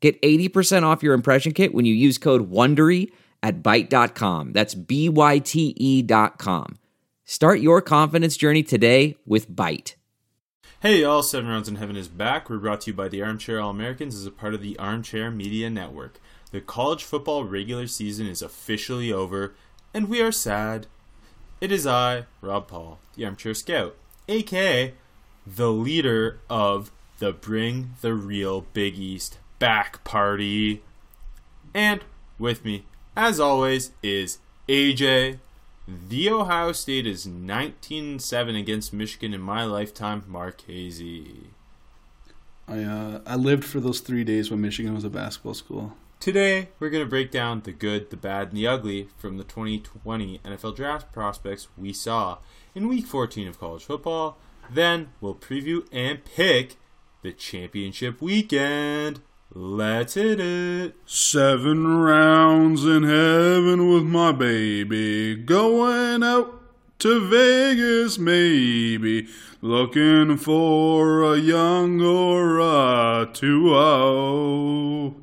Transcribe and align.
Get 0.00 0.20
80% 0.22 0.84
off 0.84 1.02
your 1.02 1.14
impression 1.14 1.52
kit 1.52 1.74
when 1.74 1.84
you 1.84 1.94
use 1.94 2.18
code 2.18 2.50
WONDERY 2.50 3.10
at 3.42 3.62
Byte.com. 3.62 4.52
That's 4.52 4.74
B-Y-T-E 4.74 6.02
dot 6.02 6.38
com. 6.38 6.78
Start 7.24 7.60
your 7.60 7.82
confidence 7.82 8.36
journey 8.36 8.62
today 8.62 9.16
with 9.26 9.50
Byte. 9.50 9.94
Hey 10.80 11.00
y'all, 11.00 11.22
Seven 11.22 11.50
Rounds 11.50 11.68
in 11.68 11.74
Heaven 11.74 11.96
is 11.96 12.06
back. 12.08 12.48
We're 12.48 12.58
brought 12.58 12.82
to 12.82 12.90
you 12.92 12.96
by 12.96 13.08
the 13.08 13.20
Armchair 13.22 13.60
All 13.60 13.70
Americans 13.70 14.14
as 14.14 14.24
a 14.24 14.30
part 14.30 14.54
of 14.54 14.62
the 14.62 14.78
Armchair 14.78 15.30
Media 15.30 15.68
Network. 15.68 16.20
The 16.52 16.60
college 16.60 17.02
football 17.02 17.44
regular 17.44 17.88
season 17.88 18.28
is 18.28 18.40
officially 18.40 19.12
over, 19.12 19.54
and 19.92 20.08
we 20.08 20.22
are 20.22 20.32
sad. 20.32 20.86
It 21.60 21.72
is 21.72 21.86
I, 21.86 22.26
Rob 22.40 22.68
Paul, 22.68 23.00
the 23.16 23.24
Armchair 23.24 23.54
Scout, 23.54 23.96
aka 24.28 24.94
the 25.44 25.72
leader 25.72 26.40
of 26.48 26.92
the 27.18 27.32
Bring 27.32 27.94
the 28.00 28.14
Real 28.14 28.64
Big 28.72 28.96
East 28.96 29.38
Back 29.58 30.04
Party. 30.04 30.82
And 31.74 32.00
with 32.38 32.64
me, 32.64 32.84
as 33.16 33.40
always, 33.40 33.92
is 34.02 34.38
AJ. 34.68 35.38
The 35.86 36.30
Ohio 36.30 36.72
State 36.72 37.06
is 37.06 37.26
19 37.26 38.18
7 38.18 38.54
against 38.54 38.92
Michigan 38.92 39.32
in 39.32 39.40
my 39.40 39.64
lifetime, 39.64 40.24
Marchese. 40.26 41.46
I 42.68 42.82
uh, 42.82 43.20
I 43.26 43.36
lived 43.36 43.64
for 43.64 43.80
those 43.80 44.00
three 44.00 44.24
days 44.24 44.50
when 44.50 44.60
Michigan 44.60 44.94
was 44.94 45.04
a 45.04 45.10
basketball 45.10 45.54
school. 45.54 45.94
Today, 46.20 46.68
we're 46.78 46.90
going 46.90 47.04
to 47.04 47.08
break 47.08 47.30
down 47.30 47.60
the 47.60 47.72
good, 47.72 48.10
the 48.10 48.16
bad, 48.16 48.48
and 48.48 48.56
the 48.56 48.66
ugly 48.66 49.08
from 49.16 49.38
the 49.38 49.44
2020 49.44 50.40
NFL 50.44 50.74
draft 50.74 51.12
prospects 51.12 51.68
we 51.76 51.92
saw 51.92 52.38
in 52.74 52.88
week 52.88 53.06
14 53.06 53.46
of 53.46 53.60
college 53.60 53.84
football. 53.84 54.36
Then, 54.68 55.10
we'll 55.20 55.36
preview 55.36 55.86
and 55.92 56.24
pick 56.24 56.76
the 57.22 57.32
championship 57.32 58.20
weekend. 58.20 59.20
Let's 59.54 60.12
hit 60.12 60.40
it. 60.40 60.94
Seven 61.06 61.86
rounds 62.02 62.84
in 62.84 63.04
heaven 63.04 63.88
with 63.90 64.04
my 64.04 64.30
baby. 64.30 65.36
Going 65.36 66.22
out 66.22 66.60
to 66.98 67.26
Vegas, 67.28 68.18
maybe. 68.18 69.26
Looking 69.62 70.36
for 70.36 71.22
a 71.32 71.38
young 71.38 71.98
or 72.02 72.58
a 72.58 73.26
2 73.32 75.14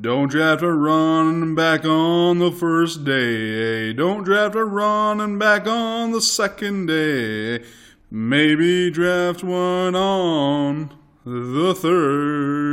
Don't 0.00 0.30
draft 0.30 0.62
a 0.62 0.72
running 0.72 1.56
back 1.56 1.84
on 1.84 2.38
the 2.38 2.52
first 2.52 3.04
day. 3.04 3.92
Don't 3.92 4.22
draft 4.22 4.54
a 4.54 4.64
running 4.64 5.40
back 5.40 5.66
on 5.66 6.12
the 6.12 6.22
second 6.22 6.86
day. 6.86 7.64
Maybe 8.12 8.92
draft 8.92 9.42
one 9.42 9.96
on 9.96 10.94
the 11.24 11.74
third. 11.74 12.71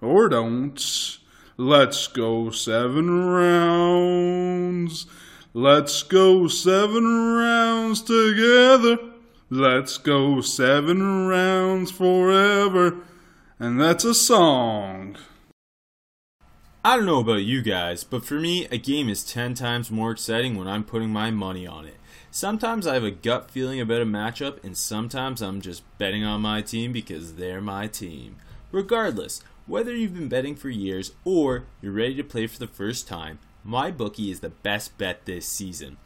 Or 0.00 0.28
don't. 0.28 1.18
Let's 1.56 2.06
go 2.06 2.50
seven 2.50 3.26
rounds. 3.26 5.06
Let's 5.52 6.02
go 6.02 6.48
seven 6.48 7.34
rounds 7.34 8.00
together. 8.02 8.98
Let's 9.50 9.98
go 9.98 10.40
seven 10.40 11.26
rounds 11.26 11.90
forever. 11.90 12.98
And 13.58 13.80
that's 13.80 14.04
a 14.04 14.14
song. 14.14 15.16
I 16.82 16.96
don't 16.96 17.04
know 17.04 17.20
about 17.20 17.42
you 17.42 17.60
guys, 17.60 18.04
but 18.04 18.24
for 18.24 18.40
me, 18.40 18.66
a 18.70 18.78
game 18.78 19.10
is 19.10 19.22
10 19.22 19.52
times 19.52 19.90
more 19.90 20.12
exciting 20.12 20.56
when 20.56 20.66
I'm 20.66 20.82
putting 20.82 21.10
my 21.10 21.30
money 21.30 21.66
on 21.66 21.84
it. 21.84 21.96
Sometimes 22.30 22.86
I 22.86 22.94
have 22.94 23.04
a 23.04 23.10
gut 23.10 23.50
feeling 23.50 23.80
about 23.80 24.00
a 24.00 24.06
matchup, 24.06 24.64
and 24.64 24.74
sometimes 24.74 25.42
I'm 25.42 25.60
just 25.60 25.82
betting 25.98 26.24
on 26.24 26.40
my 26.40 26.62
team 26.62 26.92
because 26.92 27.34
they're 27.34 27.60
my 27.60 27.86
team. 27.86 28.36
Regardless, 28.72 29.42
whether 29.70 29.94
you've 29.94 30.14
been 30.14 30.28
betting 30.28 30.56
for 30.56 30.68
years 30.68 31.12
or 31.24 31.62
you're 31.80 31.92
ready 31.92 32.16
to 32.16 32.24
play 32.24 32.48
for 32.48 32.58
the 32.58 32.66
first 32.66 33.06
time, 33.06 33.38
MyBookie 33.64 34.32
is 34.32 34.40
the 34.40 34.48
best 34.48 34.98
bet 34.98 35.24
this 35.26 35.46
season. 35.46 35.96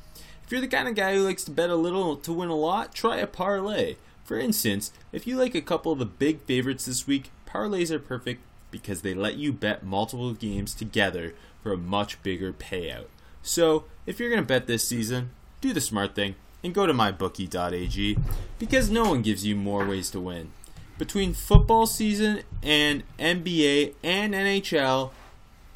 If 0.45 0.53
you're 0.53 0.61
the 0.61 0.69
kind 0.69 0.87
of 0.87 0.95
guy 0.95 1.15
who 1.15 1.25
likes 1.25 1.45
to 1.45 1.51
bet 1.51 1.71
a 1.71 1.75
little 1.75 2.15
to 2.17 2.33
win 2.35 2.51
a 2.51 2.55
lot, 2.55 2.95
try 2.95 3.17
a 3.17 3.27
parlay. 3.27 3.97
For 4.23 4.39
instance, 4.39 4.93
if 5.13 5.27
you 5.27 5.39
like 5.39 5.55
a 5.55 5.63
couple 5.63 5.93
of 5.93 5.99
the 5.99 6.05
big 6.05 6.43
favorites 6.43 6.85
this 6.85 7.07
week, 7.07 7.31
parlays 7.49 7.91
are 7.91 7.99
perfect 7.99 8.43
because 8.71 9.01
they 9.01 9.15
let 9.15 9.37
you 9.37 9.51
bet 9.51 9.83
multiple 9.83 10.35
games 10.35 10.75
together 10.75 11.33
for 11.63 11.73
a 11.73 11.79
much 11.79 12.23
bigger 12.23 12.53
payout. 12.53 13.07
So, 13.43 13.85
if 14.05 14.21
you're 14.21 14.29
going 14.29 14.43
to 14.43 14.47
bet 14.47 14.67
this 14.67 14.87
season, 14.87 15.31
do 15.63 15.73
the 15.73 15.81
smart 15.81 16.15
thing 16.15 16.35
and 16.63 16.75
go 16.75 16.85
to 16.85 16.93
mybookie.ag 16.93 18.19
because 18.59 18.91
no 18.91 19.09
one 19.09 19.23
gives 19.23 19.47
you 19.47 19.57
more 19.57 19.87
ways 19.87 20.11
to 20.11 20.21
win. 20.21 20.53
Between 20.97 21.33
football 21.33 21.87
season 21.87 22.43
and 22.63 23.03
NBA 23.19 23.95
and 24.03 24.33
NHL 24.33 25.11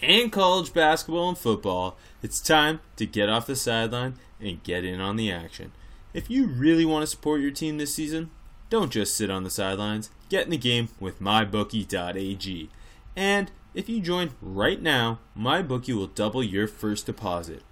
and 0.01 0.31
college 0.31 0.73
basketball 0.73 1.29
and 1.29 1.39
football, 1.39 1.97
it's 2.23 2.41
time 2.41 2.81
to 2.97 3.07
get 3.07 3.29
off 3.29 3.47
the 3.47 3.57
sideline 3.57 4.15
and 4.41 4.63
get 4.63 4.85
in 4.85 5.01
on 5.01 5.17
the 5.17 5.33
action. 5.33 5.73
If 6.15 6.31
you 6.31 6.47
really 6.47 6.85
want 6.85 7.03
to 7.03 7.07
support 7.09 7.41
your 7.41 7.51
team 7.51 7.79
this 7.79 7.95
season, 7.95 8.31
don't 8.71 8.93
just 8.93 9.17
sit 9.17 9.31
on 9.31 9.43
the 9.43 9.51
sidelines. 9.51 10.11
Get 10.29 10.45
in 10.45 10.51
the 10.51 10.57
game 10.57 10.89
with 11.01 11.21
mybookie.ag. 11.21 12.71
And 13.17 13.51
if 13.75 13.89
you 13.89 14.01
join 14.01 14.31
right 14.41 14.81
now, 14.81 15.19
MyBookie 15.37 15.95
will 15.95 16.07
double 16.07 16.43
your 16.43 16.69
first 16.69 17.07
deposit. 17.07 17.63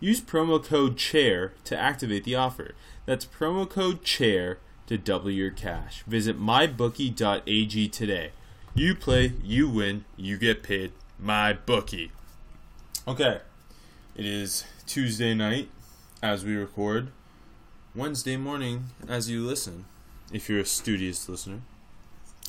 Use 0.00 0.20
promo 0.20 0.62
code 0.62 0.96
CHAIR 0.96 1.54
to 1.64 1.78
activate 1.78 2.24
the 2.24 2.34
offer. 2.34 2.74
That's 3.06 3.24
promo 3.26 3.68
code 3.68 4.02
CHAIR 4.02 4.58
to 4.86 4.98
double 4.98 5.30
your 5.30 5.50
cash. 5.50 6.02
Visit 6.06 6.40
mybookie.ag 6.40 7.88
today. 7.88 8.30
You 8.74 8.94
play, 8.94 9.32
you 9.42 9.68
win, 9.68 10.04
you 10.16 10.36
get 10.36 10.62
paid. 10.62 10.92
My 11.18 11.52
bookie. 11.52 12.10
Okay. 13.06 13.40
It 14.16 14.26
is 14.26 14.64
Tuesday 14.86 15.34
night 15.34 15.68
as 16.22 16.44
we 16.44 16.54
record. 16.56 17.08
Wednesday 17.94 18.36
morning 18.36 18.86
as 19.08 19.30
you 19.30 19.44
listen. 19.44 19.84
If 20.32 20.48
you're 20.48 20.60
a 20.60 20.64
studious 20.64 21.28
listener. 21.28 21.60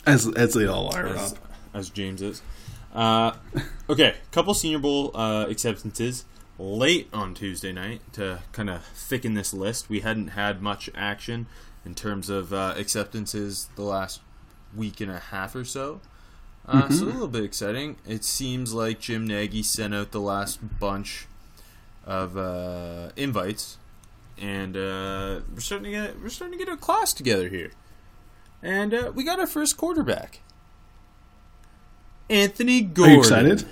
As 0.06 0.28
as 0.34 0.54
they 0.54 0.66
all 0.66 0.96
are, 0.96 1.08
as, 1.08 1.32
Rob. 1.32 1.40
as 1.74 1.90
James 1.90 2.22
is. 2.22 2.42
Uh, 2.94 3.34
okay, 3.90 4.16
couple 4.32 4.54
Senior 4.54 4.80
Bowl 4.80 5.12
uh, 5.16 5.46
acceptances 5.50 6.26
late 6.58 7.10
on 7.12 7.34
Tuesday 7.34 7.72
night 7.74 8.02
to 8.14 8.40
kind 8.52 8.70
of 8.70 8.84
thicken 8.86 9.34
this 9.34 9.54
list. 9.54 9.90
We 9.90 10.00
hadn't 10.00 10.30
had 10.30 10.62
much 10.62 10.90
action 10.96 11.48
in 11.86 11.94
terms 11.96 12.30
of 12.30 12.52
uh, 12.54 12.74
acceptances 12.78 13.70
the 13.76 13.84
last 13.84 14.22
week 14.76 15.00
and 15.02 15.12
a 15.12 15.20
half 15.20 15.56
or 15.56 15.64
so. 15.66 16.02
Uh, 16.68 16.84
Mm-hmm. 16.84 16.94
So 16.94 17.06
a 17.06 17.08
little 17.08 17.28
bit 17.28 17.44
exciting. 17.44 17.98
It 18.08 18.24
seems 18.24 18.74
like 18.74 19.00
Jim 19.00 19.28
Nagy 19.28 19.62
sent 19.62 19.94
out 19.94 20.12
the 20.12 20.20
last 20.20 20.80
bunch 20.80 21.28
of 22.06 22.36
uh, 22.38 23.10
invites, 23.16 23.78
and 24.40 24.76
uh, 24.76 25.42
we're 25.54 25.60
starting 25.60 25.86
to 25.86 25.92
get 25.92 26.22
we're 26.22 26.30
starting 26.30 26.58
to 26.58 26.66
get 26.66 26.74
a 26.74 26.78
class 26.78 27.14
together 27.14 27.50
here. 27.50 27.72
And 28.64 28.94
uh, 28.96 29.12
we 29.14 29.24
got 29.24 29.40
our 29.40 29.46
first 29.46 29.78
quarterback, 29.78 30.40
Anthony 32.30 32.80
Are 32.80 32.88
Gordon. 32.88 33.14
you 33.14 33.20
excited? 33.20 33.66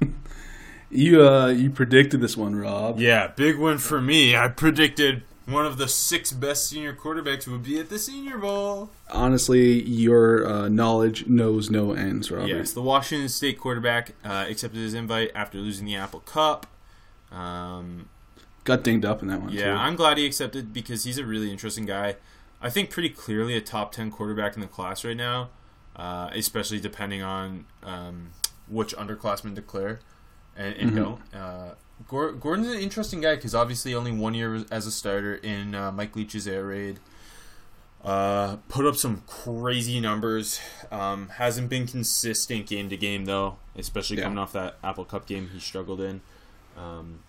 you 0.90 1.26
uh 1.26 1.48
you 1.48 1.68
predicted 1.70 2.20
this 2.22 2.36
one, 2.36 2.56
Rob. 2.56 2.98
Yeah, 2.98 3.26
big 3.28 3.58
win 3.58 3.78
for 3.78 4.00
me. 4.00 4.34
I 4.36 4.48
predicted 4.48 5.22
one 5.46 5.66
of 5.66 5.76
the 5.76 5.88
six 5.88 6.32
best 6.32 6.68
senior 6.68 6.94
quarterbacks 6.94 7.46
would 7.48 7.62
be 7.64 7.78
at 7.78 7.88
the 7.88 7.98
Senior 7.98 8.38
Bowl. 8.38 8.90
Honestly, 9.10 9.82
your 9.82 10.46
uh, 10.46 10.68
knowledge 10.68 11.26
knows 11.26 11.70
no 11.70 11.92
ends, 11.92 12.30
Robert. 12.30 12.48
Yes, 12.48 12.72
the 12.72 12.82
Washington 12.82 13.28
State 13.28 13.58
quarterback 13.58 14.12
uh, 14.24 14.46
accepted 14.48 14.78
his 14.78 14.94
invite 14.94 15.30
after 15.34 15.58
losing 15.58 15.86
the 15.86 15.96
Apple 15.96 16.20
Cup. 16.20 16.66
Um, 17.30 18.08
Got 18.64 18.84
dinged 18.84 19.04
up 19.04 19.22
in 19.22 19.28
that 19.28 19.40
one 19.40 19.52
yeah, 19.52 19.64
too. 19.64 19.70
I'm 19.72 19.96
glad 19.96 20.18
he 20.18 20.26
accepted 20.26 20.72
because 20.72 21.04
he's 21.04 21.18
a 21.18 21.24
really 21.24 21.50
interesting 21.50 21.86
guy. 21.86 22.16
I 22.60 22.70
think 22.70 22.90
pretty 22.90 23.08
clearly 23.08 23.56
a 23.56 23.60
top 23.60 23.90
10 23.92 24.12
quarterback 24.12 24.54
in 24.54 24.60
the 24.60 24.68
class 24.68 25.04
right 25.04 25.16
now, 25.16 25.48
uh, 25.96 26.30
especially 26.32 26.78
depending 26.78 27.20
on 27.22 27.64
um, 27.82 28.30
which 28.68 28.94
underclassmen 28.96 29.54
declare 29.54 29.98
and, 30.56 30.76
and 30.76 30.92
Mhm. 30.92 30.94
don't. 30.94 31.20
Gor- 32.08 32.32
Gordon's 32.32 32.68
an 32.68 32.78
interesting 32.78 33.20
guy 33.20 33.34
because 33.36 33.54
obviously 33.54 33.94
only 33.94 34.12
one 34.12 34.34
year 34.34 34.64
as 34.70 34.86
a 34.86 34.90
starter 34.90 35.34
in 35.34 35.74
uh, 35.74 35.92
Mike 35.92 36.14
Leach's 36.16 36.46
air 36.48 36.64
raid. 36.66 36.98
Uh, 38.04 38.56
put 38.68 38.84
up 38.84 38.96
some 38.96 39.22
crazy 39.28 40.00
numbers. 40.00 40.60
Um, 40.90 41.28
hasn't 41.28 41.68
been 41.68 41.86
consistent 41.86 42.66
game 42.66 42.88
to 42.88 42.96
game 42.96 43.26
though, 43.26 43.58
especially 43.76 44.16
Yeah. 44.18 44.24
coming 44.24 44.38
off 44.38 44.52
that 44.54 44.76
Apple 44.82 45.04
Cup 45.04 45.26
game 45.26 45.50
he 45.52 45.60
struggled 45.60 46.00
in. 46.00 46.20
Um, 46.76 47.20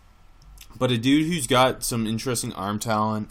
but 0.75 0.89
a 0.91 0.97
dude 0.97 1.27
who's 1.27 1.45
got 1.45 1.83
some 1.83 2.07
interesting 2.07 2.51
arm 2.53 2.79
talent, 2.79 3.29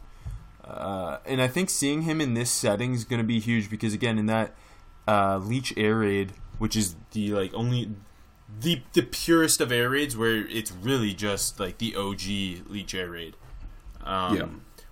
uh, 0.64 1.18
and 1.26 1.42
I 1.42 1.48
think 1.48 1.68
seeing 1.70 2.02
him 2.02 2.20
in 2.20 2.34
this 2.34 2.50
setting 2.50 2.94
is 2.94 3.02
going 3.04 3.18
to 3.20 3.26
be 3.26 3.40
huge 3.40 3.68
because 3.68 3.92
again, 3.92 4.18
in 4.18 4.26
that 4.26 4.54
uh, 5.08 5.38
Leach 5.38 5.74
Air 5.76 5.96
Raid, 5.98 6.34
which 6.58 6.76
is 6.76 6.94
the 7.10 7.32
like 7.32 7.52
only 7.54 7.90
the 8.60 8.82
the 8.92 9.02
purest 9.02 9.60
of 9.60 9.72
air 9.72 9.90
raids, 9.90 10.16
where 10.16 10.46
it's 10.46 10.72
really 10.72 11.14
just 11.14 11.58
like 11.58 11.78
the 11.78 11.94
OG 11.96 12.68
Leach 12.70 12.94
Air 12.94 13.10
Raid. 13.10 13.36
Um, 14.04 14.36
Yeah. 14.36 14.46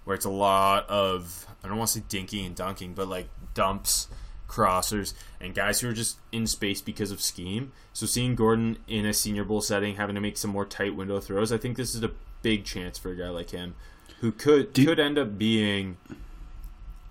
Where 0.05 0.15
it's 0.15 0.25
a 0.25 0.31
lot 0.31 0.89
of 0.89 1.47
I 1.63 1.69
don't 1.69 1.77
want 1.77 1.91
to 1.91 1.99
say 1.99 2.05
dinking 2.09 2.47
and 2.47 2.57
dunking, 2.57 2.95
but 2.95 3.07
like 3.09 3.29
dumps, 3.55 4.09
crossers, 4.49 5.13
and 5.41 5.55
guys 5.55 5.81
who 5.81 5.89
are 5.91 5.93
just 5.93 6.19
in 6.33 6.47
space 6.47 6.81
because 6.81 7.11
of 7.11 7.21
scheme. 7.21 7.73
So 7.93 8.07
seeing 8.07 8.35
Gordon 8.35 8.79
in 8.89 9.05
a 9.05 9.13
Senior 9.13 9.45
Bowl 9.45 9.61
setting, 9.61 9.97
having 9.97 10.15
to 10.15 10.21
make 10.21 10.37
some 10.37 10.51
more 10.51 10.65
tight 10.65 10.97
window 10.97 11.21
throws, 11.21 11.53
I 11.53 11.59
think 11.59 11.77
this 11.77 11.95
is 11.95 12.03
a 12.03 12.11
big 12.43 12.65
chance 12.65 12.99
for 12.99 13.11
a 13.11 13.17
guy 13.17 13.29
like 13.29 13.51
him, 13.51 13.75
who 14.21 14.33
could 14.33 14.75
could 14.75 14.99
end 14.99 15.19
up 15.19 15.37
being 15.39 15.99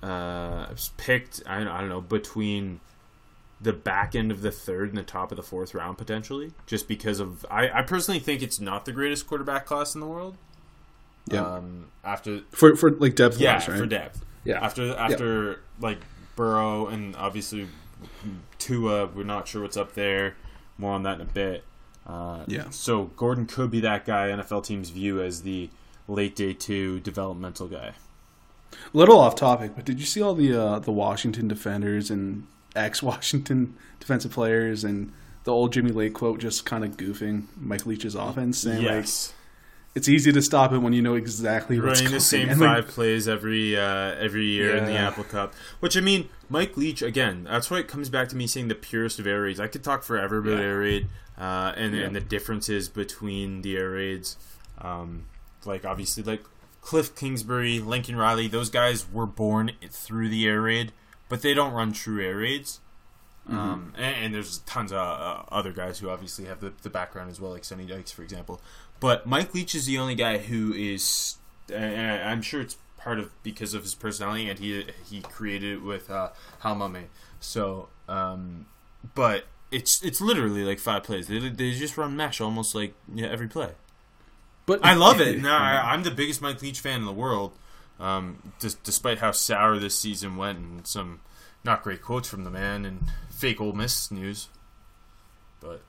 uh, 0.01 0.68
picked. 0.98 1.42
I 1.46 1.60
don't, 1.60 1.68
I 1.68 1.80
don't 1.81 1.90
know 1.90 2.01
between 2.01 2.80
the 3.62 3.74
back 3.74 4.16
end 4.16 4.32
of 4.32 4.42
the 4.42 4.52
third 4.52 4.90
and 4.90 4.98
the 4.98 5.04
top 5.04 5.32
of 5.32 5.36
the 5.36 5.44
fourth 5.44 5.74
round 5.74 5.98
potentially, 5.98 6.52
just 6.66 6.88
because 6.88 7.20
of 7.20 7.46
I, 7.50 7.70
I 7.70 7.82
personally 7.82 8.20
think 8.20 8.42
it's 8.42 8.60
not 8.60 8.86
the 8.86 8.92
greatest 8.92 9.28
quarterback 9.28 9.66
class 9.66 9.94
in 9.96 10.02
the 10.02 10.08
world. 10.08 10.38
Yeah. 11.28 11.46
Um, 11.46 11.88
after 12.04 12.42
for 12.52 12.76
for 12.76 12.92
like 12.92 13.16
depth 13.16 13.40
yeah, 13.40 13.56
wise, 13.56 13.68
right? 13.68 13.78
for 13.78 13.86
depth. 13.86 14.26
Yeah. 14.44 14.64
After 14.64 14.96
after 14.96 15.62
like 15.80 16.00
Burrow 16.36 16.88
and 16.88 17.16
obviously 17.16 17.68
Tua, 18.58 19.08
we're 19.08 19.24
not 19.24 19.48
sure 19.48 19.62
what's 19.62 19.78
up 19.78 19.94
there. 19.94 20.36
More 20.78 20.94
on 20.94 21.04
that 21.04 21.16
in 21.16 21.22
a 21.22 21.26
bit. 21.26 21.64
Uh, 22.08 22.44
Yeah. 22.48 22.70
So 22.70 23.06
Gordon 23.18 23.46
could 23.46 23.70
be 23.70 23.82
that 23.82 24.06
guy 24.06 24.30
NFL 24.30 24.66
teams 24.66 24.90
view 24.90 25.22
as 25.22 25.42
the 25.42 25.70
late 26.08 26.36
day 26.36 26.54
two 26.54 27.00
developmental 27.02 27.68
guy. 27.68 27.94
A 28.72 28.98
little 28.98 29.20
off 29.20 29.36
topic, 29.36 29.74
but 29.76 29.84
did 29.84 30.00
you 30.00 30.06
see 30.06 30.22
all 30.22 30.34
the 30.34 30.54
uh, 30.54 30.80
the 30.80 30.92
Washington 30.92 31.48
defenders 31.48 32.10
and 32.10 32.48
ex 32.75 33.01
Washington 33.04 33.75
defensive 34.00 34.31
players 34.31 34.83
and 34.83 35.12
the 35.44 35.51
old 35.51 35.74
Jimmy 35.74 35.92
Lake 35.92 36.13
quote 36.13 36.39
just 36.39 36.66
kind 36.66 36.83
of 36.83 36.98
goofing 36.98 37.44
Mike 37.57 37.86
Leach's 37.86 38.16
offense, 38.16 38.60
saying 38.60 38.83
yes. 38.83 39.27
like 39.30 39.36
it's 39.95 40.07
easy 40.07 40.31
to 40.31 40.42
stop 40.42 40.71
it 40.71 40.77
when 40.77 40.94
you 40.94 41.01
know 41.01 41.16
exactly 41.16 41.80
what's 41.80 42.00
running 42.00 42.13
the 42.13 42.19
same 42.19 42.50
And, 42.50 42.60
like, 42.60 42.86
five 42.86 42.88
plays 42.88 43.27
every 43.27 43.75
uh, 43.77 44.16
every 44.19 44.45
year 44.45 44.75
in 44.75 44.86
the 44.86 44.94
Apple 44.95 45.24
Cup. 45.24 45.54
Which 45.80 45.98
I 45.98 46.01
mean, 46.01 46.30
Mike 46.50 46.77
Leach 46.77 47.01
again. 47.01 47.45
That's 47.45 47.71
why 47.71 47.80
it 47.80 47.88
comes 47.88 48.10
back 48.10 48.30
to 48.30 48.36
me 48.36 48.45
saying 48.48 48.68
the 48.68 48.75
purest 48.75 49.19
of 49.19 49.25
air 49.27 49.42
raids. 49.42 49.60
I 49.60 49.68
could 49.68 49.83
talk 49.83 50.04
forever 50.04 50.38
about 50.38 50.60
Yeah. 50.60 50.63
air 50.65 50.80
raid 50.80 51.07
uh, 51.38 51.74
and 51.75 51.95
Yeah. 51.95 52.04
and 52.04 52.15
the 52.15 52.22
differences 52.22 52.88
between 52.88 53.62
the 53.63 53.77
air 53.77 53.92
raids. 53.92 54.38
Um, 54.80 55.25
like 55.65 55.86
obviously, 55.86 56.22
like 56.24 56.44
Cliff 56.81 57.15
Kingsbury, 57.15 57.80
Lincoln 57.80 58.15
Riley, 58.15 58.48
those 58.48 58.69
guys 58.69 59.12
were 59.12 59.25
born 59.25 59.72
through 59.89 60.30
the 60.30 60.48
air 60.48 60.62
raid, 60.62 60.92
but 61.30 61.42
they 61.42 61.54
don't 61.54 61.74
run 61.74 61.94
true 61.94 62.22
air 62.24 62.38
raids. 62.38 62.81
Um, 63.48 63.94
and, 63.98 64.16
and 64.26 64.34
there's 64.36 64.60
tons 64.60 64.92
of 64.92 65.00
uh, 65.00 65.44
other 65.52 65.72
guys 65.72 65.98
who 65.98 66.10
obviously 66.10 66.46
have 66.46 66.60
the, 66.60 66.72
the 66.84 66.90
background 66.90 67.31
as 67.31 67.42
well, 67.42 67.52
like 67.52 67.64
Sonny 67.64 67.86
Dykes, 67.86 68.12
for 68.12 68.22
example. 68.22 68.62
But 69.00 69.26
Mike 69.26 69.56
Leach 69.56 69.74
is 69.74 69.88
the 69.88 69.98
only 69.98 70.14
guy 70.14 70.38
who 70.38 70.72
is, 70.74 71.38
and 71.74 72.22
I'm 72.30 72.44
sure 72.44 72.62
it's 72.62 72.78
part 72.98 73.18
of 73.18 73.31
because 73.42 73.74
of 73.74 73.81
his 73.84 73.96
personality, 73.96 74.50
and 74.50 74.60
he 74.60 74.86
he 75.10 75.22
created 75.22 75.78
it 75.78 75.81
with 75.81 76.12
uh, 76.12 76.30
Hal 76.60 76.76
Mumme. 76.76 77.06
So, 77.40 77.88
um, 78.08 78.68
but 79.16 79.46
it's 79.72 80.04
it's 80.04 80.22
literally 80.22 80.64
like 80.64 80.78
five 80.78 81.04
plays. 81.04 81.28
They, 81.28 81.40
they 81.40 81.72
just 81.72 81.98
run 81.98 82.16
mesh 82.16 82.40
almost 82.42 82.75
like 82.75 82.94
yeah, 83.14 83.28
every 83.28 83.48
play. 83.48 83.72
but 84.66 84.80
I 84.84 84.94
love 84.94 85.22
it. 85.22 85.42
No, 85.42 85.56
I'm 85.56 86.04
the 86.04 86.12
biggest 86.12 86.42
Mike 86.42 86.62
Leach 86.62 86.82
fan 86.82 87.00
in 87.00 87.06
the 87.06 87.14
world. 87.14 87.54
Um, 88.00 88.54
dis- 88.60 88.75
despite 88.75 89.18
how 89.19 89.31
sour 89.31 89.78
this 89.78 89.98
season 89.98 90.38
went 90.38 90.57
and 90.60 90.88
some 90.88 91.19
not 91.63 91.84
great 91.84 92.01
quotes 92.01 92.30
from 92.30 92.46
the 92.46 92.50
man 92.50 92.86
and 92.86 93.04
fake 93.30 93.60
Ole 93.60 93.74
Miss 93.74 94.10
news, 94.12 94.48
but 95.60 95.81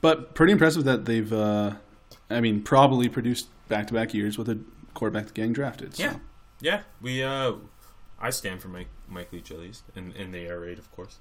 But 0.00 0.34
pretty 0.34 0.52
impressive 0.52 0.84
that 0.84 1.04
they've, 1.06 1.32
uh, 1.32 1.72
I 2.30 2.40
mean, 2.40 2.62
probably 2.62 3.08
produced 3.08 3.48
back 3.68 3.86
to 3.88 3.94
back 3.94 4.12
years 4.14 4.36
with 4.38 4.48
a 4.48 4.58
quarterback 4.94 5.32
getting 5.34 5.52
drafted. 5.52 5.96
So. 5.96 6.02
Yeah. 6.02 6.16
yeah, 6.60 6.80
we 7.00 7.22
uh, 7.22 7.52
I 8.20 8.30
stand 8.30 8.60
for 8.60 8.68
Mike 8.68 8.88
Mike 9.08 9.32
Leach 9.32 9.50
at 9.50 9.58
least 9.58 9.84
in 9.96 10.12
in 10.12 10.32
the 10.32 10.40
air 10.40 10.60
raid, 10.60 10.78
of 10.78 10.90
course. 10.92 11.18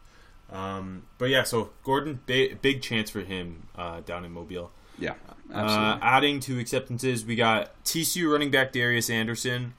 Um, 0.52 1.04
but 1.18 1.30
yeah, 1.30 1.44
so 1.44 1.72
Gordon, 1.84 2.22
big, 2.26 2.62
big 2.62 2.82
chance 2.82 3.10
for 3.10 3.20
him 3.20 3.68
uh, 3.76 4.00
down 4.02 4.24
in 4.24 4.32
Mobile. 4.32 4.72
Yeah, 4.98 5.16
Uh, 5.54 5.98
adding 6.02 6.40
to 6.42 6.60
acceptances, 6.60 7.26
we 7.26 7.36
got 7.36 7.72
TCU 7.86 8.32
running 8.32 8.52
back 8.52 8.72
Darius 8.74 9.10
Anderson, 9.10 9.74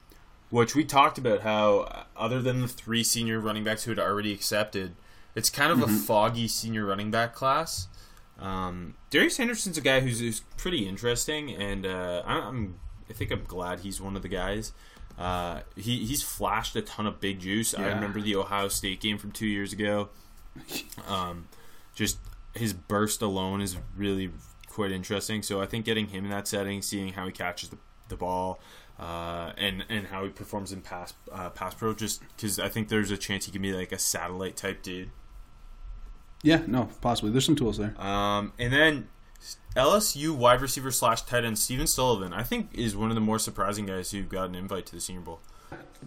which 0.51 0.75
we 0.75 0.85
talked 0.85 1.19
about 1.19 1.43
how, 1.43 1.81
uh, 1.81 2.03
other 2.17 2.41
than 2.41 2.63
the 2.63 2.69
three 2.69 3.05
senior 3.05 3.39
running 3.39 3.65
backs 3.65 3.85
who 3.85 3.91
had 3.91 3.99
already 3.99 4.33
accepted, 4.33 4.95
it's 5.35 5.51
kind 5.51 5.71
of 5.71 5.83
a 5.83 5.87
foggy 5.89 6.49
senior 6.49 6.87
running 6.87 7.11
back 7.11 7.35
class. 7.35 7.89
Um, 8.41 8.95
Darius 9.11 9.39
Anderson's 9.41 9.77
a 9.77 9.81
guy 9.81 10.01
who's, 10.01 10.21
who's 10.21 10.41
pretty 10.57 10.89
interesting, 10.89 11.51
and 11.55 11.85
uh, 11.85 12.23
I- 12.25 12.41
I'm 12.41 12.81
I 13.11 13.13
think 13.15 13.31
I'm 13.31 13.45
glad 13.45 13.81
he's 13.81 14.01
one 14.01 14.17
of 14.17 14.23
the 14.23 14.29
guys. 14.29 14.73
Uh, 15.19 15.61
he 15.77 16.05
he's 16.07 16.23
flashed 16.23 16.77
a 16.77 16.83
ton 16.83 17.07
of 17.07 17.21
big 17.21 17.41
juice. 17.41 17.75
I 17.75 17.89
remember 17.95 18.21
the 18.21 18.37
Ohio 18.37 18.69
State 18.69 19.01
game 19.01 19.19
from 19.19 19.33
two 19.33 19.47
years 19.47 19.73
ago. 19.73 20.09
Um, 21.09 21.49
just 21.95 22.19
his 22.55 22.73
burst 22.73 23.23
alone 23.23 23.61
is 23.61 23.77
really 23.97 24.31
quite 24.79 24.93
interesting. 24.93 25.43
So 25.43 25.61
I 25.61 25.67
think 25.67 25.85
getting 25.85 26.07
him 26.07 26.25
in 26.25 26.31
that 26.31 26.47
setting, 26.47 26.83
seeing 26.83 27.15
how 27.15 27.27
he 27.27 27.33
catches 27.33 27.71
the, 27.71 27.79
the 28.09 28.17
ball, 28.17 28.61
uh, 28.97 29.53
and 29.59 29.85
and 29.89 30.07
how 30.07 30.23
he 30.23 30.31
performs 30.31 30.71
in 30.71 30.83
pass 30.83 31.15
uh, 31.33 31.51
pass 31.51 31.75
pro, 31.75 31.95
just 31.95 32.23
because 32.37 32.61
I 32.61 32.69
think 32.69 32.89
there's 32.89 33.11
a 33.11 33.17
chance 33.17 33.47
he 33.47 33.51
can 33.51 33.61
be 33.61 33.73
like 33.73 33.91
a 33.91 33.99
satellite 33.99 34.57
type 34.57 34.85
dude. 34.85 35.11
yeah, 36.45 36.63
no, 36.69 36.91
possibly. 37.01 37.33
There's 37.33 37.45
some 37.45 37.57
tools 37.57 37.77
there. 37.77 38.01
Um, 38.01 38.53
and 38.57 38.73
then 38.73 39.09
LSU 39.75 40.31
wide 40.37 40.61
receiver 40.61 40.93
slash 40.93 41.23
tight 41.23 41.45
end 41.45 41.59
Stephen 41.59 41.89
Sullivan, 41.89 42.33
I 42.33 42.45
think, 42.45 42.71
is 42.73 42.97
one 42.97 43.11
of 43.11 43.17
the 43.17 43.21
more 43.21 43.41
surprising 43.41 43.85
guys 43.87 44.13
who 44.13 44.23
got 44.23 44.49
an 44.49 44.55
invite 44.55 44.87
to 44.87 44.95
the 44.95 45.01
Senior 45.01 45.23
Bowl. 45.23 45.41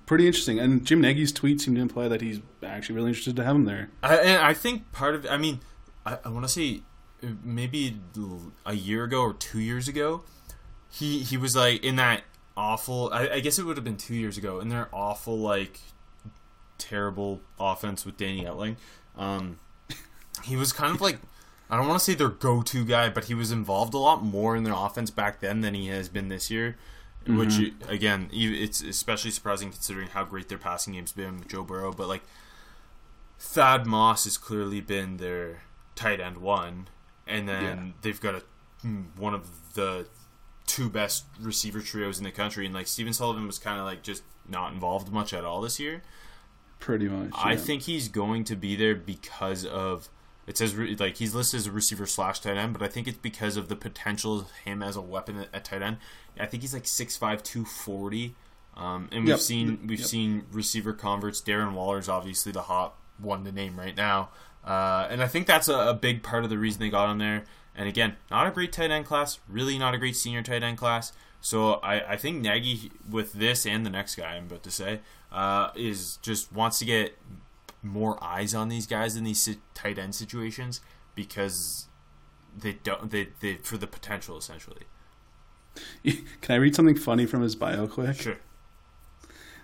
Pretty 0.06 0.28
interesting. 0.28 0.60
And 0.60 0.86
Jim 0.86 1.02
Nagy's 1.02 1.34
tweet 1.34 1.60
seemed 1.60 1.76
to 1.76 1.82
imply 1.82 2.08
that 2.08 2.22
he's 2.22 2.40
actually 2.64 2.96
really 2.96 3.10
interested 3.10 3.36
to 3.36 3.44
have 3.44 3.58
him 3.58 3.66
there. 3.66 3.90
I, 4.02 4.16
and 4.16 4.42
I 4.42 4.54
think 4.54 4.94
part 4.94 5.14
of, 5.16 5.26
I 5.30 5.38
mean, 5.38 5.60
I, 6.06 6.20
I 6.24 6.30
want 6.30 6.46
to 6.46 6.50
say 6.50 6.84
maybe 7.44 8.00
a 8.66 8.74
year 8.74 9.04
ago 9.04 9.22
or 9.22 9.34
two 9.34 9.60
years 9.60 9.88
ago, 9.88 10.24
he 10.90 11.20
he 11.20 11.38
was 11.38 11.56
like 11.56 11.84
in 11.84 11.96
that 11.98 12.24
awful. 12.58 13.10
I, 13.14 13.30
I 13.30 13.40
guess 13.40 13.60
it 13.60 13.64
would 13.64 13.78
have 13.78 13.84
been 13.84 13.98
two 13.98 14.16
years 14.16 14.38
ago 14.38 14.60
in 14.60 14.70
their 14.70 14.90
awful 14.94 15.38
like 15.38 15.80
terrible 16.78 17.42
offense 17.60 18.06
with 18.06 18.18
Danny 18.18 18.44
Etling. 18.44 18.76
Um, 19.18 19.60
he 20.44 20.56
was 20.56 20.74
kind 20.74 20.94
of 20.94 21.02
like 21.02 21.20
I 21.70 21.78
don't 21.78 21.88
want 21.88 22.00
to 22.00 22.04
say 22.04 22.16
their 22.16 22.30
go-to 22.30 22.84
guy, 22.84 23.10
but 23.10 23.26
he 23.26 23.34
was 23.34 23.52
involved 23.52 23.94
a 23.94 23.98
lot 23.98 24.24
more 24.24 24.58
in 24.58 24.64
their 24.64 24.74
offense 24.74 25.10
back 25.10 25.40
then 25.40 25.62
than 25.62 25.74
he 25.74 25.88
has 25.88 26.10
been 26.10 26.28
this 26.28 26.52
year. 26.52 26.78
Which 27.28 27.54
again, 27.88 28.30
it's 28.34 28.82
especially 28.82 29.30
surprising 29.30 29.70
considering 29.70 30.08
how 30.08 30.24
great 30.24 30.50
their 30.50 30.58
passing 30.58 30.94
game's 30.94 31.12
been 31.12 31.38
with 31.38 31.50
Joe 31.50 31.64
Burrow. 31.64 31.94
But 31.94 32.08
like 32.08 32.24
Thad 33.38 33.86
Moss 33.86 34.24
has 34.24 34.40
clearly 34.40 34.82
been 34.82 35.18
their 35.18 35.62
tight 35.96 36.20
end 36.20 36.38
one, 36.38 36.88
and 37.32 37.48
then 37.50 37.64
Yeah. 37.64 37.92
they've 38.02 38.22
got 38.22 38.36
a 38.36 38.44
mm, 38.86 39.06
one 39.18 39.34
of 39.34 39.74
the 39.74 40.08
two 40.68 40.90
best 40.90 41.26
receiver 41.40 41.82
trios 41.82 42.18
in 42.18 42.24
the 42.24 42.32
country, 42.32 42.66
and 42.66 42.74
like 42.76 42.88
Stephen 42.88 43.14
Sullivan 43.14 43.46
was 43.48 43.58
kind 43.60 43.80
of 43.80 43.86
like 43.86 44.04
just 44.04 44.24
not 44.48 44.74
involved 44.74 45.12
much 45.12 45.34
at 45.34 45.44
all 45.46 45.62
this 45.62 45.80
year. 45.80 46.02
Pretty 46.80 47.08
much. 47.08 47.32
I 47.36 47.52
yeah. 47.52 47.58
think 47.58 47.84
he's 47.84 48.08
going 48.08 48.44
to 48.46 48.56
be 48.56 48.76
there 48.76 48.96
because 48.96 49.66
of 49.66 50.10
it 50.48 50.58
says 50.58 50.76
like 51.00 51.18
he's 51.18 51.36
listed 51.36 51.60
as 51.60 51.68
a 51.68 51.72
receiver 51.72 52.06
slash 52.08 52.40
tight 52.40 52.58
end, 52.58 52.74
but 52.74 52.82
I 52.82 52.88
think 52.88 53.08
it's 53.08 53.18
because 53.18 53.56
of 53.58 53.68
the 53.70 53.76
potential 53.76 54.40
of 54.40 54.52
him 54.66 54.82
as 54.82 54.96
a 54.96 55.02
weapon 55.02 55.38
at, 55.38 55.50
at 55.54 55.66
tight 55.66 55.82
end. 55.84 55.98
I 56.40 56.46
think 56.48 56.64
he's 56.64 56.74
like 56.74 56.86
6'5", 56.86 57.44
240. 57.44 58.36
Um, 58.76 59.10
and 59.12 59.22
we've 59.26 59.30
Yep. 59.30 59.40
seen 59.40 59.80
we've 59.88 60.00
Yep. 60.00 60.08
seen 60.10 60.44
receiver 60.52 60.94
converts. 60.94 61.42
Darren 61.42 61.74
Waller's 61.74 62.10
obviously 62.10 62.52
the 62.52 62.64
hot 62.64 62.96
one 63.20 63.44
to 63.46 63.52
name 63.52 63.78
right 63.78 63.96
now, 63.96 64.30
uh, 64.66 65.08
and 65.10 65.22
I 65.22 65.28
think 65.28 65.48
that's 65.48 65.68
a, 65.68 65.90
a 65.90 65.94
big 65.94 66.24
part 66.24 66.44
of 66.44 66.50
the 66.50 66.58
reason 66.58 66.80
they 66.80 66.90
got 66.90 67.10
him 67.10 67.18
there. 67.18 67.44
And 67.76 67.88
again, 67.88 68.16
not 68.30 68.48
a 68.48 68.52
great 68.52 68.72
tight 68.72 68.92
end 68.92 69.06
class, 69.06 69.40
really 69.48 69.78
not 69.78 69.94
a 69.94 69.98
great 69.98 70.16
senior 70.16 70.44
tight 70.44 70.64
end 70.64 70.78
class. 70.78 71.14
So 71.40 71.74
I, 71.76 72.14
I 72.14 72.18
think 72.18 72.42
Nagy 72.42 72.92
with 73.10 73.34
this 73.34 73.66
and 73.66 73.86
the 73.86 73.90
next 73.90 74.16
guy 74.16 74.36
I'm 74.36 74.46
about 74.46 74.64
to 74.64 74.72
say 74.72 75.00
uh, 75.32 75.70
is 75.76 76.18
just 76.18 76.52
wants 76.52 76.80
to 76.80 76.86
get 76.86 77.18
more 77.82 78.24
eyes 78.24 78.54
on 78.54 78.70
these 78.70 78.86
guys 78.86 79.16
in 79.16 79.24
these 79.24 79.58
tight 79.74 79.98
end 79.98 80.14
situations 80.14 80.82
because 81.16 81.88
they 82.56 82.74
don't 82.74 83.10
they, 83.10 83.30
they 83.40 83.56
for 83.56 83.78
the 83.78 83.88
potential 83.88 84.38
essentially. 84.38 84.84
Can 86.04 86.54
I 86.54 86.56
read 86.56 86.76
something 86.76 86.98
funny 86.98 87.26
from 87.26 87.42
his 87.42 87.56
bio 87.56 87.88
quick? 87.88 88.18
Sure. 88.18 88.38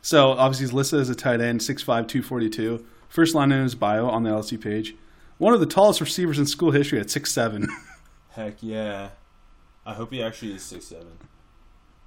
So 0.01 0.32
obviously 0.32 0.66
he's 0.68 0.74
listed 0.74 1.01
as 1.01 1.10
a 1.10 1.16
tight 1.16 1.42
end, 1.42 1.60
6'5", 1.60 1.86
242. 1.86 2.86
First 3.10 3.34
line 3.36 3.52
in 3.52 3.64
his 3.64 3.76
bio 3.76 4.08
on 4.08 4.24
the 4.24 4.30
LSU 4.30 4.60
page. 4.62 4.96
One 5.38 5.54
of 5.54 5.60
the 5.60 5.66
tallest 5.66 6.02
receivers 6.02 6.40
in 6.40 6.46
school 6.46 6.72
history 6.72 7.00
at 7.00 7.08
6'7". 7.08 7.68
Heck 8.30 8.58
yeah. 8.62 9.10
I 9.86 9.94
hope 9.94 10.12
he 10.12 10.22
actually 10.22 10.54
is 10.54 10.64
six 10.64 10.86
seven. 10.86 11.18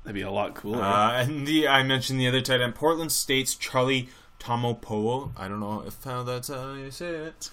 That'd 0.04 0.14
be 0.14 0.21
a 0.23 0.30
lot 0.30 0.54
cooler. 0.54 0.83
Uh, 0.83 1.12
and 1.23 1.47
the 1.47 1.66
I 1.69 1.83
mentioned 1.83 2.21
the 2.21 2.28
other 2.28 2.40
tight 2.40 2.61
end, 2.61 2.75
Portland 2.75 3.11
State's 3.12 3.54
Charlie 3.54 4.09
Taumoepeau. 4.38 5.30
I 5.37 5.49
don't 5.49 5.61
know 5.61 5.83
if 5.87 6.02
how 6.04 6.23
that's 6.23 6.49
how 6.49 6.75
you 6.75 6.90
say 6.90 7.09
it. 7.09 7.50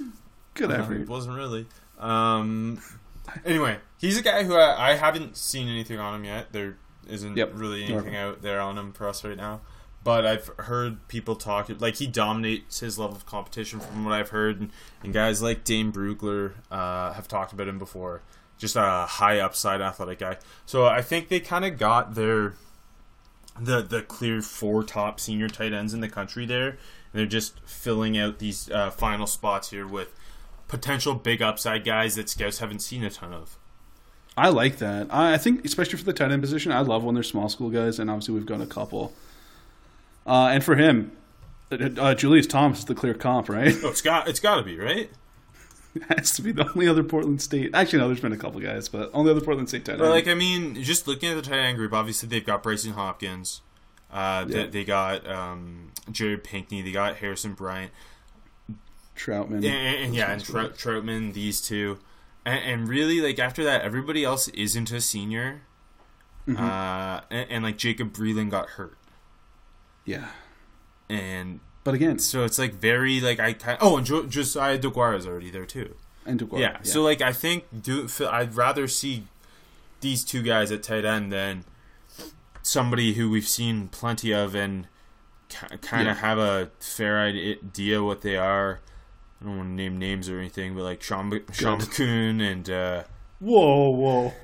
Good 0.54 0.72
Um, 0.72 0.82
effort. 0.82 1.02
It 1.02 1.10
wasn't 1.10 1.38
really. 1.38 1.66
Um, 2.00 2.82
anyway, 3.46 3.78
he's 4.00 4.18
a 4.18 4.22
guy 4.22 4.44
who 4.44 4.56
I, 4.56 4.92
I 4.92 4.96
haven't 4.96 5.38
seen 5.38 5.68
anything 5.70 6.00
on 6.00 6.16
him 6.16 6.24
yet. 6.26 6.52
There 6.52 6.78
isn't 7.10 7.38
Yep. 7.38 7.52
really 7.56 7.86
anything 7.86 8.16
out 8.16 8.42
there 8.42 8.60
on 8.60 8.78
him 8.78 8.92
for 8.94 9.08
us 9.08 9.24
right 9.24 9.38
now. 9.38 9.62
But 10.08 10.26
I've 10.26 10.48
heard 10.58 11.06
people 11.10 11.36
talk 11.36 11.70
like 11.82 11.98
he 11.98 12.08
dominates 12.08 12.80
his 12.80 12.98
level 12.98 13.18
of 13.18 13.26
competition 13.26 13.82
from 13.82 14.06
what 14.06 14.14
I've 14.14 14.30
heard, 14.30 14.58
and, 14.58 14.72
and 15.04 15.12
guys 15.14 15.42
like 15.42 15.66
Dane 15.66 15.92
Brugler 15.92 16.54
uh, 16.72 17.12
have 17.12 17.28
talked 17.28 17.52
about 17.52 17.68
him 17.68 17.78
before. 17.78 18.22
Just 18.58 18.78
a 18.78 19.06
high 19.06 19.40
upside 19.40 19.82
athletic 19.82 20.20
guy. 20.20 20.38
So 20.66 20.86
I 20.86 21.02
think 21.02 21.28
they 21.28 21.42
kind 21.42 21.66
of 21.66 21.78
got 21.78 22.16
their 22.16 22.54
the 23.60 23.82
the 23.82 24.02
clear 24.02 24.42
four 24.42 24.82
top 24.82 25.20
senior 25.20 25.50
tight 25.50 25.74
ends 25.74 25.94
in 25.94 26.00
the 26.00 26.08
country 26.08 26.46
there. 26.46 26.70
And 26.70 26.78
they're 27.12 27.26
just 27.26 27.60
filling 27.66 28.18
out 28.18 28.40
these 28.40 28.72
uh, 28.72 28.92
final 28.92 29.28
spots 29.28 29.72
here 29.72 29.86
with 29.86 30.14
potential 30.70 31.16
big 31.16 31.42
upside 31.42 31.84
guys 31.84 32.16
that 32.16 32.30
scouts 32.30 32.60
haven't 32.60 32.80
seen 32.80 33.04
a 33.04 33.10
ton 33.10 33.34
of. 33.34 33.58
I 34.38 34.48
like 34.48 34.78
that. 34.78 35.08
I, 35.14 35.34
I 35.34 35.38
think, 35.38 35.66
especially 35.66 36.00
for 36.00 36.06
the 36.06 36.14
tight 36.14 36.32
end 36.32 36.42
position, 36.42 36.72
I 36.72 36.80
love 36.80 37.04
when 37.04 37.14
they're 37.14 37.24
small 37.24 37.50
school 37.50 37.70
guys, 37.70 38.00
and 38.00 38.10
obviously 38.10 38.36
we've 38.36 38.46
got 38.46 38.62
a 38.62 38.66
couple. 38.66 39.12
Uh, 40.28 40.50
and 40.52 40.64
for 40.64 40.76
him, 40.76 41.12
uh, 41.72 41.90
uh, 41.98 42.14
Julius 42.14 42.46
Thomas 42.48 42.80
is 42.80 42.86
the 42.86 42.96
clear 42.96 43.14
comp, 43.14 43.48
right? 43.50 43.74
Oh, 43.84 43.90
it's 43.90 44.02
got 44.02 44.28
it's 44.28 44.40
got 44.42 44.56
to 44.58 44.64
be 44.64 44.78
right. 44.78 45.10
has 46.10 46.32
to 46.36 46.42
be 46.44 46.52
the 46.52 46.68
only 46.70 46.88
other 46.88 47.04
Portland 47.04 47.42
State. 47.42 47.72
Actually, 47.74 48.00
no, 48.00 48.08
there's 48.08 48.20
been 48.20 48.34
a 48.34 48.38
couple 48.38 48.60
guys, 48.60 48.88
but 48.90 49.10
only 49.14 49.32
other 49.32 49.42
Portland 49.42 49.70
State 49.70 49.86
tight 49.86 49.94
end. 49.94 50.00
But 50.02 50.10
like 50.12 50.28
I 50.28 50.34
mean, 50.34 50.76
just 50.84 51.08
looking 51.08 51.30
at 51.30 51.36
the 51.36 51.42
tight 51.42 51.60
end 51.60 51.78
group, 51.78 51.94
obviously 51.94 52.28
they've 52.30 52.46
got 52.46 52.62
Brycen 52.62 52.92
Hopkins. 52.92 53.62
Uh, 54.12 54.46
they, 54.46 54.60
Yeah. 54.62 54.68
they 54.68 54.84
got 54.84 55.28
um, 55.28 55.92
Jared 56.12 56.44
Pinkney. 56.44 56.82
They 56.82 56.92
got 56.92 57.18
Harrison 57.18 57.54
Bryant. 57.54 57.92
Trautman. 59.16 59.56
and, 59.58 59.66
and- 59.66 59.96
and 60.06 60.16
yeah, 60.16 60.32
and 60.32 60.44
Trout, 60.44 60.76
Trautman, 60.76 61.34
these 61.34 61.62
two, 61.62 61.98
and, 62.46 62.64
and 62.64 62.88
really 62.90 63.20
like 63.22 63.40
after 63.40 63.64
that, 63.64 63.82
everybody 63.82 64.24
else 64.24 64.48
isn't 64.50 64.92
a 64.92 65.02
senior, 65.02 65.62
Mm-hmm. 66.48 66.64
uh, 66.64 67.22
and, 67.30 67.52
and 67.52 67.64
like 67.64 67.78
Jacob 67.78 68.14
Breeland 68.14 68.52
got 68.52 68.70
hurt, 68.70 68.97
yeah. 70.08 70.30
and 71.10 71.60
But 71.84 71.94
again, 71.94 72.18
so 72.20 72.44
it's 72.46 72.58
like 72.58 72.74
very 72.74 73.22
like 73.22 73.40
I 73.40 73.54
kind 73.54 73.78
oh 73.82 73.98
and 73.98 74.06
jo- 74.08 74.26
Josiah 74.26 74.80
Deguara 74.80 75.18
is 75.18 75.28
already 75.28 75.52
there 75.52 75.66
too. 75.66 75.94
and 76.26 76.40
Duguay, 76.40 76.60
yeah, 76.62 76.78
so 76.82 77.02
like 77.04 77.22
I 77.22 77.32
think 77.34 77.66
do 77.84 78.08
I'd 78.30 78.56
rather 78.56 78.88
see 78.88 79.26
these 80.02 80.24
two 80.24 80.42
guys 80.42 80.72
at 80.72 80.82
tight 80.84 81.06
end 81.06 81.32
than 81.32 81.64
somebody 82.62 83.14
who 83.14 83.30
we've 83.30 83.48
seen 83.48 83.88
plenty 83.90 84.32
of 84.34 84.56
and 84.56 84.88
kind 85.82 86.06
Yeah. 86.06 86.12
of 86.12 86.18
have 86.18 86.38
a 86.38 86.70
fair 86.80 87.20
idea 87.22 88.04
what 88.04 88.22
they 88.22 88.36
are. 88.38 88.82
I 89.42 89.46
don't 89.46 89.58
want 89.58 89.70
to 89.70 89.74
name 89.74 89.98
names 90.00 90.30
or 90.30 90.40
anything, 90.40 90.76
but 90.76 90.82
like 90.84 91.02
Sean 91.04 91.30
and 92.42 92.70
uh, 92.70 93.04
whoa, 93.40 93.90
whoa. 93.90 94.34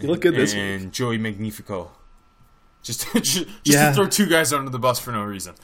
you 0.00 0.08
look 0.08 0.26
at 0.26 0.34
this 0.34 0.52
week. 0.54 0.62
and 0.62 0.92
Joey 0.92 1.18
Magnifico. 1.18 1.92
Just 3.12 3.12
just, 3.14 3.46
Yeah. 3.64 3.88
to 3.88 3.94
throw 3.94 4.06
two 4.06 4.26
guys 4.26 4.52
under 4.52 4.70
the 4.70 4.78
bus 4.78 4.98
for 5.00 5.10
no 5.10 5.24
reason. 5.24 5.54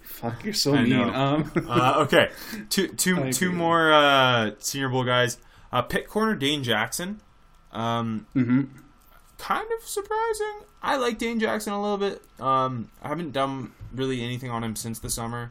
Fuck, 0.00 0.44
you're 0.44 0.54
so 0.54 0.74
I 0.74 0.84
mean. 0.84 0.92
Um, 1.00 1.50
Uh, 1.68 1.94
okay, 2.06 2.30
two 2.70 2.88
two 2.88 3.32
two 3.32 3.50
more 3.52 3.92
uh, 3.92 4.52
Senior 4.58 4.88
Bowl 4.88 5.04
guys. 5.04 5.38
Uh, 5.72 5.82
Pitt 5.82 6.08
corner 6.08 6.34
Dane 6.36 6.62
Jackson. 6.62 7.20
Um, 7.72 8.26
mhm. 8.34 8.68
kind 9.38 9.66
of 9.78 9.86
surprising. 9.86 10.60
I 10.82 10.96
like 10.96 11.18
Dane 11.18 11.40
Jackson 11.40 11.72
a 11.72 11.82
little 11.82 11.98
bit. 11.98 12.22
Um, 12.40 12.90
I 13.02 13.08
haven't 13.08 13.32
done 13.32 13.72
really 13.92 14.22
anything 14.22 14.50
on 14.50 14.62
him 14.62 14.76
since 14.76 14.98
the 15.00 15.10
summer. 15.10 15.50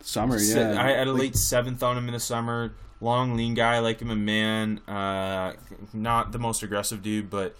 Summer, 0.00 0.38
yeah. 0.38 0.80
I 0.80 0.90
had 0.90 1.08
a 1.08 1.12
late 1.12 1.34
seventh 1.36 1.82
on 1.82 1.98
him 1.98 2.06
in 2.06 2.14
the 2.14 2.20
summer. 2.20 2.72
Long, 3.00 3.36
lean 3.36 3.54
guy. 3.54 3.74
I 3.76 3.78
like 3.80 4.00
him 4.00 4.10
a 4.10 4.16
man. 4.16 4.78
Uh, 4.86 5.54
not 5.92 6.30
the 6.32 6.38
most 6.38 6.62
aggressive 6.62 7.02
dude, 7.02 7.30
but 7.30 7.56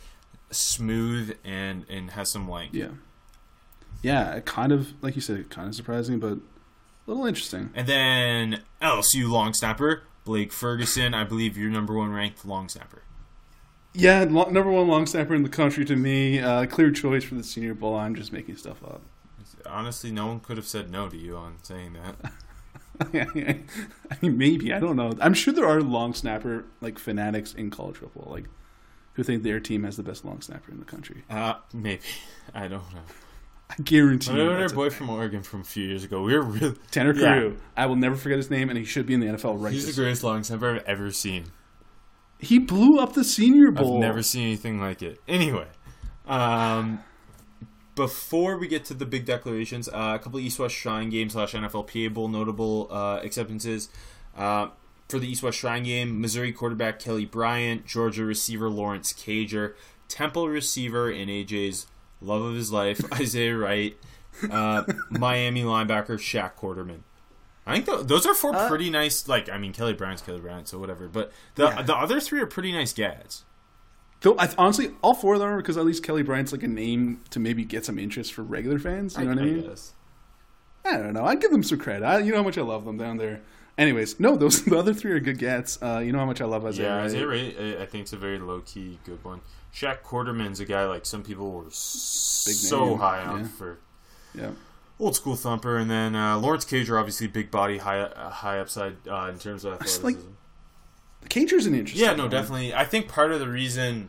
smooth 0.50 1.37
and 1.44 1.84
and 1.88 2.10
has 2.12 2.30
some 2.30 2.48
length. 2.48 2.75
Yeah. 2.75 2.88
Yeah, 4.02 4.40
kind 4.40 4.72
of, 4.72 4.92
like 5.02 5.16
you 5.16 5.20
said, 5.20 5.50
kind 5.50 5.68
of 5.68 5.74
surprising, 5.74 6.18
but 6.18 6.34
a 6.34 6.40
little 7.06 7.26
interesting. 7.26 7.70
And 7.74 7.86
then 7.86 8.62
LSU 8.80 9.28
long 9.28 9.54
snapper 9.54 10.02
Blake 10.24 10.52
Ferguson. 10.52 11.14
I 11.14 11.24
believe 11.24 11.56
your 11.56 11.70
number 11.70 11.94
one 11.94 12.12
ranked 12.12 12.44
long 12.44 12.68
snapper. 12.68 13.02
Yeah, 13.94 14.26
lo- 14.28 14.50
number 14.50 14.70
one 14.70 14.86
long 14.86 15.06
snapper 15.06 15.34
in 15.34 15.42
the 15.42 15.48
country 15.48 15.84
to 15.86 15.96
me. 15.96 16.38
Uh, 16.38 16.66
clear 16.66 16.90
choice 16.90 17.24
for 17.24 17.34
the 17.34 17.42
Senior 17.42 17.74
Bowl. 17.74 17.96
I'm 17.96 18.14
just 18.14 18.32
making 18.32 18.56
stuff 18.56 18.84
up. 18.84 19.00
Honestly, 19.66 20.12
no 20.12 20.26
one 20.26 20.40
could 20.40 20.56
have 20.56 20.66
said 20.66 20.90
no 20.90 21.08
to 21.08 21.16
you 21.16 21.36
on 21.36 21.56
saying 21.62 21.94
that. 21.94 22.32
I 23.14 24.16
mean, 24.20 24.36
maybe 24.36 24.72
I 24.72 24.80
don't 24.80 24.96
know. 24.96 25.14
I'm 25.20 25.34
sure 25.34 25.54
there 25.54 25.66
are 25.66 25.80
long 25.80 26.14
snapper 26.14 26.64
like 26.80 26.98
fanatics 26.98 27.54
in 27.54 27.70
college 27.70 27.96
football, 27.96 28.30
like 28.30 28.44
who 29.14 29.22
think 29.22 29.42
their 29.42 29.60
team 29.60 29.84
has 29.84 29.96
the 29.96 30.02
best 30.02 30.24
long 30.24 30.40
snapper 30.40 30.70
in 30.70 30.78
the 30.78 30.84
country. 30.84 31.22
Uh, 31.30 31.54
maybe 31.72 32.02
I 32.54 32.68
don't 32.68 32.92
know. 32.92 33.00
I 33.78 33.82
guarantee 33.82 34.32
you. 34.32 34.38
Remember 34.38 34.62
our 34.62 34.68
boy 34.68 34.90
from 34.90 35.10
Oregon 35.10 35.42
from 35.42 35.60
a 35.60 35.64
few 35.64 35.84
years 35.84 36.04
ago? 36.04 36.22
We 36.22 36.34
were 36.34 36.42
really 36.42 36.76
Tanner 36.90 37.14
Yeah. 37.14 37.50
I 37.76 37.87
will 37.87 37.96
never 37.96 38.16
forget 38.16 38.38
his 38.38 38.50
name, 38.50 38.70
and 38.70 38.78
he 38.78 38.84
should 38.84 39.06
be 39.06 39.14
in 39.14 39.20
the 39.20 39.26
NFL 39.26 39.60
right 39.60 39.72
He's 39.72 39.94
the 39.94 40.00
greatest 40.00 40.25
long 40.25 40.42
snapper 40.42 40.76
I've 40.76 40.84
ever 40.84 41.10
seen. 41.10 41.46
He 42.38 42.58
blew 42.58 42.98
up 42.98 43.14
the 43.14 43.25
Senior 43.25 43.72
Bowl. 43.72 43.96
I've 43.96 44.00
never 44.00 44.22
seen 44.22 44.46
anything 44.46 44.80
like 44.80 45.02
it. 45.02 45.20
Anyway, 45.26 45.66
um, 46.26 47.02
before 47.94 48.56
we 48.56 48.68
get 48.68 48.84
to 48.87 48.94
the 48.94 49.06
big 49.06 49.25
declarations, 49.25 49.88
uh, 49.88 50.12
a 50.14 50.18
couple 50.18 50.38
of 50.38 50.44
East 50.44 50.58
West 50.58 50.76
Shrine 50.76 51.10
Game 51.10 51.28
slash 51.28 51.52
NFLPA 51.52 52.14
Bowl 52.14 52.28
notable 52.28 52.88
uh, 52.90 53.20
acceptances. 53.25 53.88
Uh, 54.37 54.68
for 55.08 55.18
the 55.18 55.26
East 55.26 55.42
West 55.42 55.58
Shrine 55.58 55.84
Game, 55.84 56.20
Missouri 56.20 56.52
quarterback 56.52 56.98
Kelly 57.00 57.25
Bryant, 57.25 57.87
Georgia 57.87 58.25
receiver 58.25 58.68
Lawrence 58.68 59.12
Cager, 59.12 59.75
Temple 60.06 60.48
receiver 60.48 61.10
in 61.10 61.28
AJ's 61.28 61.87
love 62.20 62.42
of 62.42 62.54
his 62.54 62.72
life 62.72 63.00
Isaiah 63.14 63.56
Wright, 63.56 63.96
uh, 64.50 64.84
Miami 65.10 65.62
linebacker 65.62 66.18
Shaq 66.18 66.52
Quarterman. 66.56 67.00
I 67.66 67.75
think 67.75 67.87
th- 67.87 68.06
those 68.06 68.25
are 68.26 68.34
four 68.34 68.54
Uh, 68.54 68.68
pretty 68.68 68.88
nice. 68.90 69.28
Like, 69.28 69.50
I 69.50 69.58
mean, 69.58 69.72
Kelly 69.75 69.92
Bryant's 69.92 70.22
Kelly 70.22 70.40
Bryant, 70.40 70.68
so 70.68 70.78
whatever. 70.78 71.06
But 71.08 71.32
the 71.56 71.64
Yeah. 71.64 71.82
the 71.82 71.94
other 71.94 72.18
three 72.20 72.40
are 72.40 72.46
pretty 72.46 72.72
nice 72.72 72.92
gads. 72.94 73.44
Though, 74.22 74.37
I, 74.38 74.48
honestly, 74.58 74.92
all 75.02 75.14
four 75.14 75.34
of 75.34 75.40
them 75.40 75.50
are 75.50 75.56
because 75.58 75.76
at 75.76 75.84
least 75.84 76.02
Kelly 76.02 76.22
Bryant's 76.22 76.50
like 76.50 76.62
a 76.64 76.68
name 76.68 77.20
to 77.30 77.38
maybe 77.38 77.64
get 77.64 77.84
some 77.84 77.98
interest 77.98 78.32
for 78.32 78.42
regular 78.42 78.78
fans. 78.78 79.16
You 79.16 79.25
know 79.25 79.30
what 79.30 79.38
I 79.38 79.42
mean? 79.44 79.62
guess. 79.68 79.92
I 80.84 80.96
don't 80.96 81.12
know. 81.12 81.25
I 81.25 81.34
give 81.34 81.50
them 81.50 81.62
some 81.62 81.78
credit. 81.78 82.04
I, 82.04 82.18
you 82.20 82.30
know 82.32 82.38
how 82.38 82.42
much 82.42 82.56
I 82.58 82.62
love 82.62 82.84
them 82.84 82.96
down 82.96 83.18
there. 83.18 83.42
Anyways, 83.76 84.18
no, 84.18 84.34
those 84.34 84.62
the 84.64 84.76
other 84.76 84.94
three 84.94 85.12
are 85.12 85.20
good 85.20 85.38
gets. 85.38 85.80
Uh, 85.82 85.98
you 86.04 86.10
know 86.10 86.18
how 86.18 86.25
much 86.26 86.40
I 86.40 86.46
love 86.46 86.64
Isaiah. 86.64 86.87
Yeah, 86.96 87.02
Isaiah 87.04 87.26
Ray, 87.28 87.76
I- 87.78 87.82
I 87.82 87.87
think 87.87 88.02
it's 88.02 88.12
a 88.12 88.16
very 88.16 88.38
low 88.38 88.60
key 88.60 88.98
good 89.04 89.22
one. 89.22 89.40
Shaq 89.75 90.02
Quarterman's 90.02 90.60
a 90.60 90.64
guy 90.64 90.87
like 90.87 91.06
some 91.06 91.22
people 91.22 91.50
were 91.52 91.64
Big 91.64 91.72
so 91.72 92.84
name, 92.90 92.98
high 92.98 93.20
on 93.22 93.40
yeah. 93.40 93.46
for 93.48 93.78
Yeah. 94.34 94.50
old 94.98 95.14
school 95.16 95.37
thumper, 95.37 95.76
and 95.76 95.90
then 95.90 96.14
uh, 96.16 96.38
Lawrence 96.38 96.64
Cager, 96.64 96.98
obviously 96.98 97.26
big 97.26 97.50
body, 97.50 97.78
high 97.78 98.00
uh, 98.00 98.30
high 98.30 98.58
upside 98.58 98.96
uh, 99.08 99.28
in 99.32 99.38
terms 99.38 99.64
of 99.64 99.75
athleticism. 99.75 100.04
like- 100.04 100.16
Cager's 101.28 101.66
an 101.66 101.75
interesting. 101.75 102.04
yeah, 102.08 102.14
no, 102.14 102.25
one. 102.25 102.30
definitely. 102.30 102.72
I 102.75 102.84
think 102.84 103.08
part 103.08 103.32
of 103.32 103.40
the 103.40 103.48
reason 103.48 104.08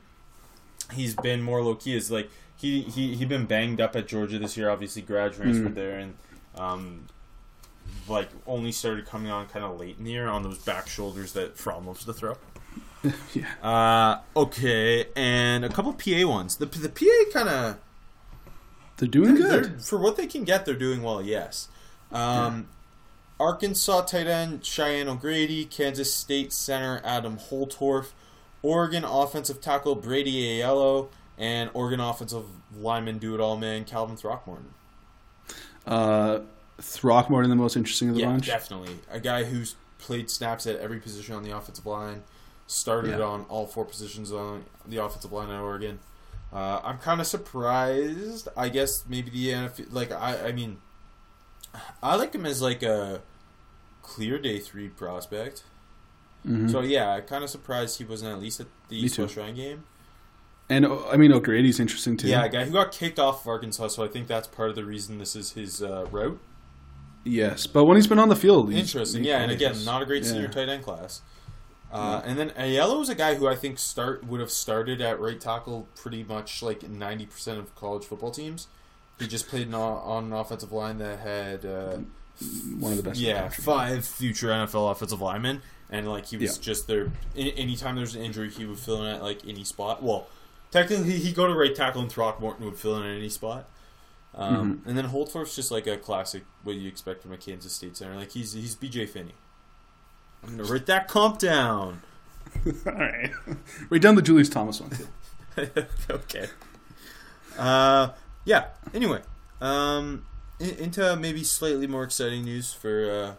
he's 0.93 1.15
been 1.15 1.41
more 1.41 1.61
low 1.61 1.75
key 1.75 1.95
is 1.95 2.09
like 2.11 2.29
he 2.55 2.81
he 2.81 3.15
he 3.15 3.25
been 3.25 3.45
banged 3.45 3.81
up 3.81 3.95
at 3.95 4.07
Georgia 4.07 4.37
this 4.39 4.55
year. 4.55 4.69
Obviously, 4.69 5.01
grad 5.01 5.33
transferred 5.33 5.71
Mm. 5.71 5.75
there, 5.75 5.97
and 5.99 6.13
um, 6.55 7.07
like 8.07 8.29
only 8.47 8.71
started 8.71 9.05
coming 9.05 9.31
on 9.31 9.47
kind 9.47 9.65
of 9.65 9.79
late 9.79 9.97
in 9.97 10.05
the 10.05 10.11
year 10.11 10.27
on 10.27 10.43
those 10.43 10.59
back 10.59 10.87
shoulders 10.87 11.33
that 11.33 11.57
Fromm 11.57 11.87
loves 11.87 12.05
to 12.05 12.13
throw. 12.13 12.37
Yeah. 13.33 13.45
Uh, 13.63 14.19
okay, 14.39 15.05
and 15.15 15.63
a 15.63 15.69
couple 15.69 15.93
PA 15.93 16.27
ones. 16.27 16.57
The 16.57 16.65
the 16.65 16.89
PA 16.89 17.31
kind 17.31 17.49
of 17.49 17.77
They're 18.97 19.07
doing 19.07 19.35
good. 19.35 19.81
for 19.81 19.97
what 19.97 20.17
they 20.17 20.27
can 20.27 20.43
get. 20.43 20.65
They're 20.65 20.75
doing 20.75 21.01
well. 21.01 21.21
Yes. 21.21 21.69
Um, 22.11 22.67
Arkansas 23.39 24.01
tight 24.01 24.27
end 24.27 24.65
Cheyenne 24.65 25.07
O'Grady, 25.07 25.65
Kansas 25.65 26.13
State 26.13 26.51
center 26.51 27.01
Adam 27.05 27.37
Holtorf, 27.37 28.07
Oregon 28.61 29.05
offensive 29.05 29.61
tackle 29.61 29.95
Brady 29.95 30.59
Aiello, 30.59 31.07
and 31.37 31.69
Oregon 31.73 32.01
offensive 32.01 32.45
lineman 32.75 33.17
do 33.17 33.33
it 33.33 33.39
all 33.39 33.55
man 33.55 33.85
Calvin 33.85 34.17
Throckmorton. 34.17 34.73
Uh, 35.87 36.39
Throckmorton, 36.81 37.49
the 37.49 37.55
most 37.55 37.77
interesting 37.77 38.09
of 38.09 38.15
the 38.15 38.21
yeah, 38.21 38.27
bunch. 38.27 38.47
definitely 38.47 38.97
a 39.09 39.19
guy 39.19 39.45
who's 39.45 39.75
played 39.99 40.29
snaps 40.29 40.67
at 40.67 40.77
every 40.77 40.99
position 40.99 41.35
on 41.35 41.43
the 41.43 41.55
offensive 41.55 41.85
line, 41.85 42.23
started 42.69 43.17
Yeah. 43.17 43.25
on 43.25 43.45
all 43.49 43.65
four 43.65 43.83
positions 43.83 44.31
on 44.31 44.63
the 44.87 44.97
offensive 44.97 45.31
line 45.31 45.49
at 45.49 45.59
Oregon. 45.59 45.99
Uh, 46.53 46.79
I'm 46.83 46.99
kind 46.99 47.19
of 47.19 47.25
surprised. 47.27 48.47
I 48.55 48.69
guess 48.69 49.03
maybe 49.09 49.29
the 49.31 49.49
NFL, 49.49 49.87
like 49.91 50.11
I, 50.11 50.47
I 50.47 50.51
mean, 50.51 50.77
I 52.01 52.15
like 52.15 52.33
him 52.33 52.45
as 52.45 52.61
like 52.61 52.83
a 52.83 53.21
clear 54.03 54.37
day 54.39 54.59
three 54.59 54.87
prospect. 54.89 55.63
Mhm. 56.47 56.71
So 56.71 56.81
yeah, 56.81 57.09
I'm 57.09 57.23
kind 57.23 57.43
of 57.43 57.49
surprised 57.49 57.97
he 57.97 58.03
wasn't 58.05 58.31
at 58.33 58.39
least 58.39 58.59
at 58.59 58.67
the 58.87 58.95
Me 58.99 59.01
East. 59.05 59.17
West 59.19 59.33
Shrine 59.33 59.55
game. 59.55 59.83
And 60.69 60.85
I 60.85 61.17
mean, 61.17 61.31
O'Grady's 61.33 61.79
interesting 61.79 62.17
too. 62.17 62.27
Yeah, 62.27 62.45
a 62.45 62.49
guy 62.49 62.65
who 62.65 62.71
got 62.71 62.91
kicked 62.91 63.17
off 63.17 63.41
of 63.41 63.47
Arkansas, 63.47 63.87
so 63.89 64.03
I 64.03 64.07
think 64.07 64.27
that's 64.27 64.47
part 64.47 64.69
of 64.69 64.75
the 64.75 64.85
reason 64.85 65.17
this 65.17 65.35
is 65.35 65.53
his 65.53 65.81
uh, 65.81 66.05
route. 66.11 66.39
Yes, 67.23 67.65
but 67.67 67.85
when 67.85 67.97
he's 67.97 68.05
been 68.07 68.19
on 68.19 68.29
the 68.29 68.35
field, 68.35 68.71
Interesting, 68.71 69.23
yeah, 69.23 69.39
and 69.39 69.51
again, 69.51 69.83
not 69.83 70.01
a 70.03 70.05
great 70.05 70.23
Yeah. 70.23 70.29
senior 70.29 70.47
tight 70.47 70.69
end 70.69 70.83
class. 70.83 71.21
Uh, 71.91 72.21
and 72.23 72.37
then 72.37 72.51
Aiello 72.51 73.01
is 73.01 73.09
a 73.09 73.15
guy 73.15 73.33
who 73.35 73.47
I 73.47 73.55
think 73.55 73.79
start 73.79 74.23
would 74.27 74.39
have 74.39 74.51
started 74.51 75.01
at 75.01 75.19
right 75.19 75.39
tackle 75.39 75.87
pretty 75.95 76.23
much 76.23 76.61
like 76.61 76.87
ninety 76.87 77.25
percent 77.25 77.57
of 77.59 77.73
college 77.75 78.03
football 78.05 78.31
teams. 78.31 78.67
He 79.17 79.27
just 79.27 79.47
played 79.47 79.73
on, 79.73 79.73
on 79.73 80.23
an 80.25 80.33
offensive 80.33 80.71
line 80.71 80.97
that 80.99 81.19
had 81.19 81.65
uh, 81.65 81.97
One 82.79 82.91
of 82.93 82.97
the 82.97 83.03
best. 83.03 83.19
yeah 83.19 83.49
five 83.49 84.05
future 84.05 84.47
NFL 84.49 84.91
offensive 84.91 85.19
linemen, 85.19 85.61
and 85.89 86.07
like 86.09 86.27
he 86.27 86.37
was 86.37 86.57
Yeah. 86.57 86.61
just 86.63 86.87
there. 86.87 87.11
Anytime 87.35 87.95
there's 87.95 88.15
an 88.15 88.21
injury, 88.21 88.49
he 88.51 88.65
would 88.65 88.79
fill 88.79 89.03
in 89.03 89.15
at 89.15 89.23
like 89.23 89.39
any 89.47 89.63
spot. 89.63 90.03
Well, 90.03 90.27
technically 90.71 91.17
he'd 91.17 91.35
go 91.35 91.47
to 91.47 91.53
right 91.55 91.73
tackle, 91.75 92.01
and 92.01 92.11
Throckmorton 92.11 92.63
would 92.65 92.77
fill 92.77 92.97
in 92.97 93.03
at 93.03 93.17
any 93.17 93.29
spot. 93.29 93.67
Um, 94.35 94.75
Mm-hmm. 94.75 94.89
And 94.89 94.97
then 94.97 95.07
Holtorf's 95.09 95.55
just 95.55 95.71
like 95.71 95.87
a 95.87 95.97
classic 95.97 96.43
what 96.63 96.75
you 96.75 96.87
expect 96.87 97.23
from 97.23 97.31
a 97.33 97.37
Kansas 97.37 97.73
State 97.73 97.97
center. 97.97 98.15
Like 98.15 98.31
he's 98.31 98.53
he's 98.53 98.75
BJ 98.75 99.09
Finney. 99.09 99.33
I'm 100.43 100.57
gonna 100.57 100.69
write 100.69 100.85
that 100.87 101.07
comp 101.07 101.39
down. 101.39 102.01
All 102.65 102.93
right, 102.93 103.31
right 103.89 104.01
down 104.01 104.15
the 104.15 104.21
Julius 104.21 104.49
Thomas 104.49 104.81
one. 104.81 104.91
Too. 104.91 105.67
okay. 106.09 106.47
Uh, 107.57 108.09
yeah. 108.45 108.67
Anyway, 108.93 109.21
um, 109.61 110.25
into 110.59 111.15
maybe 111.15 111.43
slightly 111.43 111.87
more 111.87 112.03
exciting 112.03 112.45
news 112.45 112.73
for 112.73 113.09
uh, 113.09 113.33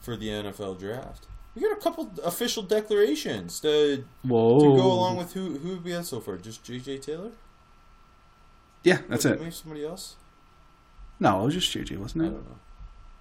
for 0.00 0.16
the 0.16 0.28
NFL 0.28 0.78
draft. 0.78 1.26
We 1.54 1.60
got 1.60 1.72
a 1.72 1.80
couple 1.80 2.10
official 2.24 2.62
declarations 2.62 3.60
to, 3.60 4.04
Whoa! 4.22 4.58
to 4.58 4.76
go 4.76 4.90
along 4.90 5.18
with 5.18 5.34
who 5.34 5.58
who 5.58 5.78
we 5.78 5.90
had 5.90 6.06
so 6.06 6.20
far. 6.20 6.36
Just 6.38 6.64
J.J. 6.64 6.98
Taylor. 6.98 7.32
Yeah, 8.84 8.98
that's 9.08 9.24
Did 9.24 9.32
it. 9.32 9.40
Maybe 9.40 9.50
somebody 9.52 9.84
else? 9.84 10.16
No, 11.20 11.42
it 11.42 11.44
was 11.44 11.54
just 11.54 11.72
JJ, 11.72 11.98
wasn't 11.98 12.24
it? 12.24 12.30
don't 12.30 12.48
know. 12.48 12.58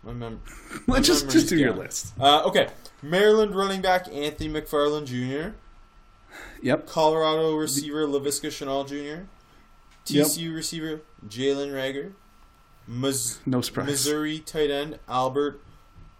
My 0.03 0.13
mem- 0.13 0.41
Let's 0.87 1.07
just 1.07 1.29
just 1.29 1.49
do 1.49 1.57
your 1.57 1.73
list. 1.73 2.13
uh, 2.19 2.43
okay, 2.45 2.69
Maryland 3.03 3.55
running 3.55 3.81
back 3.81 4.07
Anthony 4.11 4.49
McFarland 4.49 5.05
Jr. 5.05 5.55
Yep. 6.63 6.87
Colorado 6.87 7.55
receiver 7.55 8.07
Laviska 8.07 8.47
Shenault 8.49 8.87
Jr. 8.87 9.23
TCU 10.05 10.53
receiver 10.55 11.01
Jalen 11.27 11.71
Reagor. 11.71 12.13
Mis- 12.87 13.39
No 13.45 13.61
surprise. 13.61 13.87
Missouri 13.87 14.39
tight 14.39 14.71
end 14.71 14.97
Albert 15.07 15.61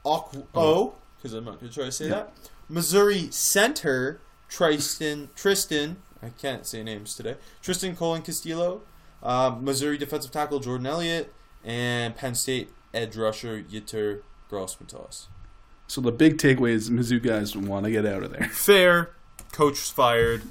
Okwo, 0.05 0.93
because 1.17 1.33
I'm 1.33 1.45
not 1.45 1.59
going 1.59 1.69
to 1.69 1.73
try 1.75 1.85
to 1.85 1.91
say 1.91 2.05
Yeah. 2.05 2.11
that. 2.11 2.33
Missouri 2.69 3.29
center 3.31 4.19
Tristan 4.49 5.29
Tristan. 5.35 5.97
I 6.21 6.29
can't 6.29 6.65
say 6.67 6.83
names 6.83 7.15
today. 7.15 7.35
Tristan 7.61 7.95
Colin 7.95 8.21
Castillo. 8.21 8.81
Uh, 9.23 9.55
Missouri 9.59 9.97
defensive 9.97 10.31
tackle 10.31 10.59
Jordan 10.59 10.85
Elliott 10.87 11.33
and 11.63 12.15
Penn 12.15 12.35
State 12.35 12.69
edge 12.93 13.15
rusher 13.15 13.61
Yitter 13.61 14.21
Grossmatos. 14.49 15.27
So 15.87 15.99
the 16.01 16.11
big 16.11 16.37
takeaway 16.37 16.71
is 16.71 16.89
Mizzou 16.89 17.21
guys 17.21 17.55
want 17.55 17.85
to 17.85 17.91
get 17.91 18.05
out 18.05 18.23
of 18.23 18.31
there. 18.31 18.47
Fair. 18.51 19.11
Coach 19.51 19.77
fired. 19.91 20.43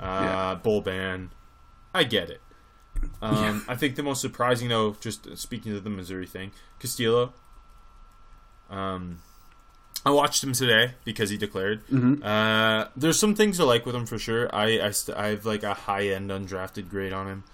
Uh, 0.00 0.04
Yeah. 0.22 0.54
Bowl 0.56 0.80
ban. 0.80 1.30
I 1.94 2.04
get 2.04 2.30
it. 2.30 2.40
Um, 3.22 3.64
I 3.68 3.74
think 3.76 3.94
the 3.96 4.02
most 4.02 4.20
surprising, 4.20 4.68
though, 4.68 4.96
just 5.00 5.36
speaking 5.38 5.72
to 5.72 5.80
the 5.80 5.90
Missouri 5.90 6.26
thing, 6.26 6.50
Castillo. 6.80 7.32
Um, 8.70 9.20
I 10.04 10.10
watched 10.10 10.42
him 10.42 10.52
today 10.52 10.92
because 11.04 11.30
he 11.30 11.36
declared. 11.36 11.86
Mhm. 11.88 12.22
Uh, 12.24 12.88
there's 12.96 13.18
some 13.18 13.34
things 13.34 13.60
I 13.60 13.64
like 13.64 13.84
with 13.86 13.94
him 13.94 14.06
for 14.06 14.18
sure. 14.18 14.52
I 14.54 14.80
I, 14.80 14.90
st- 14.90 15.16
I 15.16 15.28
have 15.28 15.44
like 15.46 15.62
a 15.62 15.74
high 15.74 16.08
end 16.08 16.30
undrafted 16.30 16.88
grade 16.88 17.12
on 17.12 17.26
him. 17.26 17.44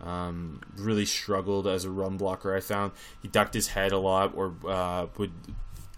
Um, 0.00 0.60
really 0.76 1.06
struggled 1.06 1.66
as 1.66 1.84
a 1.84 1.90
run 1.90 2.16
blocker. 2.16 2.54
I 2.54 2.60
found 2.60 2.92
he 3.20 3.28
ducked 3.28 3.54
his 3.54 3.68
head 3.68 3.90
a 3.90 3.98
lot, 3.98 4.32
or 4.36 4.54
uh, 4.66 5.06
would 5.16 5.32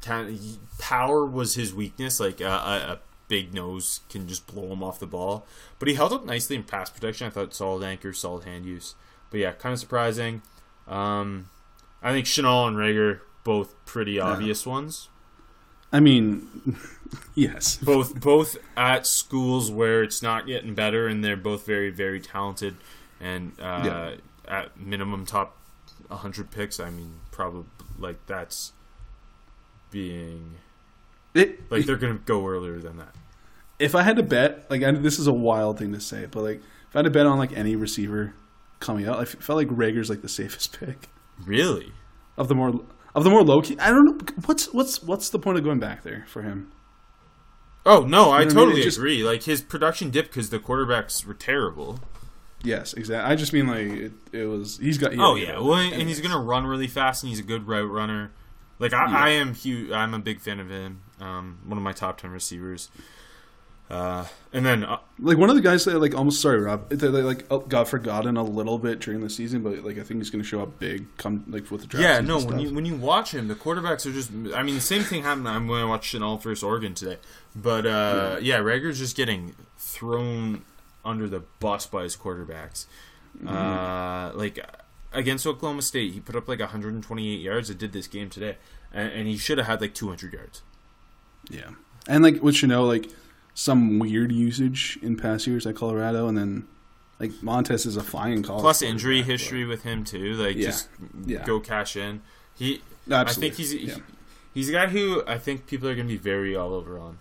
kind 0.01 0.29
of 0.29 0.79
power 0.79 1.27
was 1.27 1.55
his 1.55 1.75
weakness. 1.75 2.19
Like 2.19 2.41
uh, 2.41 2.45
a, 2.45 2.93
a 2.93 2.99
big 3.29 3.53
nose 3.53 4.01
can 4.09 4.27
just 4.27 4.47
blow 4.47 4.73
him 4.73 4.83
off 4.83 4.99
the 4.99 5.07
ball, 5.07 5.47
but 5.79 5.89
he 5.89 5.95
held 5.95 6.13
up 6.13 6.25
nicely 6.25 6.57
in 6.57 6.65
pass 6.65 6.89
protection. 6.89 7.27
I 7.27 7.31
thought 7.31 7.55
solid 7.55 7.85
anchor, 7.85 8.13
solid 8.13 8.45
hand 8.45 8.65
use. 8.65 8.95
But 9.31 9.41
yeah, 9.41 9.53
kind 9.53 9.73
of 9.73 9.79
surprising. 9.79 10.43
Um, 10.89 11.51
I 12.03 12.13
think 12.13 12.27
Shenault 12.27 12.69
and 12.69 12.77
Reagor 12.77 13.21
both 13.45 13.75
pretty 13.85 14.19
obvious 14.19 14.67
ones. 14.67 15.09
I 15.93 16.01
mean, 16.01 16.77
yes. 17.35 17.77
Both 17.77 18.21
both 18.21 18.57
at 18.77 19.07
schools 19.07 19.71
where 19.71 20.03
it's 20.03 20.23
not 20.23 20.47
getting 20.47 20.75
better, 20.75 21.07
and 21.07 21.25
they're 21.25 21.37
both 21.37 21.67
very 21.67 21.91
very 21.91 22.21
talented, 22.21 22.77
and 23.21 23.53
uh, 23.61 23.83
Yeah. 23.85 24.15
at 24.49 24.79
minimum 24.81 25.27
top 25.27 25.57
100 26.09 26.51
picks. 26.51 26.81
I 26.81 26.91
mean, 26.91 27.15
probably 27.31 27.65
like 27.99 28.27
that's 28.27 28.73
being 29.91 30.57
It, 31.35 31.71
like 31.71 31.85
they're 31.87 31.97
gonna 31.97 32.15
go 32.25 32.47
earlier 32.47 32.79
than 32.79 32.97
that. 32.99 33.15
if 33.79 33.95
I 33.95 34.03
had 34.03 34.17
to 34.17 34.23
bet, 34.23 34.67
like 34.71 34.83
I, 34.83 34.93
this 34.93 35.19
is 35.19 35.27
a 35.27 35.33
wild 35.33 35.79
thing 35.79 35.93
to 35.93 36.01
say, 36.01 36.27
but 36.31 36.43
like 36.43 36.57
if 36.89 36.97
I 36.97 36.99
had 37.01 37.05
to 37.05 37.11
bet 37.11 37.27
on 37.27 37.39
like 37.39 37.57
any 37.57 37.77
receiver 37.77 38.35
coming 38.81 39.07
out, 39.07 39.19
I 39.19 39.25
felt 39.25 39.57
like 39.57 39.69
Reagor's 39.69 40.09
like 40.11 40.23
the 40.23 40.29
safest 40.29 40.79
pick 40.81 41.09
Really? 41.45 41.93
of 42.37 42.49
the 42.49 42.55
more 42.55 42.81
of 43.15 43.25
the 43.25 43.31
more 43.31 43.43
low 43.43 43.61
key. 43.63 43.77
I 43.81 43.91
don't 43.91 44.05
know 44.05 44.35
what's 44.47 44.73
what's 44.73 45.03
what's 45.03 45.29
the 45.31 45.39
point 45.39 45.59
of 45.59 45.65
going 45.65 45.81
back 45.81 46.03
there 46.03 46.25
for 46.29 46.43
him. 46.43 46.71
Oh 47.87 48.03
no, 48.03 48.07
I 48.07 48.07
You 48.07 48.11
know 48.11 48.29
what 48.29 48.41
I 48.41 48.45
mean? 48.45 48.55
totally 48.55 48.83
just- 48.83 48.99
agree. 48.99 49.23
Like 49.25 49.43
his 49.45 49.61
production 49.63 50.11
dipped 50.11 50.31
because 50.31 50.51
the 50.51 50.59
quarterbacks 50.59 51.25
were 51.25 51.35
terrible. 51.35 52.01
Yes, 52.63 52.93
exactly. 52.93 53.33
I 53.33 53.37
just 53.37 53.53
mean 53.53 53.67
like 53.67 53.87
it, 53.87 54.13
it 54.33 54.45
was 54.45 54.79
he's 54.79 54.99
got. 54.99 55.15
Yeah, 55.15 55.25
oh 55.25 55.35
yeah, 55.35 55.59
well, 55.59 55.75
and 55.75 56.09
he's 56.09 56.21
gonna 56.21 56.41
run 56.41 56.67
really 56.67 56.89
fast, 56.89 57.23
and 57.23 57.31
he's 57.31 57.39
a 57.41 57.45
good 57.45 57.67
route 57.67 57.91
runner. 57.91 58.33
Like 58.79 58.93
I, 58.93 59.11
Yeah. 59.11 59.19
I 59.19 59.29
am 59.31 59.55
huge. 59.55 59.91
I'm 59.91 60.15
a 60.15 60.19
big 60.19 60.41
fan 60.41 60.61
of 60.61 60.69
him. 60.71 61.03
Um, 61.21 61.59
one 61.65 61.79
of 61.79 61.85
my 61.85 61.93
top 61.93 62.19
ten 62.21 62.31
receivers. 62.31 62.91
Uh, 63.91 64.25
and 64.53 64.65
then 64.65 64.85
uh, 64.85 64.99
like 65.19 65.37
one 65.37 65.51
of 65.51 65.57
the 65.57 65.61
guys 65.63 65.85
that 65.85 65.99
like 65.99 66.15
almost 66.15 66.41
sorry 66.41 66.61
Rob 66.61 66.89
they, 66.91 67.09
like 67.09 67.45
uh, 67.51 67.57
got 67.59 67.89
forgotten 67.89 68.37
a 68.37 68.45
little 68.45 68.79
bit 68.79 69.01
during 69.01 69.21
the 69.21 69.29
season, 69.29 69.63
but 69.65 69.85
like 69.85 69.99
I 69.99 70.05
think 70.05 70.21
he's 70.21 70.31
going 70.31 70.43
to 70.43 70.49
show 70.49 70.63
up 70.63 70.79
big 70.79 71.07
come 71.17 71.45
like 71.49 71.69
with 71.73 71.81
the 71.81 71.87
draft. 71.89 72.05
yeah, 72.05 72.21
no. 72.21 72.39
When 72.39 72.61
you 72.61 72.73
when 72.73 72.85
you 72.85 72.95
watch 72.95 73.35
him, 73.35 73.49
the 73.49 73.57
quarterbacks 73.57 74.07
are 74.07 74.13
just. 74.13 74.31
I 74.55 74.63
mean, 74.63 74.77
the 74.77 74.81
same 74.81 75.03
thing 75.03 75.25
happened. 75.25 75.49
I'm 75.49 75.67
going 75.67 75.83
to 75.83 75.89
watch 75.89 76.13
Shenault 76.13 76.41
versus 76.41 76.63
Oregon 76.63 76.95
today, 76.95 77.17
but 77.57 77.85
uh, 77.85 78.39
yeah, 78.41 78.59
Reagor's 78.59 78.99
just 78.99 79.17
getting 79.17 79.57
thrown 79.77 80.63
under 81.05 81.29
the 81.29 81.41
bus 81.61 81.87
by 81.87 82.03
his 82.05 82.17
quarterbacks. 82.17 82.87
Mm-hmm. 83.39 83.49
Uh, 83.49 84.33
like 84.35 84.59
against 85.13 85.47
Oklahoma 85.47 85.83
State, 85.83 86.13
he 86.13 86.21
put 86.21 86.37
up 86.37 86.49
like 86.49 86.61
128 86.61 87.41
yards. 87.41 87.71
I 87.71 87.75
did 87.75 87.93
this 87.93 88.07
game 88.07 88.29
today, 88.31 88.57
and, 88.93 89.13
and 89.13 89.29
he 89.29 89.37
should 89.37 89.59
have 89.59 89.67
had 89.67 89.81
like 89.81 89.95
200 89.95 90.33
yards. 90.33 90.63
yeah, 91.51 91.71
and 92.09 92.23
like 92.25 92.39
what 92.43 92.61
you 92.63 92.69
know, 92.69 92.85
like 92.85 93.09
some 93.55 93.99
weird 93.99 94.33
usage 94.33 94.99
in 95.03 95.17
past 95.17 95.47
years 95.47 95.67
at 95.67 95.77
Colorado, 95.77 96.29
and 96.29 96.37
then 96.39 96.67
like 97.19 97.31
Montez 97.43 97.87
is 97.87 97.97
a 97.97 98.03
flying 98.03 98.43
call. 98.43 98.61
Plus 98.61 98.83
injury 98.83 99.23
history 99.23 99.65
with 99.65 99.83
him 99.83 100.05
too. 100.05 100.35
Like 100.35 100.57
Yeah. 100.57 100.67
just 100.67 100.89
Yeah. 101.27 101.45
go 101.45 101.61
cash 101.61 101.97
in. 101.97 102.23
He, 102.57 102.83
but- 103.07 103.29
I 103.29 103.33
think 103.33 103.55
he's 103.55 103.75
Yeah. 103.75 103.95
he, 103.97 104.03
he's 104.55 104.69
a 104.71 104.73
guy 104.73 104.87
who 104.87 105.23
I 105.27 105.39
think 105.39 105.67
people 105.67 105.89
are 105.89 105.95
going 105.95 106.07
to 106.09 106.13
be 106.15 106.19
very 106.19 106.57
all 106.57 106.73
over 106.73 106.99
on. 106.99 107.19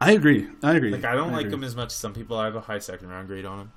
I 0.00 0.12
agree. 0.12 0.48
I 0.62 0.74
agree. 0.74 0.90
Like 0.90 1.04
I 1.04 1.14
don't 1.14 1.32
like 1.32 1.46
agree. 1.46 1.54
him 1.58 1.64
as 1.64 1.76
much 1.76 1.88
as 1.88 1.94
some 1.94 2.12
people. 2.14 2.36
I 2.36 2.44
have 2.46 2.56
a 2.56 2.60
high 2.62 2.78
second 2.78 3.08
round 3.08 3.28
grade 3.28 3.44
on 3.44 3.58
him. 3.60 3.72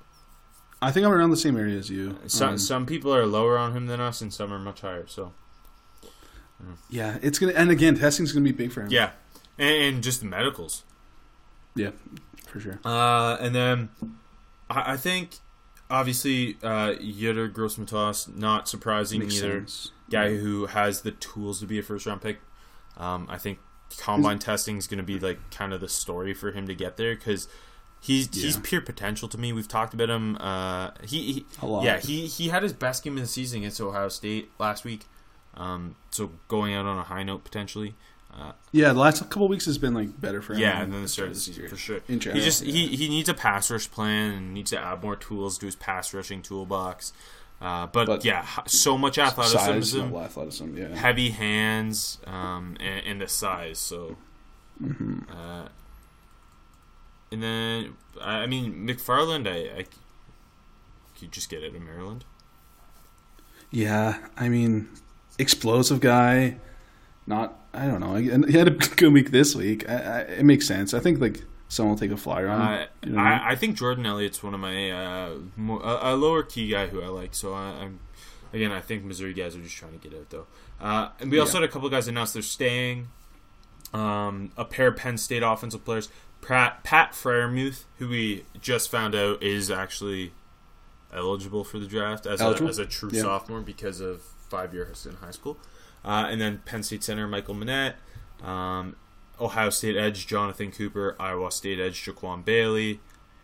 I 0.82 0.90
think 0.92 1.06
I'm 1.06 1.12
around 1.12 1.30
the 1.30 1.36
same 1.36 1.56
area 1.56 1.78
as 1.78 1.88
you. 1.90 2.18
Some 2.26 2.50
Um, 2.50 2.58
some 2.58 2.86
people 2.86 3.14
are 3.14 3.26
lower 3.26 3.56
on 3.58 3.72
him 3.76 3.86
than 3.86 4.00
us, 4.00 4.20
and 4.20 4.32
some 4.32 4.52
are 4.52 4.58
much 4.58 4.80
higher. 4.82 5.06
So 5.06 5.32
yeah, 6.88 7.18
it's 7.22 7.38
gonna. 7.38 7.52
And 7.52 7.70
again, 7.70 7.96
testing's 7.98 8.32
gonna 8.32 8.44
be 8.44 8.52
big 8.52 8.72
for 8.72 8.82
him. 8.82 8.90
yeah, 8.90 9.10
and, 9.58 9.94
and 9.94 10.02
just 10.02 10.20
the 10.20 10.26
medicals. 10.26 10.82
yeah, 11.74 11.90
for 12.46 12.60
sure. 12.60 12.80
Uh, 12.84 13.36
and 13.40 13.54
then 13.54 13.88
I, 14.70 14.92
I 14.92 14.96
think 14.96 15.36
obviously 15.90 16.56
uh, 16.62 16.92
Yetur 16.94 17.52
Gross-Matos 17.52 18.28
not 18.28 18.68
surprising 18.68 19.20
Makes 19.20 19.38
either. 19.38 19.60
sense. 19.60 19.90
Guy 20.10 20.36
who 20.36 20.66
has 20.66 21.00
the 21.00 21.10
tools 21.12 21.60
to 21.60 21.66
be 21.66 21.78
a 21.78 21.82
first 21.82 22.06
round 22.06 22.20
pick. 22.22 22.38
Um, 22.96 23.26
I 23.28 23.38
think 23.38 23.58
combine 24.00 24.38
testing 24.38 24.76
is 24.76 24.86
going 24.86 24.98
to 24.98 25.04
be 25.04 25.18
like 25.18 25.38
kind 25.50 25.72
of 25.72 25.80
the 25.80 25.88
story 25.88 26.34
for 26.34 26.52
him 26.52 26.66
to 26.66 26.74
get 26.74 26.96
there 26.96 27.14
because. 27.14 27.48
He's 28.00 28.26
he's 28.34 28.56
Yeah. 28.56 28.60
pure 28.62 28.80
potential 28.82 29.28
to 29.30 29.38
me. 29.38 29.54
We've 29.54 29.66
talked 29.66 29.94
about 29.94 30.10
him. 30.10 30.36
Uh, 30.38 30.90
he, 31.06 31.32
he 31.32 31.46
A 31.62 31.66
lot. 31.66 31.84
yeah 31.84 31.96
he 31.98 32.26
he 32.26 32.48
had 32.50 32.62
his 32.62 32.74
best 32.74 33.02
game 33.02 33.14
of 33.16 33.22
the 33.22 33.26
season 33.26 33.60
against 33.60 33.80
Ohio 33.80 34.10
State 34.10 34.50
last 34.58 34.84
week. 34.84 35.06
Um, 35.54 35.96
so 36.10 36.30
going 36.48 36.74
out 36.74 36.84
on 36.84 36.98
a 36.98 37.02
high 37.04 37.22
note 37.22 37.44
potentially. 37.44 37.94
Uh, 38.30 38.52
Yeah, 38.72 38.92
the 38.92 38.98
last 39.00 39.20
couple 39.30 39.48
weeks 39.48 39.64
has 39.64 39.78
been 39.78 39.94
like 39.94 40.20
better 40.20 40.42
for 40.42 40.52
him. 40.52 40.60
yeah, 40.60 40.82
and 40.82 40.92
then 40.92 41.00
the 41.00 41.08
start 41.08 41.28
of 41.28 41.34
the 41.34 41.40
season 41.40 41.62
year. 41.62 41.70
for 41.70 41.76
sure. 41.78 42.00
In 42.06 42.20
He 42.20 42.40
just 42.42 42.62
yeah. 42.62 42.72
he, 42.74 42.88
he 42.94 43.08
needs 43.08 43.30
a 43.30 43.34
pass 43.34 43.70
rush 43.70 43.90
plan 43.90 44.32
and 44.32 44.52
needs 44.52 44.70
to 44.72 44.78
add 44.78 45.02
more 45.02 45.16
tools 45.16 45.56
to 45.56 45.64
his 45.64 45.74
pass 45.76 46.12
rushing 46.12 46.42
toolbox. 46.42 47.14
Uh, 47.64 47.86
but, 47.86 48.06
But 48.06 48.24
yeah, 48.26 48.44
so 48.66 48.98
much 48.98 49.14
Size, 49.14 49.28
athleticism, 49.32 50.10
no 50.10 50.18
athleticism. 50.18 50.76
Yeah. 50.76 50.94
heavy 50.94 51.30
hands, 51.30 52.18
um, 52.26 52.76
and, 52.78 53.06
and 53.06 53.20
the 53.22 53.28
size. 53.28 53.78
So, 53.78 54.16
Mm-hmm. 54.82 55.20
uh, 55.32 55.68
and 57.32 57.42
then 57.42 57.94
I 58.20 58.42
I 58.42 58.46
mean 58.46 58.86
McFarland, 58.86 59.46
I, 59.48 59.80
I 59.80 59.84
could 61.18 61.32
just 61.32 61.48
get 61.48 61.62
it 61.62 61.74
in 61.74 61.84
Maryland. 61.86 62.24
Yeah, 63.70 64.18
I 64.36 64.48
mean, 64.48 64.88
explosive 65.38 66.00
guy. 66.00 66.58
Not, 67.26 67.58
I 67.72 67.86
don't 67.86 68.00
know. 68.00 68.14
He 68.16 68.52
had 68.58 68.68
a 68.68 68.70
good 69.00 69.12
week 69.12 69.30
this 69.30 69.54
week. 69.56 69.88
I, 69.88 69.94
I, 69.94 70.18
it 70.40 70.44
makes 70.44 70.66
sense. 70.66 70.92
I 70.92 71.00
think 71.00 71.18
like 71.20 71.42
someone 71.74 71.94
will 71.94 71.98
take 71.98 72.10
a 72.10 72.16
flyer 72.16 72.48
on. 72.48 72.86
You 73.02 73.10
know 73.12 73.20
I 73.20 73.30
mean? 73.30 73.40
I, 73.44 73.54
think 73.56 73.76
Jordan 73.76 74.06
Elliott's 74.06 74.42
one 74.42 74.54
of 74.54 74.60
my 74.60 74.90
uh, 74.90 75.30
more, 75.56 75.80
a, 75.82 76.14
a 76.14 76.16
lower 76.16 76.42
key 76.42 76.68
guy 76.68 76.86
who 76.86 77.02
I 77.02 77.08
like. 77.08 77.34
So 77.34 77.52
I, 77.54 77.70
I'm 77.82 78.00
again, 78.52 78.72
I 78.72 78.80
think 78.80 79.04
Missouri 79.04 79.34
guys 79.34 79.56
are 79.56 79.60
just 79.60 79.76
trying 79.76 79.98
to 79.98 80.08
get 80.08 80.16
out 80.18 80.30
though. 80.30 80.46
Uh, 80.80 81.08
and 81.20 81.30
we 81.30 81.38
also 81.38 81.54
Yeah. 81.58 81.62
had 81.62 81.70
a 81.70 81.72
couple 81.72 81.88
guys 81.90 82.08
announce 82.08 82.32
they're 82.32 82.42
staying. 82.42 83.08
Um, 83.92 84.50
a 84.56 84.64
pair 84.64 84.88
of 84.88 84.96
Penn 84.96 85.18
State 85.18 85.42
offensive 85.44 85.84
players, 85.84 86.08
Pat, 86.40 86.82
Pat 86.82 87.12
Freiermuth, 87.12 87.84
who 87.98 88.08
we 88.08 88.44
just 88.60 88.90
found 88.90 89.14
out 89.14 89.40
is 89.42 89.70
actually 89.70 90.32
eligible 91.12 91.62
for 91.62 91.78
the 91.78 91.86
draft 91.86 92.26
as, 92.26 92.40
a, 92.40 92.46
as 92.64 92.78
a 92.78 92.86
true 92.86 93.10
Yeah. 93.12 93.22
sophomore 93.22 93.60
because 93.60 94.00
of 94.00 94.20
five 94.48 94.74
years 94.74 95.06
in 95.06 95.14
high 95.16 95.30
school. 95.30 95.58
Uh, 96.04 96.26
and 96.28 96.40
then 96.40 96.60
Penn 96.64 96.82
State 96.82 97.04
center 97.04 97.26
Michael 97.28 97.54
Menet, 97.54 97.94
um, 98.44 98.96
Ohio 99.40 99.70
State 99.70 99.96
edge 99.96 100.26
Jonathan 100.26 100.70
Cooper, 100.70 101.16
Iowa 101.18 101.50
State 101.50 101.78
edge 101.80 102.04
Jaquan 102.04 102.44
Bailey, 102.44 103.00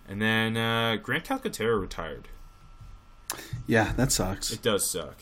and 0.09 0.21
then 0.23 0.57
uh, 0.57 0.97
Grant 0.97 1.25
Calcaterra 1.25 1.81
retired. 1.81 2.29
yeah, 3.67 3.93
that 3.97 4.13
sucks. 4.13 4.51
It 4.53 4.63
does 4.63 4.89
suck. 4.89 5.17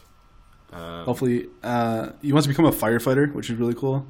Um, 0.73 1.05
Hopefully, 1.05 1.47
uh, 1.63 2.11
he 2.23 2.33
wants 2.33 2.47
to 2.47 2.49
become 2.49 2.65
a 2.67 2.73
firefighter, 2.73 3.33
which 3.33 3.51
is 3.51 3.59
really 3.59 3.75
cool. 3.75 4.07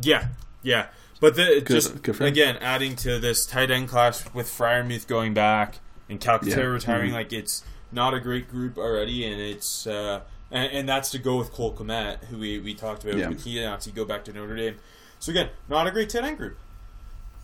Yeah, 0.00 0.28
yeah. 0.62 0.86
But 1.20 1.34
the, 1.34 1.60
Good- 1.64 1.66
just 1.66 2.02
good 2.02 2.20
again 2.20 2.56
adding 2.60 2.94
to 2.96 3.18
this 3.18 3.44
tight 3.44 3.70
end 3.72 3.88
class 3.88 4.32
with 4.32 4.46
Freiermuth 4.48 5.08
going 5.08 5.34
back 5.34 5.80
and 6.08 6.20
Calcaterra 6.20 6.56
Yeah. 6.56 6.62
retiring, 6.62 7.10
Mhm. 7.10 7.14
like 7.14 7.32
it's 7.32 7.64
not 7.90 8.14
a 8.14 8.20
great 8.20 8.48
group 8.48 8.78
already, 8.78 9.24
and 9.24 9.40
it's 9.40 9.86
uh, 9.86 10.20
and, 10.52 10.72
and 10.72 10.88
that's 10.88 11.10
to 11.10 11.18
go 11.18 11.36
with 11.36 11.52
Cole 11.52 11.74
Kmet, 11.74 12.24
who 12.26 12.38
we, 12.38 12.58
we 12.60 12.74
talked 12.74 13.02
about 13.04 13.16
Yeah. 13.18 13.28
with 13.30 13.42
he 13.44 13.58
announced 13.58 13.86
he 13.86 13.92
go 13.92 14.04
back 14.04 14.24
to 14.26 14.32
Notre 14.32 14.54
Dame. 14.56 14.76
So 15.20 15.30
again, 15.30 15.50
not 15.68 15.86
a 15.86 15.90
great 15.90 16.10
tight 16.10 16.24
end 16.24 16.38
group. 16.38 16.56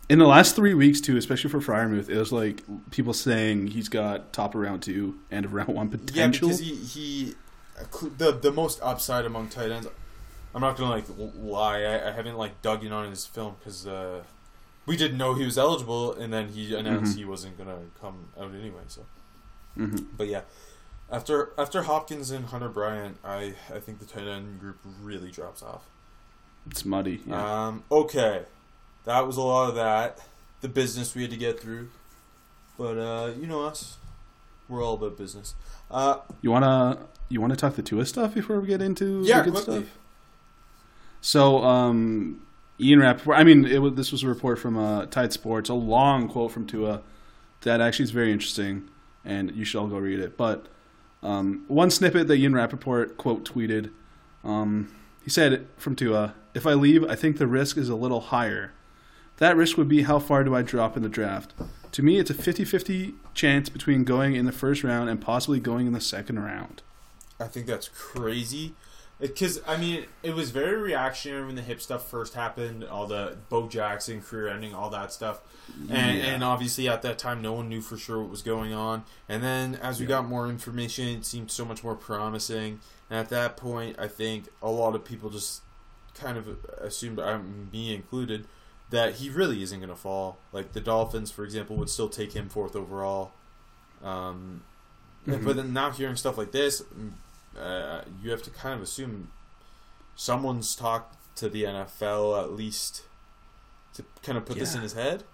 In 0.08 0.18
the 0.18 0.26
last 0.26 0.54
three 0.54 0.74
weeks, 0.74 1.00
too, 1.00 1.16
especially 1.16 1.50
for 1.50 1.60
Freiermuth, 1.60 2.08
it 2.10 2.18
was 2.18 2.30
like 2.30 2.62
people 2.90 3.14
saying 3.14 3.68
he's 3.68 3.88
got 3.88 4.32
top 4.34 4.54
of 4.54 4.60
round 4.60 4.82
two, 4.82 5.18
end 5.30 5.44
of 5.46 5.54
round 5.54 5.70
one 5.70 5.88
potential. 5.88 6.48
Yeah, 6.50 6.56
because 6.56 6.60
he 6.60 6.74
he 6.76 7.34
the 8.18 8.32
the 8.32 8.52
most 8.52 8.80
upside 8.82 9.24
among 9.24 9.48
tight 9.48 9.70
ends. 9.70 9.88
I'm 10.54 10.60
not 10.60 10.76
gonna 10.76 10.90
like 10.90 11.04
lie. 11.36 11.80
I, 11.82 12.08
I 12.08 12.12
haven't 12.12 12.36
like 12.36 12.60
dug 12.62 12.84
in 12.84 12.92
on 12.92 13.08
his 13.10 13.24
film 13.26 13.56
because 13.58 13.86
uh, 13.86 14.22
we 14.86 14.96
didn't 14.96 15.16
know 15.16 15.34
he 15.34 15.44
was 15.44 15.56
eligible, 15.58 16.12
and 16.12 16.32
then 16.32 16.48
he 16.50 16.74
announced 16.76 17.14
Mhm. 17.14 17.18
he 17.18 17.24
wasn't 17.24 17.56
gonna 17.58 17.78
come 18.00 18.28
out 18.38 18.52
anyway. 18.54 18.82
So, 18.88 19.06
Mhm. 19.78 20.04
but 20.16 20.28
yeah, 20.28 20.42
after 21.10 21.50
after 21.58 21.82
Hopkins 21.84 22.30
and 22.30 22.44
Hunter 22.46 22.68
Bryant, 22.68 23.16
I 23.24 23.54
I 23.74 23.80
think 23.80 23.98
the 24.00 24.04
tight 24.06 24.28
end 24.28 24.60
group 24.60 24.76
really 25.02 25.30
drops 25.30 25.62
off. 25.62 25.84
It's 26.70 26.84
muddy. 26.84 27.20
Yeah. 27.26 27.66
Um, 27.66 27.84
okay, 27.90 28.42
that 29.04 29.26
was 29.26 29.36
a 29.36 29.42
lot 29.42 29.68
of 29.68 29.74
that. 29.76 30.20
The 30.60 30.68
business 30.68 31.14
we 31.14 31.22
had 31.22 31.30
to 31.30 31.36
get 31.36 31.60
through, 31.60 31.90
but 32.78 32.98
uh, 32.98 33.32
you 33.38 33.46
know 33.46 33.64
us, 33.64 33.98
we're 34.68 34.82
all 34.82 34.94
about 34.94 35.18
business. 35.18 35.54
Uh, 35.90 36.18
you 36.40 36.50
wanna 36.50 36.98
you 37.28 37.40
wanna 37.40 37.56
talk 37.56 37.76
the 37.76 37.82
Tua 37.82 38.06
stuff 38.06 38.34
before 38.34 38.60
we 38.60 38.68
get 38.68 38.80
into 38.80 39.22
yeah, 39.24 39.38
the 39.38 39.50
good 39.50 39.54
quickly. 39.54 39.80
stuff? 39.82 39.98
So, 41.20 41.64
um, 41.64 42.42
Ian 42.78 43.00
Rapoport, 43.00 43.38
I 43.38 43.44
mean, 43.44 43.64
it 43.64 43.78
was, 43.80 43.94
this 43.94 44.12
was 44.12 44.22
a 44.22 44.28
report 44.28 44.58
from 44.58 44.76
uh, 44.76 45.06
Tide 45.06 45.32
Sports, 45.32 45.70
a 45.70 45.74
long 45.74 46.28
quote 46.28 46.52
from 46.52 46.66
Tua 46.66 47.02
that 47.62 47.80
actually 47.80 48.04
is 48.04 48.10
very 48.10 48.32
interesting, 48.32 48.88
and 49.24 49.50
you 49.52 49.64
should 49.64 49.78
all 49.80 49.86
go 49.86 49.98
read 49.98 50.20
it. 50.20 50.36
But 50.36 50.66
um, 51.22 51.64
one 51.68 51.90
snippet 51.90 52.28
that 52.28 52.36
Ian 52.36 52.54
Rapoport, 52.54 53.16
quote, 53.16 53.44
tweeted, 53.44 53.90
um, 54.44 54.94
he 55.24 55.30
said 55.30 55.66
from 55.76 55.96
Tua, 55.96 56.34
If 56.54 56.66
I 56.66 56.74
leave, 56.74 57.04
I 57.04 57.14
think 57.16 57.38
the 57.38 57.46
risk 57.46 57.76
is 57.76 57.88
a 57.88 57.96
little 57.96 58.20
higher. 58.20 58.72
That 59.38 59.56
risk 59.56 59.76
would 59.76 59.88
be 59.88 60.02
how 60.02 60.18
far 60.20 60.44
do 60.44 60.54
I 60.54 60.62
drop 60.62 60.96
in 60.96 61.02
the 61.02 61.08
draft? 61.08 61.54
To 61.92 62.02
me, 62.02 62.18
it's 62.18 62.30
a 62.30 62.34
50 62.34 62.64
50 62.64 63.14
chance 63.34 63.68
between 63.68 64.04
going 64.04 64.34
in 64.36 64.44
the 64.46 64.52
first 64.52 64.84
round 64.84 65.08
and 65.08 65.20
possibly 65.20 65.58
going 65.60 65.86
in 65.86 65.92
the 65.92 66.00
second 66.00 66.38
round. 66.40 66.82
I 67.40 67.44
think 67.48 67.66
that's 67.66 67.88
crazy. 67.88 68.74
Because 69.20 69.60
I 69.66 69.76
mean, 69.76 70.06
it 70.22 70.34
was 70.34 70.50
very 70.50 70.76
reactionary 70.76 71.46
when 71.46 71.54
the 71.54 71.62
hip 71.62 71.80
stuff 71.80 72.08
first 72.08 72.34
happened. 72.34 72.84
All 72.84 73.06
the 73.06 73.36
Bo 73.48 73.68
Jackson 73.68 74.20
career 74.20 74.48
ending, 74.48 74.74
all 74.74 74.90
that 74.90 75.12
stuff, 75.12 75.40
and, 75.88 76.18
Yeah. 76.18 76.24
and 76.24 76.44
obviously 76.44 76.88
at 76.88 77.02
that 77.02 77.16
time, 77.18 77.40
no 77.40 77.52
one 77.54 77.68
knew 77.68 77.80
for 77.80 77.96
sure 77.96 78.20
what 78.20 78.28
was 78.30 78.42
going 78.42 78.72
on. 78.74 79.04
And 79.28 79.42
then 79.42 79.76
as 79.76 79.98
we 80.00 80.04
Yeah. 80.06 80.10
got 80.20 80.26
more 80.28 80.48
information, 80.48 81.06
it 81.08 81.24
seemed 81.24 81.50
so 81.50 81.64
much 81.64 81.82
more 81.84 81.94
promising. 81.94 82.80
And 83.10 83.18
at 83.18 83.28
that 83.30 83.56
point, 83.56 83.98
I 83.98 84.08
think 84.08 84.48
a 84.62 84.70
lot 84.70 84.94
of 84.94 85.04
people 85.04 85.30
just 85.30 85.62
kind 86.14 86.36
of 86.38 86.58
assumed, 86.78 87.18
um, 87.18 87.68
me 87.72 87.94
included, 87.94 88.46
that 88.90 89.14
he 89.16 89.28
really 89.30 89.62
isn't 89.62 89.78
going 89.78 89.90
to 89.90 89.96
fall. 89.96 90.38
Like 90.52 90.72
the 90.72 90.80
Dolphins, 90.80 91.30
for 91.30 91.44
example, 91.44 91.76
would 91.76 91.90
still 91.90 92.08
take 92.08 92.32
him 92.32 92.48
fourth 92.48 92.76
overall. 92.76 93.32
Um, 94.02 94.62
Mhm. 95.26 95.44
But 95.44 95.56
then 95.56 95.72
now 95.72 95.90
hearing 95.90 96.16
stuff 96.16 96.36
like 96.36 96.52
this, 96.52 96.82
uh, 97.58 98.02
you 98.22 98.30
have 98.30 98.42
to 98.42 98.50
kind 98.50 98.74
of 98.74 98.82
assume 98.82 99.28
someone's 100.16 100.76
talked 100.76 101.16
to 101.36 101.48
the 101.48 101.64
NFL 101.64 102.38
at 102.38 102.52
least 102.52 103.02
to 103.94 104.04
kind 104.22 104.36
of 104.36 104.44
put 104.44 104.58
this 104.58 104.74
in 104.74 104.82
his 104.82 104.92
head. 104.92 105.24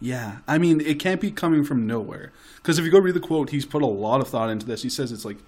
Yeah, 0.00 0.38
I 0.48 0.58
mean, 0.58 0.80
it 0.80 0.98
can't 0.98 1.20
be 1.20 1.30
coming 1.30 1.64
from 1.64 1.86
nowhere. 1.86 2.32
Because 2.56 2.78
if 2.78 2.84
you 2.84 2.90
go 2.90 2.98
read 2.98 3.14
the 3.14 3.20
quote, 3.20 3.50
he's 3.50 3.64
put 3.64 3.80
a 3.80 3.86
lot 3.86 4.20
of 4.20 4.28
thought 4.28 4.50
into 4.50 4.66
this. 4.66 4.82
He 4.82 4.90
says 4.90 5.12
it's 5.12 5.24
like 5.24 5.38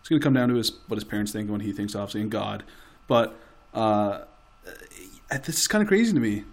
it's 0.00 0.08
going 0.08 0.20
to 0.20 0.24
come 0.24 0.34
down 0.34 0.48
to 0.48 0.56
his 0.56 0.72
what 0.88 0.96
his 0.96 1.04
parents 1.04 1.32
think 1.32 1.44
and 1.44 1.52
what 1.52 1.62
he 1.62 1.72
thinks, 1.72 1.94
obviously, 1.94 2.22
and 2.22 2.30
God. 2.30 2.64
But 3.06 3.36
uh, 3.74 4.20
this 5.30 5.60
is 5.60 5.68
kind 5.68 5.82
of 5.82 5.88
crazy 5.88 6.12
to 6.12 6.20
me. 6.20 6.44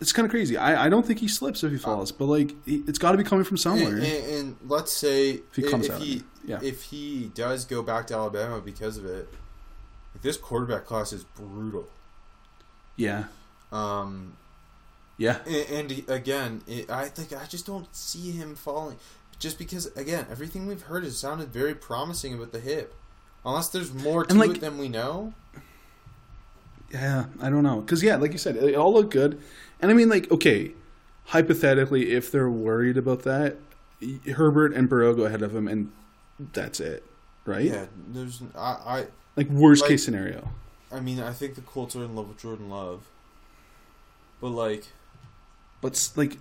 It's 0.00 0.12
kind 0.12 0.24
of 0.24 0.30
crazy. 0.30 0.56
I, 0.56 0.86
I 0.86 0.88
don't 0.88 1.04
think 1.04 1.18
he 1.18 1.26
slips 1.26 1.64
if 1.64 1.72
he 1.72 1.78
falls, 1.78 2.12
but 2.12 2.26
like 2.26 2.52
it's 2.66 2.98
got 2.98 3.12
to 3.12 3.18
be 3.18 3.24
coming 3.24 3.44
from 3.44 3.56
somewhere. 3.56 3.96
And, 3.96 4.04
and, 4.04 4.32
and 4.32 4.56
let's 4.66 4.92
say 4.92 5.30
if 5.30 5.56
he 5.56 5.62
comes 5.62 5.90
out, 5.90 6.00
he 6.00 6.22
yeah. 6.44 6.60
if 6.62 6.84
he 6.84 7.30
does 7.34 7.64
go 7.64 7.82
back 7.82 8.06
to 8.08 8.14
Alabama 8.14 8.60
because 8.60 8.96
of 8.96 9.06
it, 9.06 9.28
this 10.22 10.36
quarterback 10.36 10.84
class 10.84 11.12
is 11.12 11.24
brutal. 11.24 11.88
yeah, 12.96 13.24
Um, 13.72 14.36
yeah, 15.16 15.38
and, 15.46 15.90
and 15.90 16.08
again, 16.08 16.62
it, 16.68 16.88
I 16.90 17.08
think 17.08 17.32
I 17.32 17.46
just 17.46 17.66
don't 17.66 17.92
see 17.94 18.30
him 18.30 18.54
falling, 18.54 18.98
just 19.38 19.58
because 19.58 19.86
again, 19.96 20.26
everything 20.30 20.66
we've 20.66 20.82
heard 20.82 21.04
has 21.04 21.16
sounded 21.18 21.48
very 21.50 21.74
promising 21.74 22.34
about 22.34 22.52
the 22.52 22.60
hip. 22.60 22.94
Unless 23.44 23.68
there's 23.68 23.92
more 23.94 24.24
to 24.24 24.34
like- 24.34 24.56
it 24.56 24.60
than 24.60 24.78
we 24.78 24.88
know. 24.88 25.32
yeah. 26.92 27.26
I 27.40 27.50
don't 27.50 27.62
know 27.62 27.80
because 27.80 28.02
yeah, 28.02 28.16
like 28.16 28.32
you 28.32 28.38
said, 28.38 28.56
it 28.56 28.74
all 28.74 28.92
looked 28.92 29.12
good. 29.12 29.40
And 29.80 29.90
I 29.90 29.94
mean, 29.94 30.08
like, 30.08 30.30
okay, 30.32 30.72
hypothetically, 31.26 32.12
if 32.12 32.32
they're 32.32 32.50
worried 32.50 32.96
about 32.96 33.22
that, 33.22 33.56
Herbert 34.34 34.72
and 34.74 34.88
Burrow 34.88 35.14
go 35.14 35.24
ahead 35.24 35.42
of 35.42 35.54
him, 35.54 35.68
and 35.68 35.92
that's 36.52 36.80
it, 36.80 37.04
right? 37.44 37.64
Yeah, 37.64 37.86
there's 38.08 38.42
I, 38.56 38.60
I 38.60 39.06
Like 39.36 39.48
worst 39.48 39.82
Like- 39.82 39.90
case 39.90 40.04
scenario. 40.04 40.50
I 40.90 40.96
I 40.96 41.00
mean 41.00 41.20
I 41.20 41.32
think 41.34 41.54
the 41.54 41.60
Colts 41.60 41.94
are 41.96 42.02
in 42.04 42.16
love 42.16 42.28
with 42.28 42.38
Jordan 42.38 42.70
Love, 42.70 43.06
but 44.40 44.48
like 44.50 44.86
But 45.82 46.10
like, 46.16 46.38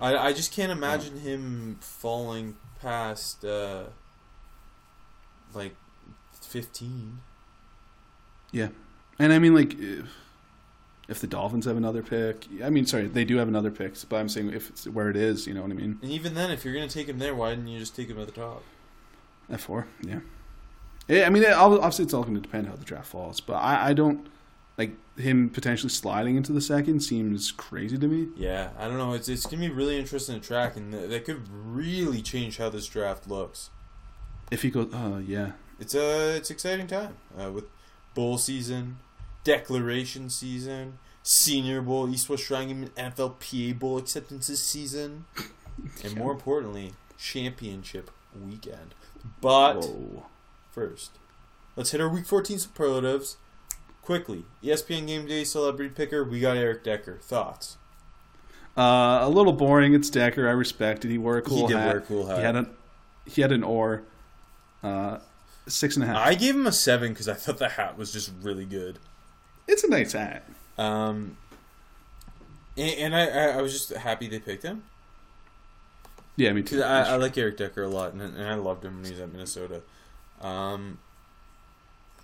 I 0.00 0.16
I 0.16 0.32
just 0.32 0.52
can't 0.52 0.72
imagine 0.72 1.20
him 1.20 1.78
falling 1.80 2.56
past 2.80 3.44
uh 3.44 3.84
like 5.54 5.74
fifteen. 6.40 7.20
yeah, 8.52 8.68
and 9.18 9.32
I 9.32 9.38
mean, 9.38 9.54
like, 9.54 9.78
if, 9.78 10.06
if 11.08 11.20
the 11.20 11.26
Dolphins 11.26 11.64
have 11.64 11.76
another 11.76 12.02
pick, 12.02 12.46
I 12.62 12.70
mean, 12.70 12.86
sorry, 12.86 13.06
they 13.06 13.24
do 13.24 13.36
have 13.38 13.48
another 13.48 13.70
pick, 13.70 13.94
but 14.08 14.16
I'm 14.16 14.28
saying 14.28 14.52
if 14.52 14.70
it's 14.70 14.86
where 14.86 15.08
it 15.10 15.16
is, 15.16 15.46
you 15.46 15.54
know 15.54 15.62
what 15.62 15.70
I 15.70 15.74
mean? 15.74 15.98
And 16.02 16.10
even 16.10 16.34
then, 16.34 16.50
if 16.50 16.64
you're 16.64 16.74
gonna 16.74 16.88
take 16.88 17.08
him 17.08 17.18
there, 17.18 17.34
why 17.34 17.50
didn't 17.50 17.68
you 17.68 17.78
just 17.78 17.96
take 17.96 18.08
him 18.08 18.20
at 18.20 18.26
the 18.26 18.32
top? 18.32 18.62
F 19.50 19.62
four, 19.62 19.86
yeah. 20.02 20.20
Yeah, 21.08 21.26
I 21.26 21.30
mean, 21.30 21.44
obviously, 21.44 22.04
it's 22.04 22.12
all 22.12 22.22
going 22.24 22.34
to 22.34 22.40
depend 22.40 22.66
how 22.66 22.74
the 22.74 22.84
draft 22.84 23.06
falls, 23.06 23.40
but 23.40 23.54
I, 23.54 23.90
I 23.90 23.92
don't 23.92 24.26
like 24.78 24.92
him 25.16 25.48
potentially 25.48 25.88
sliding 25.88 26.36
into 26.36 26.52
the 26.52 26.60
second 26.60 27.00
seems 27.00 27.50
crazy 27.52 27.96
to 27.98 28.06
me. 28.06 28.28
Yeah, 28.36 28.70
I 28.78 28.86
don't 28.86 28.98
know. 28.98 29.14
It's 29.14 29.28
it's 29.28 29.46
gonna 29.46 29.58
be 29.58 29.70
really 29.70 29.98
interesting 29.98 30.38
to 30.40 30.46
track, 30.46 30.76
and 30.76 30.92
th- 30.92 31.08
that 31.10 31.24
could 31.24 31.48
really 31.48 32.22
change 32.22 32.58
how 32.58 32.68
this 32.68 32.86
draft 32.86 33.28
looks. 33.28 33.70
If 34.50 34.62
he 34.62 34.70
goes, 34.70 34.88
oh 34.92 35.18
yeah, 35.18 35.52
It's 35.80 35.94
a 35.94 36.36
it's 36.36 36.50
exciting 36.50 36.86
time 36.86 37.16
uh, 37.40 37.50
with 37.50 37.64
bowl 38.14 38.38
season, 38.38 38.98
declaration 39.44 40.30
season, 40.30 40.98
Senior 41.22 41.80
Bowl, 41.82 42.08
East 42.08 42.28
West 42.28 42.44
Triangle, 42.44 42.88
NFL 42.96 43.40
PA 43.40 43.78
Bowl 43.78 43.98
acceptances 43.98 44.62
season, 44.62 45.24
and 46.04 46.16
more 46.16 46.32
importantly, 46.32 46.92
championship 47.18 48.10
weekend. 48.38 48.94
But 49.40 49.80
Whoa. 49.80 50.26
first, 50.70 51.12
let's 51.74 51.90
hit 51.90 52.00
our 52.00 52.08
Week 52.08 52.26
14 52.26 52.58
superlatives 52.60 53.38
quickly. 54.06 54.44
ESPN 54.62 55.06
Game 55.08 55.26
Day 55.26 55.44
celebrity 55.44 55.92
picker. 55.92 56.24
We 56.24 56.40
got 56.40 56.56
Eric 56.56 56.84
Decker. 56.84 57.18
Thoughts? 57.20 57.76
Uh, 58.76 59.18
a 59.22 59.28
little 59.28 59.52
boring. 59.52 59.94
It's 59.94 60.08
Decker. 60.08 60.48
I 60.48 60.52
respect 60.52 61.04
it. 61.04 61.10
He 61.10 61.18
wore 61.18 61.36
a 61.36 61.42
cool 61.42 61.66
he 61.66 61.74
did 61.74 61.76
hat. 61.76 61.86
wear 61.86 61.98
a 61.98 62.00
cool 62.02 62.26
hat. 62.26 62.38
He 62.38 62.44
had 62.44 62.56
a 62.56 62.68
he 63.26 63.42
had 63.42 63.52
an 63.52 63.64
oar. 63.64 64.04
Uh, 64.82 65.18
six 65.66 65.96
and 65.96 66.04
a 66.04 66.06
half. 66.06 66.16
I 66.16 66.34
gave 66.34 66.54
him 66.54 66.66
a 66.66 66.72
seven 66.72 67.12
because 67.12 67.28
I 67.28 67.34
thought 67.34 67.58
the 67.58 67.70
hat 67.70 67.98
was 67.98 68.12
just 68.12 68.30
really 68.40 68.64
good. 68.64 68.98
it's 69.66 69.82
a 69.82 69.88
nice 69.88 70.12
hat. 70.12 70.48
Um, 70.78 71.36
and, 72.76 73.14
and 73.14 73.16
I, 73.16 73.58
I, 73.58 73.62
was 73.62 73.72
just 73.72 73.90
happy 73.90 74.28
they 74.28 74.38
picked 74.38 74.62
him. 74.62 74.84
Yeah, 76.36 76.52
me 76.52 76.62
too. 76.62 76.82
I, 76.82 77.02
I 77.02 77.16
like 77.16 77.36
Eric 77.36 77.56
Decker 77.56 77.82
a 77.82 77.88
lot, 77.88 78.12
and, 78.12 78.20
and 78.20 78.46
I 78.46 78.54
loved 78.54 78.84
him 78.84 78.96
when 78.96 79.06
he 79.06 79.10
was 79.12 79.20
at 79.20 79.32
Minnesota. 79.32 79.80
Um, 80.42 80.98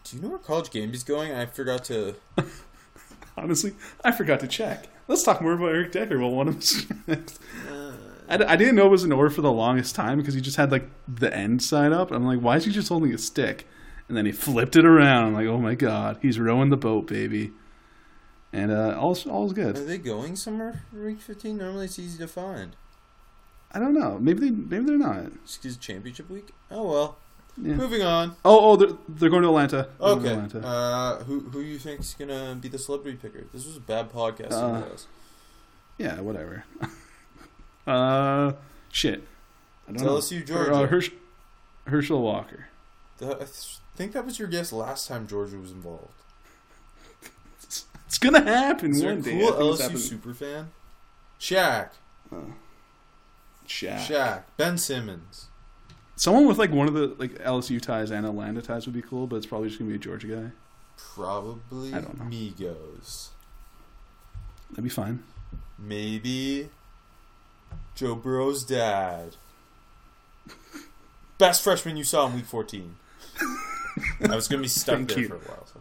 do 0.04 0.16
you 0.16 0.22
know 0.22 0.28
where 0.28 0.38
College 0.38 0.70
Game 0.70 0.90
Day's 0.90 1.04
going? 1.04 1.32
I 1.32 1.46
forgot 1.46 1.84
to. 1.84 2.14
Honestly, 3.36 3.74
I 4.04 4.12
forgot 4.12 4.40
to 4.40 4.46
check. 4.48 4.88
Let's 5.08 5.22
talk 5.22 5.40
more 5.40 5.52
about 5.52 5.66
Eric 5.66 5.92
Decker. 5.92 6.18
Well, 6.18 6.30
one 6.30 6.48
of 6.48 6.56
his. 6.56 6.86
I 8.28 8.56
didn't 8.56 8.76
know 8.76 8.86
it 8.86 8.90
was 8.90 9.04
an 9.04 9.12
oar 9.12 9.30
for 9.30 9.42
the 9.42 9.52
longest 9.52 9.94
time 9.94 10.18
because 10.18 10.34
he 10.34 10.40
just 10.40 10.56
had 10.56 10.70
like 10.70 10.88
the 11.08 11.34
end 11.34 11.62
side 11.62 11.92
up. 11.92 12.10
I'm 12.10 12.24
like, 12.24 12.40
why 12.40 12.56
is 12.56 12.64
he 12.64 12.72
just 12.72 12.88
holding 12.88 13.12
a 13.12 13.18
stick? 13.18 13.66
And 14.08 14.16
then 14.16 14.26
he 14.26 14.32
flipped 14.32 14.76
it 14.76 14.84
around. 14.84 15.28
I'm 15.28 15.34
like, 15.34 15.46
oh 15.46 15.58
my 15.58 15.74
god, 15.74 16.18
he's 16.22 16.38
rowing 16.38 16.70
the 16.70 16.76
boat, 16.76 17.06
baby. 17.06 17.52
And 18.52 18.70
uh, 18.70 18.96
all's 18.98 19.26
all's 19.26 19.52
good. 19.52 19.76
Are 19.78 19.84
they 19.84 19.98
going 19.98 20.36
somewhere 20.36 20.82
for 20.90 21.04
Week 21.04 21.20
15? 21.20 21.56
Normally 21.56 21.86
it's 21.86 21.98
easy 21.98 22.18
to 22.18 22.28
find. 22.28 22.76
I 23.72 23.78
don't 23.78 23.94
know. 23.94 24.18
Maybe 24.20 24.40
they 24.40 24.50
maybe 24.50 24.84
they're 24.84 24.98
not. 24.98 25.32
'cause 25.62 25.76
championship 25.78 26.28
week? 26.28 26.50
Oh 26.70 26.90
well. 26.90 27.16
Yeah. 27.60 27.74
Moving 27.74 28.02
on. 28.02 28.36
Oh 28.44 28.70
oh, 28.72 28.76
they're 28.76 28.96
they're 29.08 29.28
going 29.30 29.42
to 29.42 29.48
Atlanta. 29.48 29.88
They're 30.00 30.14
going 30.16 30.22
to 30.24 30.30
Okay. 30.30 30.58
Atlanta. 30.58 30.66
Uh, 30.66 31.24
who 31.24 31.40
who 31.40 31.60
you 31.60 31.78
think's 31.78 32.14
gonna 32.14 32.56
be 32.60 32.68
the 32.68 32.78
celebrity 32.78 33.18
picker? 33.20 33.44
This 33.52 33.66
was 33.66 33.76
a 33.76 33.80
bad 33.80 34.10
podcast. 34.10 34.52
Uh, 34.52 34.82
yeah, 35.98 36.20
whatever. 36.20 36.64
uh, 37.86 38.52
shit. 38.90 39.22
I 39.88 39.92
don't 39.92 39.98
Tell 39.98 40.12
know. 40.12 40.18
us 40.18 40.32
you, 40.32 40.40
Or, 40.40 40.44
Georgia. 40.44 40.72
uh, 40.74 40.86
Hersch- 40.88 41.12
Herschel 41.86 42.22
Walker. 42.22 42.68
The- 43.18 43.42
I 43.42 43.46
think 43.96 44.12
that 44.12 44.24
was 44.24 44.38
your 44.38 44.48
guess 44.48 44.72
last 44.72 45.06
time 45.08 45.26
Georgia 45.26 45.58
was 45.58 45.70
involved. 45.72 46.08
It's, 47.62 47.84
it's 48.06 48.18
gonna 48.18 48.40
happen 48.42 48.92
Is 48.92 49.04
one 49.04 49.18
a 49.18 49.20
day. 49.22 49.38
cool 49.38 49.52
LSU 49.52 49.98
super 49.98 50.32
fan? 50.32 50.70
Shaq. 51.38 51.90
Shaq. 53.68 53.98
Shaq. 54.06 54.42
Ben 54.56 54.78
Simmons. 54.78 55.48
Someone 56.16 56.46
with 56.46 56.58
like 56.58 56.70
one 56.70 56.88
of 56.88 56.94
the 56.94 57.14
like 57.18 57.38
LSU 57.38 57.80
ties 57.80 58.10
and 58.10 58.26
Atlanta 58.26 58.62
ties 58.62 58.86
would 58.86 58.94
be 58.94 59.02
cool, 59.02 59.26
but 59.26 59.36
it's 59.36 59.46
probably 59.46 59.68
just 59.68 59.78
gonna 59.78 59.90
be 59.90 59.96
a 59.96 59.98
Georgia 59.98 60.26
guy. 60.26 60.50
Probably 60.96 61.92
I 61.92 62.00
don't 62.00 62.18
know. 62.18 62.24
Migos. 62.24 63.28
That'd 64.70 64.84
be 64.84 64.90
fine. 64.90 65.22
Maybe 65.78 66.70
Joe 67.94 68.14
Burrow's 68.14 68.64
dad. 68.64 69.36
Best 71.38 71.62
freshman 71.62 71.96
you 71.96 72.04
saw 72.04 72.26
in 72.28 72.34
week 72.34 72.46
14. 72.46 72.96
I 73.40 74.34
was 74.34 74.48
going 74.48 74.60
to 74.60 74.62
be 74.62 74.68
stuck 74.68 75.06
there 75.08 75.18
you. 75.18 75.28
for 75.28 75.34
a 75.34 75.38
while. 75.38 75.66
So. 75.66 75.80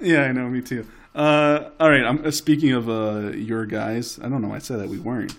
Yeah, 0.00 0.22
I 0.22 0.32
know. 0.32 0.48
Me 0.48 0.60
too. 0.60 0.86
Uh, 1.14 1.70
all 1.78 1.90
right. 1.90 2.04
I'm 2.04 2.24
uh, 2.24 2.30
speaking 2.30 2.72
of 2.72 2.88
uh, 2.88 3.30
your 3.34 3.66
guys. 3.66 4.18
I 4.20 4.28
don't 4.28 4.42
know. 4.42 4.48
why 4.48 4.56
I 4.56 4.60
said 4.60 4.80
that 4.80 4.88
we 4.88 4.98
weren't. 4.98 5.36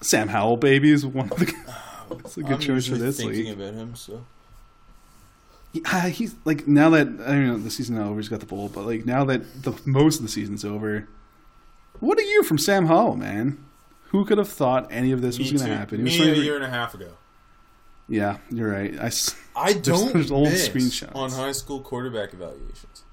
Sam 0.00 0.28
Howell, 0.28 0.56
baby, 0.56 0.90
is 0.90 1.04
one 1.04 1.30
of 1.30 1.38
the. 1.38 1.52
It's 2.20 2.36
a 2.36 2.42
good 2.42 2.52
I'm 2.52 2.58
choice 2.60 2.86
for 2.86 2.96
this 2.96 3.16
thinking 3.18 3.44
league. 3.46 3.54
about 3.58 3.74
him, 3.74 3.94
so. 3.96 4.24
He- 5.72 5.82
ah, 5.86 6.10
he's 6.12 6.34
like 6.44 6.66
now 6.66 6.90
that 6.90 7.06
I 7.06 7.32
don't 7.32 7.46
know 7.46 7.58
the 7.58 7.70
season's 7.70 7.98
not 7.98 8.08
over. 8.08 8.20
He's 8.20 8.28
got 8.28 8.40
the 8.40 8.46
bowl, 8.46 8.68
but 8.68 8.84
like 8.84 9.06
now 9.06 9.24
that 9.24 9.62
the 9.62 9.74
most 9.86 10.16
of 10.16 10.22
the 10.22 10.28
season's 10.28 10.64
over, 10.64 11.08
what 12.00 12.18
a 12.18 12.24
year 12.24 12.42
from 12.42 12.58
Sam 12.58 12.86
Howell, 12.86 13.16
man. 13.16 13.64
Who 14.10 14.26
could 14.26 14.36
have 14.36 14.48
thought 14.48 14.88
any 14.92 15.10
of 15.12 15.22
this 15.22 15.38
Me 15.38 15.50
was 15.50 15.62
going 15.62 15.72
to 15.72 15.76
happen? 15.78 16.06
He 16.06 16.18
Me 16.18 16.30
a 16.30 16.34
year 16.34 16.56
and 16.56 16.64
a 16.64 16.68
half 16.68 16.92
ago. 16.92 17.12
Yeah, 18.08 18.36
you're 18.50 18.70
right. 18.70 18.94
I, 19.00 19.10
I 19.56 19.72
don't 19.72 20.12
there's 20.12 20.30
old 20.30 20.50
miss 20.50 20.68
screenshots. 20.68 21.16
on 21.16 21.30
high 21.30 21.52
school 21.52 21.80
quarterback 21.80 22.34
evaluations. 22.34 23.04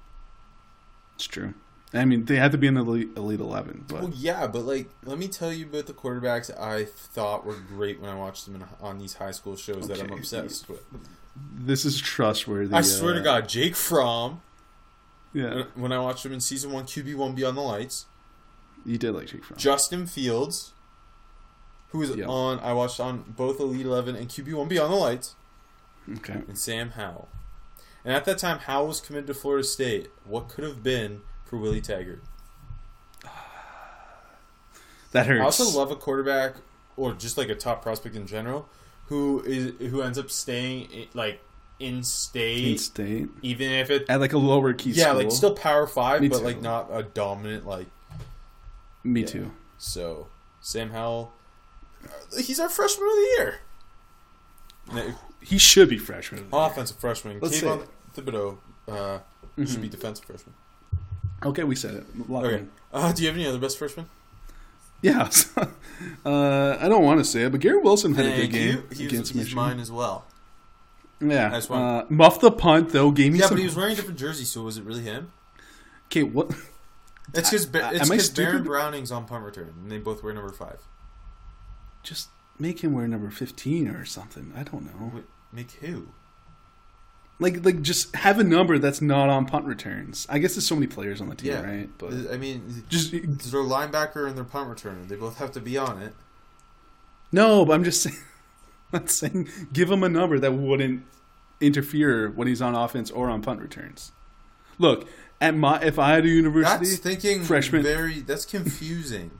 it's 1.14 1.24
true. 1.26 1.54
I 1.92 2.04
mean, 2.04 2.24
they 2.26 2.36
had 2.36 2.52
to 2.52 2.58
be 2.58 2.66
in 2.68 2.74
the 2.74 2.82
elite, 2.82 3.08
elite 3.16 3.40
eleven, 3.40 3.84
but 3.88 4.00
Well, 4.02 4.12
yeah, 4.14 4.46
but 4.46 4.60
like, 4.64 4.88
let 5.04 5.18
me 5.18 5.26
tell 5.26 5.52
you 5.52 5.66
about 5.66 5.86
the 5.86 5.92
quarterbacks 5.92 6.56
I 6.58 6.84
thought 6.84 7.44
were 7.44 7.56
great 7.56 8.00
when 8.00 8.08
I 8.10 8.14
watched 8.14 8.46
them 8.46 8.54
in, 8.56 8.64
on 8.80 8.98
these 8.98 9.14
high 9.14 9.32
school 9.32 9.56
shows 9.56 9.88
that 9.88 10.00
I'm 10.00 10.12
obsessed 10.12 10.68
with. 10.68 10.82
this 11.52 11.84
is 11.84 12.00
trustworthy. 12.00 12.72
I 12.74 12.82
swear 12.82 13.14
to 13.14 13.20
uh, 13.20 13.24
God, 13.24 13.48
Jake 13.48 13.74
Fromm. 13.74 14.42
Yeah, 15.32 15.64
When 15.74 15.92
I 15.92 15.98
watched 16.00 16.26
him 16.26 16.32
in 16.32 16.40
season 16.40 16.72
one, 16.72 16.84
QB 16.84 17.14
one 17.16 17.34
Beyond 17.34 17.56
the 17.56 17.60
Lights. 17.62 18.06
you 18.84 18.98
did 18.98 19.12
like 19.12 19.26
Jake 19.28 19.44
Fromm. 19.44 19.58
Justin 19.58 20.06
Fields, 20.06 20.72
who 21.90 21.98
was 21.98 22.10
Yeah. 22.10 22.26
on 22.26 22.58
I 22.60 22.72
watched 22.72 22.98
on 23.00 23.24
both 23.36 23.58
Elite 23.60 23.86
Eleven 23.86 24.14
and 24.16 24.28
QB 24.28 24.52
One 24.54 24.68
Beyond 24.68 24.92
the 24.92 24.96
Lights, 24.96 25.34
Okay, 26.16 26.42
and 26.48 26.56
Sam 26.58 26.90
Howell. 26.90 27.28
And 28.04 28.12
at 28.14 28.24
that 28.24 28.38
time, 28.38 28.58
Howell 28.60 28.88
was 28.88 29.00
committed 29.00 29.26
to 29.28 29.34
Florida 29.34 29.62
State. 29.64 30.10
What 30.24 30.48
could 30.48 30.64
have 30.64 30.82
been 30.82 31.20
for 31.50 31.56
Willie 31.56 31.80
Taggart? 31.80 32.22
that 35.12 35.26
hurts. 35.26 35.40
I 35.40 35.44
also 35.44 35.78
love 35.78 35.90
a 35.90 35.96
quarterback, 35.96 36.54
or 36.96 37.12
just 37.12 37.36
like 37.36 37.48
a 37.48 37.54
top 37.54 37.82
prospect 37.82 38.14
in 38.14 38.26
general, 38.26 38.68
who 39.06 39.42
is 39.44 39.72
who 39.90 40.00
ends 40.02 40.18
up 40.18 40.30
staying 40.30 41.08
like 41.12 41.40
in 41.80 42.02
state, 42.04 42.72
in 42.72 42.78
state 42.78 43.28
even 43.42 43.70
if 43.72 43.90
it 43.90 44.04
at 44.08 44.20
like 44.20 44.32
a 44.32 44.38
lower 44.38 44.72
key. 44.72 44.90
yeah, 44.90 45.06
school. 45.06 45.16
like 45.16 45.32
still 45.32 45.54
Power 45.54 45.86
Five, 45.86 46.20
Me 46.22 46.28
but 46.28 46.38
too. 46.38 46.44
like 46.44 46.62
not 46.62 46.88
a 46.92 47.02
dominant 47.02 47.66
like. 47.66 47.88
me 49.02 49.20
yeah. 49.22 49.26
too. 49.26 49.50
So 49.78 50.28
Sam 50.60 50.90
Howell, 50.90 51.32
uh, 52.04 52.40
he's 52.40 52.60
our 52.60 52.68
freshman 52.68 53.08
of 53.08 53.14
the 53.14 53.34
year. 53.36 55.14
He 55.42 55.56
should 55.56 55.88
be 55.88 55.96
freshman. 55.96 56.42
of 56.42 56.50
the 56.50 56.56
year. 56.58 56.66
Offensive 56.66 56.98
freshman. 56.98 57.38
Let's 57.40 57.58
Kayvon 57.62 57.86
Thibodeaux 58.14 58.58
uh, 58.86 59.20
should 59.56 59.68
Mhm. 59.78 59.80
be 59.80 59.88
defensive 59.88 60.26
freshman. 60.26 60.54
Okay, 61.44 61.64
we 61.64 61.74
said 61.74 61.94
it. 61.94 62.06
Okay. 62.30 62.64
Uh, 62.92 63.12
do 63.12 63.22
you 63.22 63.28
have 63.28 63.36
any 63.36 63.46
other 63.46 63.58
best 63.58 63.78
freshmen? 63.78 64.06
Yeah. 65.02 65.30
uh, 66.26 66.76
I 66.78 66.88
don't 66.88 67.04
want 67.04 67.20
to 67.20 67.24
say 67.24 67.44
it, 67.44 67.52
but 67.52 67.60
Garrett 67.60 67.82
Wilson 67.82 68.14
had 68.14 68.26
a 68.26 68.36
good 68.36 68.50
game 68.52 68.68
you. 68.68 68.72
He 68.96 69.04
was, 69.04 69.12
against 69.12 69.32
he's 69.32 69.42
Michigan. 69.42 69.56
mine 69.56 69.80
as 69.80 69.90
well. 69.90 70.24
Yeah. 71.20 71.58
One. 71.66 71.82
Uh, 71.82 72.06
muff 72.08 72.40
the 72.40 72.50
punt 72.50 72.90
though. 72.90 73.10
Gave 73.10 73.32
me 73.32 73.38
Yeah, 73.38 73.46
some. 73.46 73.56
but 73.56 73.60
he 73.60 73.66
was 73.66 73.76
wearing 73.76 73.92
a 73.92 73.96
different 73.96 74.18
jersey, 74.18 74.44
so 74.44 74.62
was 74.62 74.76
it 74.76 74.84
really 74.84 75.02
him? 75.02 75.32
Okay, 76.06 76.22
what? 76.22 76.50
It's 77.32 77.50
because 77.50 77.66
it's 77.92 78.08
because 78.08 78.30
Baron? 78.30 78.64
Browning's 78.64 79.12
on 79.12 79.24
punt 79.24 79.44
return, 79.44 79.72
and 79.80 79.90
they 79.90 79.98
both 79.98 80.22
wear 80.22 80.34
number 80.34 80.50
five. 80.50 80.80
Just 82.02 82.28
make 82.58 82.80
him 82.82 82.92
wear 82.92 83.06
number 83.06 83.30
fifteen 83.30 83.86
or 83.86 84.04
something. 84.04 84.52
I 84.56 84.64
don't 84.64 84.84
know. 84.84 85.12
Wait, 85.14 85.24
make 85.52 85.70
who? 85.72 86.08
Like, 87.40 87.64
like 87.64 87.80
just 87.82 88.14
have 88.16 88.38
a 88.38 88.44
number 88.44 88.78
that's 88.78 89.00
not 89.00 89.28
on 89.30 89.46
punt 89.46 89.64
returns. 89.64 90.26
I 90.28 90.38
guess 90.38 90.54
there's 90.54 90.66
so 90.66 90.74
many 90.76 90.86
players 90.86 91.20
on 91.20 91.28
the 91.28 91.34
team, 91.34 91.52
Yeah. 91.52 91.62
right? 91.62 91.88
But 91.98 92.12
I 92.32 92.36
mean, 92.36 92.84
just 92.88 93.12
it's 93.14 93.50
their 93.50 93.62
linebacker 93.62 94.28
and 94.28 94.36
their 94.36 94.44
punt 94.44 94.68
returner. 94.68 95.08
They 95.08 95.16
both 95.16 95.38
have 95.38 95.50
to 95.52 95.60
be 95.60 95.76
on 95.78 96.00
it. 96.02 96.14
no. 97.32 97.64
But 97.64 97.72
I'm 97.74 97.84
just 97.84 98.02
saying. 98.04 98.16
I'm 98.92 99.06
saying 99.06 99.48
give 99.72 99.90
him 99.90 100.02
a 100.02 100.08
number 100.08 100.38
that 100.40 100.52
wouldn't 100.52 101.04
interfere 101.60 102.28
when 102.30 102.48
he's 102.48 102.60
on 102.60 102.74
offense 102.74 103.10
or 103.10 103.30
on 103.30 103.40
punt 103.40 103.60
returns. 103.60 104.10
Look, 104.78 105.06
at 105.40 105.54
my 105.54 105.80
if 105.80 105.98
I 105.98 106.10
had 106.10 106.24
a 106.24 106.28
university, 106.28 106.86
That's 106.86 106.98
thinking 106.98 107.42
freshman- 107.44 107.82
Very 107.84 108.20
that's 108.20 108.44
confusing. 108.44 109.30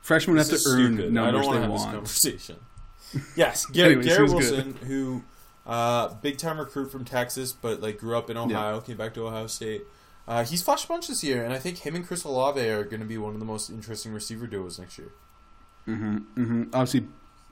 freshmen 0.00 0.36
have 0.36 0.46
to 0.48 0.54
earn 0.68 0.94
stupid. 0.96 1.16
I 1.18 1.30
don't 1.30 1.40
they 1.42 1.46
wanna 1.46 1.60
have 1.60 1.72
this 1.72 1.84
conversation. 1.84 2.56
Yes, 3.36 3.66
Garrett, 3.66 3.92
Anyways, 3.98 4.06
Garrett 4.06 4.28
he 4.30 4.34
was 4.36 4.50
Wilson, 4.52 4.74
who 4.86 5.22
uh, 5.66 6.08
big 6.14 6.38
time 6.38 6.58
recruit 6.58 6.90
from 6.90 7.04
Texas, 7.04 7.52
but 7.52 7.80
like 7.80 7.98
grew 7.98 8.16
up 8.16 8.28
in 8.30 8.36
Ohio, 8.36 8.80
came 8.80 8.96
back 8.96 9.14
to 9.14 9.26
Ohio 9.26 9.46
State. 9.46 9.82
Uh, 10.26 10.44
he's 10.44 10.62
flashed 10.62 10.84
a 10.84 10.88
bunch 10.88 11.08
this 11.08 11.24
year, 11.24 11.44
and 11.44 11.52
I 11.52 11.58
think 11.58 11.78
him 11.78 11.96
and 11.96 12.06
Chris 12.06 12.22
Olave 12.24 12.60
are 12.60 12.84
going 12.84 13.00
to 13.00 13.06
be 13.06 13.18
one 13.18 13.34
of 13.34 13.40
the 13.40 13.46
most 13.46 13.70
interesting 13.70 14.12
receiver 14.12 14.46
duos 14.46 14.78
next 14.78 14.96
year. 14.98 15.12
Mm-hmm, 15.88 16.16
mm-hmm. 16.40 16.62
Obviously, 16.72 17.08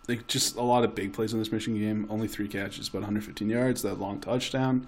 like 0.08 0.26
just 0.28 0.54
a 0.56 0.62
lot 0.62 0.84
of 0.84 0.94
big 0.94 1.12
plays 1.12 1.32
in 1.32 1.40
this 1.40 1.50
Michigan 1.50 1.80
game. 1.80 2.06
Only 2.08 2.28
three 2.28 2.46
catches, 2.46 2.88
about 2.88 2.98
115 3.02 3.48
yards. 3.48 3.82
That 3.82 3.98
long 3.98 4.20
touchdown. 4.20 4.86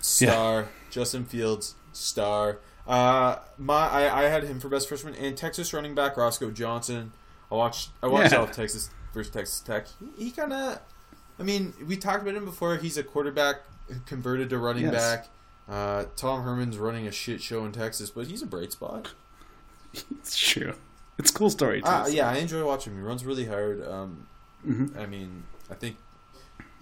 Star 0.00 0.68
Justin 0.90 1.24
Fields, 1.24 1.74
star. 1.92 2.58
Uh, 2.86 3.36
my 3.58 3.88
I, 3.88 4.24
I 4.24 4.28
had 4.28 4.44
him 4.44 4.60
for 4.60 4.68
best 4.68 4.88
freshman, 4.88 5.14
and 5.14 5.36
Texas 5.36 5.72
running 5.72 5.94
back 5.94 6.14
Roschon 6.16 6.54
Johnson. 6.54 7.12
I 7.50 7.54
watched 7.54 7.90
I 8.02 8.06
watched 8.08 8.32
Yeah. 8.32 8.42
of 8.42 8.52
Texas 8.52 8.90
versus 9.12 9.32
Texas 9.32 9.60
Tech. 9.60 9.86
He, 9.98 10.24
he 10.26 10.30
kind 10.30 10.52
of, 10.52 10.80
I 11.38 11.42
mean, 11.42 11.74
we 11.86 11.96
talked 11.96 12.22
about 12.22 12.34
him 12.34 12.44
before. 12.44 12.76
He's 12.76 12.96
a 12.96 13.02
quarterback 13.02 13.56
converted 14.06 14.50
to 14.50 14.58
running 14.58 14.84
Yes. 14.84 14.92
back. 14.94 15.28
Uh, 15.68 16.04
Tom 16.16 16.42
Herman's 16.44 16.78
running 16.78 17.06
a 17.06 17.12
shit 17.12 17.42
show 17.42 17.64
in 17.64 17.72
Texas, 17.72 18.10
but 18.10 18.26
he's 18.28 18.42
a 18.42 18.46
bright 18.46 18.72
spot. 18.72 19.12
It's 20.10 20.36
true. 20.36 20.74
It's 21.18 21.30
a 21.30 21.34
cool 21.34 21.50
story 21.50 21.80
too. 21.80 21.88
Uh, 21.88 22.06
yeah, 22.08 22.28
I 22.28 22.36
enjoy 22.36 22.64
watching 22.64 22.92
him. 22.92 23.00
He 23.00 23.06
runs 23.06 23.24
really 23.24 23.46
hard. 23.46 23.86
Um, 23.86 24.26
Mhm. 24.66 24.96
I 24.98 25.06
mean, 25.06 25.44
I 25.70 25.74
think 25.74 25.96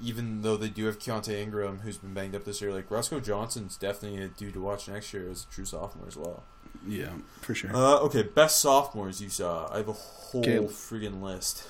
even 0.02 0.42
though 0.42 0.56
they 0.56 0.68
do 0.68 0.86
have 0.86 0.98
Keontae 0.98 1.40
Ingram, 1.40 1.80
who's 1.80 1.96
been 1.98 2.12
banged 2.14 2.34
up 2.34 2.44
this 2.44 2.60
year, 2.60 2.72
like 2.72 2.88
Roschon 2.88 3.22
Johnson's 3.22 3.76
definitely 3.76 4.22
a 4.22 4.28
dude 4.28 4.54
to 4.54 4.60
watch 4.60 4.88
next 4.88 5.12
year 5.14 5.28
as 5.30 5.44
a 5.48 5.54
true 5.54 5.64
sophomore 5.64 6.08
as 6.08 6.16
well. 6.16 6.42
Yeah, 6.86 7.10
for 7.40 7.54
sure. 7.54 7.70
Uh, 7.74 7.98
okay, 8.00 8.22
best 8.22 8.60
sophomores 8.60 9.20
you 9.22 9.28
saw. 9.28 9.72
I 9.72 9.76
have 9.78 9.88
a 9.88 9.92
whole 9.92 10.40
Okay. 10.42 10.58
friggin' 10.58 11.22
list. 11.22 11.62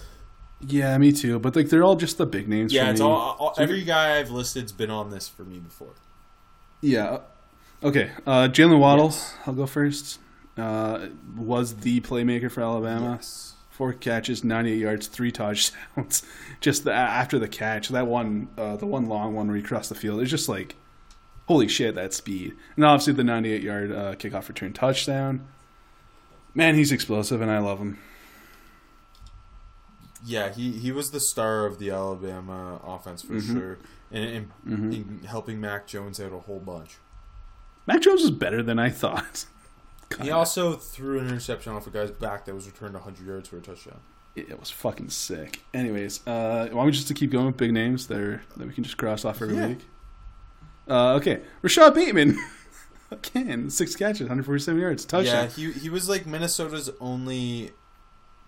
Yeah, 0.67 0.97
me 0.99 1.13
too. 1.13 1.39
But 1.39 1.57
like, 1.57 1.69
they're 1.69 1.85
all 1.85 1.97
just 1.97 2.19
the 2.19 2.27
big 2.27 2.49
names. 2.49 2.73
Yeah, 2.73 2.87
for 2.87 2.91
it's 2.93 3.01
me. 3.01 3.07
all, 3.07 3.37
all 3.39 3.55
every 3.59 3.83
guy 3.83 4.19
I've 4.19 4.31
listed's 4.31 4.73
been 4.73 4.91
on 4.91 5.11
this 5.11 5.29
for 5.29 5.45
me 5.45 5.59
before. 5.59 5.95
Yeah. 6.81 7.19
Okay. 7.83 8.11
Uh, 8.27 8.49
Jaylen 8.49 8.79
Waddle. 8.79 9.07
Yes. 9.07 9.35
I'll 9.47 9.55
go 9.55 9.67
first. 9.67 10.21
Uh, 10.57 11.09
was 11.37 11.77
the 11.77 12.01
playmaker 12.01 12.51
for 12.51 12.63
Alabama. 12.63 13.17
Yes. 13.17 13.55
Four 13.71 13.93
catches, 13.93 14.45
98 14.45 14.79
yards, 14.79 15.07
three 15.09 15.33
touchdowns. 15.33 16.23
just 16.61 16.85
the, 16.85 16.93
after 16.93 17.41
the 17.41 17.49
catch, 17.49 17.89
that 17.89 18.07
one, 18.07 18.49
uh, 18.57 18.77
the 18.77 18.87
one 18.87 19.07
long 19.07 19.35
one 19.35 19.49
where 19.49 19.57
he 19.57 19.63
crossed 19.63 19.89
the 19.89 19.97
field, 19.97 20.21
it's 20.21 20.31
just 20.31 20.49
like, 20.49 20.77
holy 21.49 21.67
shit, 21.67 21.97
that 21.97 22.15
speed. 22.15 22.55
And 22.77 22.85
obviously 22.85 23.15
the 23.15 23.25
98 23.25 23.63
yard 23.63 23.91
uh, 23.91 24.15
kickoff 24.15 24.49
return 24.49 24.73
touchdown. 24.73 25.45
Man, 26.55 26.77
he's 26.77 26.93
explosive, 26.93 27.41
and 27.41 27.51
I 27.51 27.59
love 27.59 27.81
him. 27.81 27.99
Yeah, 30.25 30.53
he, 30.53 30.73
he 30.73 30.91
was 30.93 31.11
the 31.11 31.21
star 31.21 31.67
of 31.67 31.79
the 31.79 31.91
Alabama 31.91 32.81
offense 32.85 33.21
for 33.23 33.35
Mhm. 33.35 33.53
sure, 33.53 33.79
and, 34.11 34.25
and 34.25 34.51
Mhm. 34.91 34.95
in 34.95 35.25
helping 35.27 35.61
Mac 35.61 35.87
Jones 35.87 36.19
out 36.21 36.33
a 36.33 36.39
whole 36.41 36.61
bunch. 36.61 36.97
Mac 37.87 38.01
Jones 38.01 38.23
is 38.23 38.31
better 38.31 38.63
than 38.63 38.79
I 38.79 38.91
thought. 38.91 39.45
He 40.23 40.31
also 40.31 40.75
threw 40.75 41.19
an 41.19 41.27
interception 41.29 41.73
off 41.73 41.89
a 41.89 41.91
guy's 41.91 42.11
back 42.13 42.45
that 42.45 42.55
was 42.55 42.67
returned 42.67 42.95
100 42.95 43.27
yards 43.27 43.49
for 43.49 43.57
a 43.57 43.61
touchdown. 43.61 43.99
It 44.37 44.61
was 44.61 44.71
fucking 44.71 45.09
sick. 45.11 45.63
Anyways, 45.73 46.25
uh, 46.27 46.69
why 46.71 46.77
don't 46.77 46.87
we 46.87 46.93
just 46.93 47.09
to 47.09 47.15
keep 47.15 47.33
going 47.33 47.47
with 47.47 47.57
big 47.57 47.73
names 47.73 48.07
there 48.07 48.43
that 48.57 48.69
we 48.69 48.73
can 48.75 48.85
just 48.85 48.97
cross 48.97 49.25
off 49.25 49.43
every 49.43 49.57
Yeah. 49.57 49.69
week? 49.69 49.81
Uh, 50.89 51.15
okay, 51.15 51.43
Rashod 51.63 51.95
Bateman. 51.95 52.39
Again, 53.11 53.71
six 53.71 53.97
catches, 53.97 54.21
147 54.29 54.81
yards, 54.81 55.05
touchdown. 55.05 55.47
Yeah, 55.47 55.51
he 55.51 55.73
he 55.73 55.89
was 55.89 56.09
like 56.09 56.27
Minnesota's 56.27 56.91
only 57.01 57.73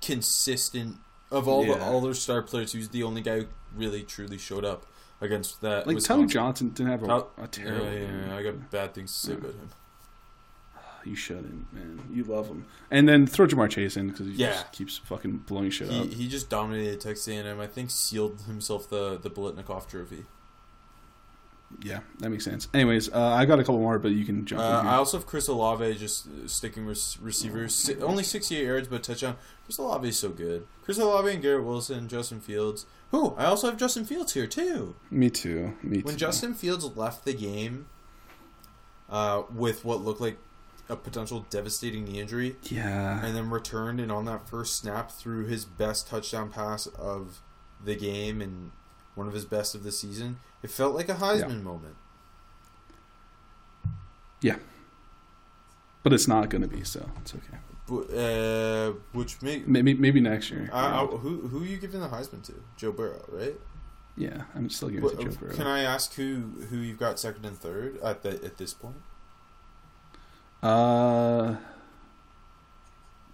consistent 0.01 0.97
of 1.31 1.49
all 1.49 1.63
the 1.63 1.69
Yeah. 1.71 1.85
all 1.89 2.01
their 2.01 2.15
star 2.15 2.43
players. 2.43 2.73
He 2.73 2.79
was 2.79 2.89
the 2.91 3.03
only 3.03 3.21
guy 3.23 3.41
who 3.41 3.47
really 3.75 4.03
truly 4.03 4.39
showed 4.39 4.65
up 4.65 4.87
against 5.21 5.61
that. 5.63 5.87
like 5.87 5.97
Wisconsin. 5.97 6.29
Tyler 6.29 6.29
Johnson 6.29 6.69
didn't 6.71 6.91
have 6.93 7.03
a, 7.03 7.07
Tyler- 7.07 7.27
a 7.39 7.47
terrible. 7.49 7.87
yeah, 7.87 7.99
game. 8.01 8.25
yeah, 8.29 8.37
I 8.37 8.43
got 8.43 8.71
bad 8.71 8.95
things 8.95 9.13
to 9.13 9.19
say 9.27 9.33
Yeah. 9.33 9.39
about 9.39 9.55
him. 9.55 9.71
You 11.05 11.15
shouldn't, 11.15 11.73
man. 11.73 12.01
You 12.13 12.25
love 12.25 12.49
him. 12.49 12.65
And 12.91 13.09
then 13.09 13.27
throw 13.29 13.47
Ja'Marr 13.47 13.71
Chase 13.71 13.97
in 13.97 14.09
because 14.11 14.27
he 14.27 14.33
Yeah. 14.33 14.51
just 14.55 14.73
keeps 14.73 14.97
fucking 14.99 15.45
blowing 15.47 15.71
shit 15.71 15.89
He 15.89 16.01
up. 16.01 16.07
he 16.09 16.27
just 16.29 16.51
dominated 16.51 17.01
Texas 17.01 17.29
A&M. 17.29 17.61
I 17.61 17.67
think 17.69 17.91
sealed 17.93 18.41
himself 18.43 18.89
the 18.91 19.17
the 19.17 19.31
Biletnikoff 19.31 19.87
Trophy. 19.89 20.25
Yeah, 21.83 22.01
that 22.21 22.31
makes 22.31 22.45
sense. 22.45 22.69
Anyways, 22.73 23.13
uh, 23.13 23.21
I 23.21 23.45
got 23.45 23.59
a 23.59 23.63
couple 23.63 23.79
more, 23.81 23.99
but 23.99 24.13
you 24.13 24.25
can 24.25 24.47
jump 24.47 24.63
Uh, 24.63 24.81
in 24.81 24.87
I 24.87 24.95
also 24.97 25.19
have 25.19 25.27
Chris 25.27 25.49
Olave 25.49 25.95
just 25.97 26.27
uh, 26.27 26.47
sticking 26.47 26.87
with 26.87 27.17
receivers. 27.21 27.75
Si- 27.75 27.97
only 28.01 28.23
68 28.23 28.65
yards, 28.65 28.89
but 28.89 29.03
touchdown. 29.03 29.37
Chris 29.65 29.79
Olave 29.79 30.09
is 30.09 30.19
so 30.19 30.29
good. 30.31 30.67
Chris 30.85 30.99
Olave 30.99 31.31
and 31.31 31.43
Garrett 31.43 31.65
Wilson, 31.65 32.09
Justin 32.09 32.41
Fields. 32.41 32.87
Who? 33.11 33.35
I 33.37 33.47
also 33.47 33.69
have 33.69 33.77
Justin 33.79 34.05
Fields 34.05 34.33
here 34.35 34.47
too. 34.47 34.95
Me 35.11 35.29
too. 35.29 35.75
Me 35.83 35.99
too. 35.99 36.05
When 36.05 36.17
Justin 36.17 36.55
Fields 36.55 36.85
left 36.97 37.25
the 37.25 37.35
game 37.35 37.87
uh, 39.11 39.43
with 39.53 39.85
what 39.85 40.01
looked 40.03 40.21
like 40.21 40.39
a 40.89 40.95
potential 40.97 41.47
devastating 41.51 42.05
knee 42.05 42.21
injury, 42.21 42.57
yeah, 42.63 43.25
and 43.25 43.37
then 43.37 43.51
returned 43.51 44.01
and 44.01 44.13
on 44.13 44.25
that 44.27 44.49
first 44.49 44.77
snap 44.77 45.11
threw 45.11 45.45
his 45.47 45.65
best 45.65 46.07
touchdown 46.09 46.49
pass 46.51 46.87
of 46.87 47.41
the 47.85 47.97
game 47.97 48.41
and 48.41 48.71
one 49.17 49.27
of 49.27 49.35
his 49.35 49.45
best 49.45 49.75
of 49.75 49.83
the 49.83 49.91
season, 49.91 50.39
it 50.63 50.71
felt 50.71 50.95
like 50.95 51.09
a 51.09 51.15
Heisman 51.15 51.63
moment. 51.65 51.97
Yeah, 54.41 54.57
but 56.05 56.13
it's 56.13 56.29
not 56.29 56.49
going 56.51 56.63
to 56.63 56.69
be, 56.69 56.85
so 56.85 57.11
it's 57.23 57.35
okay. 57.35 57.59
But, 57.89 58.15
uh, 58.17 58.93
which 59.13 59.41
make 59.43 59.67
Maybe 59.67 59.95
maybe 59.95 60.21
next 60.21 60.51
year. 60.51 60.69
I, 60.73 61.01
I, 61.03 61.07
who 61.07 61.49
who 61.49 61.63
are 61.63 61.67
you 61.67 61.77
giving 61.79 62.01
the 62.01 62.09
Heisman 62.09 62.43
to? 62.47 62.55
Joe 62.77 62.93
Burrow, 62.93 63.25
right? 63.29 63.55
yeah, 64.17 64.43
I'm 64.55 64.69
still 64.71 64.89
giving 64.89 65.05
What- 65.05 65.15
it 65.15 65.19
to 65.25 65.25
Joe 65.31 65.37
Burrow. 65.41 65.55
can 65.55 65.67
I 65.67 65.81
ask 65.83 66.15
who 66.15 66.43
who 66.71 66.77
you've 66.79 66.99
got 66.99 67.19
second 67.19 67.45
and 67.45 67.57
third 67.59 67.99
at 68.03 68.23
the, 68.23 68.31
at 68.45 68.57
this 68.59 68.75
point? 68.75 68.97
Uh, 70.63 71.57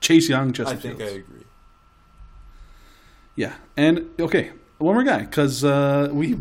Chase 0.00 0.28
Young, 0.28 0.52
Justin 0.52 0.76
I 0.76 0.80
think 0.80 1.00
I 1.00 1.04
agree. 1.04 1.46
Yeah, 3.36 3.54
and 3.76 4.10
okay, 4.20 4.52
one 4.82 4.94
more 4.94 5.04
guy 5.04 5.20
because 5.20 5.64
uh, 5.64 6.08
we, 6.12 6.38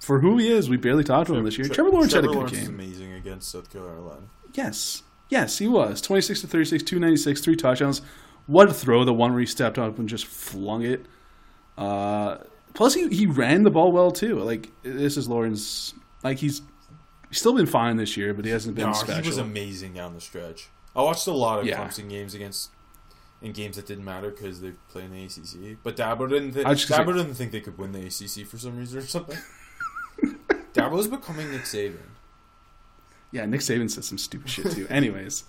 for 0.00 0.20
who 0.20 0.38
he 0.38 0.48
is, 0.48 0.68
we 0.68 0.76
barely 0.76 1.04
talked 1.04 1.28
to 1.28 1.34
him 1.34 1.44
this 1.44 1.56
year. 1.58 1.66
Tre- 1.66 1.74
Trevor 1.76 1.90
Lawrence 1.90 2.12
Trevor 2.12 2.26
had 2.28 2.30
a 2.30 2.34
good 2.34 2.38
Lawrence 2.52 2.58
game. 2.58 2.68
amazing 2.74 3.12
against 3.14 3.50
South 3.50 3.70
Carolina. 3.72 4.22
Yes, 4.54 5.02
yes, 5.28 5.58
he 5.58 5.68
was 5.68 6.00
twenty 6.00 6.22
six 6.22 6.40
to 6.40 6.46
thirty 6.46 6.64
six, 6.64 6.82
two 6.82 6.98
ninety 6.98 7.16
six, 7.16 7.40
three 7.40 7.56
touchdowns. 7.56 8.02
What 8.46 8.68
a 8.68 8.74
throw! 8.74 9.04
The 9.04 9.12
one 9.14 9.32
where 9.32 9.40
he 9.40 9.46
stepped 9.46 9.78
up 9.78 9.98
and 9.98 10.08
just 10.08 10.26
flung 10.26 10.82
it. 10.84 11.04
Uh, 11.76 12.38
plus, 12.74 12.94
he 12.94 13.08
he 13.08 13.26
ran 13.26 13.62
the 13.62 13.70
ball 13.70 13.92
well 13.92 14.10
too. 14.10 14.36
Like 14.40 14.70
this 14.82 15.16
is 15.16 15.28
Lawrence. 15.28 15.94
Like 16.24 16.38
he's 16.38 16.62
he's 17.28 17.38
still 17.38 17.54
been 17.54 17.66
fine 17.66 17.96
this 17.96 18.16
year, 18.16 18.32
but 18.34 18.44
he 18.44 18.50
hasn't 18.50 18.74
been 18.74 18.86
No, 18.86 18.92
special. 18.94 19.22
he 19.22 19.28
was 19.28 19.38
amazing 19.38 19.92
down 19.92 20.14
the 20.14 20.20
stretch. 20.20 20.68
I 20.96 21.02
watched 21.02 21.26
a 21.26 21.32
lot 21.32 21.60
of 21.60 21.66
Yeah. 21.66 21.76
Clemson 21.86 22.08
games 22.08 22.34
against 22.34 22.70
in 23.40 23.52
games 23.52 23.76
that 23.76 23.86
didn't 23.86 24.04
matter 24.04 24.30
because 24.30 24.60
they 24.60 24.72
play 24.88 25.04
in 25.04 25.12
the 25.12 25.24
ACC. 25.24 25.78
But 25.82 25.96
Dabo 25.96 26.28
didn't. 26.28 26.52
Th- 26.54 26.66
I 26.66 26.70
was 26.70 26.80
just 26.84 26.90
gonna 26.90 27.10
Dabo 27.10 27.16
didn't 27.16 27.34
think 27.34 27.52
they 27.52 27.60
could 27.60 27.78
win 27.78 27.92
the 27.92 28.00
ACC 28.06 28.46
for 28.46 28.58
some 28.58 28.76
reason 28.78 28.98
or 28.98 29.02
something. 29.02 29.38
Dabo's 30.74 31.08
becoming 31.08 31.50
Nick 31.50 31.62
Saban. 31.62 31.98
Yeah, 33.30 33.46
Nick 33.46 33.60
Saban 33.60 33.90
said 33.90 34.04
some 34.04 34.18
stupid 34.18 34.48
shit 34.50 34.72
too. 34.72 34.86
Anyways, 34.88 35.44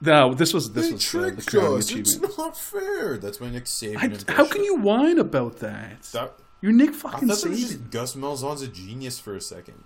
no, 0.00 0.34
this 0.34 0.52
was 0.52 0.72
this 0.72 0.86
they 0.86 0.92
was 0.92 1.14
uh, 1.14 1.18
the 1.18 1.30
tricked 1.32 1.46
crowning 1.48 1.78
us. 1.78 1.90
It's 1.92 2.38
not 2.38 2.56
fair. 2.56 3.18
That's 3.18 3.40
my 3.40 3.50
Nick 3.50 3.64
Saban. 3.64 3.98
I, 3.98 4.04
impression. 4.06 4.28
how 4.28 4.46
can 4.46 4.64
you 4.64 4.76
whine 4.76 5.18
about 5.18 5.58
that? 5.58 6.02
That, 6.12 6.34
You're 6.60 6.72
Nick 6.72 6.90
I 6.90 6.92
fucking 6.92 7.28
was 7.28 7.44
Saban. 7.44 7.56
just 7.56 7.90
Gus 7.90 8.16
Malzahn's 8.16 8.62
a 8.62 8.68
genius 8.68 9.18
for 9.18 9.34
a 9.36 9.40
second. 9.40 9.84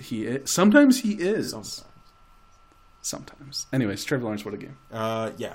He 0.00 0.24
is. 0.24 0.50
sometimes 0.50 1.00
he 1.00 1.12
is. 1.12 1.50
Sometimes. 1.50 1.84
Sometimes. 3.02 3.66
Anyways, 3.72 4.04
Trevor 4.04 4.24
Lawrence, 4.24 4.44
what 4.44 4.54
a 4.54 4.56
game. 4.56 4.76
Uh, 4.90 5.30
yeah, 5.36 5.54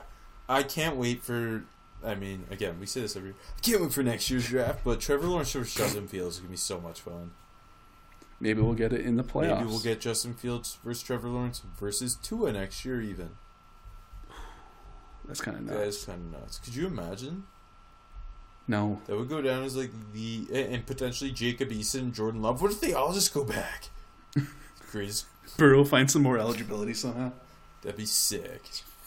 I 0.52 0.64
can't 0.64 0.98
wait 0.98 1.24
for. 1.24 1.64
I 2.04 2.16
mean, 2.16 2.46
again, 2.50 2.78
we 2.80 2.86
say 2.88 3.02
this 3.02 3.16
every. 3.16 3.30
I 3.32 3.62
can't 3.62 3.82
wait 3.82 3.94
for 3.94 4.04
next 4.04 4.30
year's 4.30 4.48
draft, 4.48 4.84
but 4.84 5.00
Trevor 5.00 5.28
Lawrence 5.28 5.52
versus 5.52 5.74
Justin 5.74 6.08
Fields 6.08 6.36
is 6.36 6.40
gonna 6.42 6.52
be 6.52 6.58
so 6.58 6.80
much 6.80 7.00
fun. 7.02 7.32
Maybe 8.40 8.60
we'll 8.62 8.74
get 8.74 8.92
it 8.92 9.02
in 9.06 9.18
the 9.18 9.24
playoffs. 9.24 9.58
Maybe 9.60 9.70
we'll 9.70 9.80
get 9.80 10.02
Justin 10.02 10.34
Fields 10.34 10.80
versus 10.84 11.04
Trevor 11.04 11.28
Lawrence 11.28 11.62
versus 11.80 12.16
Tua 12.16 12.52
next 12.52 12.84
year, 12.84 13.00
even. 13.00 13.30
That's 15.28 15.42
kind 15.42 15.58
of 15.58 15.68
That 15.68 15.86
nuts. 15.86 15.98
is 15.98 16.06
kind 16.06 16.34
of 16.36 16.42
nuts. 16.42 16.58
Could 16.60 16.76
you 16.76 16.88
imagine? 16.88 17.44
No. 18.68 19.00
That 19.06 19.18
would 19.18 19.30
go 19.30 19.42
down 19.42 19.64
as 19.64 19.76
like 19.76 19.92
the 20.14 20.48
and 20.54 20.86
potentially 20.86 21.32
Jacob 21.32 21.70
Eason, 21.70 22.14
Jordan 22.14 22.42
Love. 22.42 22.62
What 22.62 22.72
if 22.72 22.82
they 22.82 22.94
all 22.94 23.14
just 23.14 23.34
go 23.34 23.44
back? 23.44 23.90
Crazy. 24.90 25.26
Burrow 25.58 25.84
find 25.84 26.10
some 26.10 26.24
more 26.24 26.38
eligibility 26.38 26.94
somehow. 26.94 27.32
That'd 27.82 27.98
be 27.98 28.06
sick. 28.06 28.62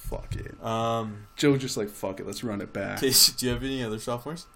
Fuck 0.09 0.37
it. 0.37 0.63
Um, 0.63 1.27
Joe 1.37 1.57
just 1.57 1.77
like 1.77 1.89
fuck 1.89 2.21
it. 2.21 2.27
Let's 2.27 2.45
run 2.45 2.61
it 2.61 2.73
back. 2.73 3.01
Do 3.01 3.07
you 3.09 3.49
have 3.51 3.63
any 3.63 3.83
other 3.83 3.99
sophomores? 3.99 4.47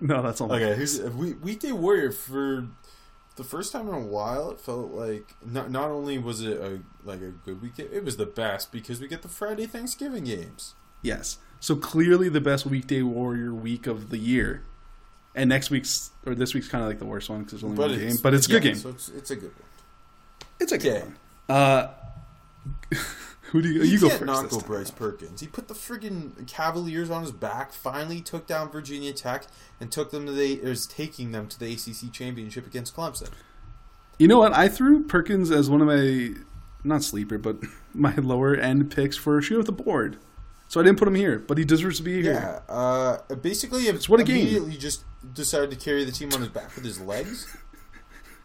No, 0.00 0.22
that's 0.22 0.40
all. 0.40 0.52
Okay, 0.52 0.74
here's 0.74 1.00
we 1.00 1.32
weekday 1.34 1.72
warrior 1.72 2.12
for 2.12 2.68
the 3.36 3.44
first 3.44 3.72
time 3.72 3.88
in 3.88 3.94
a 3.94 4.00
while. 4.00 4.50
It 4.50 4.60
felt 4.60 4.92
like 4.92 5.34
not 5.44 5.70
not 5.70 5.90
only 5.90 6.18
was 6.18 6.42
it 6.42 6.60
a 6.60 6.80
like 7.04 7.20
a 7.20 7.30
good 7.30 7.60
weekend, 7.60 7.88
it 7.92 8.04
was 8.04 8.16
the 8.16 8.26
best 8.26 8.70
because 8.70 9.00
we 9.00 9.08
get 9.08 9.22
the 9.22 9.28
Friday 9.28 9.66
Thanksgiving 9.66 10.24
games. 10.24 10.74
Yes. 11.02 11.38
So 11.60 11.74
clearly 11.74 12.28
the 12.28 12.40
best 12.40 12.66
weekday 12.66 13.02
warrior 13.02 13.52
week 13.52 13.86
of 13.86 14.10
the 14.10 14.18
year. 14.18 14.62
And 15.34 15.48
next 15.48 15.70
week's 15.70 16.10
or 16.24 16.34
this 16.34 16.54
week's 16.54 16.68
kind 16.68 16.82
of 16.82 16.88
like 16.88 16.98
the 17.00 17.04
worst 17.04 17.28
one 17.28 17.40
because 17.40 17.60
there's 17.60 17.64
only 17.64 17.78
one 17.78 17.98
game, 17.98 18.16
but 18.22 18.34
it's 18.34 18.46
a 18.46 18.50
good 18.50 18.62
game. 18.62 18.74
So 18.76 18.90
it's, 18.90 19.08
it's 19.08 19.30
a 19.32 19.36
good 19.36 19.50
one. 19.52 20.48
It's 20.60 20.72
a 20.72 20.78
good 20.78 20.96
Okay. 20.96 21.06
one. 21.48 21.56
Uh, 21.56 21.90
who 23.48 23.62
do 23.62 23.68
you? 23.68 23.82
You, 23.82 23.92
You, 23.92 24.00
go 24.00 24.08
first. 24.10 24.24
not 24.24 24.42
this 24.42 24.52
go 24.52 24.60
time. 24.60 24.66
Bryce 24.68 24.90
Perkins. 24.90 25.40
He 25.40 25.46
put 25.46 25.68
the 25.68 25.74
friggin' 25.74 26.46
Cavaliers 26.46 27.10
on 27.10 27.22
his 27.22 27.32
back. 27.32 27.72
Finally 27.72 28.20
took 28.20 28.46
down 28.46 28.70
Virginia 28.70 29.12
Tech 29.12 29.46
and 29.80 29.90
took 29.90 30.10
them 30.10 30.26
to 30.26 30.32
the 30.32 30.54
is 30.54 30.86
taking 30.86 31.32
them 31.32 31.48
to 31.48 31.58
the 31.58 31.72
ACC 31.72 32.12
championship 32.12 32.66
against 32.66 32.94
Clemson. 32.94 33.30
You 34.18 34.28
know 34.28 34.38
what? 34.38 34.52
I 34.52 34.68
threw 34.68 35.04
Perkins 35.04 35.50
as 35.50 35.70
one 35.70 35.80
of 35.80 35.86
my 35.86 36.34
not 36.84 37.02
sleeper, 37.02 37.38
but 37.38 37.56
my 37.94 38.14
lower 38.16 38.54
end 38.54 38.90
picks 38.90 39.16
for 39.16 39.40
shoot 39.40 39.60
at 39.60 39.66
the 39.66 39.72
board. 39.72 40.18
So 40.68 40.80
I 40.80 40.84
didn't 40.84 40.98
put 40.98 41.08
him 41.08 41.14
here, 41.14 41.38
but 41.38 41.56
he 41.56 41.64
deserves 41.64 41.96
to 41.96 42.02
be 42.02 42.22
here. 42.22 42.34
Yeah, 42.34 42.60
uh, 42.72 43.34
basically, 43.36 43.84
it's 43.84 44.06
what 44.08 44.20
a 44.20 44.24
game. 44.24 44.36
immediately 44.36 44.76
just 44.76 45.04
decided 45.32 45.70
to 45.70 45.76
carry 45.76 46.04
the 46.04 46.12
team 46.12 46.30
on 46.34 46.40
his 46.40 46.50
back 46.50 46.74
with 46.74 46.84
his 46.84 47.00
legs. 47.00 47.56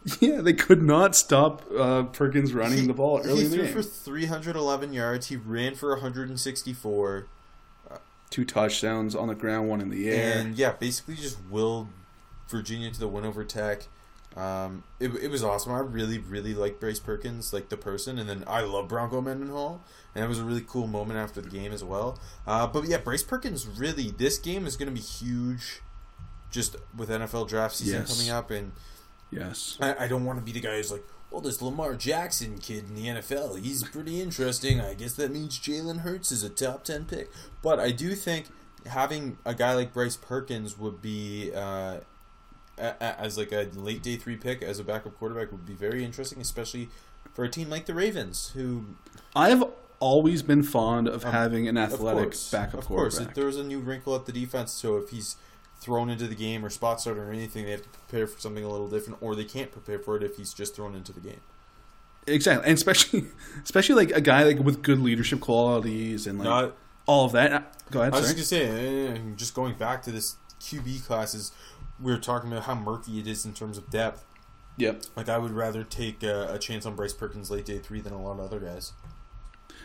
Yeah, 0.20 0.42
they 0.42 0.54
could 0.54 0.82
not 0.82 1.16
stop 1.16 1.64
uh, 1.78 2.04
Perkins 2.04 2.54
running 2.54 2.80
He- 2.80 2.88
the 2.88 2.94
ball 2.94 3.22
early 3.24 3.40
he 3.40 3.46
in 3.46 3.52
the 3.52 3.58
threw 3.58 3.68
for 3.68 3.84
311 3.84 4.92
yards. 4.94 5.28
He 5.28 5.36
ran 5.38 5.76
for 5.76 5.90
164, 5.92 7.28
Two 8.30 8.46
touchdowns 8.46 9.16
on 9.16 9.28
the 9.28 9.36
ground, 9.36 9.70
one 9.70 9.80
in 9.80 9.90
the 9.90 10.10
air. 10.10 10.40
and 10.40 10.58
yeah, 10.58 10.72
basically 10.74 11.14
just 11.16 11.38
willed 11.52 11.88
Virginia 12.50 12.90
to 12.90 13.00
the 13.00 13.08
win 13.08 13.26
over 13.26 13.44
Tech. 13.44 13.84
Um, 14.36 14.84
it, 15.00 15.14
it 15.22 15.28
was 15.30 15.44
awesome. 15.44 15.72
I 15.72 15.80
really, 15.80 16.18
really 16.18 16.56
like 16.56 16.80
Bryce 16.80 16.98
Perkins, 16.98 17.54
like 17.54 17.70
the 17.70 17.78
person, 17.78 18.18
and 18.18 18.28
then 18.28 18.44
I 18.48 18.62
love 18.62 18.88
Bronco 18.88 19.22
Mendenhall, 19.22 19.84
and 20.16 20.26
it 20.26 20.28
was 20.28 20.40
a 20.40 20.44
really 20.44 20.66
cool 20.68 20.88
moment 20.88 21.20
after 21.20 21.42
the 21.42 21.50
game 21.50 21.72
as 21.72 21.84
well. 21.84 22.20
Uh, 22.48 22.66
but 22.66 22.86
yeah, 22.86 22.98
Bryce 22.98 23.22
Perkins 23.22 23.68
really, 23.68 24.10
this 24.10 24.40
game 24.40 24.66
is 24.66 24.76
going 24.78 24.90
to 24.90 24.96
be 24.96 25.00
huge, 25.00 25.82
just 26.50 26.76
with 26.98 27.10
NFL 27.10 27.48
draft 27.48 27.76
season 27.76 28.00
Yes. 28.02 28.18
coming 28.18 28.32
up, 28.32 28.50
and 28.50 28.72
Yes. 29.34 29.78
I, 29.82 30.06
I 30.06 30.08
don't 30.08 30.26
want 30.26 30.40
to 30.40 30.46
be 30.46 30.52
the 30.52 30.60
guy 30.60 30.78
who's 30.78 30.92
like, 30.92 31.04
well, 31.32 31.42
this 31.42 31.62
Lamar 31.62 31.96
Jackson 31.96 32.60
kid 32.60 32.86
in 32.90 32.96
the 32.96 33.08
NFL, 33.08 33.60
he's 33.60 33.84
pretty 33.84 34.22
interesting. 34.22 34.80
I 34.80 34.94
guess 34.94 35.14
that 35.14 35.32
means 35.32 35.58
Jalen 35.60 36.00
Hurts 36.02 36.32
is 36.32 36.44
a 36.44 36.50
top 36.50 36.84
10 36.84 37.06
pick. 37.06 37.32
But 37.62 37.80
I 37.80 37.92
do 37.92 38.14
think 38.14 38.48
having 38.86 39.38
a 39.46 39.56
guy 39.56 39.74
like 39.74 39.94
Bryce 39.94 40.16
Perkins 40.16 40.78
would 40.78 41.02
be, 41.02 41.52
uh, 41.56 42.02
as 42.78 43.38
like 43.38 43.52
a 43.52 43.70
late 43.74 44.02
day 44.04 44.16
three 44.16 44.36
pick 44.36 44.62
as 44.62 44.80
a 44.80 44.84
backup 44.84 45.18
quarterback 45.18 45.52
would 45.52 45.66
be 45.66 45.74
very 45.74 46.04
interesting, 46.04 46.40
especially 46.42 46.90
for 47.34 47.44
a 47.46 47.50
team 47.50 47.70
like 47.70 47.86
the 47.86 47.94
Ravens, 47.94 48.52
who, 48.54 48.86
I've 49.36 49.64
always 50.00 50.44
been 50.44 50.64
fond 50.64 51.08
of 51.08 51.24
having 51.24 51.68
an 51.68 51.78
Um, 51.78 51.86
of 51.86 51.94
athletic 51.94 52.24
course, 52.26 52.52
backup 52.52 52.80
of 52.82 52.86
course, 52.86 53.14
quarterback. 53.16 53.30
if 53.32 53.36
there 53.36 53.46
was 53.46 53.58
a 53.58 53.64
new 53.64 53.80
wrinkle 53.80 54.16
at 54.16 54.26
the 54.26 54.32
defense, 54.32 54.72
so 54.72 54.98
if 54.98 55.10
he's 55.10 55.36
thrown 55.84 56.10
into 56.10 56.28
the 56.28 56.36
game 56.36 56.66
or 56.66 56.70
spot 56.70 57.02
starter 57.02 57.30
or 57.30 57.32
anything, 57.32 57.66
they 57.66 57.72
have 57.72 57.84
to 57.84 57.90
prepare 57.90 58.28
for 58.28 58.40
something 58.40 58.64
a 58.64 58.70
little 58.70 58.88
different, 58.90 59.20
or 59.22 59.36
they 59.36 59.44
can't 59.44 59.72
prepare 59.72 60.00
for 60.00 60.16
it 60.16 60.24
if 60.24 60.38
he's 60.38 60.54
just 60.54 60.76
thrown 60.76 60.96
into 60.96 61.12
the 61.12 61.20
game. 61.20 61.42
Exactly, 62.26 62.66
and 62.70 62.78
especially, 62.78 63.26
especially 63.64 63.96
like 63.96 64.16
a 64.16 64.22
guy 64.22 64.44
like 64.44 64.60
with 64.60 64.82
good 64.82 65.00
leadership 65.00 65.42
qualities 65.42 66.26
and 66.26 66.40
like 66.40 66.46
No, 66.46 66.72
all 67.06 67.26
of 67.26 67.34
that. 67.34 67.52
Uh, 67.52 67.62
Go 67.92 68.02
ahead. 68.02 68.14
I 68.14 68.18
was 68.18 68.28
sorry. 68.30 68.40
just 68.40 68.52
gonna 68.52 69.16
say, 69.16 69.22
just 69.36 69.54
going 69.54 69.76
back 69.76 70.02
to 70.04 70.12
this 70.12 70.38
QB 70.62 71.06
classes, 71.06 71.52
we 72.02 72.12
were 72.12 72.18
talking 72.18 72.52
about 72.52 72.64
how 72.64 72.76
murky 72.76 73.20
it 73.20 73.28
is 73.28 73.46
in 73.46 73.54
terms 73.54 73.78
of 73.78 73.90
depth. 73.90 74.26
Yep. 74.78 75.04
Like 75.16 75.30
I 75.30 75.38
would 75.38 75.52
rather 75.52 75.84
take 75.84 76.24
a, 76.24 76.54
a 76.54 76.58
chance 76.58 76.86
on 76.86 76.96
Bryce 76.96 77.14
Perkins 77.14 77.52
late 77.52 77.66
day 77.66 77.78
three 77.80 78.00
than 78.02 78.14
a 78.14 78.22
lot 78.22 78.34
of 78.34 78.40
other 78.40 78.60
guys. 78.60 78.94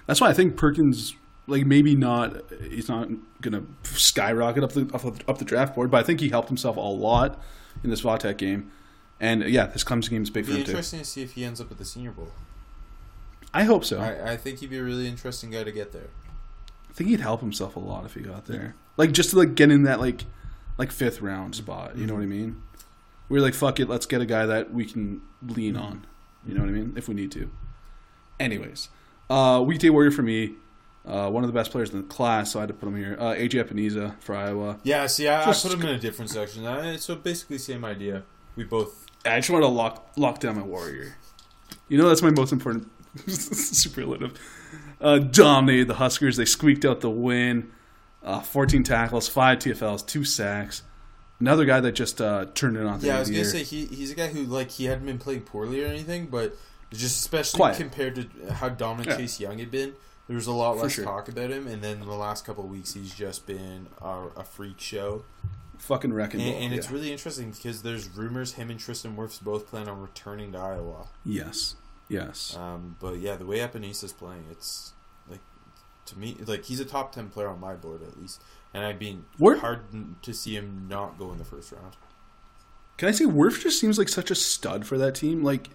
That's 0.06 0.20
why 0.20 0.30
I 0.30 0.32
think 0.32 0.56
Perkins, 0.56 1.14
like 1.48 1.66
maybe 1.66 1.96
not, 1.96 2.36
he's 2.62 2.88
not 2.88 3.08
gonna 3.40 3.64
skyrocket 3.82 4.62
up 4.62 4.72
the 4.72 4.82
up, 4.92 5.02
the- 5.02 5.24
up 5.28 5.38
the 5.38 5.44
draft 5.44 5.74
board, 5.74 5.90
but 5.90 5.98
I 5.98 6.02
think 6.02 6.20
he 6.20 6.28
helped 6.28 6.48
himself 6.48 6.76
a 6.76 6.80
lot 6.80 7.40
in 7.82 7.90
this 7.90 8.02
Vatek 8.02 8.36
game. 8.36 8.70
And 9.20 9.42
yeah, 9.44 9.66
this 9.66 9.82
Clemson 9.82 10.10
game 10.10 10.22
is 10.22 10.30
big 10.30 10.44
It'd 10.44 10.52
for 10.52 10.58
him 10.58 10.64
too. 10.64 10.70
interesting 10.70 11.00
to 11.00 11.04
see 11.04 11.22
if 11.22 11.32
he 11.32 11.44
ends 11.44 11.60
up 11.60 11.70
at 11.70 11.78
the 11.78 11.84
Senior 11.84 12.12
Bowl. 12.12 12.28
I 13.52 13.64
hope 13.64 13.84
so. 13.84 13.98
I, 13.98 14.32
I, 14.32 14.36
think 14.36 14.60
he'd 14.60 14.70
be 14.70 14.78
a 14.78 14.82
really 14.82 15.08
interesting 15.08 15.50
guy 15.50 15.64
to 15.64 15.72
get 15.72 15.92
there. 15.92 16.10
I 16.88 16.92
think 16.92 17.10
he'd 17.10 17.20
help 17.20 17.40
himself 17.40 17.76
a 17.76 17.80
lot 17.80 18.04
if 18.04 18.14
he 18.14 18.20
got 18.20 18.44
there. 18.44 18.74
Like 18.96 19.12
just 19.12 19.30
to 19.30 19.38
like 19.38 19.54
get 19.54 19.70
in 19.70 19.84
that 19.84 20.00
like 20.00 20.24
like 20.76 20.92
fifth 20.92 21.20
round 21.20 21.54
spot. 21.54 21.96
You 21.96 22.06
know 22.06 22.14
what 22.14 22.22
I 22.22 22.26
mean? 22.26 22.62
We're 23.28 23.40
like 23.40 23.54
fuck 23.54 23.80
it, 23.80 23.88
let's 23.88 24.06
get 24.06 24.20
a 24.20 24.26
guy 24.26 24.46
that 24.46 24.72
we 24.72 24.84
can 24.84 25.22
lean 25.42 25.76
on. 25.76 26.06
You 26.46 26.54
know 26.54 26.60
what 26.60 26.68
I 26.68 26.72
mean? 26.72 26.94
If 26.96 27.08
we 27.08 27.14
need 27.14 27.32
to. 27.32 27.50
Anyways, 28.38 28.88
uh, 29.28 29.62
weekday 29.66 29.90
warrior 29.90 30.10
for 30.10 30.22
me. 30.22 30.52
Uh, 31.08 31.30
one 31.30 31.42
of 31.42 31.48
the 31.48 31.54
best 31.54 31.70
players 31.70 31.90
in 31.90 31.96
the 32.02 32.06
class, 32.06 32.52
so 32.52 32.58
I 32.58 32.62
had 32.62 32.68
to 32.68 32.74
put 32.74 32.86
him 32.88 32.96
here. 32.96 33.16
Uh, 33.18 33.32
AJ 33.32 33.64
Epenesa 33.64 34.20
for 34.20 34.36
Iowa. 34.36 34.78
Yeah, 34.82 35.06
see, 35.06 35.26
I, 35.26 35.46
Just- 35.46 35.64
I 35.64 35.70
put 35.70 35.78
him 35.80 35.86
in 35.88 35.94
a 35.94 35.98
different 35.98 36.30
section. 36.30 36.66
I, 36.66 36.96
so 36.96 37.16
basically, 37.16 37.56
same 37.58 37.84
idea. 37.84 38.24
We 38.56 38.64
both. 38.64 39.06
I 39.24 39.38
just 39.38 39.48
wanted 39.50 39.66
to 39.66 39.72
lock 39.72 40.12
lock 40.16 40.38
down 40.40 40.56
my 40.56 40.62
warrior. 40.62 41.16
You 41.88 41.96
know 41.98 42.08
that's 42.08 42.22
my 42.22 42.30
most 42.30 42.52
important 42.52 42.90
superlative. 43.26 44.38
Uh, 45.00 45.18
dominated 45.18 45.86
the 45.88 45.94
Huskers. 45.94 46.36
They 46.36 46.44
squeaked 46.44 46.84
out 46.84 47.00
the 47.00 47.10
win. 47.10 47.70
Uh, 48.22 48.40
14 48.40 48.82
tackles, 48.82 49.28
five 49.28 49.58
TFLs, 49.60 50.06
two 50.06 50.24
sacks. 50.24 50.82
Another 51.40 51.64
guy 51.64 51.80
that 51.80 51.92
just 51.92 52.20
uh, 52.20 52.46
turned 52.54 52.76
it 52.76 52.84
on. 52.84 53.00
Yeah, 53.00 53.16
I 53.16 53.20
was 53.20 53.30
gonna 53.30 53.44
say 53.44 53.62
he 53.62 53.86
he's 53.86 54.10
a 54.10 54.14
guy 54.14 54.26
who 54.26 54.42
like 54.42 54.70
he 54.72 54.86
hadn't 54.86 55.06
been 55.06 55.18
playing 55.18 55.42
poorly 55.42 55.82
or 55.82 55.86
anything, 55.86 56.26
but 56.26 56.56
just 56.92 57.20
especially 57.20 57.58
Quiet. 57.58 57.76
compared 57.78 58.14
to 58.16 58.52
how 58.54 58.68
dominant 58.68 59.10
Yeah. 59.10 59.16
Chase 59.18 59.38
Young 59.40 59.58
had 59.58 59.70
been, 59.70 59.92
there 60.28 60.36
was 60.36 60.46
a 60.46 60.52
lot 60.52 60.76
less 60.76 60.92
sure. 60.92 61.04
talk 61.04 61.28
about 61.28 61.50
him. 61.50 61.66
And 61.66 61.82
then 61.82 62.00
the 62.00 62.06
last 62.14 62.44
couple 62.44 62.64
of 62.64 62.70
weeks, 62.70 62.94
he's 62.94 63.12
just 63.14 63.46
been 63.46 63.88
a, 64.00 64.26
a 64.36 64.44
freak 64.44 64.78
show. 64.78 65.24
fucking 65.78 66.12
wrecking 66.12 66.40
And, 66.40 66.52
ball. 66.52 66.62
and 66.62 66.74
it's 66.74 66.86
yeah. 66.88 66.92
really 66.92 67.10
interesting 67.12 67.50
because 67.50 67.82
there's 67.82 68.08
rumors 68.10 68.52
him 68.54 68.70
and 68.70 68.78
Tristan 68.78 69.16
Wirfs 69.16 69.42
both 69.42 69.66
plan 69.66 69.88
on 69.88 70.00
returning 70.00 70.52
to 70.52 70.58
Iowa. 70.58 71.06
yes, 71.24 71.74
yes. 72.08 72.54
Um, 72.56 72.96
but 73.00 73.18
yeah, 73.18 73.36
the 73.36 73.46
way 73.46 73.58
Epenesa's 73.60 74.12
playing, 74.12 74.44
it's 74.50 74.92
like 75.30 75.40
to 76.06 76.18
me, 76.18 76.36
like 76.46 76.64
he's 76.64 76.80
a 76.80 76.84
top 76.84 77.12
ten 77.12 77.28
player 77.28 77.48
on 77.48 77.60
my 77.60 77.74
board 77.74 78.02
at 78.02 78.20
least, 78.20 78.42
and 78.74 78.84
I'd 78.84 78.98
be 78.98 79.18
Where- 79.38 79.58
hard 79.58 79.80
to 80.22 80.32
see 80.32 80.54
him 80.56 80.86
not 80.88 81.18
go 81.18 81.32
in 81.32 81.38
the 81.38 81.44
first 81.44 81.72
round. 81.72 81.94
Can 82.96 83.08
I 83.08 83.12
say 83.12 83.26
Worf 83.26 83.62
just 83.62 83.78
seems 83.78 83.96
like 83.98 84.08
such 84.08 84.30
a 84.30 84.34
stud 84.34 84.84
for 84.84 84.98
that 84.98 85.14
team, 85.14 85.44
like 85.44 85.70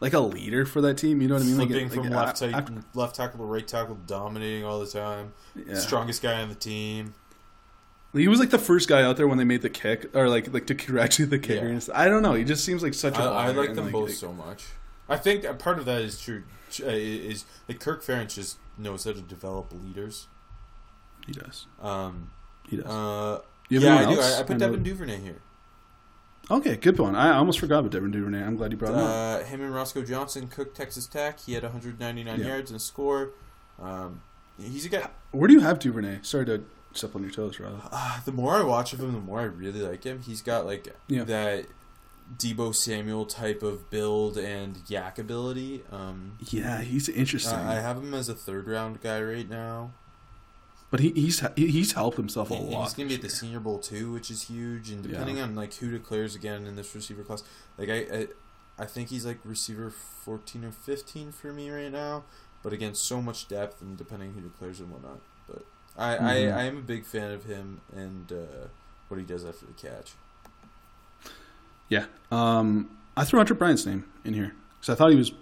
like 0.00 0.12
a 0.12 0.20
leader 0.20 0.66
for 0.66 0.80
that 0.82 0.98
team. 0.98 1.20
You 1.22 1.28
know 1.28 1.34
what 1.34 1.42
I 1.42 1.46
mean? 1.46 1.56
Flipping 1.56 1.82
like, 1.84 1.92
from 1.92 2.02
like, 2.10 2.26
left, 2.26 2.42
I- 2.42 2.50
tackle, 2.52 2.76
left 2.94 3.16
tackle 3.16 3.38
to 3.38 3.44
right 3.44 3.66
tackle, 3.66 3.96
dominating 4.06 4.64
all 4.64 4.80
the 4.80 4.86
time. 4.86 5.32
yeah. 5.54 5.74
Strongest 5.74 6.22
guy 6.22 6.40
on 6.42 6.48
the 6.48 6.54
team. 6.54 7.14
He 8.12 8.28
was 8.28 8.38
like 8.40 8.50
the 8.50 8.58
first 8.58 8.88
guy 8.88 9.02
out 9.02 9.16
there 9.18 9.28
when 9.28 9.36
they 9.36 9.44
made 9.44 9.60
the 9.62 9.68
kick, 9.68 10.14
or 10.16 10.28
like 10.28 10.52
like 10.52 10.66
to 10.68 10.74
congratulate 10.84 11.30
the 11.30 11.38
kicker. 11.38 11.68
Yeah. 11.68 11.80
I 11.94 12.08
don't 12.08 12.22
know. 12.22 12.32
He 12.34 12.44
just 12.44 12.64
seems 12.64 12.82
like 12.82 12.94
such 12.94 13.16
a. 13.18 13.22
I, 13.22 13.48
I 13.48 13.50
like 13.50 13.74
them 13.74 13.90
both 13.90 14.08
like- 14.08 14.16
so 14.18 14.32
much. 14.32 14.64
I 15.08 15.16
think 15.16 15.44
part 15.58 15.78
of 15.78 15.84
that 15.84 16.00
is 16.02 16.20
true. 16.20 16.42
uh, 16.82 16.86
Is 16.88 17.44
like 17.68 17.78
Kirk 17.78 18.02
Ferentz 18.02 18.34
just 18.34 18.58
knows 18.76 19.04
how 19.04 19.12
to 19.12 19.20
develop 19.20 19.72
leaders. 19.72 20.26
He 21.26 21.32
does. 21.32 21.66
Um, 21.80 22.30
He 22.68 22.76
does. 22.78 22.86
uh, 22.86 23.40
You 23.68 23.80
yeah, 23.80 23.96
I 23.98 24.14
do. 24.14 24.20
I, 24.20 24.40
I 24.40 24.42
put 24.44 24.58
Devin 24.58 24.82
Duvernay 24.82 25.20
here. 25.20 25.40
Okay, 26.50 26.76
good 26.76 26.98
one. 26.98 27.16
I 27.16 27.36
almost 27.36 27.58
forgot 27.58 27.80
about 27.80 27.90
Devin 27.90 28.12
Duvernay. 28.12 28.42
I'm 28.42 28.56
glad 28.56 28.70
you 28.70 28.78
brought 28.78 28.92
him 28.92 28.98
up. 29.00 29.08
Uh, 29.08 29.44
him 29.44 29.60
and 29.62 29.72
Roschon 29.74 30.06
Johnson 30.06 30.46
cooked 30.46 30.76
Texas 30.76 31.06
Tech. 31.06 31.40
He 31.40 31.54
had 31.54 31.64
199 31.64 32.38
Yeah. 32.40 32.46
yards 32.46 32.70
and 32.70 32.76
a 32.76 32.80
score. 32.80 33.30
Um, 33.82 34.22
he's 34.60 34.86
a 34.86 34.88
guy. 34.88 35.10
Where 35.32 35.48
do 35.48 35.54
you 35.54 35.60
have 35.60 35.78
Duvernay? 35.80 36.20
Sorry 36.22 36.46
to 36.46 36.62
step 36.92 37.16
on 37.16 37.22
your 37.22 37.32
toes, 37.32 37.58
Rob. 37.58 37.80
Uh, 37.90 38.20
the 38.24 38.30
more 38.32 38.54
I 38.54 38.62
watch 38.62 38.92
of 38.92 39.00
him, 39.00 39.12
the 39.12 39.18
more 39.20 39.40
I 39.40 39.44
really 39.44 39.82
like 39.82 40.04
him. 40.04 40.22
He's 40.22 40.40
got 40.40 40.66
like 40.66 40.94
Yeah. 41.08 41.24
that 41.24 41.66
Deebo 42.38 42.74
Samuel 42.74 43.26
type 43.26 43.62
of 43.64 43.90
build 43.90 44.38
and 44.38 44.76
YAC 44.88 45.18
ability. 45.18 45.82
Um, 45.90 46.38
Yeah, 46.48 46.80
he's 46.80 47.08
uh, 47.08 47.12
interesting, 47.12 47.58
I 47.58 47.74
have 47.74 47.96
him 47.98 48.14
as 48.14 48.28
a 48.28 48.34
third 48.34 48.68
round 48.68 49.00
guy 49.02 49.20
right 49.20 49.48
now. 49.48 49.90
But 50.96 51.02
he, 51.02 51.10
he's 51.10 51.44
he's 51.56 51.92
helped 51.92 52.16
himself 52.16 52.50
a 52.50 52.54
And 52.54 52.70
lot. 52.70 52.84
he's 52.84 52.94
gonna 52.94 53.10
be 53.10 53.16
at 53.16 53.20
the. 53.20 53.28
Senior 53.28 53.60
Bowl 53.60 53.78
too, 53.78 54.12
which 54.12 54.30
is 54.30 54.44
huge. 54.44 54.88
And 54.90 55.04
Yeah. 55.04 55.10
depending 55.12 55.40
on 55.42 55.54
like 55.54 55.74
who 55.74 55.90
declares 55.90 56.34
again 56.34 56.64
in 56.66 56.74
this 56.76 56.94
receiver 56.94 57.22
class, 57.22 57.42
like 57.76 57.90
I, 57.90 57.98
I, 58.10 58.28
I 58.78 58.86
think 58.86 59.10
he's 59.10 59.26
like 59.26 59.38
receiver 59.44 59.90
fourteen 59.90 60.64
or 60.64 60.72
fifteen 60.72 61.32
for 61.32 61.52
me 61.52 61.68
right 61.70 61.92
now. 61.92 62.24
But 62.62 62.72
again, 62.72 62.94
so 62.94 63.20
much 63.20 63.46
depth 63.46 63.82
and 63.82 63.98
depending 63.98 64.32
who 64.32 64.40
declares 64.40 64.80
and 64.80 64.90
whatnot. 64.90 65.20
But 65.46 65.66
I, 65.98 66.16
Mhm. 66.16 66.22
I, 66.22 66.60
I 66.60 66.62
am 66.62 66.78
a 66.78 66.82
big 66.82 67.04
fan 67.04 67.30
of 67.30 67.44
him 67.44 67.82
and 67.94 68.32
uh, 68.32 68.68
what 69.08 69.18
he 69.20 69.26
does 69.26 69.44
after 69.44 69.66
the 69.66 69.72
catch. 69.74 70.12
Yeah. 71.90 72.06
Um, 72.32 72.96
I 73.18 73.24
threw 73.24 73.38
Hunter 73.38 73.54
Bryant's 73.54 73.84
name 73.84 74.04
in 74.24 74.32
here 74.32 74.54
because 74.80 74.94
I 74.94 74.96
thought 74.96 75.10
he 75.10 75.16
was 75.16 75.32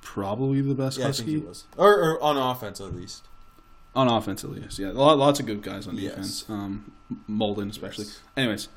probably 0.00 0.60
the 0.60 0.74
best 0.74 0.98
Yeah, 0.98 1.08
I 1.08 1.12
think 1.12 1.28
he 1.28 1.34
Husky 1.36 1.46
was, 1.46 1.64
or, 1.76 1.94
or 1.94 2.22
on 2.22 2.36
offense 2.36 2.80
at 2.80 2.92
least. 2.94 3.28
On 3.94 4.08
offense 4.08 4.44
at 4.44 4.50
least. 4.50 4.78
Yeah, 4.78 4.90
lots 4.92 5.40
of 5.40 5.46
good 5.46 5.62
guys 5.62 5.86
on 5.86 5.96
Yes. 5.96 6.10
defense. 6.12 6.44
Um, 6.48 6.92
Molden 7.28 7.70
especially. 7.70 8.04
Yes. 8.06 8.20
Anyways, 8.36 8.68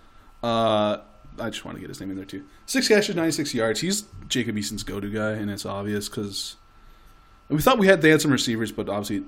uh, 0.44 0.98
I 1.40 1.50
just 1.50 1.64
want 1.66 1.78
to 1.78 1.82
get 1.82 1.90
his 1.90 2.00
name 2.00 2.10
in 2.12 2.18
there 2.18 2.26
too. 2.26 2.44
Six 2.66 2.88
catches, 2.88 3.16
ninety 3.16 3.32
six 3.32 3.54
yards. 3.54 3.82
He's 3.82 4.04
Jacob 4.28 4.58
Eason's 4.58 4.84
go 4.84 5.00
to 5.00 5.10
guy, 5.10 5.32
and 5.32 5.50
it's 5.52 5.66
obvious 5.66 6.10
because 6.10 6.56
we 7.50 7.62
thought 7.62 7.78
we 7.78 7.88
had 7.88 8.02
they 8.02 8.10
had 8.10 8.22
some 8.22 8.32
receivers, 8.32 8.72
but 8.72 8.90
obviously 8.90 9.24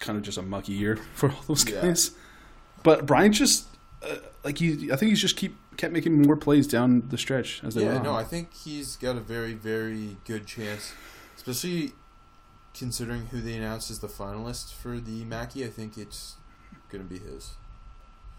kind 0.00 0.16
of 0.16 0.24
just 0.24 0.38
a 0.38 0.42
mucky 0.42 0.72
year 0.72 0.96
for 1.14 1.30
all 1.30 1.42
those 1.48 1.68
Yeah. 1.68 1.82
guys. 1.82 2.12
But 2.84 3.06
Bryant 3.06 3.34
just 3.34 3.66
uh, 4.02 4.16
like 4.44 4.58
he, 4.58 4.92
I 4.92 4.96
think 4.96 5.10
he's 5.10 5.20
just 5.20 5.36
keep 5.36 5.56
kept 5.76 5.92
making 5.92 6.22
more 6.22 6.36
plays 6.36 6.66
down 6.66 7.08
the 7.08 7.18
stretch 7.18 7.62
as 7.64 7.74
they 7.74 7.82
Yeah, 7.84 7.92
went 7.94 8.04
no. 8.04 8.14
I 8.14 8.24
think 8.24 8.52
he's 8.54 8.96
got 8.96 9.16
a 9.16 9.20
very, 9.20 9.54
very 9.54 10.16
good 10.24 10.46
chance, 10.46 10.92
especially 11.36 11.92
considering 12.78 13.26
who 13.26 13.40
they 13.40 13.54
announced 13.54 13.90
as 13.90 13.98
the 13.98 14.08
finalist 14.08 14.72
for 14.72 14.98
the 14.98 15.24
Mackey. 15.24 15.64
I 15.64 15.68
think 15.68 15.96
it's 15.98 16.36
going 16.90 17.06
to 17.06 17.08
be 17.08 17.18
his. 17.18 17.52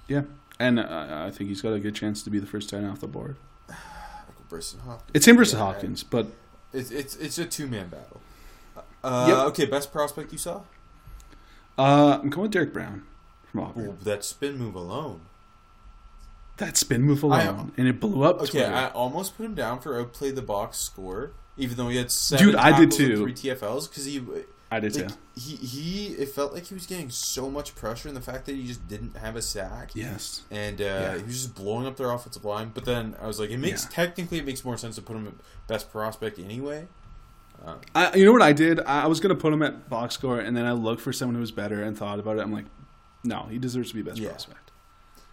yeah, 0.07 0.21
and 0.59 0.79
uh, 0.79 1.23
I 1.27 1.31
think 1.31 1.49
he's 1.49 1.61
got 1.61 1.73
a 1.73 1.79
good 1.79 1.95
chance 1.95 2.23
to 2.23 2.29
be 2.29 2.39
the 2.39 2.47
first 2.47 2.69
ten 2.69 2.85
off 2.85 2.99
the 2.99 3.07
board. 3.07 3.35
Michael 3.69 4.45
Brycen 4.49 4.79
Hopkins. 4.81 5.11
It's 5.13 5.27
him 5.27 5.37
versus 5.37 5.53
Yeah, 5.53 5.59
Hopkins, 5.65 6.03
but 6.03 6.27
It's 6.73 6.91
it's 6.91 7.15
it's 7.17 7.37
a 7.37 7.45
two 7.45 7.67
man 7.67 7.89
battle. 7.89 8.21
Uh, 9.03 9.25
Yep. 9.29 9.37
Okay, 9.49 9.65
best 9.65 9.91
prospect 9.91 10.31
you 10.31 10.37
saw? 10.37 10.61
uh, 11.77 12.19
I'm 12.21 12.29
going 12.29 12.43
with 12.43 12.51
Derrick 12.51 12.73
Brown 12.73 13.03
from 13.49 13.61
Auburn. 13.61 13.87
Oh, 13.89 14.03
that 14.03 14.23
spin 14.25 14.57
move 14.57 14.75
alone. 14.75 15.21
That 16.57 16.75
spin 16.75 17.03
move 17.03 17.23
I- 17.23 17.43
alone, 17.43 17.71
and 17.77 17.87
it 17.87 17.99
blew 18.01 18.23
up. 18.23 18.41
Okay, 18.41 18.51
Twitter. 18.51 18.73
I 18.73 18.87
almost 18.89 19.37
put 19.37 19.45
him 19.45 19.55
down 19.55 19.79
for 19.79 19.97
outplay 19.99 20.31
the 20.31 20.41
box 20.41 20.77
score, 20.77 21.31
even 21.59 21.77
though 21.77 21.89
he 21.89 21.97
had 21.97 22.11
seven 22.11 22.45
Dude, 22.47 22.55
I 22.55 22.77
did 22.79 22.91
too. 22.91 23.17
three 23.17 23.33
TFLs 23.33 23.89
because 23.89 24.05
he 24.05 24.21
I 24.71 24.79
did 24.79 24.95
like, 24.95 25.07
too. 25.09 25.13
he 25.35 25.55
he 25.55 26.05
it 26.13 26.29
felt 26.29 26.53
like 26.53 26.65
he 26.67 26.73
was 26.73 26.85
getting 26.85 27.09
so 27.09 27.49
much 27.49 27.75
pressure 27.75 28.07
and 28.07 28.15
the 28.15 28.21
fact 28.21 28.45
that 28.45 28.55
he 28.55 28.65
just 28.67 28.87
didn't 28.87 29.17
have 29.17 29.35
a 29.35 29.41
sack. 29.41 29.91
Yes. 29.95 30.43
And 30.51 30.79
uh, 30.79 30.83
Yeah. 30.83 31.17
he 31.17 31.23
was 31.23 31.33
just 31.41 31.55
blowing 31.55 31.85
up 31.87 31.97
their 31.97 32.11
offensive 32.11 32.45
line. 32.45 32.71
But 32.73 32.85
then 32.85 33.15
I 33.21 33.27
was 33.27 33.39
like, 33.39 33.49
it 33.49 33.57
makes 33.57 33.83
Yeah. 33.85 33.89
technically 33.91 34.37
it 34.39 34.45
makes 34.45 34.63
more 34.63 34.77
sense 34.77 34.95
to 34.95 35.01
put 35.01 35.15
him 35.15 35.27
at 35.27 35.33
best 35.67 35.91
prospect 35.91 36.37
anyway. 36.39 36.87
I, 37.93 38.15
you 38.15 38.23
know 38.23 38.31
what 38.31 38.41
I 38.41 38.53
did? 38.53 38.79
I, 38.81 39.03
I 39.03 39.07
was 39.07 39.19
going 39.19 39.35
to 39.35 39.41
put 39.41 39.51
him 39.51 39.61
at 39.63 39.89
box 39.89 40.13
score, 40.13 40.39
and 40.39 40.55
then 40.55 40.65
I 40.65 40.71
looked 40.71 41.01
for 41.01 41.11
someone 41.11 41.35
who 41.35 41.41
was 41.41 41.51
better 41.51 41.83
and 41.83 41.97
thought 41.97 42.17
about 42.19 42.37
it. 42.37 42.41
I'm 42.41 42.53
like, 42.53 42.63
no, 43.23 43.47
he 43.49 43.57
deserves 43.57 43.89
to 43.89 43.95
be 43.95 44.01
best 44.01 44.17
Yeah. 44.17 44.29
prospect. 44.29 44.71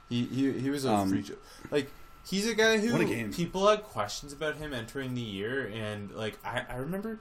He 0.08 0.24
he, 0.24 0.52
he 0.52 0.70
was 0.70 0.84
a 0.84 0.90
Um, 0.92 1.22
show. 1.22 1.34
Like 1.70 1.90
he's 2.28 2.46
a 2.48 2.54
guy 2.54 2.78
who 2.78 2.92
What 2.92 3.00
a 3.02 3.04
game. 3.04 3.32
people 3.32 3.68
had 3.68 3.82
questions 3.84 4.32
about 4.32 4.56
him 4.56 4.72
entering 4.74 5.14
the 5.14 5.20
year, 5.22 5.70
and 5.72 6.10
like 6.12 6.38
I, 6.44 6.62
I 6.68 6.76
remember, 6.76 7.20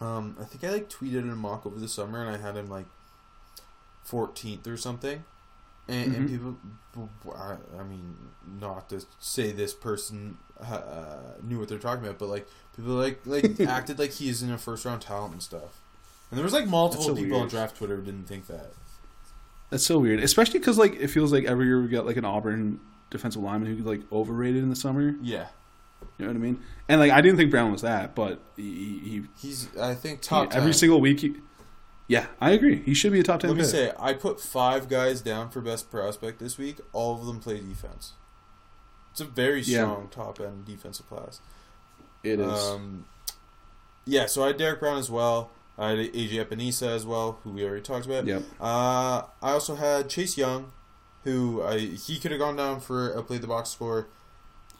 um, 0.00 0.36
I 0.40 0.44
think 0.44 0.64
I 0.64 0.70
like 0.70 0.88
tweeted 0.90 1.20
in 1.22 1.30
a 1.30 1.36
mock 1.36 1.64
over 1.66 1.78
the 1.78 1.88
summer, 1.88 2.20
and 2.26 2.34
I 2.34 2.38
had 2.38 2.56
him 2.56 2.68
like 2.68 2.86
14th 4.08 4.66
or 4.66 4.76
something, 4.76 5.24
and, 5.88 6.12
and 6.12 6.28
Mhm. 6.28 6.30
people, 6.94 7.08
I, 7.36 7.56
I 7.78 7.82
mean, 7.84 8.16
not 8.60 8.88
to 8.90 9.04
say 9.20 9.52
this 9.52 9.72
person 9.72 10.38
uh, 10.60 11.34
knew 11.42 11.58
what 11.58 11.68
they're 11.68 11.78
talking 11.78 12.04
about, 12.04 12.18
but 12.18 12.28
like 12.28 12.46
people 12.76 12.92
like 12.94 13.20
like 13.26 13.60
acted 13.66 13.98
like 13.98 14.12
he 14.12 14.28
isn't 14.28 14.50
a 14.52 14.58
first 14.58 14.84
round 14.84 15.02
talent 15.02 15.32
and 15.32 15.42
stuff. 15.42 15.80
And 16.30 16.38
there 16.38 16.44
was 16.44 16.52
like 16.52 16.66
multiple 16.66 17.04
so 17.04 17.14
people 17.14 17.38
on 17.38 17.48
draft 17.48 17.76
Twitter 17.76 17.96
who 17.96 18.02
didn't 18.02 18.26
think 18.26 18.46
that. 18.46 18.72
That's 19.70 19.86
so 19.86 19.98
weird, 19.98 20.20
especially 20.20 20.58
because 20.60 20.78
like 20.78 20.94
it 20.94 21.08
feels 21.08 21.32
like 21.32 21.44
every 21.44 21.66
year 21.66 21.80
we 21.80 21.88
get 21.88 22.06
like 22.06 22.16
an 22.16 22.24
Auburn 22.24 22.80
defensive 23.12 23.40
lineman 23.42 23.76
who 23.76 23.82
like 23.84 24.00
overrated 24.10 24.62
in 24.62 24.68
the 24.70 24.76
summer. 24.76 25.14
Yeah, 25.22 25.46
You 26.18 26.24
know 26.26 26.32
what 26.32 26.36
I 26.36 26.40
mean? 26.40 26.60
And 26.88 27.00
like 27.00 27.12
I 27.12 27.20
didn't 27.20 27.36
think 27.36 27.50
Brown 27.50 27.70
was 27.70 27.82
that, 27.82 28.14
but 28.14 28.40
he, 28.56 28.98
he, 29.04 29.22
he's 29.40 29.68
I 29.76 29.94
think 29.94 30.22
he 30.24 30.28
top 30.28 30.54
every 30.54 30.72
single 30.74 31.00
week. 31.00 31.20
He, 31.20 31.34
yeah, 32.08 32.26
I 32.40 32.50
agree. 32.50 32.82
He 32.82 32.92
should 32.94 33.12
be 33.12 33.20
a 33.20 33.22
top 33.22 33.40
ten. 33.40 33.50
Let 33.50 33.56
me 33.56 33.62
pick. 33.62 33.70
say, 33.70 33.92
I 33.98 34.12
put 34.14 34.40
five 34.40 34.88
guys 34.88 35.20
down 35.22 35.50
for 35.50 35.60
best 35.60 35.90
prospect 35.90 36.40
this 36.40 36.58
week. 36.58 36.78
All 36.92 37.18
of 37.18 37.26
them 37.26 37.38
play 37.40 37.60
defense. 37.60 38.12
It's 39.12 39.20
a 39.20 39.24
very 39.24 39.60
Yeah. 39.62 39.78
strong 39.84 40.08
top 40.10 40.40
end 40.40 40.64
defensive 40.66 41.08
class. 41.08 41.40
it 42.24 42.40
is. 42.40 42.46
Um, 42.62 43.06
yeah, 44.04 44.26
so 44.26 44.42
I 44.42 44.48
had 44.48 44.56
Derrick 44.56 44.80
Brown 44.80 44.98
as 44.98 45.10
well. 45.10 45.50
I 45.78 45.90
had 45.90 45.98
AJ 45.98 46.44
Epenesa 46.44 46.88
as 46.88 47.06
well, 47.06 47.38
who 47.44 47.50
we 47.50 47.64
already 47.64 47.82
talked 47.82 48.04
about. 48.06 48.26
yep. 48.26 48.42
Uh, 48.60 49.22
I 49.40 49.52
also 49.52 49.74
had 49.76 50.08
Chase 50.10 50.36
Young, 50.36 50.72
who 51.24 51.62
I 51.62 51.78
he 51.78 52.18
could 52.18 52.30
have 52.30 52.40
gone 52.40 52.56
down 52.56 52.80
for 52.80 53.16
outplayed 53.16 53.42
the 53.42 53.46
box 53.46 53.70
score. 53.70 54.08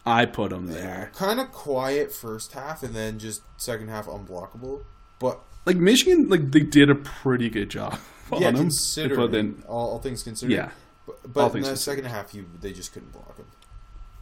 I 0.05 0.25
put 0.25 0.51
him 0.51 0.67
there. 0.67 1.11
Kind 1.15 1.39
of 1.39 1.51
quiet 1.51 2.11
first 2.11 2.51
half, 2.53 2.83
and 2.83 2.93
then 2.93 3.19
just 3.19 3.41
second 3.57 3.89
half 3.89 4.05
unblockable. 4.07 4.83
But 5.19 5.39
Like 5.65 5.77
Michigan, 5.77 6.27
like 6.27 6.51
they 6.51 6.59
did 6.61 6.89
a 6.89 6.95
pretty 6.95 7.49
good 7.49 7.69
job 7.69 7.97
on 8.31 8.41
yeah, 8.41 8.49
him. 8.49 8.55
considering 8.57 9.19
But 9.19 9.31
then, 9.31 9.63
all, 9.67 9.91
all 9.91 9.99
things 9.99 10.21
considered. 10.23 10.51
yeah, 10.51 10.71
But, 11.05 11.33
but 11.33 11.55
in 11.55 11.61
the 11.61 11.77
second 11.77 12.05
half, 12.05 12.33
you 12.33 12.45
they 12.59 12.73
just 12.73 12.91
couldn't 12.93 13.13
block 13.13 13.37
him. 13.37 13.45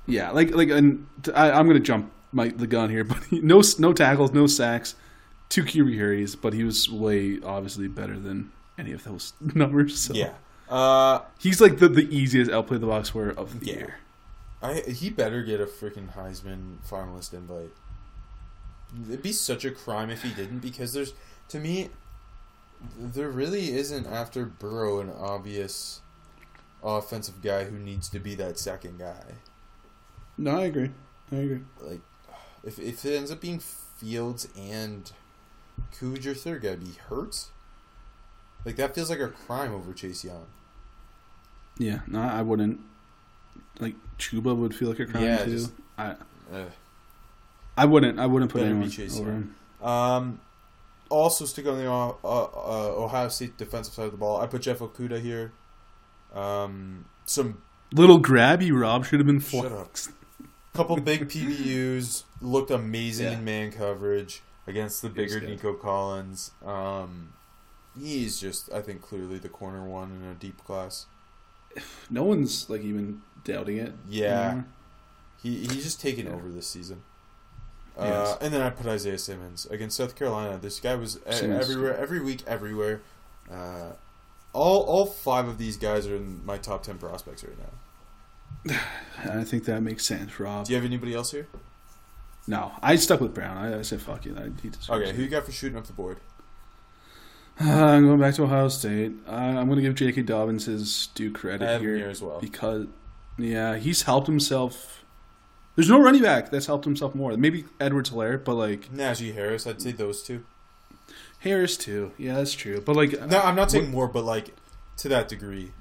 yeah, 0.06 0.30
like 0.32 0.54
like, 0.54 0.70
and 0.70 1.08
I, 1.34 1.52
I'm 1.52 1.66
gonna 1.68 1.80
jump 1.80 2.12
my 2.32 2.50
the 2.50 2.68
gun 2.68 2.90
here, 2.92 3.04
but 3.12 3.24
he, 3.26 3.42
no 3.42 3.62
no 3.80 3.94
tackles, 3.94 4.32
no 4.34 4.46
sacks, 4.46 4.94
two 5.50 5.64
QB 5.64 5.98
hurries, 5.98 6.36
but 6.36 6.54
he 6.54 6.64
was 6.64 6.88
way 6.90 7.40
obviously 7.44 7.88
better 7.88 8.20
than 8.20 8.52
any 8.78 8.92
of 8.92 9.04
those 9.04 9.34
numbers. 9.56 10.00
So. 10.00 10.14
Yeah. 10.14 10.34
Uh, 10.72 11.22
he's 11.40 11.60
like 11.62 11.78
the 11.80 11.90
the 11.90 12.08
easiest 12.16 12.50
outplay 12.50 12.78
the 12.78 12.88
box 12.88 13.10
score 13.10 13.30
of 13.30 13.60
the 13.60 13.66
Yeah. 13.66 13.74
year. 13.76 13.96
I 14.62 14.76
he 14.90 15.10
better 15.10 15.44
get 15.44 15.60
a 15.60 15.66
freaking 15.66 16.14
Heisman 16.14 16.78
finalist 16.90 17.34
invite. 17.34 17.72
It'd 19.08 19.22
be 19.22 19.32
such 19.34 19.66
a 19.66 19.72
crime 19.72 20.10
if 20.10 20.24
he 20.24 20.30
didn't, 20.34 20.60
because 20.60 20.94
there's 20.94 21.14
to 21.50 21.60
me, 21.60 21.90
there 22.98 23.30
really 23.30 23.74
isn't 23.74 24.08
after 24.08 24.46
Burrow 24.46 25.00
an 25.02 25.10
obvious 25.12 26.02
offensive 26.84 27.42
guy 27.42 27.66
who 27.66 27.78
needs 27.78 28.08
to 28.10 28.20
be 28.20 28.34
that 28.36 28.58
second 28.58 28.98
guy. 29.00 29.36
No, 30.38 30.58
I 30.60 30.66
agree. 30.66 30.92
I 31.32 31.36
agree. 31.36 31.62
Like, 31.82 32.02
if 32.64 32.80
if 32.80 33.04
it 33.06 33.16
ends 33.18 33.32
up 33.32 33.42
being 33.42 33.60
Fields 33.60 34.48
and 34.58 35.12
who's 36.00 36.24
your 36.26 36.34
third 36.34 36.62
guy? 36.64 36.76
Be 36.76 36.94
Hurts. 37.10 37.50
Like 38.66 38.76
that 38.78 38.96
feels 38.96 39.10
like 39.10 39.20
a 39.20 39.28
crime 39.28 39.74
over 39.74 39.94
Chase 39.94 40.24
Young. 40.24 40.46
Yeah, 41.78 42.00
no, 42.08 42.22
I 42.22 42.42
wouldn't. 42.42 42.80
Like 43.80 43.96
Chuba 44.20 44.56
would 44.56 44.76
feel 44.76 44.90
like 44.90 45.00
a 45.00 45.06
crime 45.06 45.24
Yeah, 45.24 45.46
too. 45.46 45.52
just- 45.52 45.72
I 45.98 46.16
Uh, 46.52 46.66
I 47.78 47.86
wouldn't. 47.86 48.20
I 48.20 48.26
wouldn't 48.26 48.52
put 48.52 48.62
anyone 48.64 48.90
Chase 48.90 49.18
over 49.20 49.32
him. 49.32 49.56
Um, 49.82 50.42
also 51.10 51.46
stick 51.46 51.66
on 51.66 51.78
the 51.78 51.90
uh, 51.90 52.10
uh, 52.24 53.04
Ohio 53.04 53.30
State 53.30 53.58
defensive 53.58 53.94
side 53.94 54.06
of 54.06 54.12
the 54.12 54.18
ball. 54.18 54.40
I 54.42 54.48
put 54.48 54.62
Jeff 54.64 54.80
Okudah 54.80 55.22
here. 55.22 55.54
Um, 56.34 57.06
some 57.26 57.62
Little 57.94 58.22
grabby 58.22 58.72
Rob 58.78 59.06
should 59.06 59.20
have 59.20 59.28
been 59.28 59.40
Shut 59.40 59.68
flexed. 59.70 60.12
couple 60.74 60.98
big 61.02 61.28
PBUs 61.30 62.24
looked 62.42 62.72
amazing 62.72 63.28
Yeah. 63.28 63.34
in 63.38 63.46
man 63.46 63.72
coverage 63.72 64.42
against 64.68 65.02
the 65.02 65.10
bigger. 65.10 65.40
Nico 65.42 65.74
Collins. 65.74 66.52
Um, 66.66 67.34
he's 67.98 68.40
just 68.40 68.72
I 68.72 68.82
think 68.82 69.02
clearly 69.02 69.38
the 69.40 69.50
corner 69.50 69.84
one 69.86 70.12
in 70.22 70.28
a 70.30 70.34
deep 70.36 70.64
class. 70.66 71.06
No 72.10 72.24
one's 72.24 72.70
like 72.70 72.82
even 72.82 73.22
doubting 73.44 73.78
it. 73.78 73.94
Yeah. 74.10 74.42
anymore. 74.48 74.66
He 75.42 75.58
he's 75.60 75.84
just 75.84 76.02
taken 76.02 76.26
Yeah. 76.28 76.34
over 76.34 76.50
this 76.50 76.68
season. 76.68 77.04
Yes. 77.98 78.30
Uh, 78.30 78.38
and 78.42 78.54
then 78.54 78.62
I 78.62 78.70
put 78.70 78.86
Isaiah 78.88 79.18
Simmons 79.18 79.66
against 79.68 79.98
South 79.98 80.16
Carolina. 80.16 80.58
This 80.58 80.80
guy 80.80 80.96
was 80.96 81.20
Simmons. 81.30 81.62
everywhere, 81.70 81.98
every 81.98 82.20
week, 82.22 82.42
everywhere. 82.48 83.02
Uh, 83.52 83.92
all 84.54 84.82
all 84.84 85.06
five 85.06 85.48
of 85.48 85.58
these 85.58 85.78
guys 85.78 86.08
are 86.08 86.16
in 86.16 86.46
my 86.46 86.58
top 86.58 86.84
ten 86.84 86.98
prospects 86.98 87.44
right 87.44 87.58
now. 87.58 88.80
I 89.40 89.44
think 89.44 89.66
that 89.66 89.82
makes 89.82 90.06
sense, 90.06 90.40
Rob. 90.40 90.66
Do 90.66 90.72
you 90.74 90.78
have 90.78 90.86
anybody 90.86 91.14
else 91.14 91.32
here? 91.32 91.48
No, 92.48 92.72
I 92.82 92.96
stuck 92.96 93.22
with 93.22 93.34
Brown. 93.34 93.58
I, 93.58 93.80
I 93.80 93.82
said 93.84 94.02
fuck 94.02 94.26
it. 94.26 94.38
I, 94.38 94.50
he 94.62 94.72
Okay, 94.90 95.14
who 95.14 95.22
you 95.24 95.30
got 95.30 95.46
for 95.46 95.52
shooting 95.52 95.78
up 95.78 95.86
the 95.86 95.94
board? 95.94 96.18
Uh, 97.62 97.86
I'm 97.86 98.05
going 98.05 98.20
back 98.20 98.36
to 98.36 98.43
Ohio 98.43 98.68
State. 98.70 99.12
I'm 99.28 99.68
going 99.68 99.78
to 99.78 99.82
give 99.82 99.95
J.K. 99.95 100.24
Dobbins 100.24 100.66
his 100.66 101.07
due 101.16 101.32
credit 101.32 101.68
I 101.68 101.72
have 101.74 101.82
him 101.82 101.88
here 101.88 101.97
here 101.97 102.09
as 102.09 102.22
well. 102.22 102.39
because, 102.39 102.88
yeah, 103.38 103.78
he's 103.78 104.03
helped 104.03 104.28
himself. 104.28 105.03
There's 105.76 105.89
no 105.89 106.01
running 106.01 106.22
back 106.22 106.51
that's 106.51 106.66
helped 106.66 106.86
himself 106.86 107.16
more. 107.16 107.36
Maybe 107.38 107.66
Edwards 107.80 108.09
Helaire, 108.09 108.43
but 108.43 108.55
like 108.55 108.91
Najee 108.93 109.34
Harris, 109.34 109.66
I'd 109.66 109.82
say 109.82 109.91
those 109.91 110.22
two. 110.22 110.43
Harris 111.39 111.78
too. 111.78 112.12
Yeah, 112.18 112.36
that's 112.36 112.53
true. 112.53 112.82
But 112.82 112.95
like, 112.95 113.20
No, 113.28 113.39
I'm 113.39 113.55
not 113.55 113.72
saying 113.72 113.89
more, 113.89 114.07
but 114.07 114.24
like 114.26 114.53
to 114.97 115.09
that 115.09 115.28
degree. 115.30 115.72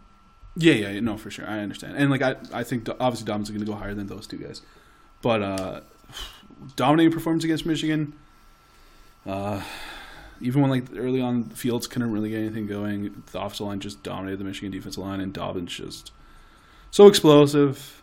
Yeah, 0.57 0.75
yeah, 0.75 0.91
yeah, 0.91 1.01
no, 1.01 1.17
for 1.17 1.31
sure. 1.31 1.47
I 1.47 1.59
understand. 1.61 1.97
And 1.97 2.11
like 2.11 2.23
I 2.23 2.37
I 2.53 2.65
think 2.65 2.89
obviously 2.89 3.27
Dobbins 3.27 3.49
is 3.51 3.55
going 3.55 3.65
to 3.65 3.71
go 3.71 3.77
higher 3.77 3.95
than 3.95 4.07
those 4.07 4.27
two 4.27 4.39
guys. 4.39 4.63
But 5.23 5.43
uh 5.43 5.81
dominating 6.77 7.13
performance 7.13 7.45
against 7.45 7.67
Michigan. 7.67 8.15
Uh 9.27 9.63
even 10.41 10.63
when 10.63 10.71
like 10.71 10.85
early 10.97 11.21
on 11.21 11.45
Fields 11.51 11.87
couldn't 11.87 12.11
really 12.13 12.31
get 12.31 12.39
anything 12.39 12.67
going, 12.67 13.23
the 13.33 13.41
offensive 13.41 13.67
line 13.67 13.81
just 13.81 14.03
dominated 14.03 14.39
the 14.39 14.45
Michigan 14.45 14.71
defensive 14.71 15.03
line 15.03 15.21
and 15.21 15.33
Dobbins 15.33 15.73
just 15.73 16.13
so 16.91 17.07
explosive. 17.07 17.97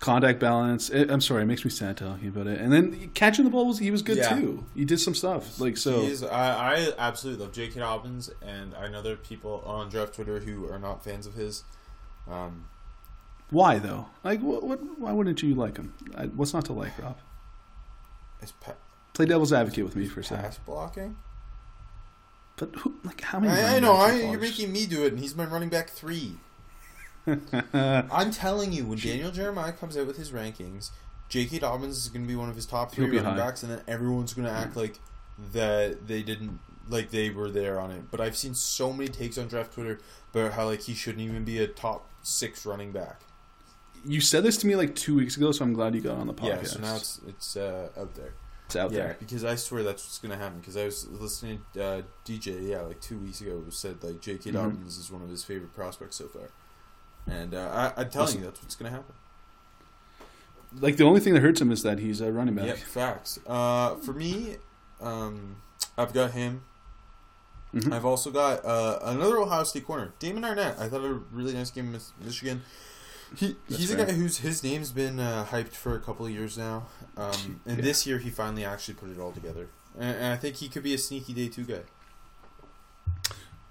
Contact 0.00 0.38
balance. 0.38 0.90
It, 0.90 1.10
I'm 1.10 1.20
sorry, 1.22 1.44
it 1.44 1.46
makes 1.46 1.64
me 1.64 1.70
sad 1.70 1.96
talking 1.96 2.28
about 2.28 2.46
it. 2.46 2.60
And 2.60 2.70
then 2.70 3.10
catching 3.14 3.44
the 3.44 3.50
ball 3.50 3.66
was 3.66 3.78
he 3.78 3.90
was 3.90 4.02
good 4.02 4.18
Yeah. 4.18 4.36
too. 4.38 4.66
He 4.74 4.84
did 4.84 5.00
some 5.00 5.14
stuff. 5.14 5.58
Like 5.58 5.78
so 5.78 6.02
He 6.02 6.08
is, 6.08 6.22
I, 6.22 6.74
I 6.74 6.92
absolutely 6.98 7.42
love 7.42 7.54
J.K. 7.54 7.80
Dobbins, 7.80 8.30
and 8.42 8.74
I 8.74 8.88
know 8.88 9.00
there 9.00 9.14
are 9.14 9.16
people 9.16 9.62
on 9.64 9.88
draft 9.88 10.14
Twitter 10.14 10.40
who 10.40 10.68
are 10.70 10.78
not 10.78 11.02
fans 11.02 11.26
of 11.26 11.34
his. 11.34 11.64
Um, 12.30 12.66
why 13.50 13.78
though? 13.78 14.06
Like 14.22 14.40
what, 14.40 14.62
what 14.64 14.98
why 14.98 15.12
wouldn't 15.12 15.42
you 15.42 15.54
like 15.54 15.78
him? 15.78 15.94
I, 16.14 16.26
what's 16.26 16.52
not 16.52 16.66
to 16.66 16.72
like, 16.74 16.98
Rob? 17.00 17.16
his 18.40 18.52
pa- 18.52 18.74
Play 19.14 19.26
devil's 19.26 19.52
advocate 19.52 19.84
with 19.84 19.96
me 19.96 20.06
for 20.06 20.20
a 20.20 20.24
second. 20.24 20.44
pass 20.44 20.58
blocking. 20.58 21.16
But 22.56 22.74
who, 22.76 22.94
like 23.04 23.20
how 23.20 23.40
many? 23.40 23.60
I, 23.60 23.76
I 23.76 23.80
know. 23.80 23.94
I, 23.94 24.14
you're 24.14 24.40
making 24.40 24.72
me 24.72 24.86
do 24.86 25.04
it, 25.04 25.12
and 25.12 25.20
he's 25.20 25.34
my 25.34 25.44
running 25.44 25.68
back 25.68 25.88
three. 25.90 26.34
I'm 27.72 28.30
telling 28.30 28.72
you, 28.72 28.86
when 28.86 28.98
Daniel 28.98 29.30
Jeremiah 29.30 29.72
comes 29.72 29.96
out 29.96 30.06
with 30.06 30.16
his 30.16 30.30
rankings, 30.30 30.90
J.K. 31.28 31.60
Dobbins 31.60 31.96
is 31.96 32.08
going 32.08 32.22
to 32.22 32.28
be 32.28 32.36
one 32.36 32.48
of 32.48 32.56
his 32.56 32.66
top 32.66 32.92
three 32.92 33.06
running 33.06 33.24
high. 33.24 33.36
backs, 33.36 33.62
and 33.62 33.72
then 33.72 33.80
everyone's 33.88 34.34
going 34.34 34.46
to 34.46 34.52
act 34.52 34.76
like 34.76 34.98
that 35.52 36.06
they 36.06 36.22
didn't 36.22 36.60
like 36.88 37.10
they 37.10 37.30
were 37.30 37.50
there 37.50 37.80
on 37.80 37.90
it. 37.90 38.10
But 38.10 38.20
I've 38.20 38.36
seen 38.36 38.54
so 38.54 38.92
many 38.92 39.08
takes 39.08 39.38
on 39.38 39.48
draft 39.48 39.72
Twitter 39.74 39.98
about 40.32 40.52
how 40.52 40.66
like 40.66 40.82
he 40.82 40.94
shouldn't 40.94 41.22
even 41.22 41.44
be 41.44 41.58
a 41.58 41.66
top 41.66 42.08
six 42.22 42.66
running 42.66 42.92
back. 42.92 43.20
You 44.06 44.20
said 44.20 44.42
this 44.42 44.56
to 44.58 44.66
me 44.66 44.76
like 44.76 44.94
two 44.94 45.16
weeks 45.16 45.36
ago, 45.36 45.50
so 45.50 45.64
I'm 45.64 45.72
glad 45.72 45.94
you 45.94 46.02
got 46.02 46.18
on 46.18 46.26
the 46.26 46.34
podcast. 46.34 46.62
Yeah, 46.62 46.62
so 46.64 46.80
now 46.80 46.96
it's 46.96 47.20
it's 47.26 47.56
uh, 47.56 47.88
out 47.96 48.14
there. 48.14 48.34
It's 48.66 48.76
out 48.76 48.92
yeah, 48.92 48.98
there. 48.98 49.16
because 49.18 49.44
I 49.44 49.56
swear 49.56 49.82
that's 49.82 50.02
what's 50.04 50.18
gonna 50.18 50.36
happen. 50.36 50.58
Because 50.60 50.76
I 50.76 50.84
was 50.86 51.06
listening 51.08 51.60
to 51.74 51.84
uh, 51.84 52.02
DJ, 52.24 52.68
yeah, 52.68 52.80
like 52.80 53.00
two 53.00 53.18
weeks 53.18 53.40
ago, 53.40 53.60
who 53.62 53.70
said 53.70 54.02
like 54.02 54.20
J.K. 54.20 54.50
Mhm. 54.50 54.54
Dobbins 54.54 54.96
is 54.96 55.10
one 55.10 55.22
of 55.22 55.28
his 55.28 55.44
favorite 55.44 55.74
prospects 55.74 56.16
so 56.16 56.28
far, 56.28 56.48
and 57.26 57.54
uh, 57.54 57.92
I, 57.96 58.00
I'm 58.00 58.10
telling 58.10 58.26
Listen. 58.26 58.40
you 58.40 58.46
that's 58.46 58.62
what's 58.62 58.74
gonna 58.74 58.90
happen. 58.90 59.14
Like 60.80 60.96
the 60.96 61.04
only 61.04 61.20
thing 61.20 61.34
that 61.34 61.40
hurts 61.42 61.60
him 61.60 61.70
is 61.70 61.82
that 61.82 61.98
he's 61.98 62.20
a 62.20 62.32
running 62.32 62.54
back. 62.54 62.66
Yep, 62.66 62.78
facts. 62.78 63.38
Uh, 63.46 63.96
for 63.96 64.12
me, 64.12 64.56
um, 65.00 65.56
I've 65.96 66.12
got 66.12 66.32
him. 66.32 66.62
Mhm. 67.74 67.92
I've 67.92 68.04
also 68.04 68.30
got 68.30 68.64
uh, 68.64 68.98
another 69.02 69.36
Ohio 69.38 69.64
State 69.64 69.84
corner, 69.84 70.12
Damon 70.18 70.42
Arnette. 70.42 70.78
I 70.78 70.88
thought 70.88 71.04
a 71.04 71.12
really 71.32 71.52
nice 71.52 71.70
game 71.70 71.92
with 71.92 72.10
Michigan. 72.24 72.62
He 73.36 73.56
That's 73.68 73.80
he's 73.80 73.90
a 73.90 73.96
guy 73.96 74.12
whose 74.12 74.38
his 74.38 74.62
name's 74.62 74.92
been 74.92 75.18
uh, 75.18 75.46
hyped 75.50 75.72
for 75.74 75.94
a 75.94 76.00
couple 76.00 76.26
of 76.26 76.32
years 76.32 76.56
now, 76.58 76.86
um, 77.16 77.60
and 77.66 77.78
Yeah. 77.78 77.84
this 77.84 78.06
year 78.06 78.18
he 78.18 78.30
finally 78.30 78.64
actually 78.64 78.94
put 78.94 79.10
it 79.10 79.18
all 79.18 79.32
together. 79.32 79.68
And, 79.98 80.16
and 80.16 80.26
I 80.32 80.36
think 80.36 80.56
he 80.56 80.68
could 80.68 80.82
be 80.82 80.94
a 80.94 80.98
sneaky 80.98 81.32
day 81.32 81.48
two 81.48 81.64
guy. 81.64 81.80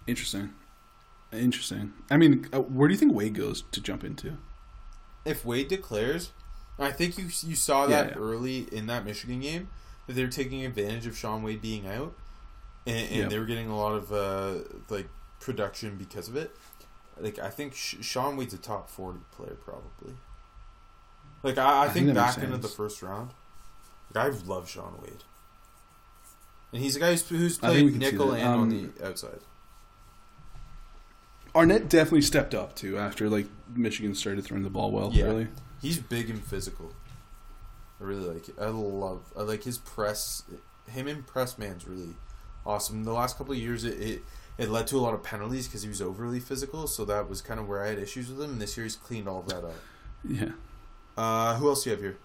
Interesting. 0.08 0.54
Interesting. 1.32 1.93
I 2.12 2.18
mean, 2.18 2.47
uh, 2.54 2.60
where 2.60 2.88
do 2.88 2.93
you 2.93 2.99
think 2.99 3.14
Wade 3.14 3.34
goes 3.36 3.64
to 3.72 3.82
jump 3.82 4.04
into? 4.04 4.38
If 5.26 5.45
Wade 5.45 5.68
declares, 5.70 6.32
I 6.78 6.91
think 6.91 7.18
you 7.18 7.26
you 7.43 7.56
saw 7.56 7.88
that 7.88 8.10
yeah. 8.12 8.16
early 8.18 8.68
in 8.72 8.88
that 8.88 9.06
Michigan 9.06 9.39
game 9.39 9.70
that 10.08 10.14
they 10.14 10.24
were 10.24 10.30
taking 10.32 10.66
advantage 10.66 11.08
of 11.08 11.18
Shaun 11.18 11.41
Wade 11.43 11.62
being 11.62 11.88
out, 11.88 12.14
and, 12.86 13.08
and 13.08 13.16
Yeah. 13.16 13.28
they 13.30 13.39
were 13.39 13.45
getting 13.45 13.70
a 13.70 13.78
lot 13.78 13.93
of 13.93 14.12
uh, 14.12 14.66
like 14.89 15.08
production 15.39 15.95
because 15.97 16.28
of 16.28 16.36
it. 16.36 16.56
Like 17.20 17.39
I 17.39 17.49
think 17.49 17.76
Sh- 17.76 17.95
Shaun 18.01 18.38
Wade's 18.38 18.53
a 18.53 18.57
top 18.57 18.89
forty 18.89 19.20
player 19.32 19.55
probably. 19.64 20.16
Like 21.43 21.57
I, 21.57 21.64
I, 21.64 21.86
I 21.86 21.89
think, 21.89 22.07
think 22.07 22.16
back 22.16 22.38
into 22.38 22.57
the 22.57 22.68
first 22.68 23.01
round, 23.01 23.32
like 24.14 24.26
I 24.26 24.30
love 24.45 24.70
Shaun 24.70 24.99
Wade, 25.01 25.24
and 26.72 26.82
he's 26.82 26.95
a 26.95 26.99
guy 26.99 27.11
who's, 27.11 27.28
who's 27.28 27.57
played 27.57 27.86
we 27.86 27.91
can 27.91 28.01
see 28.01 28.11
nickel 28.11 28.32
and 28.32 28.47
on 28.47 28.59
Um, 28.59 28.91
the 28.97 29.07
outside. 29.07 29.39
Arnette 31.53 31.88
definitely 31.88 32.22
stepped 32.22 32.55
up 32.55 32.76
too 32.76 32.97
after 32.97 33.30
like 33.30 33.45
Michigan 33.76 34.16
started 34.16 34.43
throwing 34.43 34.64
the 34.64 34.70
ball 34.70 34.91
well. 34.91 35.11
Yeah. 35.14 35.26
Really. 35.26 35.47
He's 35.82 35.99
big 35.99 36.30
and 36.30 36.41
physical. 36.43 36.93
I 37.99 38.05
really 38.05 38.26
like 38.26 38.49
it. 38.49 38.55
I 38.59 38.68
love. 38.68 39.22
I 39.38 39.41
like 39.41 39.64
his 39.64 39.78
press. 39.78 40.43
Him 40.89 41.07
in 41.07 41.24
press 41.24 41.57
man's 41.57 41.88
really 41.88 42.16
awesome. 42.66 43.03
The 43.03 43.14
last 43.14 43.38
couple 43.38 43.53
of 43.53 43.59
years, 43.59 43.84
it 43.84 44.01
it, 44.01 44.22
it 44.58 44.70
led 44.70 44.88
to 44.88 44.97
a 44.97 44.99
lot 45.01 45.14
of 45.14 45.24
penalties 45.24 45.68
because 45.68 45.82
he 45.84 45.89
was 45.89 46.01
overly 46.01 46.39
physical. 46.39 46.88
So 46.88 47.06
that 47.06 47.30
was 47.30 47.41
kind 47.41 47.60
of 47.60 47.68
where 47.68 47.84
I 47.84 47.89
had 47.89 47.99
issues 47.99 48.30
with 48.30 48.41
him. 48.41 48.51
And 48.51 48.62
this 48.62 48.78
year, 48.78 48.84
he's 48.84 48.95
cleaned 48.95 49.28
all 49.28 49.41
that 49.43 49.64
up. 49.64 49.76
Yeah. 50.28 50.51
Uh, 51.18 51.56
who 51.58 51.70
else 51.70 51.84
do 51.84 51.89
you 51.89 51.95
have 51.95 52.04
here? 52.04 52.18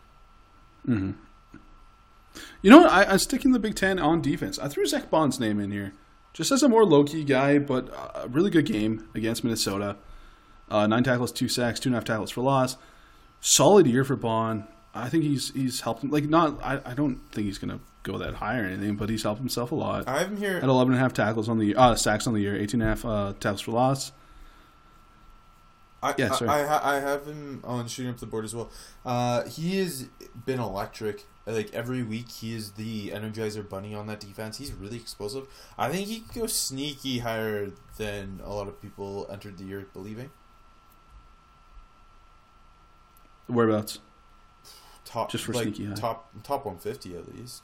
hmm 0.84 1.10
You 2.62 2.70
know 2.70 2.78
what? 2.78 2.90
I, 2.90 3.04
I'm 3.04 3.18
sticking 3.18 3.52
the 3.52 3.58
Big 3.58 3.74
Ten 3.74 3.98
on 3.98 4.20
defense. 4.20 4.58
I 4.58 4.68
threw 4.68 4.86
Zack 4.86 5.10
Baun's 5.10 5.40
name 5.40 5.58
in 5.60 5.70
here, 5.70 5.92
just 6.32 6.52
as 6.52 6.62
a 6.62 6.68
more 6.68 6.84
low 6.84 7.04
key 7.04 7.24
guy, 7.24 7.58
but 7.58 7.88
a 8.14 8.28
really 8.28 8.50
good 8.50 8.66
game 8.66 9.08
against 9.14 9.44
Minnesota. 9.44 9.96
Uh, 10.70 10.86
nine 10.86 11.02
tackles, 11.04 11.32
two 11.32 11.48
sacks, 11.48 11.80
two 11.80 11.88
and 11.88 11.94
a 11.94 11.98
half 11.98 12.04
tackles 12.04 12.30
for 12.30 12.42
loss. 12.42 12.76
Solid 13.40 13.86
year 13.86 14.04
for 14.04 14.16
Baun. 14.16 14.66
I 14.94 15.08
think 15.08 15.24
he's 15.24 15.52
he's 15.54 15.80
helped 15.82 16.02
him. 16.02 16.10
Like 16.10 16.24
not, 16.24 16.62
I, 16.62 16.80
I 16.84 16.94
don't 16.94 17.16
think 17.32 17.46
he's 17.46 17.58
gonna 17.58 17.80
go 18.10 18.18
that 18.18 18.34
high 18.34 18.58
or 18.58 18.64
anything, 18.64 18.96
but 18.96 19.08
he's 19.08 19.22
helped 19.22 19.40
himself 19.40 19.72
a 19.72 19.74
lot. 19.74 20.08
I 20.08 20.18
have 20.18 20.28
him 20.28 20.36
here. 20.36 20.60
Had 20.60 20.64
11 20.68 20.92
and 20.94 21.00
a 21.00 21.02
half 21.02 21.12
tackles 21.12 21.48
on 21.48 21.58
the 21.58 21.74
uh, 21.74 21.94
sacks 21.94 22.26
on 22.26 22.34
the 22.34 22.40
year, 22.40 22.56
18 22.56 22.80
and 22.80 22.90
a 22.90 22.94
half 22.94 23.04
uh, 23.04 23.34
tackles 23.40 23.60
for 23.60 23.72
loss. 23.72 24.12
I, 26.02 26.14
Yeah, 26.16 26.32
I, 26.32 26.36
sorry. 26.36 26.50
I, 26.50 26.66
ha- 26.66 26.80
I 26.82 27.00
have 27.00 27.26
him 27.26 27.60
on 27.64 27.88
shooting 27.88 28.10
up 28.10 28.18
the 28.18 28.26
board 28.26 28.44
as 28.44 28.54
well. 28.54 28.70
Uh, 29.04 29.44
he 29.46 29.78
has 29.78 30.06
been 30.46 30.60
electric. 30.60 31.24
Like 31.46 31.72
every 31.72 32.02
week, 32.02 32.30
he 32.30 32.54
is 32.54 32.72
the 32.72 33.08
energizer 33.08 33.66
bunny 33.66 33.94
on 33.94 34.06
that 34.08 34.20
defense. 34.20 34.58
He's 34.58 34.70
really 34.72 34.96
explosive. 34.96 35.46
I 35.78 35.88
think 35.88 36.06
he 36.06 36.20
could 36.20 36.42
go 36.42 36.46
sneaky 36.46 37.20
higher 37.20 37.70
than 37.96 38.40
a 38.44 38.52
lot 38.52 38.68
of 38.68 38.82
people 38.82 39.26
entered 39.32 39.56
the 39.56 39.64
year 39.64 39.86
believing. 39.94 40.30
Whereabouts? 43.46 44.00
Top 45.06 45.30
Just 45.30 45.44
for 45.44 45.54
like, 45.54 45.64
sneaky 45.64 45.86
high. 45.86 45.94
top 45.94 46.30
top 46.42 46.66
one 46.66 46.76
fifty 46.76 47.16
at 47.16 47.34
least. 47.34 47.62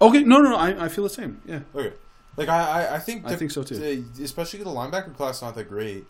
Okay, 0.00 0.22
no, 0.24 0.38
no, 0.38 0.50
no. 0.50 0.56
I, 0.56 0.84
I 0.86 0.88
feel 0.88 1.04
the 1.04 1.10
same. 1.10 1.40
Yeah, 1.46 1.60
Okay, 1.74 1.92
like 2.36 2.48
I 2.48 2.86
I, 2.86 2.94
I 2.96 2.98
think 2.98 3.26
I 3.26 3.36
think 3.36 3.50
so 3.50 3.62
too. 3.62 3.76
the- 3.76 4.24
especially 4.24 4.60
the 4.62 4.70
linebacker 4.70 5.14
class 5.16 5.40
not 5.42 5.54
that 5.54 5.68
great. 5.68 6.04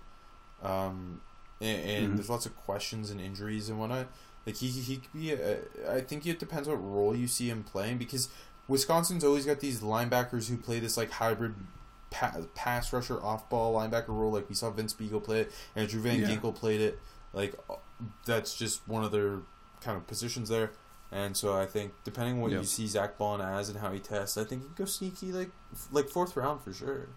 Um, 0.63 1.21
and, 1.61 1.81
and 1.91 2.09
Mhm. 2.13 2.17
there's 2.17 2.31
lots 2.31 2.47
of 2.47 2.57
questions 2.57 3.11
and 3.11 3.21
injuries 3.21 3.69
and 3.69 3.79
whatnot. 3.79 4.07
Like 4.47 4.57
he 4.57 4.69
he 4.69 4.97
could 4.97 5.13
be. 5.13 5.33
A, 5.33 5.59
I 5.89 6.01
think 6.01 6.27
it 6.27 6.39
depends 6.39 6.69
what 6.69 6.77
role 6.83 7.15
you 7.15 7.27
see 7.29 7.49
him 7.49 7.63
playing 7.63 7.99
because 7.99 8.29
Wisconsin's 8.69 9.25
always 9.25 9.45
got 9.47 9.61
these 9.61 9.81
linebackers 9.81 10.49
who 10.49 10.57
play 10.57 10.81
this 10.81 10.97
like 10.97 11.11
hybrid. 11.13 11.55
Pa- 12.11 12.37
pass 12.55 12.93
rusher 12.93 13.21
off 13.25 13.51
ball 13.51 13.75
linebacker 13.75 14.09
role 14.11 14.31
like 14.31 14.49
we 14.49 14.55
saw 14.55 14.71
Vince 14.71 14.95
Biegel 14.95 15.25
play 15.25 15.41
it 15.41 15.53
and 15.75 15.89
Drew 15.89 16.01
Van 16.01 16.21
Yeah. 16.21 16.29
Ginkel 16.29 16.55
played 16.55 16.81
it 16.81 17.01
like 17.33 17.57
that's 18.25 18.55
just 18.57 18.87
one 18.87 19.03
of 19.03 19.11
their 19.11 19.39
kind 19.81 19.97
of 19.97 20.07
positions 20.07 20.49
there 20.49 20.71
and 21.15 21.35
so 21.37 21.55
I 21.57 21.65
think 21.65 21.93
depending 22.05 22.35
on 22.35 22.41
what 22.43 22.51
Yep. 22.51 22.61
you 22.61 22.67
see 22.67 22.87
Zack 22.87 23.17
Baun 23.17 23.41
as 23.41 23.69
and 23.71 23.79
how 23.79 23.91
he 23.93 24.01
tests 24.01 24.37
I 24.37 24.45
think 24.45 24.61
he 24.63 24.67
can 24.67 24.75
go 24.77 24.85
sneaky 24.85 25.33
like 25.33 25.51
like 25.93 26.09
fourth 26.11 26.37
round 26.37 26.61
for 26.63 26.73
sure 26.75 27.09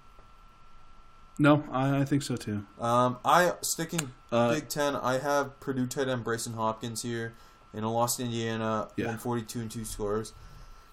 no, 1.40 1.64
I, 1.72 2.00
I 2.00 2.06
think 2.06 2.24
so 2.24 2.36
too. 2.36 2.66
um, 2.80 3.18
I 3.24 3.54
sticking 3.62 4.12
Uh, 4.32 4.54
Big 4.56 4.70
Ten. 4.70 4.96
I 4.96 5.20
have 5.20 5.60
Purdue 5.60 5.86
tight 5.86 6.08
end 6.08 6.26
Brycen 6.26 6.56
Hopkins 6.56 7.04
here 7.04 7.36
in 7.74 7.84
a 7.84 7.92
loss 7.92 8.18
to 8.18 8.24
Indiana, 8.24 8.88
Yeah. 8.96 9.08
one 9.08 9.18
forty 9.20 9.44
two 9.44 9.60
and 9.60 9.70
two 9.70 9.86
scores. 9.86 10.34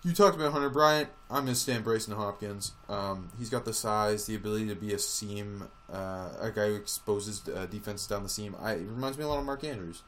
You 0.03 0.13
talked 0.13 0.37
about 0.37 0.53
Hunter 0.53 0.69
Bryant. 0.69 1.09
I'm 1.31 1.45
gonna 1.45 1.55
stand 1.55 1.83
Brycen 1.83 2.15
Hopkins. 2.15 2.73
Um, 2.91 3.31
he's 3.39 3.49
got 3.49 3.65
the 3.65 3.73
size, 3.73 4.27
the 4.27 4.35
ability 4.35 4.69
to 4.69 4.75
be 4.75 4.93
a 4.93 4.99
seam, 4.99 5.69
uh, 5.91 6.29
a 6.39 6.51
guy 6.55 6.69
who 6.69 6.75
exposes 6.75 7.41
uh, 7.49 7.65
defenses 7.65 8.07
down 8.07 8.23
the 8.23 8.29
seam. 8.29 8.55
I, 8.61 8.73
it 8.73 8.87
reminds 8.87 9.17
me 9.17 9.25
a 9.25 9.29
lot 9.29 9.39
of 9.39 9.47
Mark 9.47 9.65
Andrews. 9.65 10.03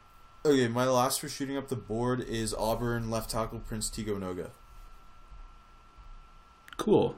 Okay, 0.46 0.68
my 0.68 0.86
last 0.86 1.20
for 1.20 1.28
shooting 1.28 1.56
up 1.56 1.68
the 1.68 1.76
board 1.76 2.20
is 2.20 2.54
Auburn 2.54 3.10
left 3.10 3.30
tackle 3.30 3.58
Prince 3.58 3.90
Tega 3.90 4.12
Wanogho. 4.12 4.50
cool. 6.76 7.16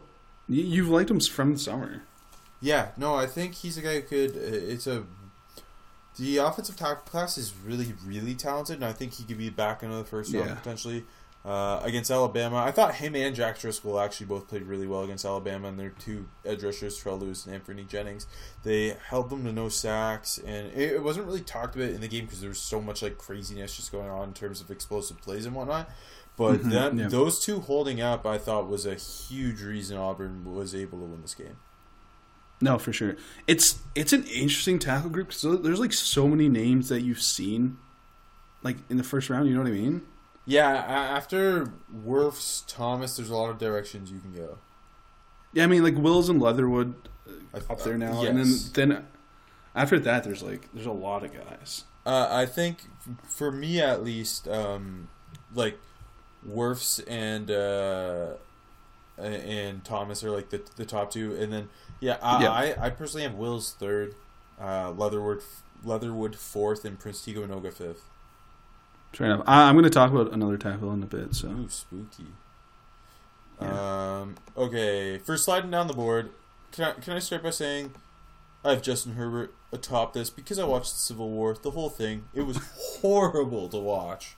You, 0.48 0.62
you've 0.62 0.88
liked 0.88 1.10
him 1.10 1.20
from 1.20 1.52
the 1.52 1.58
summer. 1.58 2.02
Yeah, 2.60 2.88
no, 2.96 3.14
I 3.14 3.26
think 3.26 3.54
he's 3.54 3.76
a 3.76 3.82
guy 3.82 4.00
who 4.00 4.02
could. 4.02 4.30
uh, 4.36 4.40
It's 4.72 4.86
a 4.86 5.04
the 6.18 6.38
offensive 6.38 6.76
tackle 6.76 7.04
class 7.04 7.38
is 7.38 7.52
really, 7.64 7.94
really 8.04 8.34
talented, 8.34 8.76
and 8.76 8.84
I 8.84 8.92
think 8.92 9.12
he 9.14 9.24
could 9.24 9.38
be 9.38 9.50
back 9.50 9.82
into 9.84 9.94
the 9.96 10.04
first 10.04 10.32
round 10.34 10.48
Yeah. 10.48 10.54
potentially 10.56 11.04
uh, 11.44 11.80
against 11.82 12.10
Alabama. 12.10 12.56
I 12.56 12.70
thought 12.72 12.96
him 12.96 13.14
and 13.14 13.34
Jack 13.34 13.58
Driscoll 13.58 13.98
actually 14.00 14.26
both 14.26 14.48
played 14.48 14.62
really 14.64 14.86
well 14.86 15.02
against 15.02 15.24
Alabama, 15.24 15.68
and 15.68 15.78
their 15.78 15.90
two 15.90 16.28
edge 16.44 16.62
rushers, 16.62 17.00
Terrell 17.02 17.18
Lewis 17.18 17.46
and 17.46 17.54
Anfernee 17.64 17.88
Jennings, 17.88 18.26
they 18.64 18.96
held 19.08 19.30
them 19.30 19.44
to 19.44 19.52
no 19.52 19.68
sacks, 19.68 20.38
and 20.38 20.68
it, 20.72 20.92
it 20.94 21.02
wasn't 21.02 21.26
really 21.26 21.40
talked 21.40 21.74
about 21.76 21.90
in 21.90 22.00
the 22.00 22.08
game 22.08 22.24
because 22.26 22.40
there 22.40 22.50
was 22.50 22.58
so 22.58 22.80
much 22.82 23.02
like 23.02 23.16
craziness 23.18 23.76
just 23.76 23.92
going 23.92 24.10
on 24.10 24.28
in 24.28 24.34
terms 24.34 24.60
of 24.60 24.70
explosive 24.70 25.20
plays 25.22 25.46
and 25.46 25.54
whatnot. 25.54 25.88
But 26.36 26.60
Mhm, 26.60 26.70
that, 26.70 26.94
yeah. 26.94 27.08
those 27.08 27.40
two 27.40 27.60
holding 27.60 28.00
up, 28.00 28.24
I 28.26 28.38
thought, 28.38 28.68
was 28.68 28.86
a 28.86 28.94
huge 28.94 29.60
reason 29.62 29.96
Auburn 29.96 30.44
was 30.54 30.74
able 30.74 30.98
to 30.98 31.04
win 31.04 31.22
this 31.22 31.34
game. 31.34 31.56
No, 32.60 32.76
for 32.78 32.92
sure. 32.92 33.16
It's 33.46 33.78
it's 33.94 34.12
an 34.12 34.24
interesting 34.24 34.78
tackle 34.80 35.10
group 35.10 35.28
because 35.28 35.62
there's 35.62 35.78
like 35.80 35.92
so 35.92 36.26
many 36.28 36.48
names 36.48 36.88
that 36.88 37.02
you've 37.02 37.22
seen, 37.22 37.78
like 38.62 38.76
in 38.90 38.96
the 38.96 39.04
first 39.04 39.30
round. 39.30 39.48
You 39.48 39.54
know 39.54 39.62
what 39.62 39.68
I 39.68 39.72
mean? 39.74 40.02
Yeah, 40.48 40.70
after 40.70 41.72
Wirfs 41.94 42.64
Thomas, 42.66 43.16
there's 43.18 43.28
a 43.28 43.36
lot 43.36 43.50
of 43.50 43.58
directions 43.58 44.10
you 44.10 44.18
can 44.18 44.32
go. 44.34 44.56
Yeah, 45.52 45.64
I 45.64 45.66
mean 45.66 45.82
like 45.82 45.94
Wills 45.96 46.30
and 46.30 46.40
Leatherwood 46.40 46.94
I- 47.52 47.58
up 47.70 47.82
there 47.82 47.98
now, 47.98 48.18
uh, 48.18 48.22
and 48.24 48.38
then 48.38 48.54
then 48.72 49.06
after 49.74 49.98
that, 50.00 50.24
there's 50.24 50.42
like 50.42 50.68
there's 50.72 50.86
a 50.86 50.90
lot 50.92 51.22
of 51.22 51.32
guys. 51.34 51.84
Uh, 52.06 52.28
I 52.30 52.46
think 52.46 52.78
for 53.28 53.52
me 53.52 53.78
at 53.80 54.02
least, 54.02 54.48
um, 54.48 55.08
like 55.54 55.78
Wirfs 56.48 57.02
and 57.06 57.50
uh, 57.50 58.34
and 59.18 59.84
Thomas 59.84 60.24
are 60.24 60.30
like 60.30 60.48
the 60.48 60.62
the 60.76 60.86
top 60.86 61.10
two, 61.10 61.34
and 61.36 61.52
then 61.52 61.68
yeah, 62.00 62.16
I 62.22 62.42
Yeah. 62.42 62.50
I, 62.50 62.86
I 62.86 62.90
personally 62.90 63.24
have 63.24 63.34
Will's 63.34 63.72
third, 63.72 64.14
uh, 64.58 64.92
Leatherwood 64.92 65.42
Leatherwood 65.84 66.36
fourth, 66.36 66.86
and 66.86 66.98
Prince 66.98 67.22
Tega 67.22 67.40
Wanogho 67.40 67.70
fifth. 67.70 68.04
Fair 69.12 69.26
enough. 69.26 69.42
I, 69.46 69.68
I'm 69.68 69.74
going 69.74 69.84
to 69.84 69.90
talk 69.90 70.10
about 70.10 70.32
another 70.32 70.56
tackle 70.56 70.92
in 70.92 71.02
a 71.02 71.06
bit. 71.06 71.34
So 71.34 71.48
Ooh, 71.48 71.68
spooky. 71.68 72.26
Um. 73.60 74.36
Okay. 74.56 75.18
For 75.18 75.36
sliding 75.36 75.70
down 75.70 75.88
the 75.88 75.94
board, 75.94 76.30
can 76.72 76.84
I 76.84 76.92
can 76.92 77.14
I 77.14 77.18
start 77.18 77.42
by 77.42 77.50
saying 77.50 77.92
I 78.64 78.70
have 78.70 78.82
Justin 78.82 79.14
Herbert 79.14 79.54
atop 79.72 80.12
this 80.12 80.30
because 80.30 80.58
I 80.58 80.64
watched 80.64 80.92
the 80.92 80.98
Civil 80.98 81.30
War, 81.30 81.56
the 81.60 81.72
whole 81.72 81.88
thing. 81.88 82.24
It 82.34 82.42
was 82.42 82.58
horrible 83.00 83.68
to 83.68 83.78
watch. 83.78 84.36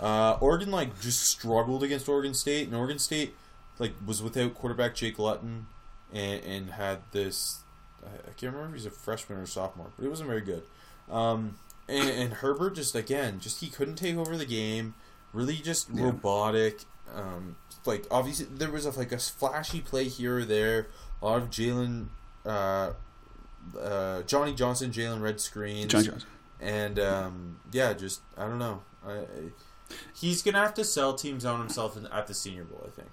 Uh, 0.00 0.38
Oregon 0.40 0.70
like 0.70 1.00
just 1.00 1.22
struggled 1.22 1.82
against 1.82 2.08
Oregon 2.08 2.34
State, 2.34 2.68
and 2.68 2.76
Oregon 2.76 2.98
State 2.98 3.34
like 3.78 3.92
was 4.04 4.22
without 4.22 4.54
quarterback 4.54 4.94
Jake 4.94 5.18
Luton, 5.18 5.66
and, 6.12 6.42
and 6.44 6.70
had 6.70 7.00
this. 7.12 7.60
I 8.04 8.08
I 8.08 8.32
can't 8.36 8.54
remember 8.54 8.76
if 8.76 8.82
he's 8.82 8.86
a 8.86 8.90
freshman 8.90 9.38
or 9.38 9.46
sophomore, 9.46 9.90
but 9.96 10.04
it 10.04 10.08
wasn't 10.08 10.28
very 10.28 10.40
good. 10.40 10.62
Um, 11.10 11.56
and, 11.88 12.08
and 12.10 12.32
Herbert 12.34 12.74
just 12.74 12.94
again, 12.94 13.40
just 13.40 13.60
he 13.60 13.68
couldn't 13.68 13.96
take 13.96 14.16
over 14.16 14.36
the 14.36 14.46
game. 14.46 14.94
Really, 15.32 15.56
just 15.56 15.88
Yeah. 15.92 16.04
robotic. 16.04 16.80
Um, 17.14 17.56
like 17.86 18.06
obviously 18.10 18.46
there 18.50 18.70
was 18.70 18.84
a, 18.86 18.90
like 18.90 19.12
a 19.12 19.18
flashy 19.18 19.80
play 19.80 20.04
here 20.08 20.38
or 20.38 20.44
there. 20.44 20.88
A 21.22 21.26
lot 21.26 21.42
of 21.42 21.50
Jalen, 21.50 22.08
uh, 22.46 22.92
uh, 23.78 24.22
Johnny 24.22 24.54
Johnson, 24.54 24.90
Jaylon 24.90 25.20
Redd 25.20 25.40
screens, 25.40 25.90
John 25.90 26.04
Johnson. 26.04 26.28
and 26.60 26.98
um, 26.98 27.60
yeah, 27.72 27.92
just 27.92 28.20
I 28.36 28.46
don't 28.46 28.58
know. 28.58 28.82
I, 29.06 29.12
I, 29.12 29.24
he's 30.14 30.42
gonna 30.42 30.58
have 30.58 30.74
to 30.74 30.84
sell 30.84 31.14
teams 31.14 31.44
on 31.44 31.58
himself 31.60 31.96
in, 31.96 32.06
at 32.06 32.26
the 32.26 32.34
Senior 32.34 32.64
Bowl. 32.64 32.84
I 32.86 32.90
think. 32.90 33.08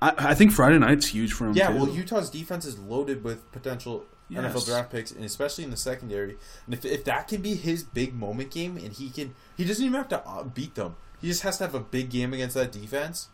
I, 0.00 0.30
I 0.30 0.34
think 0.34 0.52
Friday 0.52 0.78
night's 0.78 1.08
huge 1.08 1.32
for 1.32 1.46
him. 1.48 1.54
Yeah, 1.54 1.68
too. 1.72 1.76
well, 1.78 1.88
Utah's 1.88 2.30
defense 2.30 2.64
is 2.64 2.78
loaded 2.78 3.24
with 3.24 3.50
potential 3.50 4.04
Yes. 4.28 4.44
NFL 4.44 4.66
draft 4.66 4.90
picks, 4.90 5.10
and 5.10 5.24
especially 5.24 5.64
in 5.64 5.70
the 5.70 5.76
secondary. 5.76 6.36
And 6.66 6.74
if, 6.74 6.84
if 6.84 7.04
that 7.04 7.28
can 7.28 7.40
be 7.40 7.54
his 7.54 7.82
big 7.82 8.14
moment 8.14 8.50
game, 8.50 8.76
and 8.76 8.92
he 8.92 9.08
can, 9.08 9.34
he 9.56 9.64
doesn't 9.64 9.84
even 9.84 9.96
have 9.96 10.08
to 10.08 10.26
uh, 10.26 10.44
beat 10.44 10.74
them. 10.74 10.96
He 11.20 11.28
just 11.28 11.42
has 11.42 11.58
to 11.58 11.64
have 11.64 11.74
a 11.74 11.80
big 11.80 12.10
game 12.10 12.34
against 12.34 12.54
that 12.54 12.70
defense. 12.70 13.28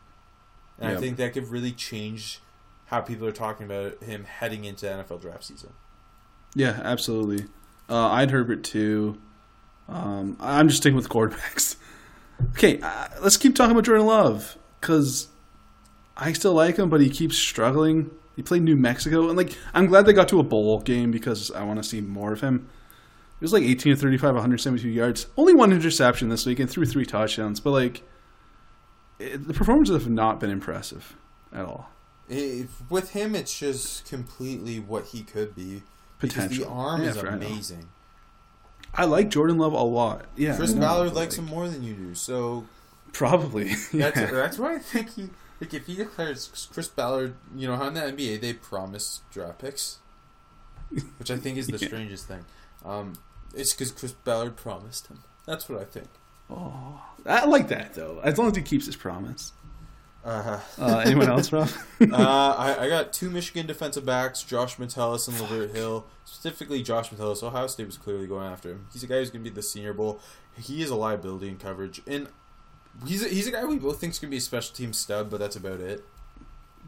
And 0.78 0.96
I 0.96 1.00
think 1.00 1.16
that 1.18 1.32
could 1.32 1.48
really 1.48 1.72
change 1.72 2.40
how 2.86 3.00
people 3.00 3.26
are 3.26 3.32
talking 3.32 3.66
about 3.66 4.02
him 4.02 4.24
heading 4.24 4.64
into 4.64 4.86
NFL 4.86 5.20
draft 5.20 5.44
season. 5.44 5.72
Yeah, 6.54 6.80
absolutely. 6.82 7.46
Uh, 7.88 8.08
I'd 8.08 8.30
Herbert 8.30 8.64
too. 8.64 9.20
Um, 9.88 10.36
I'm 10.40 10.68
just 10.68 10.80
sticking 10.80 10.96
with 10.96 11.08
quarterbacks. 11.08 11.76
Okay, 12.50 12.80
uh, 12.80 13.06
let's 13.22 13.36
keep 13.36 13.54
talking 13.54 13.70
about 13.70 13.84
Jordan 13.84 14.06
Love 14.06 14.58
because 14.80 15.28
I 16.16 16.32
still 16.32 16.52
like 16.52 16.76
him, 16.76 16.88
but 16.88 17.00
he 17.00 17.08
keeps 17.08 17.38
struggling. 17.38 18.10
He 18.36 18.42
played 18.42 18.62
New 18.62 18.76
Mexico, 18.76 19.28
and 19.28 19.36
like 19.36 19.56
I'm 19.72 19.86
glad 19.86 20.06
they 20.06 20.12
got 20.12 20.28
to 20.28 20.40
a 20.40 20.42
bowl 20.42 20.80
game 20.80 21.10
because 21.10 21.50
I 21.52 21.62
want 21.64 21.82
to 21.82 21.88
see 21.88 22.00
more 22.00 22.32
of 22.32 22.40
him. 22.40 22.68
He 23.40 23.44
was 23.44 23.52
like 23.52 23.62
18 23.64 23.94
to 23.94 24.00
35, 24.00 24.34
172 24.34 24.88
yards, 24.88 25.26
only 25.36 25.54
one 25.54 25.72
interception 25.72 26.28
this 26.28 26.46
week, 26.46 26.58
and 26.60 26.68
threw 26.70 26.84
three 26.86 27.04
touchdowns. 27.04 27.60
But 27.60 27.70
like, 27.72 28.02
it, 29.18 29.46
the 29.46 29.54
performances 29.54 29.94
have 30.02 30.10
not 30.10 30.40
been 30.40 30.50
impressive 30.50 31.16
at 31.52 31.64
all. 31.64 31.90
If, 32.28 32.90
with 32.90 33.10
him, 33.10 33.34
it's 33.34 33.56
just 33.58 34.08
completely 34.08 34.80
what 34.80 35.06
he 35.06 35.22
could 35.22 35.54
be. 35.54 35.82
Because 36.20 36.56
the 36.56 36.66
arm 36.66 37.02
Yeah, 37.02 37.10
is 37.10 37.16
for- 37.18 37.28
I 37.30 37.34
amazing. 37.34 37.88
I 38.94 39.04
like 39.04 39.28
Jordan 39.28 39.58
Love 39.58 39.72
a 39.72 39.82
lot. 39.82 40.24
Yeah, 40.36 40.56
Chris 40.56 40.72
Ballard 40.72 41.12
likes 41.14 41.36
like, 41.36 41.46
him 41.46 41.52
more 41.54 41.68
than 41.68 41.82
you 41.82 41.94
do, 41.94 42.14
so 42.14 42.64
Probably. 43.12 43.64
That's 43.92 44.16
Yeah. 44.16 44.30
that's 44.30 44.58
why 44.58 44.74
I 44.76 44.78
think 44.78 45.14
he 45.14 45.28
like 45.60 45.72
if 45.74 45.86
he 45.86 45.96
declares 45.96 46.68
Chris 46.72 46.88
Ballard, 46.88 47.34
you 47.54 47.66
know, 47.68 47.76
how 47.76 47.86
in 47.88 47.94
the 47.94 48.00
NBA 48.00 48.40
they 48.40 48.52
promise 48.52 49.20
draft 49.32 49.58
picks, 49.58 49.98
which 51.18 51.30
I 51.30 51.36
think 51.36 51.58
is 51.58 51.66
the 51.68 51.78
Yeah. 51.80 51.86
strangest 51.88 52.26
thing. 52.28 52.44
Um, 52.84 53.14
it's 53.54 53.72
because 53.72 53.90
Chris 53.92 54.12
Ballard 54.12 54.56
promised 54.56 55.06
him. 55.08 55.22
That's 55.46 55.68
what 55.68 55.80
I 55.80 55.84
think. 55.84 56.08
Oh, 56.50 57.00
I 57.26 57.44
like 57.46 57.68
that 57.68 57.94
though. 57.94 58.20
As 58.22 58.36
long 58.38 58.48
as 58.50 58.56
he 58.56 58.62
keeps 58.62 58.86
his 58.86 58.96
promise. 58.96 59.52
Uh, 60.24 60.58
Uh, 60.78 61.02
anyone 61.04 61.28
else, 61.28 61.52
Rob? 61.52 61.68
uh, 62.00 62.06
I, 62.16 62.76
I 62.84 62.88
got 62.88 63.12
two 63.12 63.28
Michigan 63.30 63.66
defensive 63.66 64.06
backs, 64.06 64.42
Josh 64.42 64.78
Metellus 64.78 65.28
and 65.28 65.36
Lavert 65.36 65.74
Hill. 65.74 66.06
Specifically, 66.24 66.82
Josh 66.82 67.12
Metellus. 67.12 67.42
Ohio 67.42 67.66
State 67.66 67.84
was 67.86 67.98
clearly 67.98 68.26
going 68.26 68.46
after 68.46 68.70
him. 68.70 68.86
He's 68.92 69.02
a 69.02 69.06
guy 69.06 69.16
who's 69.16 69.30
going 69.30 69.44
to 69.44 69.50
be 69.50 69.54
the 69.54 69.62
Senior 69.62 69.92
Bowl. 69.92 70.20
He 70.58 70.82
is 70.82 70.88
a 70.88 70.94
liability 70.96 71.48
in 71.48 71.58
coverage, 71.58 72.00
and 72.06 72.28
he's 73.06 73.24
a, 73.24 73.28
he's 73.28 73.46
a 73.46 73.50
guy 73.50 73.64
we 73.64 73.76
both 73.78 74.00
think 74.00 74.12
is 74.12 74.18
going 74.18 74.28
to 74.28 74.34
be 74.34 74.38
a 74.38 74.40
special 74.40 74.74
team 74.74 74.92
stud, 74.92 75.30
but 75.30 75.38
that's 75.40 75.56
about 75.56 75.80
it. 75.80 76.04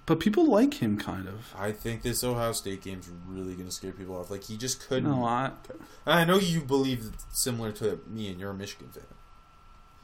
but 0.07 0.21
people 0.21 0.47
like 0.47 0.75
him, 0.75 0.97
kind 0.99 1.27
of. 1.29 1.53
I 1.59 1.73
think 1.73 2.03
this 2.03 2.23
Ohio 2.23 2.53
State 2.53 2.83
game's 2.83 3.09
really 3.27 3.55
going 3.55 3.67
to 3.67 3.73
scare 3.75 3.93
people 3.93 4.17
off. 4.17 4.31
Like 4.31 4.45
he 4.45 4.57
just 4.57 4.87
couldn't. 4.89 5.11
No, 5.11 5.25
I, 5.25 5.51
I 6.07 6.25
know 6.25 6.39
you 6.39 6.61
believe 6.61 7.11
similar 7.33 7.73
to 7.73 7.99
me, 8.09 8.29
and 8.29 8.39
you're 8.41 8.51
a 8.51 8.55
Michigan 8.55 8.89
fan. 8.93 9.03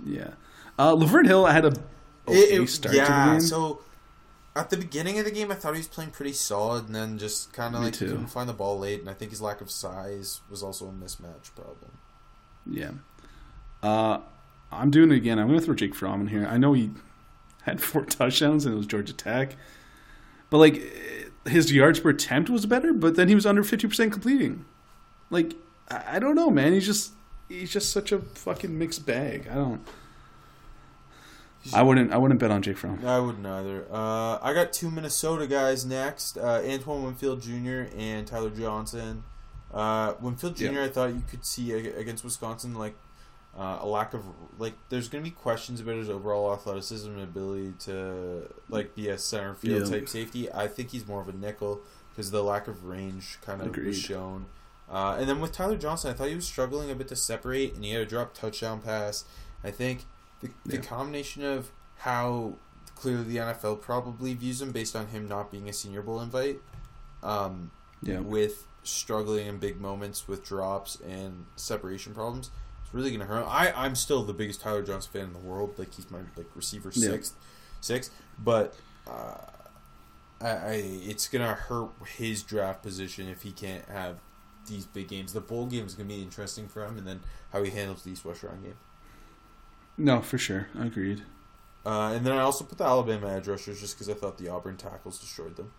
yeah. 0.04 0.30
Uh, 0.78 0.94
Lavert 0.96 1.26
Hill 1.26 1.46
had 1.46 1.64
a 1.66 1.68
okay 1.68 2.38
It- 2.38 2.62
it- 2.62 2.68
start 2.68 2.94
yeah, 2.94 3.38
so 3.38 3.80
at 4.56 4.68
the 4.70 4.76
beginning 4.76 5.18
of 5.18 5.24
the 5.24 5.30
game, 5.30 5.50
I 5.50 5.54
thought 5.54 5.74
he 5.74 5.78
was 5.78 5.86
playing 5.88 6.10
pretty 6.10 6.32
solid, 6.32 6.86
and 6.86 6.94
then 6.94 7.18
just 7.18 7.52
kind 7.52 7.74
of 7.74 7.82
like 7.82 7.92
too. 7.94 8.06
couldn't 8.08 8.26
find 8.26 8.48
the 8.48 8.52
ball 8.54 8.78
late, 8.78 9.00
and 9.00 9.08
I 9.08 9.14
think 9.14 9.30
his 9.30 9.40
lack 9.40 9.60
of 9.60 9.70
size 9.70 10.40
was 10.50 10.62
also 10.62 10.86
a 10.88 10.92
mismatch 10.92 11.54
problem. 11.54 11.92
yeah. 12.68 12.90
Uh, 13.82 14.20
I'm 14.72 14.90
doing 14.90 15.12
it 15.12 15.16
again. 15.16 15.38
I'm 15.38 15.46
going 15.46 15.58
to 15.58 15.64
throw 15.64 15.74
Jake 15.74 15.94
Fromm 15.94 16.20
in 16.22 16.26
here. 16.28 16.46
I 16.46 16.56
know 16.56 16.72
he 16.72 16.90
had 17.62 17.80
four 17.82 18.04
touchdowns 18.04 18.64
and 18.64 18.74
it 18.74 18.76
was 18.76 18.86
Georgia 18.86 19.12
Tech, 19.12 19.56
but 20.50 20.58
like 20.58 20.82
his 21.46 21.72
yards 21.72 22.00
per 22.00 22.10
attempt 22.10 22.50
was 22.50 22.66
better, 22.66 22.92
but 22.92 23.16
then 23.16 23.28
he 23.28 23.34
was 23.34 23.46
under 23.46 23.62
50% 23.62 24.12
completing. 24.12 24.64
Like 25.30 25.54
I 25.90 26.18
don't 26.18 26.34
know, 26.34 26.50
man. 26.50 26.72
He's 26.72 26.86
just 26.86 27.12
he's 27.48 27.70
just 27.72 27.90
such 27.90 28.12
a 28.12 28.18
fucking 28.18 28.76
mixed 28.78 29.04
bag. 29.06 29.48
I 29.50 29.54
don't. 29.54 29.80
I 31.72 31.82
wouldn't. 31.82 32.12
I 32.12 32.18
wouldn't 32.18 32.40
bet 32.40 32.50
on 32.50 32.60
Jake 32.62 32.76
Fromm. 32.76 33.04
I 33.06 33.20
wouldn't 33.20 33.46
either. 33.46 33.86
Uh, 33.90 34.38
I 34.42 34.52
got 34.52 34.72
two 34.72 34.90
Minnesota 34.90 35.46
guys 35.46 35.84
next: 35.84 36.36
uh, 36.36 36.62
Antoine 36.66 37.04
Winfield 37.04 37.40
Jr. 37.42 37.84
and 37.96 38.26
Tyler 38.26 38.50
Johnson. 38.50 39.22
Uh, 39.72 40.14
Winfield 40.20 40.56
Jr. 40.56 40.64
Yeah. 40.64 40.84
I 40.84 40.88
thought 40.88 41.10
you 41.10 41.22
could 41.28 41.44
see 41.44 41.72
against 41.72 42.24
Wisconsin 42.24 42.74
like 42.74 42.94
uh, 43.56 43.78
a 43.80 43.86
lack 43.86 44.14
of 44.14 44.24
like. 44.58 44.74
There's 44.88 45.08
going 45.08 45.22
to 45.24 45.30
be 45.30 45.34
questions 45.34 45.80
about 45.80 45.96
his 45.96 46.08
overall 46.08 46.52
athleticism 46.52 47.10
and 47.10 47.20
ability 47.22 47.74
to 47.80 48.48
like 48.68 48.94
be 48.94 49.08
a 49.08 49.18
center 49.18 49.54
field 49.54 49.82
Yeah. 49.88 49.98
type 49.98 50.08
safety. 50.08 50.50
I 50.52 50.68
think 50.68 50.90
he's 50.90 51.06
more 51.06 51.20
of 51.20 51.28
a 51.28 51.32
nickel 51.32 51.80
because 52.10 52.30
the 52.30 52.42
lack 52.42 52.66
of 52.68 52.84
range 52.84 53.38
kind 53.42 53.60
of 53.60 53.68
Agreed. 53.68 53.86
was 53.88 53.98
shown. 53.98 54.46
Uh, 54.90 55.16
and 55.18 55.28
then 55.28 55.40
with 55.40 55.52
Tyler 55.52 55.76
Johnson, 55.78 56.10
I 56.10 56.14
thought 56.14 56.28
he 56.28 56.34
was 56.34 56.46
struggling 56.46 56.90
a 56.90 56.94
bit 56.94 57.08
to 57.08 57.16
separate, 57.16 57.74
and 57.74 57.84
he 57.84 57.92
had 57.92 58.02
a 58.02 58.06
drop 58.06 58.34
touchdown 58.34 58.80
pass. 58.80 59.24
I 59.64 59.70
think 59.70 60.04
the, 60.40 60.50
the 60.66 60.76
Yeah. 60.76 60.82
combination 60.82 61.44
of 61.44 61.70
how 61.98 62.54
clearly 62.94 63.24
the 63.24 63.36
NFL 63.38 63.76
probably 63.80 64.34
views 64.34 64.60
him 64.60 64.70
based 64.72 64.94
on 64.94 65.06
him 65.08 65.26
not 65.28 65.50
being 65.50 65.68
a 65.68 65.72
Senior 65.72 66.02
Bowl 66.02 66.20
invite, 66.20 66.60
um, 67.22 67.70
Yeah. 68.02 68.20
with 68.20 68.66
struggling 68.82 69.46
in 69.46 69.58
big 69.58 69.80
moments 69.80 70.26
with 70.28 70.44
drops 70.44 70.96
and 71.00 71.46
separation 71.56 72.12
problems, 72.14 72.50
really 72.92 73.10
going 73.10 73.20
to 73.20 73.26
hurt. 73.26 73.42
him. 73.42 73.48
I 73.48 73.72
I'm 73.74 73.94
still 73.94 74.22
the 74.22 74.32
biggest 74.34 74.60
Tyler 74.60 74.82
Johnson 74.82 75.10
fan 75.12 75.22
in 75.24 75.32
the 75.32 75.38
world. 75.38 75.78
Like 75.78 75.94
he's 75.94 76.10
my 76.10 76.18
like 76.36 76.46
receiver 76.54 76.90
Yeah. 76.94 77.10
sixth, 77.10 77.34
sixth, 77.80 78.12
but. 78.38 78.74
Uh, 79.06 79.36
I, 80.40 80.48
I 80.48 80.72
it's 81.04 81.28
gonna 81.28 81.54
hurt 81.54 81.90
his 82.16 82.42
draft 82.42 82.82
position 82.82 83.28
if 83.28 83.42
he 83.42 83.52
can't 83.52 83.84
have 83.88 84.16
these 84.66 84.86
big 84.86 85.06
games. 85.06 85.32
The 85.34 85.40
bowl 85.40 85.66
game 85.66 85.86
is 85.86 85.94
gonna 85.94 86.08
be 86.08 86.20
interesting 86.20 86.66
for 86.66 86.84
him, 86.84 86.98
and 86.98 87.06
then 87.06 87.20
how 87.52 87.62
he 87.62 87.70
handles 87.70 88.02
the 88.02 88.10
East 88.10 88.24
West 88.24 88.42
Run 88.42 88.60
game. 88.60 88.74
No, 89.96 90.20
for 90.20 90.38
sure. 90.38 90.66
Agreed. 90.76 91.22
Uh, 91.86 92.12
and 92.16 92.26
then 92.26 92.32
I 92.36 92.40
also 92.40 92.64
put 92.64 92.78
the 92.78 92.84
Alabama 92.84 93.28
edge 93.28 93.46
rushers 93.46 93.80
just 93.80 93.94
because 93.94 94.08
I 94.08 94.14
thought 94.14 94.36
the 94.38 94.48
Auburn 94.48 94.76
tackles 94.76 95.20
destroyed 95.20 95.54
them. 95.56 95.72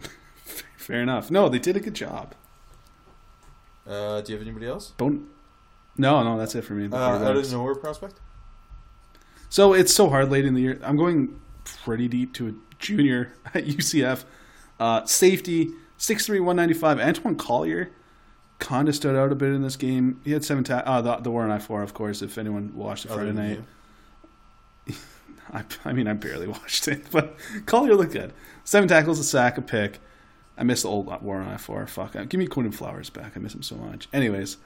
Fair 0.76 1.00
enough. 1.02 1.28
No, 1.30 1.48
they 1.48 1.58
did 1.58 1.76
a 1.76 1.80
good 1.80 1.94
job. 1.94 2.34
Uh, 3.86 4.20
do 4.20 4.32
you 4.32 4.38
have 4.38 4.46
anybody 4.46 4.66
else? 4.66 4.92
Don't. 4.96 5.26
No, 5.96 6.22
no, 6.22 6.36
that's 6.38 6.54
it 6.54 6.62
for 6.62 6.74
me. 6.74 6.88
Uh, 6.90 6.96
out 6.96 7.36
of 7.36 7.52
nowhere 7.52 7.74
prospect. 7.74 8.20
So 9.48 9.72
it's 9.72 9.94
so 9.94 10.08
hard 10.08 10.30
late 10.30 10.44
in 10.44 10.54
the 10.54 10.60
year. 10.60 10.80
I'm 10.82 10.96
going 10.96 11.40
pretty 11.64 12.08
deep 12.08 12.34
to 12.34 12.48
a 12.48 12.52
junior 12.78 13.32
at 13.54 13.64
UCF. 13.66 14.24
Uh, 14.80 15.04
safety, 15.04 15.70
6'3", 15.98 16.28
195. 16.40 16.98
Antoine 16.98 17.36
Collier 17.36 17.90
kind 18.58 18.88
of 18.88 18.96
stood 18.96 19.14
out 19.14 19.30
a 19.30 19.34
bit 19.36 19.52
in 19.52 19.62
this 19.62 19.76
game. 19.76 20.20
He 20.24 20.32
had 20.32 20.44
seven 20.44 20.64
ta- 20.64 20.82
uh, 20.84 21.00
the, 21.00 21.16
the 21.16 21.30
War 21.30 21.44
on 21.44 21.50
I-4, 21.52 21.82
of 21.82 21.94
course, 21.94 22.22
if 22.22 22.36
anyone 22.38 22.72
watched 22.74 23.04
it 23.04 23.08
Friday 23.12 23.32
night. 23.32 23.60
I, 25.52 25.64
I 25.84 25.92
mean, 25.92 26.08
I 26.08 26.14
barely 26.14 26.46
watched 26.48 26.88
it, 26.88 27.04
but 27.10 27.36
Collier 27.66 27.94
looked 27.94 28.12
good. 28.12 28.32
Seven 28.64 28.88
tackles, 28.88 29.18
a 29.18 29.24
sack, 29.24 29.58
a 29.58 29.62
pick. 29.62 30.00
I 30.56 30.64
miss 30.64 30.82
the 30.82 30.88
old 30.88 31.06
War 31.22 31.36
on 31.40 31.48
I-4. 31.48 31.88
Fuck. 31.88 32.16
uh, 32.16 32.24
Give 32.24 32.38
me 32.38 32.46
Quinton 32.46 32.72
Flowers 32.72 33.10
back. 33.10 33.36
I 33.36 33.40
miss 33.40 33.54
him 33.54 33.62
so 33.62 33.76
much. 33.76 34.08
Anyways, 34.12 34.56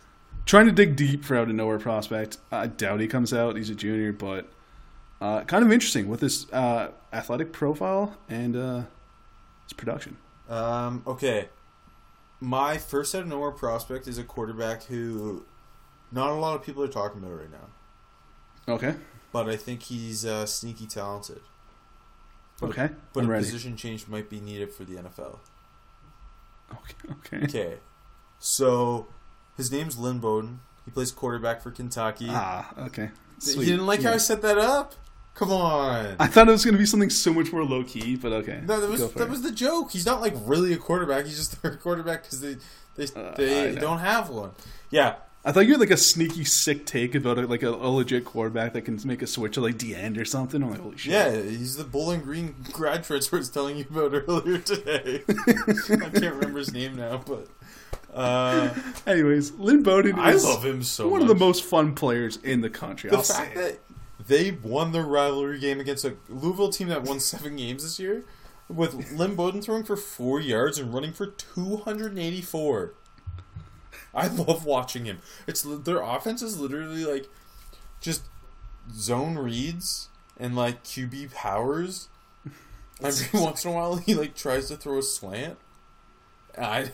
trying 0.49 0.65
to 0.67 0.73
dig 0.73 0.97
deep 0.97 1.25
for 1.25 1.37
out 1.37 1.49
of 1.49 1.55
nowhere 1.55 1.79
prospect. 1.79 2.39
I 2.51 2.67
doubt 2.67 3.01
he 3.01 3.07
comes 3.07 3.33
out. 3.35 3.55
He's 3.57 3.69
a 3.69 3.75
junior, 3.75 4.13
but 4.15 4.49
uh, 5.21 5.43
kind 5.45 5.63
of 5.65 5.71
interesting 5.71 6.09
with 6.09 6.21
his 6.23 6.51
uh, 6.53 6.89
athletic 7.13 7.53
profile 7.53 8.17
and 8.31 8.57
uh, 8.57 8.83
his 9.65 9.75
production. 9.77 10.17
Um, 10.49 11.03
okay. 11.07 11.51
My 12.41 12.79
first 12.79 13.15
out 13.15 13.23
of 13.23 13.29
nowhere 13.29 13.51
prospect 13.51 14.09
is 14.09 14.17
a 14.17 14.25
quarterback 14.25 14.85
who 14.85 15.45
not 16.11 16.31
a 16.31 16.35
lot 16.35 16.57
of 16.57 16.65
people 16.65 16.83
are 16.83 16.89
talking 16.89 17.23
about 17.23 17.37
right 17.39 17.51
now, 17.51 18.73
Okay. 18.75 18.95
but 19.33 19.49
I 19.49 19.57
think 19.57 19.83
he's 19.83 20.25
uh, 20.25 20.47
sneaky 20.47 20.87
talented. 20.87 21.41
But, 22.61 22.71
Okay. 22.71 22.91
But 23.13 23.25
I'm 23.25 23.29
a 23.29 23.33
ready. 23.33 23.45
position 23.45 23.77
change 23.77 24.09
might 24.09 24.31
be 24.31 24.41
needed 24.41 24.73
for 24.73 24.85
the 24.85 24.95
NFL. 24.95 25.41
Okay. 26.73 27.13
Okay. 27.37 27.45
Okay. 27.45 27.79
So 28.39 29.09
his 29.59 29.71
name's 29.71 29.99
Lynn 29.99 30.19
Bowden. 30.21 30.61
He 30.87 30.91
plays 30.91 31.13
quarterback 31.13 31.61
for 31.61 31.71
Kentucky. 31.71 32.29
Ah. 32.31 32.73
Okay. 32.87 33.11
you 33.45 33.65
didn't 33.67 33.87
like 33.87 34.03
how 34.03 34.13
I 34.15 34.17
set 34.17 34.41
that 34.41 34.57
up? 34.57 34.95
Come 35.35 35.53
on. 35.53 36.17
I 36.19 36.27
thought 36.27 36.49
it 36.49 36.53
was 36.53 36.65
going 36.65 36.75
to 36.75 36.79
be 36.79 36.87
something 36.87 37.11
so 37.11 37.33
much 37.33 37.53
more 37.53 37.63
low 37.63 37.85
key, 37.85 38.17
but 38.17 38.33
okay. 38.33 38.63
no, 38.65 38.81
that 38.81 38.89
was 38.89 39.13
that 39.13 39.25
it. 39.25 39.29
was 39.31 39.43
the 39.43 39.53
joke. 39.53 39.93
He's 39.93 40.07
not 40.07 40.21
like 40.23 40.33
really 40.47 40.73
a 40.73 40.79
quarterback. 40.79 41.27
He's 41.27 41.37
just 41.37 41.57
a 41.65 41.71
quarterback 41.77 42.23
because 42.23 42.41
they 42.41 42.57
they, 42.97 43.07
Uh, 43.15 43.35
they 43.37 43.75
don't 43.77 43.99
have 43.99 44.31
one. 44.31 44.53
Yeah, 44.91 45.17
I 45.45 45.53
thought 45.53 45.61
you 45.67 45.73
had 45.73 45.81
like 45.81 45.91
a 45.93 45.97
sneaky 45.97 46.45
sick 46.45 46.85
take 46.87 47.15
about 47.15 47.39
it, 47.39 47.49
like 47.49 47.63
a, 47.63 47.69
a 47.69 47.89
legit 47.89 48.25
quarterback 48.25 48.73
that 48.73 48.83
can 48.83 48.99
make 49.05 49.23
a 49.23 49.27
switch 49.27 49.55
to 49.55 49.61
like 49.61 49.79
the 49.79 49.95
end 49.95 50.19
or 50.19 50.25
something. 50.25 50.63
I'm 50.63 50.71
like, 50.71 50.81
holy 50.81 50.99
shit. 50.99 51.13
yeah. 51.13 51.41
He's 51.41 51.77
the 51.77 51.85
Bowling 51.85 52.21
Green 52.23 52.57
grad 52.73 53.05
transfer 53.05 53.37
I 53.37 53.39
was 53.39 53.49
telling 53.49 53.77
you 53.77 53.87
about 53.89 54.13
earlier 54.29 54.59
today. 54.59 55.23
I 55.29 56.11
can't 56.11 56.35
remember 56.35 56.59
his 56.59 56.73
name 56.73 56.97
now, 56.97 57.23
but 57.25 57.47
uh, 58.19 58.75
Anyways, 59.07 59.53
Lynn 59.53 59.83
Bowden 59.83 60.19
I 60.19 60.33
is 60.33 60.45
love 60.45 60.65
him 60.65 60.83
so 60.83 61.09
one 61.09 61.21
much. 61.21 61.31
of 61.31 61.39
the 61.39 61.45
most 61.45 61.65
fun 61.65 61.95
players 61.95 62.37
in 62.39 62.61
the 62.61 62.71
country. 62.71 63.11
the 63.11 63.17
I'll 63.17 63.23
say 63.23 63.35
fact 63.35 63.57
it. 63.57 63.59
that 64.19 64.27
they 64.27 64.51
won 64.51 64.93
their 64.93 65.05
rivalry 65.05 65.59
game 65.59 65.81
against 65.81 66.05
a 66.05 66.17
Louisville 66.29 66.71
team 66.71 66.89
that 66.89 67.05
won 67.05 67.21
seven 67.21 67.57
games 67.57 67.83
this 67.83 67.99
year, 67.99 68.25
with 68.69 69.13
Lynn 69.13 69.35
Bowden 69.37 69.63
throwing 69.63 69.85
for 69.85 69.97
four 69.97 70.41
yards 70.41 70.79
and 70.79 70.93
running 70.93 71.13
for 71.13 71.27
two 71.27 71.79
hundred 71.79 72.11
and 72.13 72.19
eighty-four. 72.19 72.93
I 74.15 74.27
love 74.27 74.65
watching 74.65 75.05
him. 75.05 75.19
It's 75.47 75.63
their 75.63 76.01
offense 76.03 76.43
is 76.43 76.59
literally 76.59 77.05
like 77.05 77.29
just 78.01 78.23
zone 78.93 79.37
reads 79.39 80.09
and 80.39 80.57
like 80.57 80.83
QB 80.85 81.33
powers. 81.33 82.09
Every 83.03 83.41
once 83.41 83.65
in 83.65 83.71
a 83.71 83.75
while, 83.75 83.97
he 83.97 84.15
like 84.15 84.35
tries 84.35 84.69
to 84.69 84.77
throw 84.77 84.99
a 84.99 85.03
slant. 85.03 85.57
I, 86.61 86.91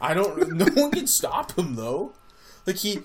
I 0.00 0.14
don't. 0.14 0.52
No 0.52 0.66
one 0.66 0.90
can 0.90 1.06
stop 1.06 1.58
him 1.58 1.76
though. 1.76 2.12
Like 2.66 2.76
he, 2.76 3.00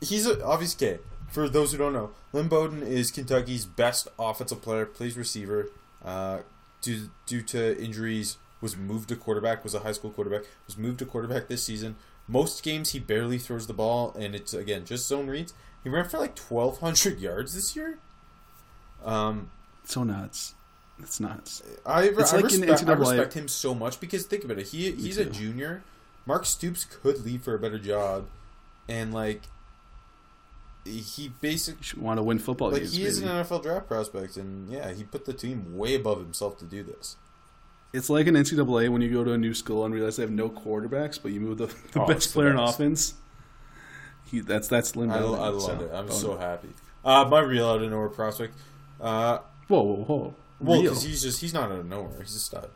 he's 0.00 0.26
a 0.26 0.44
obvious 0.44 0.74
kid. 0.74 1.00
For 1.30 1.48
those 1.48 1.72
who 1.72 1.78
don't 1.78 1.92
know, 1.92 2.10
Lynn 2.32 2.48
Bowden 2.48 2.82
is 2.82 3.10
Kentucky's 3.10 3.66
best 3.66 4.08
offensive 4.18 4.62
player. 4.62 4.86
Plays 4.86 5.16
receiver. 5.16 5.70
Uh, 6.04 6.38
due 6.82 7.10
due 7.26 7.42
to 7.42 7.82
injuries, 7.82 8.38
was 8.60 8.76
moved 8.76 9.08
to 9.08 9.16
quarterback. 9.16 9.64
Was 9.64 9.74
a 9.74 9.80
high 9.80 9.92
school 9.92 10.10
quarterback. 10.10 10.42
Was 10.66 10.76
moved 10.76 10.98
to 11.00 11.06
quarterback 11.06 11.48
this 11.48 11.64
season. 11.64 11.96
Most 12.28 12.62
games 12.62 12.90
he 12.90 12.98
barely 12.98 13.38
throws 13.38 13.66
the 13.66 13.74
ball, 13.74 14.14
and 14.18 14.34
it's 14.34 14.52
again 14.52 14.84
just 14.84 15.06
zone 15.06 15.28
reads. 15.28 15.54
He 15.82 15.88
ran 15.88 16.08
for 16.08 16.18
like 16.18 16.34
twelve 16.34 16.78
hundred 16.78 17.20
yards 17.20 17.54
this 17.54 17.76
year. 17.76 17.98
Um, 19.04 19.50
so 19.84 20.02
nuts. 20.02 20.55
It's 20.98 21.20
nuts. 21.20 21.62
I, 21.84 22.04
It's 22.04 22.32
I, 22.32 22.36
like 22.36 22.44
respect, 22.46 22.84
I 22.88 22.92
respect 22.94 23.34
him 23.34 23.48
so 23.48 23.74
much 23.74 24.00
because 24.00 24.24
think 24.24 24.44
about 24.44 24.58
it. 24.58 24.68
He 24.68 24.90
he's 24.92 25.18
a 25.18 25.24
junior. 25.26 25.82
Mark 26.24 26.44
Stoops 26.46 26.84
could 26.84 27.24
leave 27.24 27.42
for 27.42 27.54
a 27.54 27.58
better 27.58 27.78
job, 27.78 28.26
and 28.88 29.12
like 29.12 29.42
he 30.84 31.28
basically 31.40 32.00
want 32.00 32.18
to 32.18 32.22
win 32.22 32.38
football 32.38 32.70
like 32.70 32.80
games. 32.82 32.94
he 32.96 33.04
is 33.04 33.20
an. 33.20 33.28
NFL 33.28 33.62
draft 33.62 33.88
prospect, 33.88 34.36
and 34.36 34.70
yeah, 34.70 34.92
he 34.92 35.04
put 35.04 35.24
the 35.24 35.32
team 35.32 35.76
way 35.76 35.94
above 35.94 36.18
himself 36.18 36.58
to 36.58 36.64
do 36.64 36.82
this. 36.82 37.16
It's 37.92 38.10
like 38.10 38.26
an 38.26 38.34
NCAA 38.34 38.88
when 38.88 39.00
you 39.02 39.10
go 39.12 39.24
to 39.24 39.32
a 39.32 39.38
new 39.38 39.54
school 39.54 39.84
and 39.84 39.94
realize 39.94 40.16
they 40.16 40.22
have 40.22 40.30
no 40.30 40.48
quarterbacks, 40.48 41.20
but 41.22 41.32
you 41.32 41.40
move 41.40 41.58
the, 41.58 41.66
the 41.92 42.00
Oh, 42.02 42.06
best 42.06 42.28
the 42.28 42.34
player 42.34 42.50
in 42.50 42.58
offense. 42.58 43.14
He, 44.30 44.40
that's 44.40 44.68
that's 44.68 44.96
Lynn 44.96 45.10
I, 45.10 45.18
I 45.18 45.20
love 45.20 45.62
so, 45.62 45.72
it. 45.80 45.90
I'm 45.94 46.10
so 46.10 46.36
happy. 46.36 46.68
Uh, 47.04 47.24
my 47.28 47.40
real 47.40 47.68
out 47.68 47.82
of 47.82 47.90
nowhere 47.90 48.08
prospect. 48.08 48.54
Uh, 49.00 49.38
Whoa, 49.68 49.82
whoa, 49.82 50.04
whoa! 50.04 50.34
Well, 50.60 50.80
because 50.82 51.02
he's 51.02 51.22
just 51.22 51.40
he's 51.40 51.52
not 51.54 51.70
out 51.70 51.78
of 51.80 51.86
nowhere. 51.86 52.20
He's 52.20 52.34
a 52.36 52.40
stud. 52.40 52.70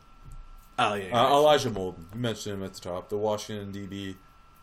oh 0.79 0.93
yeah, 0.95 1.19
Uh, 1.19 1.29
Elijah 1.37 1.69
Molden, 1.69 2.05
you 2.13 2.19
mentioned 2.19 2.55
him 2.55 2.63
at 2.63 2.73
the 2.73 2.79
top. 2.81 3.09
The 3.09 3.17
Washington 3.17 3.71
DB. 3.73 4.15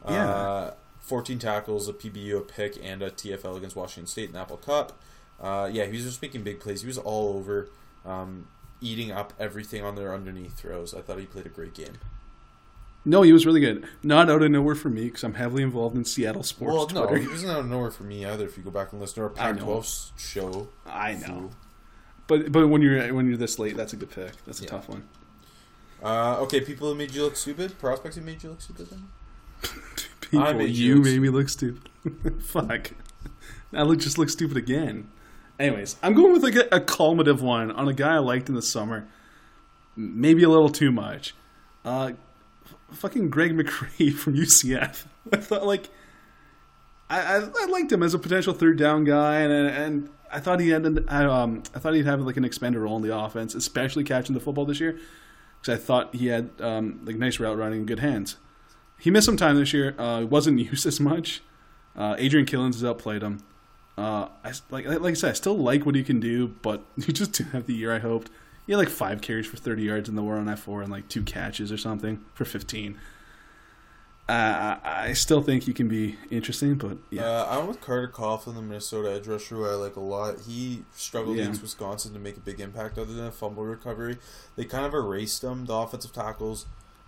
Uh, 0.04 0.12
Yeah. 0.12 0.70
14 1.00 1.38
tackles, 1.38 1.88
a 1.88 1.92
PBU, 1.94 2.36
a 2.36 2.40
pick, 2.42 2.78
and 2.82 3.02
a 3.02 3.10
TFL 3.10 3.56
against 3.56 3.74
Washington 3.76 4.06
State 4.06 4.26
in 4.26 4.32
the 4.34 4.40
Apple 4.40 4.58
Cup. 4.58 5.00
Uh, 5.40 5.68
yeah, 5.72 5.86
he 5.86 5.92
was 5.92 6.02
just 6.04 6.20
making 6.20 6.42
big 6.42 6.60
plays. 6.60 6.82
He 6.82 6.86
was 6.86 6.98
all 6.98 7.34
over, 7.36 7.68
um, 8.04 8.46
eating 8.82 9.10
up 9.10 9.32
everything 9.40 9.82
on 9.82 9.94
their 9.94 10.12
underneath 10.12 10.58
throws. 10.58 10.92
I 10.92 11.00
thought 11.00 11.18
he 11.18 11.24
played 11.24 11.46
a 11.46 11.50
great 11.50 11.72
game. 11.72 11.94
no, 13.06 13.22
he 13.22 13.32
was 13.32 13.46
really 13.46 13.60
good. 13.60 13.86
Not 14.02 14.28
out 14.28 14.42
of 14.42 14.50
nowhere 14.50 14.74
for 14.74 14.90
me 14.90 15.04
because 15.04 15.24
I'm 15.24 15.34
heavily 15.34 15.62
involved 15.62 15.96
in 15.96 16.04
Seattle 16.04 16.42
sports 16.42 16.74
well, 16.74 16.88
no, 16.88 17.06
Twitter. 17.06 17.22
he 17.22 17.28
wasn't 17.28 17.52
out 17.52 17.60
of 17.60 17.66
nowhere 17.70 17.90
for 17.90 18.02
me 18.02 18.26
either. 18.26 18.44
If 18.44 18.58
you 18.58 18.62
go 18.62 18.70
back 18.70 18.92
and 18.92 19.00
listen 19.00 19.14
to 19.16 19.22
our 19.22 19.32
I 19.48 19.52
know. 19.52 19.64
Pac-12 19.80 20.10
show, 20.18 20.68
I 20.86 21.14
know, 21.14 21.50
but 22.28 22.52
but 22.52 22.68
when 22.68 22.80
you're 22.82 23.12
when 23.12 23.26
you're 23.26 23.36
this 23.36 23.58
late, 23.58 23.76
that's 23.76 23.92
a 23.92 23.96
good 23.96 24.10
pick. 24.10 24.32
That's 24.46 24.60
a 24.60 24.64
Yeah. 24.64 24.70
tough 24.70 24.88
one. 24.88 25.02
Uh, 26.02 26.36
okay, 26.42 26.60
people 26.60 26.88
who 26.88 26.94
made 26.94 27.12
you 27.12 27.24
look 27.24 27.34
stupid, 27.34 27.76
prospects 27.80 28.14
who 28.14 28.22
made 28.22 28.40
you 28.44 28.50
look 28.50 28.60
stupid. 28.60 28.88
Then 28.90 29.08
People, 30.20 30.46
I 30.46 30.52
made 30.52 30.70
you 30.76 30.96
jokes. 30.98 31.08
made 31.08 31.20
me 31.20 31.28
look 31.28 31.48
stupid. 31.48 31.90
Fuck. 32.44 32.92
I 33.72 33.82
look 33.82 33.98
just 33.98 34.16
look 34.16 34.30
stupid 34.30 34.56
again. 34.56 35.10
Anyways, 35.58 35.96
I'm 36.04 36.14
going 36.14 36.32
with 36.32 36.44
like 36.44 36.54
a, 36.54 36.68
a 36.76 36.80
culminative 36.80 37.42
one 37.42 37.72
on 37.72 37.88
a 37.88 37.92
guy 37.92 38.14
I 38.14 38.18
liked 38.18 38.48
in 38.48 38.54
the 38.54 38.62
summer. 38.62 39.08
Maybe 39.96 40.44
a 40.44 40.48
little 40.48 40.68
too 40.68 40.92
much. 40.92 41.34
Uh, 41.84 42.12
f- 42.64 42.96
fucking 42.98 43.28
Greg 43.30 43.56
McCrae 43.56 44.14
from 44.14 44.34
UCF. 44.36 45.06
I 45.32 45.36
thought 45.38 45.66
like 45.66 45.88
I, 47.10 47.20
I, 47.20 47.36
I 47.38 47.66
liked 47.66 47.90
him 47.90 48.02
as 48.04 48.14
a 48.14 48.18
potential 48.20 48.54
third 48.54 48.78
down 48.78 49.02
guy, 49.04 49.40
and 49.40 49.52
and 49.52 50.08
I 50.30 50.40
thought 50.40 50.60
he 50.60 50.70
had 50.70 50.84
an, 50.84 51.08
I, 51.08 51.24
um 51.24 51.62
I 51.74 51.78
thought 51.78 51.94
he'd 51.94 52.06
have 52.06 52.20
like 52.20 52.36
an 52.36 52.44
in 52.44 53.02
the 53.02 53.16
offense, 53.16 53.54
especially 53.54 54.04
catching 54.04 54.34
the 54.34 54.40
football 54.40 54.64
this 54.64 54.80
year, 54.80 54.98
because 55.60 55.78
I 55.78 55.82
thought 55.82 56.14
he 56.14 56.26
had 56.28 56.50
um 56.60 57.00
like 57.04 57.16
nice 57.16 57.40
route 57.40 57.56
running 57.56 57.86
good 57.86 58.00
hands. 58.00 58.36
He 58.98 59.10
missed 59.10 59.26
some 59.26 59.36
time 59.36 59.56
this 59.56 59.72
year. 59.72 59.94
Uh, 59.98 60.24
wasn't 60.24 60.58
used 60.70 60.86
as 60.86 61.00
much. 61.00 61.42
Uh, 61.96 62.14
Adrian 62.18 62.46
Killins 62.46 62.74
has 62.74 62.84
outplayed 62.84 63.22
him. 63.22 63.42
Uh, 63.96 64.28
I, 64.44 64.52
like 64.70 64.86
like 64.86 65.12
I 65.12 65.14
said, 65.14 65.30
I 65.30 65.34
still 65.34 65.58
like 65.58 65.84
what 65.84 65.94
he 65.94 66.04
can 66.04 66.20
do, 66.20 66.48
but 66.48 66.84
he 67.04 67.12
just 67.12 67.32
didn't 67.32 67.52
have 67.52 67.66
the 67.66 67.74
year 67.74 67.92
I 67.92 67.98
hoped. 67.98 68.30
He 68.66 68.72
had 68.72 68.78
like 68.78 68.90
five 68.90 69.22
carries 69.22 69.46
for 69.46 69.56
30 69.56 69.82
yards 69.82 70.08
in 70.10 70.14
the 70.14 70.22
war 70.22 70.36
on 70.36 70.46
I-4 70.46 70.82
and 70.82 70.92
like 70.92 71.08
two 71.08 71.22
catches 71.22 71.72
or 71.72 71.78
something 71.78 72.22
for 72.34 72.44
15. 72.44 72.98
Uh, 74.28 74.76
I, 74.84 75.06
I 75.08 75.12
still 75.14 75.40
think 75.42 75.62
he 75.62 75.72
can 75.72 75.88
be 75.88 76.16
interesting, 76.30 76.74
but 76.74 76.98
yeah. 77.10 77.22
Uh, 77.22 77.46
I'm 77.60 77.66
with 77.66 77.80
Carter 77.80 78.08
Coughlin, 78.08 78.54
the 78.56 78.60
Minnesota 78.62 79.10
edge 79.12 79.26
rusher, 79.26 79.54
who 79.54 79.64
I 79.64 79.70
like 79.70 79.96
a 79.96 80.00
lot. 80.00 80.40
He 80.46 80.84
struggled 80.94 81.36
Yeah. 81.36 81.44
against 81.44 81.62
Wisconsin 81.62 82.12
to 82.12 82.18
make 82.18 82.36
a 82.36 82.40
big 82.40 82.60
impact 82.60 82.98
other 82.98 83.14
than 83.14 83.24
a 83.24 83.32
fumble 83.32 83.64
recovery. 83.64 84.18
They 84.56 84.64
kind 84.66 84.84
of 84.84 84.92
erased 84.92 85.42
him, 85.42 85.64
the 85.64 85.72
offensive 85.74 86.12
tackles, 86.12 86.66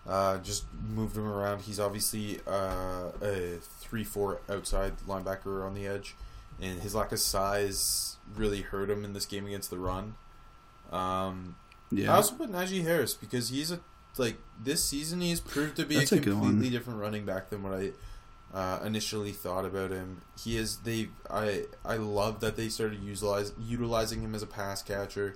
uh, 0.09 0.39
just 0.39 0.64
moved 0.89 1.14
him 1.14 1.27
around. 1.27 1.61
He's 1.62 1.79
obviously 1.79 2.41
uh, 2.47 3.11
a 3.21 3.59
3 3.61 4.03
4 4.03 4.41
outside 4.49 4.97
linebacker 5.07 5.62
on 5.62 5.75
the 5.75 5.87
edge, 5.87 6.16
and 6.59 6.81
his 6.81 6.95
lack 6.95 7.12
of 7.12 7.21
size 7.21 8.16
really 8.35 8.62
hurt 8.62 8.89
him 8.89 9.05
in 9.05 9.12
this 9.12 9.27
game 9.27 9.45
against 9.47 9.68
the 9.68 9.79
run. 9.79 10.14
Um, 10.91 11.57
I 11.95 12.07
also 12.07 12.35
put 12.35 12.51
Najee 12.51 12.83
Harris 12.83 13.12
because 13.14 13.51
he's 13.51 13.71
a 13.71 13.81
like 14.21 14.37
this 14.62 14.85
season 14.85 15.21
he's 15.21 15.41
proved 15.41 15.77
to 15.77 15.85
be 15.87 15.97
That's 15.97 16.12
a 16.12 16.16
a 16.18 16.21
completely 16.21 16.71
different 16.71 17.01
running 17.01 17.25
back 17.25 17.51
than 17.51 17.62
what 17.62 17.73
I 17.73 17.93
uh, 18.53 18.81
initially 18.85 19.33
thought 19.33 19.64
about 19.64 19.91
him. 19.91 20.23
He 20.43 20.57
is 20.57 20.79
they 20.79 21.09
I 21.31 21.64
I 21.85 21.97
love 21.97 22.41
that 22.41 22.57
they 22.57 22.68
started 22.68 23.01
utilize, 23.03 23.53
utilizing 23.61 24.21
him 24.23 24.35
as 24.35 24.43
a 24.43 24.47
pass 24.47 24.83
catcher. 24.83 25.35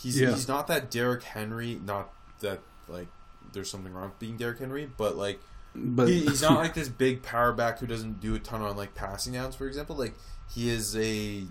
He's 0.00 0.20
Yeah. 0.20 0.30
he's 0.30 0.48
not 0.48 0.66
that 0.68 0.90
Derrick 0.90 1.22
Henry, 1.22 1.80
not 1.84 2.10
that 2.40 2.60
like 2.88 3.08
there's 3.52 3.70
something 3.70 3.92
wrong 3.92 4.10
with 4.10 4.18
being 4.18 4.36
Derrick 4.36 4.58
Henry, 4.58 4.90
but 4.96 5.16
like 5.16 5.40
but 5.74 6.08
he, 6.08 6.20
he's 6.20 6.40
not 6.42 6.52
like 6.62 6.74
this 6.74 6.88
big 6.88 7.22
power 7.22 7.52
back 7.52 7.78
who 7.80 7.86
doesn't 7.86 8.20
do 8.20 8.34
a 8.34 8.38
ton 8.38 8.62
on 8.62 8.76
like 8.76 8.94
passing 8.94 9.32
downs, 9.34 9.54
for 9.56 9.66
example. 9.66 9.94
Like 9.96 10.14
he 10.54 10.70
is 10.70 10.96
a 10.96 11.44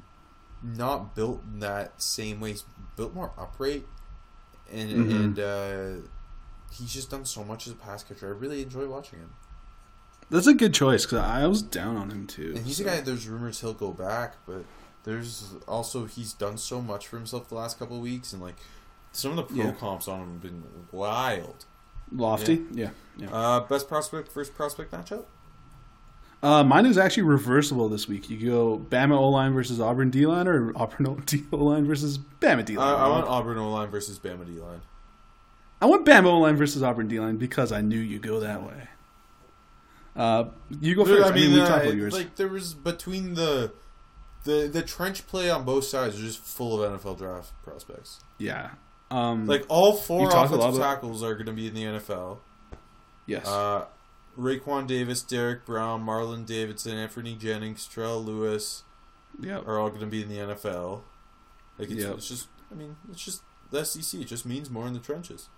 not 0.63 1.13
built 1.16 1.43
in 1.53 1.59
that 1.59 2.01
same 2.01 2.39
way. 2.39 2.51
He's 2.51 2.63
built 2.95 3.13
more 3.13 3.32
upright, 3.38 3.86
and 4.72 4.89
Mhm. 4.91 5.16
and 5.16 5.39
uh, 5.39 6.07
he's 6.72 6.93
just 6.93 7.09
done 7.11 7.26
so 7.26 7.43
much 7.43 7.68
as 7.68 7.74
a 7.74 7.76
pass 7.76 8.03
catcher. 8.03 8.28
I 8.28 8.32
really 8.32 8.61
enjoy 8.61 8.88
watching 8.88 9.20
him. 9.20 9.34
that's 10.30 10.47
a 10.47 10.53
good 10.53 10.74
choice 10.74 11.05
because 11.05 11.20
I 11.20 11.45
was 11.47 11.61
down 11.61 11.95
on 11.97 12.09
him 12.11 12.28
too. 12.28 12.53
And 12.55 12.66
he's 12.66 12.78
so. 12.78 12.84
a 12.84 12.88
guy. 12.88 13.01
There's 13.01 13.28
rumors 13.28 13.61
he'll 13.61 13.74
go 13.74 13.91
back, 13.91 14.36
but 14.47 14.63
there's 15.03 15.53
also 15.68 16.05
he's 16.05 16.34
done 16.34 16.57
so 16.57 16.82
much 16.82 17.07
for 17.07 17.18
himself 17.18 17.47
the 17.49 17.55
last 17.55 17.78
couple 17.80 17.97
of 17.97 18.01
weeks, 18.03 18.34
and 18.34 18.41
like 18.41 18.55
some 19.11 19.32
of 19.32 19.38
the 19.38 19.43
pro 19.43 19.66
Yeah. 19.66 19.72
comps 19.72 20.07
on 20.07 20.20
him 20.22 20.32
have 20.34 20.41
been 20.41 20.63
wild. 20.91 21.66
lofty. 22.11 22.66
Yeah, 22.72 22.89
yeah. 23.18 23.30
Uh, 23.32 23.59
best 23.61 23.88
prospect, 23.88 24.32
first 24.32 24.53
prospect 24.55 24.91
matchup. 24.91 25.26
Uh, 26.43 26.63
mine 26.63 26.86
is 26.86 26.97
actually 26.97 27.24
reversible 27.24 27.89
this 27.89 28.07
week. 28.07 28.30
You 28.30 28.49
go 28.51 28.78
Bama 28.78 29.18
O 29.18 29.30
line 29.30 29.53
versus 29.53 29.80
Auburn 29.80 30.11
D 30.11 30.26
line, 30.28 30.47
or 30.47 30.72
Auburn 30.76 31.07
O 31.51 31.57
line 31.57 31.86
versus 31.86 32.18
Bama 32.18 32.63
D 32.66 32.78
Uh, 32.78 32.82
line. 32.82 32.95
I 32.99 33.07
want 33.09 33.28
Auburn 33.28 33.57
O 33.57 33.72
line 33.72 33.89
versus 33.89 34.20
Bama 34.20 34.45
D 34.45 34.59
line. 34.59 34.82
I 35.86 35.88
want 35.88 36.03
Bama 36.03 36.25
O 36.25 36.39
line 36.39 36.55
versus 36.55 36.81
Auburn 36.81 37.07
D 37.07 37.19
line 37.19 37.38
because 37.38 37.71
I 37.71 37.81
knew 37.81 37.99
you 37.99 38.17
go 38.17 38.39
that 38.39 38.63
way. 38.63 38.88
Uh, 40.15 40.45
you 40.81 40.95
go 40.95 41.03
There- 41.03 41.17
first. 41.17 41.31
I 41.31 41.36
mean, 41.36 41.53
we 41.53 41.61
uh, 41.61 41.67
talked 41.67 41.83
about 41.86 41.95
yours. 41.95 42.13
like 42.13 42.36
there 42.38 42.47
was 42.47 42.73
between 42.73 43.36
the 43.36 43.71
the 44.45 44.67
the 44.71 44.81
trench 44.81 45.27
play 45.27 45.49
on 45.51 45.63
both 45.63 45.83
sides 45.83 46.17
are 46.17 46.23
just 46.23 46.39
full 46.39 46.81
of 46.83 46.99
NFL 47.01 47.17
draft 47.19 47.51
prospects. 47.63 48.21
yeah. 48.39 48.71
Um, 49.11 49.45
Like 49.45 49.63
all 49.69 49.93
four 49.93 50.27
offensive 50.27 50.57
about- 50.57 50.75
tackles 50.77 51.21
are 51.21 51.36
going 51.36 51.45
to 51.45 51.53
be 51.53 51.67
in 51.67 51.75
the 51.75 51.83
NFL. 51.83 52.39
yes. 53.27 53.47
Uh, 53.47 53.86
Raekwon 54.36 54.88
Davis, 54.88 55.21
Derrick 55.21 55.65
Brown, 55.65 56.03
Marlon 56.03 56.45
Davidson, 56.47 56.93
Anfernee 56.93 57.38
Jennings, 57.38 57.88
Trell 57.88 58.25
Lewis 58.25 58.83
yeah. 59.39 59.59
are 59.59 59.77
all 59.79 59.89
going 59.89 60.01
to 60.01 60.07
be 60.07 60.23
in 60.23 60.29
the 60.29 60.38
NFL. 60.38 61.01
Like 61.77 61.91
it's, 61.91 62.01
Yep. 62.03 62.15
it's 62.15 62.27
just, 62.27 62.47
I 62.71 62.75
mean, 62.75 62.95
it's 63.11 63.23
just 63.23 63.43
the 63.69 63.86
SEC. 63.86 64.19
It 64.21 64.25
just 64.25 64.45
means 64.45 64.69
more 64.71 64.88
in 64.88 64.93
the 64.93 64.99
trenches. 64.99 65.49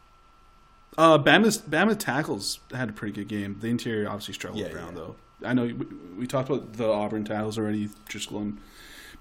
Uh, 0.97 1.17
Bama's 1.17 1.57
Bama 1.57 1.97
tackles 1.97 2.59
had 2.73 2.89
a 2.89 2.93
pretty 2.93 3.13
good 3.13 3.27
game. 3.27 3.57
The 3.59 3.67
interior 3.67 4.07
obviously 4.07 4.33
struggled 4.33 4.61
Yeah, 4.63 4.73
around 4.73 4.95
yeah. 4.95 5.01
though. 5.01 5.15
I 5.45 5.53
know 5.53 5.63
we, 5.65 5.73
we 6.19 6.27
talked 6.27 6.49
about 6.49 6.73
the 6.73 6.87
Auburn 6.87 7.23
tackles 7.25 7.57
already. 7.59 7.89
Driscoll 8.07 8.39
and 8.39 8.57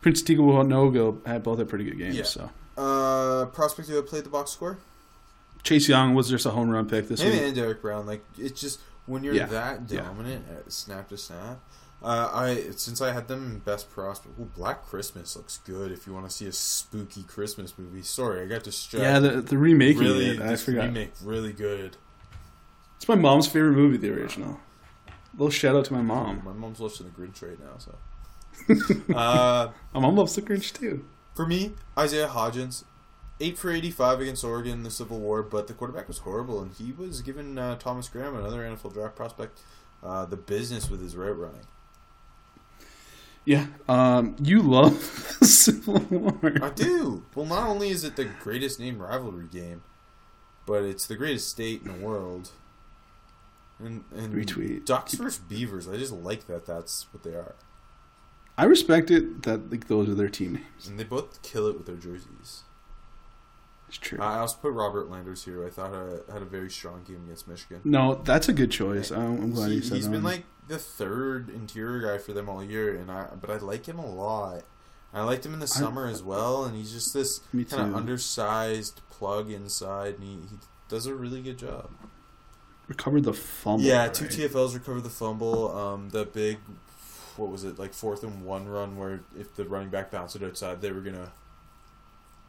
Prince 0.00 0.22
Wanogho 0.22 1.26
had 1.26 1.42
both 1.42 1.58
had 1.58 1.68
pretty 1.68 1.84
good 1.84 1.98
games. 1.98 2.16
Yeah. 2.16 2.22
So 2.24 2.50
Uh, 2.78 3.46
prospect 3.46 3.88
who 3.88 4.00
played 4.02 4.24
the 4.24 4.30
box 4.30 4.50
score? 4.52 4.78
Chase 5.62 5.88
Young 5.88 6.14
was 6.14 6.28
just 6.30 6.46
a 6.46 6.50
home 6.50 6.70
run 6.70 6.88
pick 6.88 7.08
this 7.08 7.20
Him 7.20 7.32
week. 7.32 7.42
and 7.42 7.54
Derrick 7.54 7.82
Brown. 7.82 8.06
Like 8.06 8.24
it's 8.38 8.60
just 8.60 8.80
when 9.06 9.22
you're 9.24 9.34
Yeah. 9.34 9.46
that 9.46 9.86
dominant 9.88 10.44
at 10.50 10.72
snap 10.72 11.08
to 11.10 11.18
snap. 11.18 11.60
Uh, 12.02 12.30
I 12.32 12.70
since 12.76 13.00
I 13.00 13.12
had 13.12 13.26
them 13.26 13.46
in 13.46 13.58
best 13.60 13.90
prospect. 13.90 14.38
Ooh, 14.38 14.50
Black 14.54 14.84
Christmas 14.84 15.34
looks 15.34 15.58
good 15.58 15.90
if 15.90 16.06
you 16.06 16.12
want 16.12 16.28
to 16.28 16.30
see 16.34 16.46
a 16.46 16.52
spooky 16.52 17.22
Christmas 17.22 17.72
movie. 17.78 18.02
Sorry, 18.02 18.42
I 18.42 18.46
got 18.46 18.62
distracted. 18.64 19.04
Yeah, 19.06 19.18
the 19.18 19.40
the 19.40 19.56
remaking 19.58 20.02
really, 20.02 20.26
it. 20.28 20.40
I 20.40 20.56
forgot. 20.56 20.84
remake 20.86 21.12
really 21.22 21.52
good. 21.52 21.96
It's 22.96 23.08
my 23.08 23.14
mom's 23.14 23.46
favorite 23.46 23.72
movie, 23.72 23.96
the 23.96 24.10
original. 24.10 24.60
A 25.08 25.12
little 25.36 25.50
shout 25.50 25.74
out 25.74 25.84
to 25.86 25.92
my 25.92 26.02
mom. 26.02 26.42
My 26.44 26.52
mom's 26.52 26.80
watching 26.80 27.06
the 27.06 27.12
Grinch 27.12 27.42
right 27.42 27.58
now, 27.60 27.76
so. 27.78 27.94
uh, 29.14 29.70
My 29.92 30.00
mom 30.00 30.16
loves 30.16 30.34
the 30.34 30.42
Grinch 30.42 30.72
too. 30.72 31.04
for 31.34 31.46
me, 31.46 31.72
Isaiah 31.98 32.28
Hodgins, 32.28 32.84
eight 33.40 33.58
for 33.58 33.70
eighty-five 33.70 34.20
against 34.20 34.44
Oregon 34.44 34.72
in 34.72 34.82
the 34.82 34.90
Civil 34.90 35.18
War, 35.18 35.42
but 35.42 35.66
the 35.66 35.74
quarterback 35.74 36.08
was 36.08 36.18
horrible, 36.18 36.60
and 36.62 36.72
he 36.72 36.92
was 36.92 37.20
giving 37.22 37.58
uh, 37.58 37.76
Thomas 37.76 38.08
Graham, 38.08 38.34
another 38.36 38.60
NFL 38.62 38.92
draft 38.94 39.14
prospect, 39.16 39.60
uh, 40.02 40.24
the 40.24 40.36
business 40.36 40.88
with 40.90 41.02
his 41.02 41.16
route 41.16 41.38
running. 41.38 41.66
Yeah, 43.46 43.66
um, 43.88 44.36
you 44.42 44.60
love 44.60 44.94
Civil 45.42 46.00
War. 46.10 46.52
I 46.60 46.68
do. 46.70 47.24
Well, 47.34 47.46
not 47.46 47.68
only 47.68 47.88
is 47.90 48.02
it 48.04 48.16
the 48.16 48.24
greatest 48.24 48.78
name 48.80 48.98
rivalry 49.00 49.46
game, 49.46 49.82
but 50.66 50.82
it's 50.82 51.06
the 51.06 51.14
greatest 51.14 51.48
state 51.48 51.82
in 51.82 51.88
the 51.88 52.04
world. 52.06 52.50
And, 53.78 54.04
and 54.14 54.34
Retweet. 54.34 54.84
Ducks 54.84 55.14
versus 55.14 55.38
Beavers. 55.38 55.86
I 55.88 55.96
just 55.96 56.12
like 56.12 56.46
that. 56.48 56.66
That's 56.66 57.06
what 57.12 57.22
they 57.22 57.34
are, 57.34 57.54
I 58.58 58.64
respect 58.64 59.10
it 59.10 59.42
that 59.44 59.70
like 59.70 59.86
those 59.86 60.08
are 60.08 60.14
their 60.14 60.28
team 60.28 60.54
names. 60.54 60.88
and 60.88 60.98
they 60.98 61.04
both 61.04 61.40
kill 61.42 61.66
it 61.68 61.76
with 61.76 61.86
their 61.86 61.96
jerseys. 61.96 62.62
It's 63.88 63.98
true. 63.98 64.18
I 64.20 64.38
also 64.38 64.56
put 64.60 64.72
Robert 64.72 65.08
Landers 65.10 65.44
here. 65.44 65.64
I 65.64 65.70
thought 65.70 65.92
I 65.94 66.32
had 66.32 66.42
a 66.42 66.46
very 66.46 66.70
strong 66.70 67.04
game 67.04 67.22
against 67.24 67.46
Michigan. 67.46 67.80
no, 67.84 68.16
that's 68.16 68.48
a 68.48 68.52
good 68.52 68.70
choice. 68.70 69.10
I'm, 69.10 69.42
I'm 69.42 69.50
glad 69.52 69.68
he, 69.70 69.76
you 69.76 69.82
said 69.82 69.96
has 69.96 70.06
that. 70.06 70.12
been 70.12 70.22
one. 70.24 70.32
like 70.32 70.44
the 70.68 70.78
third 70.78 71.48
interior 71.50 72.00
guy 72.06 72.18
for 72.18 72.32
them 72.32 72.48
all 72.48 72.62
year, 72.64 72.96
and 72.96 73.10
I 73.10 73.28
but 73.40 73.50
I 73.50 73.58
like 73.58 73.86
him 73.86 73.98
a 73.98 74.06
lot. 74.06 74.62
I 75.14 75.22
liked 75.22 75.46
him 75.46 75.54
in 75.54 75.60
the 75.60 75.66
summer 75.68 76.08
as 76.08 76.22
well, 76.22 76.64
and 76.64 76.76
he's 76.76 76.92
just 76.92 77.14
this 77.14 77.40
kind 77.52 77.88
of 77.88 77.94
undersized 77.94 79.00
plug 79.08 79.50
inside, 79.50 80.16
and 80.18 80.24
he, 80.24 80.34
he 80.34 80.56
does 80.88 81.06
a 81.06 81.14
really 81.14 81.40
good 81.40 81.58
job. 81.58 81.88
recovered 82.88 83.24
the 83.24 83.32
fumble. 83.32 83.84
Yeah, 83.86 84.02
right? 84.02 84.14
two 84.14 84.26
TFLs 84.26 84.74
recovered 84.74 85.04
the 85.04 85.10
fumble. 85.10 85.74
Um, 85.74 86.10
the 86.10 86.26
big, 86.26 86.58
what 87.36 87.50
was 87.50 87.64
it 87.64 87.78
like 87.78 87.94
fourth 87.94 88.24
and 88.24 88.44
one 88.44 88.66
run 88.68 88.96
where 88.98 89.20
if 89.38 89.54
the 89.54 89.64
running 89.64 89.88
back 89.88 90.10
bounced 90.10 90.36
it 90.36 90.42
outside, 90.42 90.82
they 90.82 90.92
were 90.92 91.00
gonna, 91.00 91.32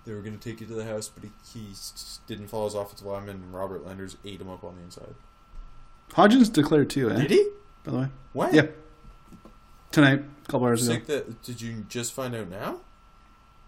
they 0.08 0.14
were 0.16 0.22
gonna 0.22 0.38
take 0.38 0.62
it 0.62 0.68
to 0.70 0.74
the 0.74 0.86
house, 0.86 1.10
but 1.10 1.24
he, 1.24 1.60
he 1.60 1.74
didn't 2.26 2.48
follow 2.48 2.66
his 2.66 2.74
offensive 2.76 3.06
lineman. 3.06 3.36
And 3.36 3.54
Robert 3.54 3.86
Landers 3.86 4.18
ate 4.26 4.42
him 4.42 4.50
up 4.50 4.64
on 4.64 4.76
the 4.78 4.82
inside. 4.84 5.14
Hodgins 6.14 6.52
declared 6.52 6.90
too. 6.90 7.12
Eh? 7.12 7.22
Did 7.22 7.32
he? 7.32 7.50
By 7.84 7.92
the 7.92 7.98
way, 8.00 8.08
When? 8.34 8.54
yeah, 8.56 8.66
tonight, 9.92 10.24
a 10.48 10.52
couple 10.52 10.66
hours 10.68 10.88
ago. 10.88 11.04
That. 11.06 11.44
Did 11.44 11.62
you 11.62 11.86
just 11.90 12.14
find 12.14 12.34
out 12.36 12.50
now? 12.50 12.80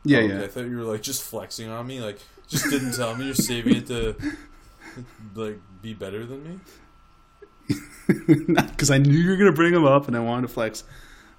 Yeah, 0.05 0.19
Oh, 0.19 0.21
okay. 0.25 0.43
I 0.45 0.47
thought 0.47 0.65
you 0.65 0.77
were 0.77 0.83
like 0.83 1.01
just 1.01 1.21
flexing 1.23 1.69
on 1.69 1.85
me, 1.85 1.99
like 2.01 2.19
just 2.47 2.69
didn't 2.69 2.93
tell 2.95 3.15
me. 3.15 3.25
You're 3.25 3.35
saving 3.35 3.75
it 3.75 3.87
to 3.87 4.15
like 5.35 5.59
be 5.81 5.93
better 5.93 6.25
than 6.25 6.43
me. 6.43 6.59
Because 8.47 8.89
I 8.89 8.97
knew 8.97 9.13
you 9.13 9.29
were 9.29 9.37
gonna 9.37 9.51
bring 9.51 9.73
him 9.73 9.85
up, 9.85 10.07
and 10.07 10.17
I 10.17 10.19
wanted 10.19 10.43
to 10.43 10.47
flex. 10.47 10.83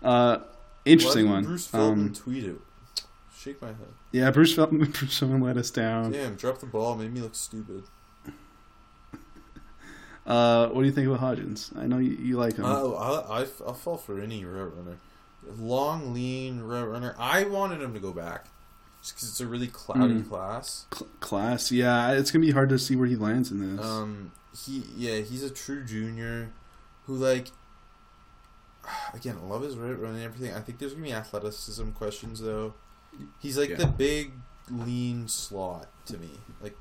Uh, 0.04 0.38
interesting 0.84 1.26
Why 1.26 1.32
one. 1.32 1.44
Bruce 1.44 1.74
Um, 1.74 2.12
tweet 2.12 2.44
it. 2.44 2.56
Shake 3.42 3.62
my 3.62 3.68
head. 3.68 3.88
yeah, 4.12 4.30
Bruce 4.30 4.54
Feldman, 4.54 4.90
Bruce 4.98 5.18
Feldman 5.18 5.40
let 5.40 5.56
us 5.56 5.70
down. 5.70 6.12
Damn, 6.12 6.34
drop 6.36 6.58
the 6.60 6.66
ball. 6.66 6.94
Made 6.96 7.12
me 7.12 7.20
look 7.20 7.34
stupid. 7.34 7.84
Uh, 10.26 10.68
what 10.68 10.82
do 10.82 10.86
you 10.86 10.92
think 10.92 11.08
about 11.08 11.20
Hodgins? 11.20 11.76
I 11.76 11.86
know 11.86 11.98
you, 11.98 12.10
you 12.12 12.36
like 12.36 12.56
him. 12.56 12.64
Uh, 12.64 12.90
I, 12.92 13.40
I, 13.40 13.46
I'll 13.66 13.72
fall 13.74 13.96
for 13.96 14.20
any 14.20 14.44
route 14.44 14.74
runner. 14.76 14.98
Long, 15.58 16.12
lean 16.12 16.60
route 16.60 16.88
runner. 16.88 17.14
I 17.18 17.44
wanted 17.44 17.80
him 17.80 17.94
to 17.94 18.00
go 18.00 18.12
back. 18.12 18.46
Just 19.00 19.14
because 19.14 19.30
it's 19.30 19.40
a 19.40 19.46
really 19.46 19.66
cloudy 19.68 20.14
Mm. 20.16 20.28
class. 20.28 20.84
Cl- 20.94 21.10
class, 21.20 21.72
yeah, 21.72 22.12
it's 22.12 22.30
gonna 22.30 22.44
be 22.44 22.50
hard 22.52 22.68
to 22.68 22.78
see 22.78 22.94
where 22.96 23.08
he 23.08 23.16
lands 23.16 23.50
in 23.50 23.76
this. 23.76 23.84
Um, 23.84 24.32
he 24.66 24.84
yeah, 24.94 25.20
he's 25.20 25.42
a 25.42 25.48
true 25.48 25.82
junior, 25.84 26.50
who 27.06 27.16
like. 27.16 27.48
Again, 29.14 29.38
I 29.42 29.46
love 29.46 29.62
his 29.62 29.76
route 29.76 29.98
running 29.98 30.16
and 30.22 30.24
everything. 30.26 30.54
I 30.54 30.60
think 30.60 30.78
there's 30.78 30.92
gonna 30.92 31.06
be 31.06 31.14
athleticism 31.14 31.92
questions 31.92 32.40
though. 32.40 32.74
He's 33.38 33.58
like 33.58 33.70
Yeah. 33.70 33.76
the 33.76 33.86
big, 33.86 34.32
lean 34.70 35.28
slot 35.28 35.88
to 36.06 36.16
me. 36.18 36.30
Like 36.62 36.76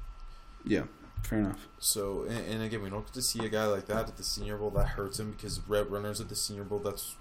yeah, 0.63 0.84
fair 1.23 1.39
enough. 1.39 1.67
so, 1.80 2.23
and, 2.23 2.45
and 2.53 2.63
again, 2.63 2.82
we 2.82 2.89
don't 2.89 3.05
get 3.05 3.13
to 3.13 3.21
see 3.21 3.43
a 3.45 3.49
guy 3.49 3.65
like 3.65 3.86
that 3.88 4.07
at 4.09 4.17
the 4.17 4.23
Senior 4.23 4.57
Bowl. 4.57 4.69
That 4.71 4.89
hurts 4.89 5.19
him 5.19 5.32
because 5.32 5.59
red 5.67 5.89
runners 5.89 6.19
at 6.21 6.30
the 6.30 6.36
Senior 6.36 6.63
Bowl. 6.63 6.80
That's 6.80 7.15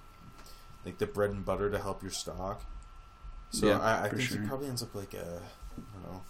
like 0.85 0.99
the 0.99 1.07
bread 1.07 1.31
and 1.31 1.45
butter 1.45 1.71
to 1.71 1.79
help 1.79 2.03
your 2.03 2.11
stock. 2.13 2.63
So 3.51 3.67
Yeah, 3.69 3.81
I, 3.81 4.05
I 4.05 4.09
think 4.11 4.23
sure. 4.23 4.41
he 4.41 4.47
probably 4.47 4.69
ends 4.69 4.83
up 4.83 4.95
like 4.95 5.15
a, 5.15 5.41
I 5.77 5.81
don't 6.03 6.13
know, 6.13 6.23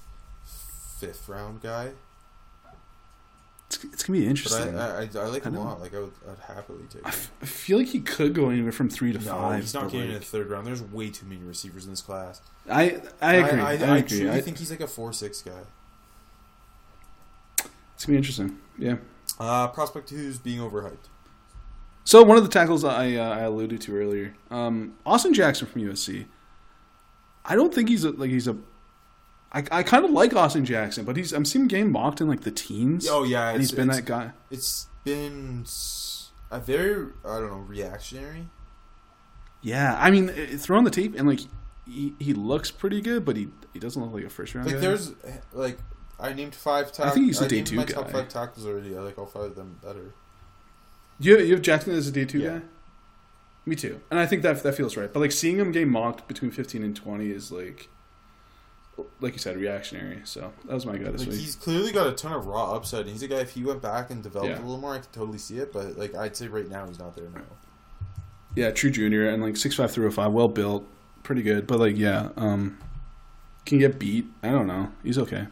fifth 0.98 1.28
round 1.28 1.60
guy. 1.62 1.92
It's, 3.84 3.94
it's 3.94 4.02
gonna 4.04 4.18
be 4.18 4.26
interesting. 4.26 4.76
I, 4.76 5.02
I, 5.02 5.08
I, 5.14 5.26
like 5.26 5.44
him 5.44 5.54
a 5.56 5.62
lot. 5.64 5.80
Like 5.80 5.94
I 5.94 6.00
would, 6.00 6.12
I'd 6.28 6.54
happily 6.54 6.80
take 6.90 7.04
I 7.06 7.10
him. 7.10 7.14
f- 7.14 7.30
I 7.42 7.46
feel 7.46 7.78
like 7.78 7.88
he 7.88 8.00
could 8.00 8.34
go 8.34 8.50
anywhere 8.50 8.72
from 8.72 8.88
three 8.90 9.12
to 9.12 9.18
No, 9.18 9.32
five. 9.32 9.60
he's 9.60 9.74
not 9.74 9.90
getting 9.90 10.08
in 10.08 10.14
the 10.14 10.20
third 10.20 10.48
round. 10.50 10.66
There's 10.66 10.82
way 10.82 11.10
too 11.10 11.26
many 11.26 11.42
receivers 11.42 11.84
in 11.84 11.90
this 11.90 12.00
class. 12.00 12.40
I 12.70 13.00
I 13.20 13.34
agree. 13.36 13.60
I, 13.60 13.70
I, 13.70 13.98
agree. 13.98 14.28
I- 14.30 14.40
think 14.40 14.58
he's 14.58 14.70
like 14.70 14.80
a 14.80 14.86
four 14.86 15.12
six 15.12 15.42
guy. 15.42 15.52
it's 17.94 18.04
gonna 18.04 18.14
be 18.14 18.16
interesting. 18.16 18.58
Yeah. 18.78 18.96
Uh, 19.38 19.68
prospect 19.68 20.10
who's 20.10 20.38
being 20.38 20.58
overhyped. 20.58 21.06
So 22.04 22.22
one 22.22 22.38
of 22.38 22.42
the 22.42 22.50
tackles 22.50 22.84
I 22.84 23.14
uh, 23.16 23.28
I 23.36 23.40
alluded 23.40 23.80
to 23.82 23.96
earlier, 23.96 24.34
um, 24.50 24.94
Austin 25.04 25.34
Jackson 25.34 25.66
from 25.66 25.82
USC. 25.82 26.24
I 27.44 27.54
don't 27.54 27.72
think 27.72 27.88
he's 27.88 28.04
a, 28.04 28.10
like 28.10 28.30
he's 28.30 28.48
a. 28.48 28.56
I, 29.52 29.64
I 29.72 29.82
kind 29.82 30.04
of 30.04 30.10
like 30.10 30.34
Austin 30.34 30.64
Jackson, 30.64 31.04
but 31.04 31.16
he's 31.16 31.32
I'm 31.32 31.44
seeing 31.44 31.62
him 31.62 31.68
getting 31.68 31.92
mocked 31.92 32.20
in 32.20 32.28
like 32.28 32.42
the 32.42 32.50
teens. 32.50 33.06
Oh 33.10 33.24
yeah, 33.24 33.48
and 33.50 33.60
he's 33.60 33.72
been 33.72 33.88
that 33.88 34.04
guy. 34.04 34.32
It's 34.50 34.86
been 35.04 35.64
a 36.50 36.60
very 36.60 37.06
I 37.24 37.38
don't 37.38 37.50
know 37.50 37.56
reactionary. 37.58 38.48
Yeah, 39.62 39.96
I 40.00 40.10
mean, 40.10 40.30
uh, 40.30 40.56
throw 40.58 40.78
on 40.78 40.84
the 40.84 40.90
tape 40.90 41.14
and 41.18 41.26
like 41.26 41.40
he, 41.86 42.14
he 42.20 42.34
looks 42.34 42.70
pretty 42.70 43.00
good, 43.00 43.24
but 43.24 43.36
he 43.36 43.48
he 43.72 43.78
doesn't 43.80 44.00
look 44.02 44.12
like 44.12 44.24
a 44.24 44.28
first 44.30 44.54
round 44.54 44.66
Like 44.66 44.76
guy. 44.76 44.80
there's 44.82 45.12
like 45.52 45.78
I 46.20 46.32
named 46.32 46.54
five 46.54 46.92
tackles. 46.92 47.12
I 47.12 47.14
think 47.14 47.26
he's 47.26 47.40
a 47.40 47.48
day 47.48 47.62
two 47.62 47.76
my 47.76 47.84
top 47.84 48.10
five 48.10 48.28
tackles 48.28 48.66
already. 48.66 48.96
I 48.96 49.00
like 49.00 49.18
all 49.18 49.26
five 49.26 49.42
of 49.44 49.54
them 49.56 49.78
better. 49.82 50.12
You 51.18 51.38
you 51.38 51.54
have 51.54 51.62
Jackson 51.62 51.94
as 51.94 52.06
a 52.06 52.12
day 52.12 52.24
two 52.24 52.38
Yeah. 52.38 52.58
guy. 52.58 52.64
Me 53.66 53.76
too, 53.76 54.00
and 54.10 54.18
I 54.20 54.24
think 54.26 54.42
that 54.42 54.62
that 54.62 54.74
feels 54.74 54.96
right. 54.96 55.12
But 55.12 55.20
like 55.20 55.32
seeing 55.32 55.58
him 55.58 55.72
get 55.72 55.86
mocked 55.88 56.26
between 56.28 56.50
fifteen 56.50 56.82
and 56.82 56.94
twenty 56.96 57.30
is 57.30 57.50
like, 57.52 57.88
like 59.20 59.32
you 59.34 59.38
said, 59.38 59.56
reactionary. 59.56 60.20
So 60.24 60.52
that 60.64 60.74
was 60.74 60.84
my 60.86 60.96
guy 60.96 61.10
this 61.10 61.20
Like 61.22 61.30
week. 61.30 61.40
he's 61.40 61.56
clearly 61.56 61.92
got 61.92 62.06
a 62.06 62.12
ton 62.12 62.32
of 62.32 62.46
raw 62.46 62.72
upside. 62.74 63.02
And 63.02 63.10
he's 63.10 63.22
a 63.22 63.28
guy. 63.28 63.36
If 63.36 63.50
he 63.50 63.62
went 63.64 63.80
back 63.82 64.10
and 64.10 64.22
developed 64.22 64.50
Yeah. 64.50 64.58
a 64.58 64.64
little 64.64 64.78
more, 64.78 64.94
I 64.94 64.98
could 64.98 65.12
totally 65.12 65.38
see 65.38 65.58
it. 65.58 65.72
But 65.72 65.98
like 65.98 66.14
I'd 66.14 66.36
say 66.36 66.48
right 66.48 66.68
now 66.68 66.86
he's 66.86 66.98
not 66.98 67.14
there 67.16 67.28
now. 67.34 67.42
Yeah, 68.56 68.70
true 68.70 68.90
junior 68.90 69.28
and 69.28 69.42
like 69.42 69.56
six 69.56 69.74
five 69.76 69.90
through 69.92 70.06
a 70.08 70.10
five, 70.10 70.32
well 70.32 70.48
built, 70.48 70.84
pretty 71.22 71.42
good. 71.42 71.66
But 71.66 71.78
like 71.78 71.96
yeah, 71.96 72.30
um, 72.36 72.78
can 73.66 73.78
get 73.78 73.98
beat. 73.98 74.26
I 74.42 74.50
don't 74.50 74.66
know. 74.66 74.90
He's 75.04 75.18
okay. 75.18 75.46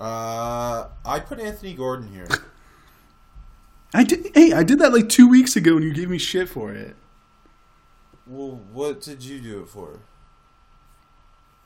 Uh, 0.00 0.88
I 1.06 1.20
put 1.20 1.38
Anthony 1.38 1.74
Gordon 1.74 2.12
here. 2.12 2.26
I 3.94 4.04
did. 4.04 4.30
Hey, 4.34 4.52
I 4.52 4.62
did 4.64 4.78
that 4.80 4.92
like 4.92 5.08
two 5.08 5.28
weeks 5.28 5.54
ago, 5.54 5.76
and 5.76 5.84
you 5.84 5.92
gave 5.94 6.08
me 6.10 6.18
shit 6.18 6.48
for 6.48 6.72
it. 6.72 6.96
well, 8.26 8.60
what 8.72 9.00
did 9.00 9.22
you 9.22 9.40
do 9.40 9.60
it 9.62 9.68
for? 9.68 10.00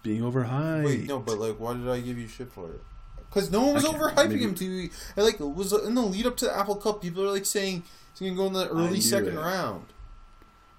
Being 0.06 0.22
overhyped. 0.22 0.84
Wait, 0.84 1.06
no, 1.08 1.18
but 1.18 1.38
like, 1.38 1.58
why 1.58 1.74
did 1.74 1.88
I 1.88 2.00
give 2.00 2.18
you 2.18 2.28
shit 2.28 2.50
for 2.52 2.70
it? 2.70 2.80
Because 3.28 3.50
no 3.50 3.62
one 3.64 3.74
was 3.74 3.84
overhyping 3.84 4.28
maybe- 4.28 4.42
him 4.44 4.54
to. 4.54 4.80
and, 5.16 5.24
Like, 5.26 5.40
it 5.40 5.44
was 5.44 5.72
in 5.72 5.94
the 5.94 6.00
lead 6.02 6.26
up 6.26 6.36
to 6.38 6.44
the 6.46 6.56
Apple 6.56 6.76
Cup. 6.76 7.02
People 7.02 7.24
are 7.24 7.32
like 7.32 7.44
saying 7.44 7.82
he's 8.18 8.28
gonna 8.30 8.34
go 8.36 8.46
in 8.46 8.52
the 8.52 8.68
early 8.70 9.00
second 9.00 9.34
it. 9.34 9.38
round. 9.38 9.84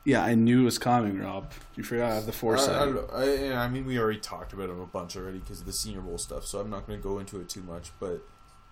Yeah, 0.05 0.23
I 0.23 0.35
knew 0.35 0.61
it 0.61 0.65
was 0.65 0.77
coming, 0.79 1.19
Rob. 1.19 1.51
You 1.75 1.83
forgot 1.83 2.11
I 2.11 2.15
have 2.15 2.25
the 2.25 2.31
foresight. 2.31 2.95
I. 3.13 3.51
I, 3.51 3.65
I 3.65 3.67
mean, 3.67 3.85
we 3.85 3.99
already 3.99 4.19
talked 4.19 4.53
about 4.53 4.69
him 4.69 4.79
a 4.79 4.85
bunch 4.85 5.17
already 5.17 5.39
because 5.39 5.59
of 5.59 5.65
the 5.65 5.73
Senior 5.73 5.99
Bowl 5.99 6.17
stuff, 6.17 6.45
so 6.45 6.59
I'm 6.59 6.69
not 6.69 6.87
going 6.87 6.97
to 6.97 7.03
go 7.03 7.19
into 7.19 7.41
it 7.41 7.49
too 7.49 7.61
much. 7.61 7.91
But 7.99 8.21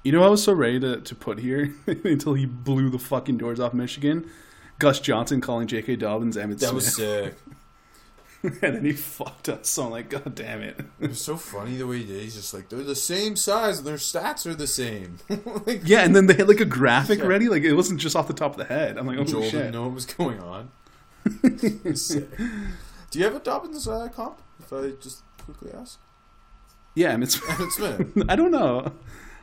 You 0.06 0.14
know, 0.14 0.24
I 0.24 0.30
was 0.30 0.42
so 0.42 0.54
ready 0.54 0.80
to, 0.80 1.02
to 1.02 1.14
put 1.16 1.40
here 1.40 1.76
until 1.88 2.36
he 2.36 2.46
blew 2.46 2.90
the 2.90 3.00
fucking 3.00 3.36
doors 3.38 3.60
off 3.60 3.74
Michigan. 3.74 4.30
Gus 4.80 5.02
Johnson 5.02 5.42
calling 5.42 5.68
J.K. 5.68 5.98
Dobbins 5.98 6.38
Emmitt 6.38 6.60
that 6.60 6.70
Smith, 6.70 6.74
was 6.76 6.96
sick. 6.96 7.36
and 8.62 8.76
then 8.76 8.86
he 8.86 8.94
fucked 8.94 9.50
us. 9.50 9.70
So 9.70 9.86
I'm 9.86 9.92
like, 9.92 10.10
God 10.10 10.36
damn 10.36 10.62
it! 10.62 10.80
it 11.00 11.10
was 11.10 11.22
so 11.22 11.38
funny 11.38 11.76
the 11.78 11.88
way 11.88 12.00
he 12.00 12.06
did. 12.06 12.22
He's 12.22 12.36
just 12.36 12.54
like 12.54 12.70
they're 12.70 12.84
the 12.84 12.96
same 12.96 13.36
size, 13.36 13.84
their 13.84 13.96
stats 13.98 14.46
are 14.46 14.54
the 14.56 14.68
same. 14.68 15.18
like, 15.66 15.82
Yeah, 15.84 16.02
and 16.04 16.16
then 16.16 16.28
they 16.28 16.34
had 16.36 16.48
like 16.48 16.60
a 16.60 16.66
graphic 16.66 17.20
Yeah. 17.20 17.26
ready. 17.26 17.50
Like 17.50 17.64
it 17.64 17.74
wasn't 17.74 18.00
just 18.00 18.16
off 18.16 18.28
the 18.28 18.34
top 18.34 18.52
of 18.52 18.58
the 18.58 18.66
head. 18.66 18.98
I'm 18.98 19.08
like, 19.08 19.18
oh 19.18 19.24
Joel 19.24 19.44
shit. 19.44 19.52
didn't 19.54 19.72
know 19.74 19.84
what 19.84 19.94
was 19.96 20.06
going 20.06 20.40
on. 20.40 20.72
Do 21.42 23.20
you 23.20 23.24
have 23.26 23.36
a 23.36 23.40
Dobbins 23.40 23.88
uh, 23.88 24.08
comp? 24.14 24.42
If 24.60 24.72
I 24.74 24.92
just 25.02 25.22
quickly 25.44 25.72
ask, 25.74 26.00
Yeah, 26.96 27.16
Emmitt 27.16 27.32
Smith. 27.32 27.50
Emmitt 27.58 27.72
Smith. 27.72 28.26
I 28.30 28.36
don't 28.36 28.52
know. 28.52 28.92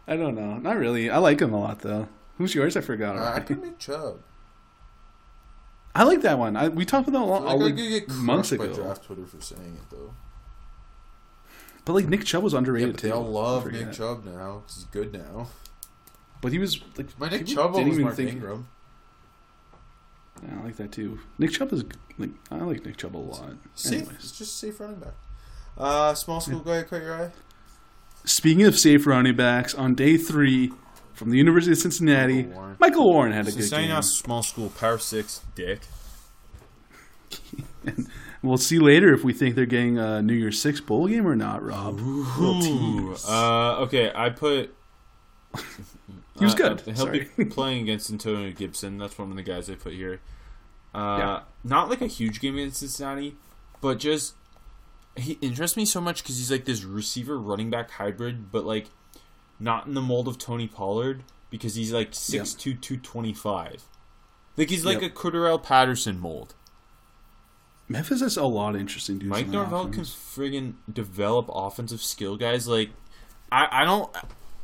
I 0.06 0.16
don't 0.16 0.34
know. 0.34 0.58
Not 0.58 0.76
really. 0.76 1.10
I 1.10 1.18
like 1.18 1.40
him 1.40 1.52
a 1.52 1.60
lot 1.60 1.80
though. 1.80 2.08
Who's 2.38 2.54
yours? 2.54 2.76
I 2.76 2.80
forgot. 2.80 3.16
Uh, 3.16 3.32
I 3.36 3.40
could 3.40 3.62
make 3.62 3.78
Chubb. 3.78 4.20
I 5.94 6.04
like 6.04 6.22
that 6.22 6.38
one. 6.38 6.56
I, 6.56 6.68
we 6.68 6.84
talked 6.86 7.08
about 7.08 7.26
that 7.26 7.32
a 7.44 7.48
I 7.48 7.52
like 7.54 7.74
I 7.74 7.76
like, 7.76 7.76
get 7.76 8.08
months 8.10 8.48
crushed 8.50 8.70
by 8.70 8.74
draft 8.74 9.04
Twitter 9.04 9.26
for 9.26 9.40
saying 9.40 9.76
it 9.80 9.90
though. 9.94 10.14
But 11.84 11.92
like 11.94 12.08
Nick 12.08 12.24
Chubb 12.24 12.42
was 12.44 12.52
Yeah, 12.52 12.58
underrated 12.60 12.92
but 12.94 13.02
they 13.02 13.08
too. 13.10 13.14
all 13.14 13.22
love 13.30 13.70
Nick 13.70 13.88
it. 13.88 13.92
Chubb 13.92 14.24
now 14.24 14.62
he's 14.66 14.84
good 14.84 15.12
now. 15.12 15.48
But 16.40 16.52
he 16.52 16.58
was 16.58 16.80
like 16.96 17.18
My 17.18 17.28
Nick 17.28 17.46
Chubb 17.46 17.72
didn't 17.74 17.88
was 17.88 17.94
even 17.94 18.04
Mark 18.04 18.16
think- 18.16 18.30
Ingram. 18.32 18.68
Yeah, 20.42 20.58
I 20.60 20.64
like 20.64 20.76
that 20.76 20.92
too. 20.92 21.20
Nick 21.38 21.50
Chubb 21.52 21.72
is 21.72 21.84
like 22.18 22.30
I 22.50 22.56
like 22.56 22.84
Nick 22.86 22.96
Chubb 22.96 23.16
a 23.16 23.18
lot. 23.18 23.52
Safe, 23.74 24.00
Anyways, 24.02 24.16
it's 24.18 24.38
just 24.38 24.58
safe 24.58 24.80
running 24.80 24.96
back. 25.00 25.14
Uh, 25.76 26.14
small 26.14 26.40
school 26.40 26.60
guy 26.60 26.82
caught 26.82 27.02
your 27.02 27.14
eye. 27.14 27.30
speaking 28.24 28.64
of 28.66 28.78
safe 28.78 29.06
running 29.06 29.36
backs, 29.36 29.74
on 29.74 29.94
day 29.94 30.16
three 30.16 30.72
from 31.14 31.30
the 31.30 31.38
University 31.38 31.72
of 31.72 31.78
Cincinnati, 31.78 32.42
Michael 32.44 32.52
Warren. 32.54 32.76
Michael 32.80 33.04
Warren 33.04 33.32
had 33.32 33.42
a 33.48 33.50
good 33.50 33.60
Cincinnati 33.60 33.84
game. 33.86 33.94
not 33.94 34.04
small 34.04 34.42
school, 34.42 34.70
power 34.70 34.98
six, 34.98 35.40
dick. 35.54 35.80
We'll 38.42 38.56
see 38.58 38.80
later 38.80 39.14
if 39.14 39.22
we 39.22 39.32
think 39.32 39.54
they're 39.54 39.66
getting 39.66 39.98
a 39.98 40.20
New 40.20 40.34
Year's 40.34 40.60
Six 40.60 40.80
bowl 40.80 41.06
game 41.06 41.28
or 41.28 41.36
not, 41.36 41.62
Rob. 41.62 42.00
Ooh, 42.00 42.60
tease. 42.60 43.24
uh, 43.28 43.76
okay, 43.82 44.10
I 44.14 44.30
put. 44.30 44.74
He 46.38 46.46
was 46.46 46.54
uh, 46.54 46.56
good. 46.56 46.80
He'll 46.80 46.96
Sorry. 46.96 47.28
be 47.36 47.44
playing 47.50 47.82
against 47.82 48.10
Antonio 48.10 48.50
Gibson. 48.52 48.96
That's 48.96 49.16
one 49.18 49.30
of 49.30 49.36
the 49.36 49.42
guys 49.42 49.68
I 49.68 49.74
put 49.74 49.92
here. 49.92 50.20
Uh, 50.94 51.16
Yeah. 51.18 51.40
Not 51.62 51.90
like 51.90 52.00
a 52.00 52.06
huge 52.06 52.40
game 52.40 52.56
against 52.56 52.80
Cincinnati, 52.80 53.36
but 53.82 53.98
just 53.98 54.34
he 55.14 55.32
interests 55.42 55.76
me 55.76 55.84
so 55.84 56.00
much 56.00 56.22
because 56.22 56.38
he's 56.38 56.50
like 56.50 56.64
this 56.64 56.82
receiver 56.84 57.38
running 57.38 57.68
back 57.70 57.90
hybrid, 57.92 58.50
but 58.50 58.64
like 58.64 58.88
not 59.62 59.86
in 59.86 59.94
the 59.94 60.00
mold 60.02 60.28
of 60.28 60.38
Tony 60.38 60.66
Pollard 60.66 61.22
because 61.50 61.74
he's 61.74 61.92
like 61.92 62.12
6'2", 62.12 62.58
225. 62.58 63.84
Like 64.56 64.68
he's 64.70 64.84
like 64.84 65.00
Yep. 65.00 65.10
a 65.12 65.14
Cordarrelle 65.14 65.62
Patterson 65.62 66.18
mold. 66.18 66.54
Memphis 67.88 68.20
has 68.20 68.36
a 68.36 68.44
lot 68.44 68.74
of 68.74 68.80
interesting 68.80 69.18
dudes. 69.18 69.30
Mike 69.30 69.48
Norvell 69.48 69.88
can 69.88 70.02
friggin' 70.04 70.74
develop 70.90 71.46
offensive 71.52 72.00
skill 72.02 72.36
guys. 72.36 72.66
Like, 72.66 72.90
I, 73.50 73.82
I 73.82 73.84
don't 73.84 74.10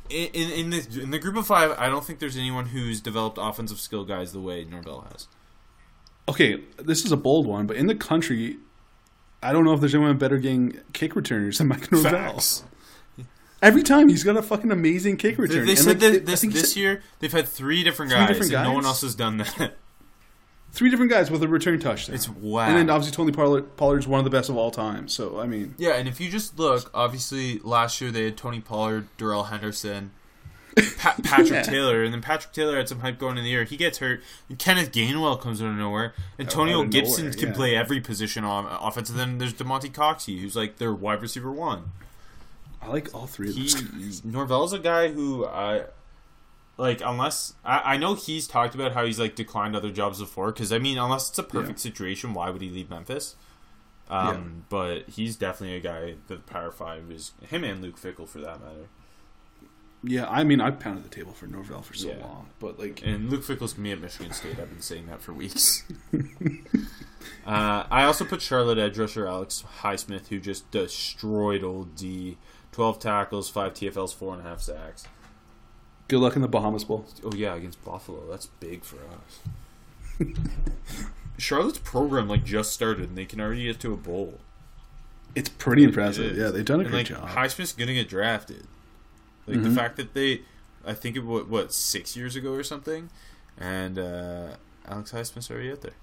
in 0.09 0.30
in 0.51 0.70
the 0.70 1.01
in 1.03 1.11
the 1.11 1.18
group 1.18 1.36
of 1.36 1.46
five. 1.46 1.72
I 1.78 1.88
don't 1.88 2.05
think 2.05 2.20
there's 2.20 2.36
anyone 2.36 2.66
who's 2.66 3.01
developed 3.01 3.38
offensive 3.40 3.80
skill 3.80 4.05
guys 4.05 4.32
the 4.32 4.40
way 4.40 4.64
Norvell 4.64 5.07
has. 5.12 5.26
Okay, 6.28 6.62
this 6.78 7.05
is 7.05 7.12
a 7.12 7.16
bold 7.16 7.46
one, 7.46 7.66
but 7.66 7.76
in 7.76 7.86
the 7.86 7.94
country, 7.94 8.59
I 9.42 9.53
don't 9.53 9.64
know 9.64 9.72
if 9.74 9.80
there's 9.80 9.94
anyone 9.94 10.16
better 10.18 10.38
getting 10.38 10.78
kick 10.92 11.16
returners 11.16 11.59
than 11.59 11.68
Mike 11.68 11.90
Norvell. 11.92 12.11
Facts. 12.12 12.64
Every 13.61 13.83
time 13.83 14.09
he's 14.09 14.23
got 14.23 14.37
a 14.37 14.43
fucking 14.43 14.71
amazing 14.71 15.17
kick 15.17 15.37
return. 15.39 15.65
they 15.67 15.73
And, 15.73 15.79
said 15.79 16.01
like, 16.01 16.13
that 16.13 16.27
this 16.27 16.43
this 16.43 16.73
said 16.75 16.81
year 16.81 17.03
they've 17.19 17.33
had 17.33 17.49
three 17.49 17.83
different 17.83 18.11
Three 18.13 18.19
guys, 18.21 18.29
different 18.29 18.53
and 18.55 18.65
no 18.65 18.73
one 18.73 18.85
else 18.85 19.01
has 19.03 19.15
done 19.15 19.39
that. 19.39 19.75
three 20.73 20.91
different 20.91 21.11
guys 21.11 21.31
with 21.31 21.43
a 21.43 21.49
return 21.49 21.81
touchdown. 21.81 22.15
It's 22.15 22.29
wow. 22.29 22.67
And 22.69 22.77
then 22.77 22.91
obviously 22.91 23.17
Tony 23.17 23.33
Pollard, 23.33 23.77
Pollard's 23.77 24.07
one 24.07 24.19
of 24.21 24.25
the 24.25 24.31
best 24.31 24.49
of 24.49 24.57
all 24.57 24.71
time. 24.71 25.09
So 25.09 25.41
I 25.41 25.47
mean, 25.47 25.75
yeah, 25.79 25.95
and 25.95 26.07
if 26.09 26.21
you 26.21 26.31
just 26.31 26.59
look, 26.59 26.91
obviously 26.95 27.59
last 27.61 28.01
year 28.01 28.11
they 28.11 28.25
had 28.25 28.37
Tony 28.37 28.61
Pollard, 28.61 29.09
Darrell 29.17 29.45
Henderson, 29.45 30.13
pa- 30.99 31.17
Patrick 31.25 31.51
Yeah. 31.51 31.63
Taylor, 31.63 32.05
and 32.05 32.13
then 32.15 32.21
Patrick 32.23 32.53
Taylor 32.53 32.77
had 32.77 32.89
some 32.89 33.01
hype 33.01 33.19
going 33.19 33.39
in 33.39 33.45
the 33.45 33.51
year. 33.51 33.65
He 33.65 33.77
gets 33.77 33.99
hurt, 33.99 34.23
and 34.49 34.57
Kenneth 34.57 34.93
Gainwell 34.93 35.41
comes 35.41 35.61
out 35.61 35.69
of 35.69 35.75
nowhere. 35.75 36.15
Antonio 36.39 36.83
of 36.83 36.91
Gibson 36.91 37.25
nowhere, 37.25 37.39
can 37.39 37.49
yeah. 37.49 37.55
play 37.55 37.75
every 37.75 38.01
position 38.01 38.45
on 38.45 38.67
offense, 38.67 39.11
and 39.11 39.19
then 39.19 39.39
there's 39.39 39.55
Damonte 39.55 39.91
Coxie, 39.91 40.41
who's 40.41 40.55
like 40.55 40.77
their 40.77 40.95
wide 40.95 41.23
receiver 41.23 41.51
one. 41.51 41.91
I 42.81 42.89
like 42.89 43.14
all 43.14 43.26
three 43.26 43.49
of 43.51 43.55
He 43.55 43.68
those. 43.70 44.24
Norvell's 44.24 44.72
a 44.72 44.79
guy 44.79 45.09
who 45.09 45.45
I 45.47 45.85
like 46.76 47.01
unless 47.05 47.55
I, 47.64 47.95
I 47.95 47.97
know 47.97 48.14
he's 48.14 48.47
talked 48.47 48.74
about 48.74 48.93
how 48.93 49.05
he's 49.05 49.18
like 49.18 49.35
declined 49.35 49.74
other 49.76 49.91
jobs 49.91 50.20
before 50.20 50.53
because 50.53 50.72
I 50.72 50.79
mean 50.79 50.97
unless 50.99 51.29
it's 51.29 51.39
a 51.39 51.43
perfect 51.43 51.81
situation 51.81 52.35
why 52.35 52.51
would 52.51 52.62
he 52.62 52.70
leave 52.70 52.89
Memphis? 52.89 53.35
Um 54.09 54.64
but 54.68 55.09
he's 55.09 55.37
definitely 55.37 55.76
a 55.76 55.81
guy 55.81 56.14
that 56.29 56.29
the 56.29 56.37
Power 56.53 56.70
Five 56.70 57.11
is 57.11 57.33
him 57.49 57.64
and 57.64 57.83
Luke 57.83 57.99
Fickell 58.01 58.29
for 58.29 58.39
that 58.41 58.61
matter. 58.61 58.89
Yeah, 60.05 60.29
I 60.31 60.45
mean, 60.45 60.61
I 60.61 60.70
pounded 60.70 61.03
the 61.05 61.09
table 61.09 61.33
for 61.33 61.49
Norvell 61.49 61.83
for 61.83 61.93
so 61.95 62.11
Yeah. 62.11 62.18
long, 62.24 62.51
but 62.61 62.79
like, 62.79 63.03
and 63.05 63.29
Luke 63.31 63.43
Fickell's 63.43 63.74
be 63.74 63.91
at 63.91 64.01
Michigan 64.01 64.33
State. 64.33 64.57
I've 64.61 64.70
been 64.70 64.81
saying 64.81 65.07
that 65.07 65.20
for 65.20 65.33
weeks. 65.33 65.83
Uh, 67.47 67.85
I 67.91 68.05
also 68.05 68.24
put 68.24 68.43
Charlotte 68.43 68.79
edge 68.79 68.99
rusher 68.99 69.26
Alex 69.26 69.64
Highsmith 69.81 70.29
who 70.29 70.39
just 70.39 70.70
destroyed 70.70 71.64
old 71.64 71.95
D 71.97 72.37
12 72.79 73.01
tackles 73.01 73.49
5 73.49 73.74
TFLs 73.74 74.14
4 74.14 74.35
and 74.35 74.47
a 74.47 74.49
half 74.49 74.61
sacks 74.61 75.05
good 76.09 76.20
luck 76.20 76.37
in 76.37 76.43
the 76.43 76.49
Bahamas 76.49 76.85
Bowl. 76.85 77.07
Oh 77.22 77.33
yeah, 77.35 77.55
against 77.55 77.85
Buffalo. 77.85 78.29
That's 78.31 78.47
big 78.47 78.83
for 78.83 78.97
us. 78.97 80.26
Charlotte's 81.39 81.79
program 81.79 82.29
like 82.29 82.45
just 82.45 82.72
started, 82.72 83.11
and 83.11 83.18
they 83.18 83.26
can 83.26 83.41
already 83.41 83.64
get 83.64 83.79
to 83.81 83.93
a 83.93 83.97
bowl. 83.97 84.39
It's 85.35 85.49
pretty 85.49 85.85
It 85.85 85.89
impressive. 85.89 86.33
is. 86.33 86.39
Yeah, 86.39 86.49
they've 86.49 86.64
done 86.64 86.81
a 86.81 86.85
and, 86.85 86.91
great 86.91 87.11
like, 87.11 87.20
job. 87.20 87.29
Highsmith's 87.31 87.72
gonna 87.72 87.95
get 87.95 88.09
drafted. 88.09 88.66
Like 89.47 89.62
the 89.62 89.70
fact 89.70 89.97
that 89.97 90.12
they, 90.12 90.43
I 90.87 90.93
think 90.93 91.16
it 91.16 91.24
was, 91.24 91.45
what 91.45 91.72
six 91.72 92.16
years 92.16 92.37
ago 92.37 92.53
or 92.53 92.62
something, 92.62 93.09
and 93.57 93.99
uh, 93.99 94.57
Alex 94.87 95.12
Highsmith's 95.12 95.51
already 95.51 95.70
out 95.72 95.83
there. 95.83 95.95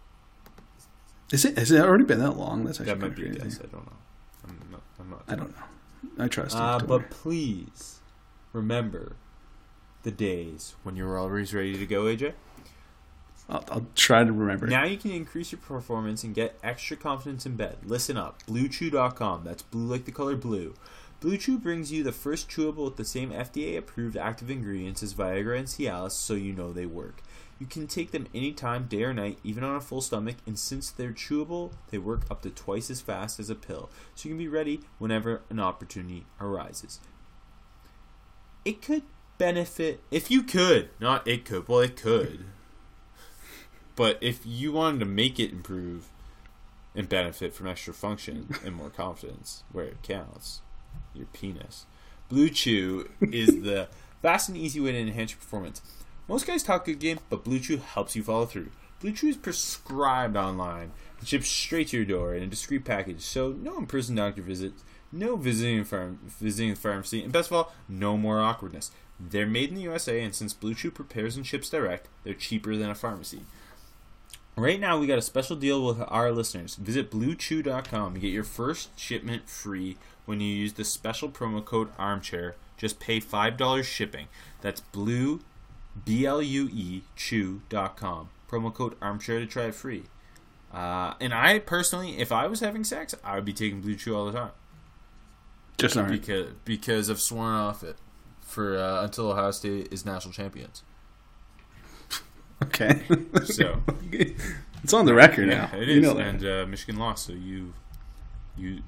Is 1.32 1.45
it? 1.45 1.57
Has 1.57 1.71
it 1.71 1.82
already 1.82 2.05
been 2.05 2.19
that 2.19 2.38
long? 2.38 2.63
That's 2.65 2.80
actually 2.80 2.93
That 2.95 3.01
might 3.01 3.15
be 3.15 3.23
a 3.23 3.26
crazy. 3.30 3.39
guess. 3.43 3.59
I 3.59 3.67
don't 3.67 3.86
know. 3.86 3.97
I'm 4.47 4.59
not. 4.71 4.82
I'm 4.99 5.09
not. 5.09 5.23
I 5.28 5.36
don't 5.36 5.49
know. 5.55 5.63
I 6.18 6.28
trust. 6.28 6.56
Uh, 6.56 6.80
but 6.80 7.10
please 7.10 7.99
remember 8.53 9.16
the 10.03 10.12
days 10.12 10.76
when 10.84 10.95
you 10.95 11.06
were 11.06 11.18
always 11.18 11.53
ready 11.53 11.78
to 11.78 11.86
go, 11.86 12.03
AJ. 12.03 12.34
I'll, 13.47 13.64
I'll 13.70 13.86
try 13.95 14.24
to 14.24 14.32
remember. 14.32 14.68
Now 14.68 14.86
you 14.86 14.97
can 14.97 15.12
increase 15.12 15.51
your 15.51 15.60
performance 15.60 16.24
and 16.24 16.34
get 16.34 16.58
extra 16.64 16.97
confidence 16.97 17.45
in 17.45 17.56
bed. 17.56 17.78
Listen 17.84 18.18
up. 18.18 18.43
BlueChew.com. 18.43 19.43
That's 19.43 19.62
blue 19.62 19.86
like 19.86 20.06
the 20.06 20.12
color 20.12 20.36
blue. 20.36 20.74
BlueChew 21.22 21.62
brings 21.62 21.91
you 21.91 22.03
the 22.03 22.12
first 22.12 22.49
chewable 22.49 22.86
with 22.86 22.97
the 22.97 23.06
same 23.06 23.32
FDA 23.32 23.78
approved 23.78 24.18
active 24.18 24.49
ingredients 24.49 25.01
as 25.01 25.14
Viagra 25.14 25.58
and 25.58 25.68
Cialis, 25.68 26.12
so 26.12 26.34
you 26.34 26.53
know 26.53 26.74
they 26.74 26.86
work. 26.86 27.22
You 27.58 27.66
can 27.66 27.88
take 27.88 28.12
them 28.12 28.28
anytime, 28.34 28.86
day 28.86 29.03
or 29.03 29.14
night, 29.14 29.39
even 29.43 29.64
on 29.64 29.76
a 29.76 29.82
full 29.82 30.01
stomach, 30.01 30.36
and 30.45 30.60
since 30.60 30.91
they're 30.91 31.14
chewable, 31.14 31.72
they 31.89 31.97
work 31.97 32.24
up 32.30 32.41
to 32.41 32.49
twice 32.49 32.89
as 32.89 32.99
fast 32.99 33.39
as 33.39 33.49
a 33.49 33.56
pill, 33.56 33.89
so 34.14 34.28
you 34.28 34.36
can 34.36 34.39
be 34.39 34.47
ready 34.47 34.82
whenever 34.97 35.41
an 35.49 35.60
opportunity 35.60 36.26
arises. 36.41 36.99
It 38.66 38.82
could 38.82 39.03
benefit, 39.38 40.01
if 40.12 40.30
you 40.30 40.43
could, 40.43 40.89
not 40.99 41.26
it 41.28 41.45
could, 41.45 41.68
well, 41.68 41.80
it 41.80 41.95
could. 41.95 42.45
But 43.95 44.18
if 44.20 44.45
you 44.45 44.74
wanted 44.74 44.99
to 44.99 45.06
make 45.06 45.39
it 45.39 45.51
improve 45.51 46.10
and 46.93 47.08
benefit 47.08 47.53
from 47.53 47.68
extra 47.68 47.93
function 47.93 48.49
and 48.66 48.76
more 48.76 48.89
confidence 48.89 49.64
where 49.72 49.86
it 49.86 50.01
counts, 50.01 50.62
your 51.14 51.28
penis. 51.28 51.86
Blue 52.28 52.49
Chew 52.49 53.10
is 53.22 53.62
the 53.62 53.88
fast 54.22 54.49
and 54.49 54.58
easy 54.58 54.80
way 54.80 54.91
to 54.91 54.99
enhance 54.99 55.32
your 55.32 55.39
performance. 55.39 55.82
Most 56.28 56.47
guys 56.47 56.63
talk 56.63 56.86
good 56.86 56.99
game, 56.99 57.19
but 57.30 57.43
Blue 57.43 57.59
Chew 57.59 57.78
helps 57.78 58.15
you 58.15 58.23
follow 58.23 58.45
through. 58.45 58.69
Blue 58.99 59.11
Chew 59.11 59.28
is 59.28 59.38
prescribed 59.38 60.36
online 60.36 60.91
and 61.19 61.28
shipped 61.28 61.45
straight 61.45 61.89
to 61.89 61.97
your 61.97 62.05
door 62.05 62.34
in 62.34 62.41
a 62.41 62.47
discreet 62.47 62.84
package, 62.84 63.21
so 63.21 63.52
no 63.52 63.77
in-person 63.77 64.15
doctor 64.15 64.41
visits, 64.41 64.84
no 65.11 65.35
visiting 65.35 65.84
farm, 65.84 66.19
visiting 66.39 66.73
pharmacy, 66.73 67.22
and 67.22 67.31
best 67.31 67.52
of 67.52 67.57
all, 67.57 67.73
no 67.88 68.18
more 68.18 68.39
awkwardness. 68.39 68.91
They're 69.19 69.45
made 69.45 69.69
in 69.69 69.76
the 69.76 69.84
USA, 69.84 70.22
and 70.22 70.34
since 70.34 70.53
Blue 70.53 70.73
Chew 70.73 70.89
prepares 70.89 71.38
and 71.38 71.45
ships 71.45 71.69
direct, 71.69 72.07
they're 72.23 72.34
cheaper 72.34 72.76
than 72.76 72.89
a 72.89 72.95
pharmacy. 72.95 73.41
Right 74.57 74.80
now, 74.80 74.97
we 74.97 75.06
got 75.06 75.19
a 75.19 75.22
special 75.22 75.57
deal 75.57 75.85
with 75.85 76.02
our 76.07 76.31
listeners. 76.31 76.76
Visit 76.76 77.11
BlueChew.com 77.11 78.14
and 78.14 78.22
get 78.22 78.31
your 78.31 78.45
first 78.45 78.97
shipment 78.97 79.49
free 79.49 79.97
when 80.26 80.39
you 80.39 80.47
use 80.47 80.73
the 80.73 80.85
special 80.85 81.30
promo 81.30 81.64
code 81.64 81.89
Armchair. 81.99 82.56
Just 82.77 82.99
pay 82.99 83.19
five 83.19 83.57
dollars 83.57 83.85
shipping. 83.85 84.27
That's 84.61 84.80
Blue, 84.80 85.41
B 86.03 86.26
L 86.26 86.41
U 86.41 86.69
E 86.72 87.03
Chew.com. 87.15 88.30
Promo 88.49 88.73
code 88.73 88.95
Armchair 89.01 89.39
to 89.39 89.45
try 89.45 89.65
it 89.65 89.76
free. 89.76 90.03
Uh, 90.73 91.13
and 91.22 91.34
I 91.34 91.59
personally, 91.59 92.17
if 92.19 92.31
I 92.31 92.47
was 92.47 92.59
having 92.59 92.84
sex, 92.84 93.15
I 93.23 93.35
would 93.35 93.45
be 93.45 93.53
taking 93.53 93.81
Blue 93.81 93.95
Chew 93.95 94.15
all 94.15 94.26
the 94.26 94.34
time 94.34 94.51
Just 95.77 95.95
not. 95.95 96.09
because 96.09 96.49
because 96.65 97.09
I've 97.09 97.22
sworn 97.22 97.53
off 97.53 97.81
it 97.84 97.95
for 98.41 98.77
uh, 98.77 99.03
until 99.03 99.31
Ohio 99.31 99.51
State 99.51 99.88
is 99.91 100.05
national 100.05 100.34
champions. 100.34 100.84
Okay. 102.63 103.01
So 103.45 103.81
it's 104.84 104.93
on 104.93 105.05
the 105.05 105.13
record 105.13 105.47
yeah, 105.49 105.69
now. 105.72 105.77
it 105.80 105.88
You 105.88 106.01
know 106.01 106.17
and 106.17 106.45
uh, 106.45 106.65
Michigan 106.67 106.97
lost. 106.97 107.27
So 107.27 107.34
you 107.34 107.73
you 108.57 108.81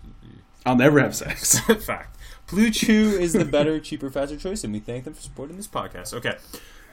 I'll 0.65 0.75
never 0.75 0.99
have 0.99 1.15
sex. 1.15 1.59
Fact. 1.85 2.16
Blue 2.49 2.71
Chew 2.71 3.17
is 3.19 3.33
the 3.33 3.45
better, 3.45 3.79
cheaper, 3.81 4.09
faster 4.09 4.37
choice, 4.37 4.63
and 4.63 4.73
we 4.73 4.79
thank 4.79 5.03
them 5.03 5.13
for 5.13 5.21
supporting 5.21 5.57
this 5.57 5.67
podcast. 5.67 6.13
Okay. 6.13 6.37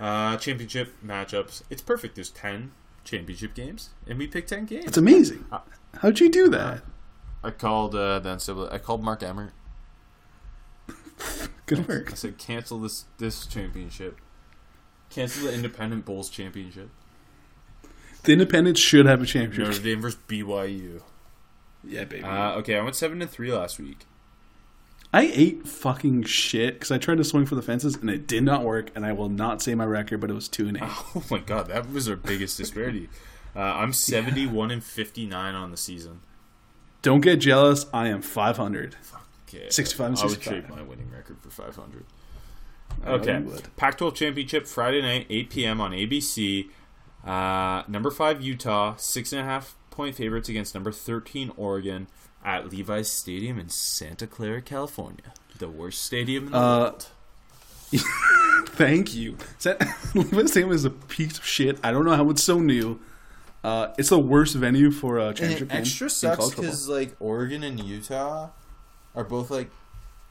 Uh, 0.00 0.36
championship 0.36 0.92
matchups. 1.04 1.62
It's 1.70 1.82
perfect. 1.82 2.16
There's 2.16 2.30
10 2.30 2.72
championship 3.04 3.54
games, 3.54 3.90
and 4.06 4.18
we 4.18 4.26
picked 4.26 4.48
10 4.48 4.66
games. 4.66 4.86
It's 4.86 4.96
amazing. 4.96 5.44
How'd 5.98 6.18
you 6.18 6.30
do 6.30 6.48
that? 6.48 6.82
I 7.44 7.50
called 7.50 7.94
uh, 7.94 8.18
the 8.18 8.30
NCAA. 8.30 8.72
I 8.72 8.78
called 8.78 9.04
Mark 9.04 9.22
Emmert. 9.22 9.52
Good 11.66 11.86
work. 11.86 12.10
I 12.10 12.14
said, 12.14 12.38
cancel 12.38 12.80
this 12.80 13.04
this 13.18 13.46
championship. 13.46 14.18
Cancel 15.10 15.46
the 15.46 15.54
Independent 15.54 16.04
Bowls 16.04 16.28
championship. 16.28 16.90
The 18.24 18.32
Independents 18.32 18.80
should 18.80 19.06
have 19.06 19.20
a 19.20 19.22
Notre 19.22 19.32
championship. 19.32 19.84
Dame 19.84 20.00
versus 20.00 20.18
BYU. 20.26 21.02
Yeah, 21.84 22.04
baby. 22.04 22.24
Uh, 22.24 22.54
okay, 22.56 22.76
I 22.76 22.82
went 22.82 22.96
seven 22.96 23.20
and 23.20 23.30
three 23.30 23.52
last 23.52 23.78
week. 23.78 24.06
I 25.14 25.30
ate 25.32 25.68
fucking 25.68 26.24
shit 26.24 26.74
because 26.74 26.90
I 26.90 26.98
tried 26.98 27.18
to 27.18 27.24
swing 27.24 27.46
for 27.46 27.54
the 27.54 27.62
fences 27.62 27.94
and 27.94 28.10
it 28.10 28.26
did 28.26 28.42
not 28.42 28.64
work. 28.64 28.90
And 28.96 29.06
I 29.06 29.12
will 29.12 29.28
not 29.28 29.62
say 29.62 29.76
my 29.76 29.86
record, 29.86 30.20
but 30.20 30.28
it 30.28 30.32
was 30.34 30.48
two 30.48 30.66
and 30.66 30.76
eight. 30.76 30.82
Oh 31.14 31.22
my 31.30 31.38
god, 31.38 31.68
that 31.68 31.88
was 31.92 32.08
our 32.08 32.16
biggest 32.16 32.58
disparity. 32.58 33.08
Uh, 33.54 33.60
I'm 33.60 33.92
71 33.92 34.72
and 34.72 34.82
59 34.82 35.54
on 35.54 35.70
the 35.70 35.76
season. 35.76 36.22
Don't 37.02 37.20
get 37.20 37.36
jealous. 37.36 37.86
I 37.94 38.08
am 38.08 38.22
500. 38.22 38.96
Okay, 39.48 39.70
65 39.70 40.06
and 40.06 40.18
I 40.18 40.22
would 40.22 40.30
65. 40.32 40.66
trade 40.66 40.76
my 40.76 40.82
winning 40.82 41.12
record 41.12 41.38
for 41.40 41.50
500. 41.50 42.04
Okay. 43.06 43.44
Pac-12 43.76 44.14
championship 44.16 44.66
Friday 44.66 45.00
night, 45.00 45.26
8 45.30 45.50
p.m. 45.50 45.80
on 45.80 45.92
ABC. 45.92 46.70
Uh, 47.24 47.84
number 47.86 48.10
five 48.10 48.42
Utah, 48.42 48.96
six 48.96 49.32
and 49.32 49.40
a 49.40 49.44
half 49.44 49.76
point 49.90 50.16
favorites 50.16 50.48
against 50.48 50.74
number 50.74 50.90
13 50.90 51.52
Oregon 51.56 52.08
at 52.44 52.70
Levi's 52.70 53.10
Stadium 53.10 53.58
in 53.58 53.68
Santa 53.68 54.26
Clara, 54.26 54.60
California, 54.62 55.32
the 55.58 55.68
worst 55.68 56.02
stadium 56.02 56.46
in 56.46 56.52
the 56.52 56.58
Uh, 56.58 56.78
world. 56.80 57.06
Thank 58.68 59.14
you. 59.14 59.36
That, 59.62 59.80
Levi's 60.14 60.50
Stadium 60.50 60.72
is 60.72 60.84
a 60.84 60.90
piece 60.90 61.38
of 61.38 61.44
shit. 61.44 61.78
I 61.82 61.90
don't 61.92 62.04
know 62.04 62.16
how 62.16 62.28
it's 62.30 62.42
so 62.42 62.58
new. 62.58 63.00
Uh, 63.62 63.94
it's 63.96 64.10
the 64.10 64.18
worst 64.18 64.54
venue 64.56 64.90
for 64.90 65.18
a 65.18 65.28
And 65.28 65.36
championship 65.36 65.68
it 65.68 65.72
game. 65.72 65.80
extra 65.80 66.10
sucks 66.10 66.50
because 66.50 66.88
like 66.88 67.14
Oregon 67.18 67.62
and 67.62 67.80
Utah 67.82 68.50
are 69.14 69.24
both 69.24 69.50
like 69.50 69.70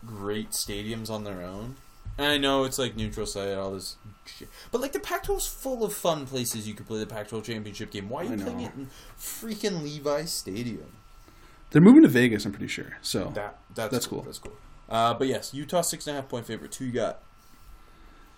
great 0.06 0.52
stadiums 0.52 1.10
on 1.10 1.24
their 1.24 1.42
own. 1.42 1.76
And 2.18 2.28
I 2.28 2.38
know 2.38 2.64
it's 2.66 2.78
like 2.78 2.96
neutral 2.96 3.26
site, 3.26 3.56
all 3.58 3.72
this 3.72 3.96
shit. 4.28 4.50
But 4.72 4.82
like 4.82 4.92
the 4.92 5.00
Pac-12 5.00 5.38
is 5.38 5.48
full 5.48 5.84
of 5.84 5.94
fun 5.94 6.28
places 6.28 6.68
you 6.68 6.76
could 6.76 6.86
play 6.86 7.00
the 7.00 7.08
Pac-12 7.08 7.44
championship 7.44 7.90
game. 7.90 8.08
Why 8.08 8.22
are 8.28 8.36
you 8.36 8.44
playing 8.44 8.60
it 8.60 8.72
in 8.76 8.90
freaking 9.18 9.82
Levi's 9.82 10.32
Stadium? 10.32 10.92
They're 11.74 11.82
moving 11.82 12.04
to 12.04 12.08
Vegas. 12.08 12.46
I'm 12.46 12.52
pretty 12.54 12.68
sure. 12.68 12.98
So 13.02 13.32
That 13.36 13.58
that's, 13.76 13.92
That's 13.92 14.08
cool. 14.08 14.20
cool. 14.20 14.26
That's 14.26 14.40
cool. 14.40 14.54
Uh, 14.90 15.14
but 15.14 15.28
yes, 15.28 15.54
Utah 15.54 15.82
six 15.82 16.08
and 16.08 16.16
a 16.18 16.22
half 16.22 16.30
point 16.30 16.46
favorite. 16.46 16.74
Who 16.76 16.86
you 16.86 16.92
got? 16.94 17.20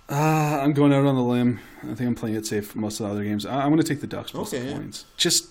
uh, 0.10 0.60
I'm 0.62 0.74
going 0.74 0.94
out 0.94 1.06
on 1.06 1.16
the 1.16 1.22
limb. 1.24 1.60
I 1.84 1.88
think 1.96 2.02
I'm 2.02 2.16
playing 2.16 2.36
it 2.36 2.46
safe 2.46 2.76
most 2.76 3.00
of 3.00 3.08
the 3.08 3.12
other 3.12 3.24
games. 3.24 3.46
I, 3.46 3.62
I'm 3.62 3.70
going 3.70 3.78
to 3.82 3.84
take 3.88 4.02
the 4.02 4.08
Ducks 4.08 4.32
plus 4.32 4.54
Okay, 4.54 4.64
the 4.64 4.70
yeah. 4.72 4.78
points. 4.78 5.06
Just, 5.18 5.50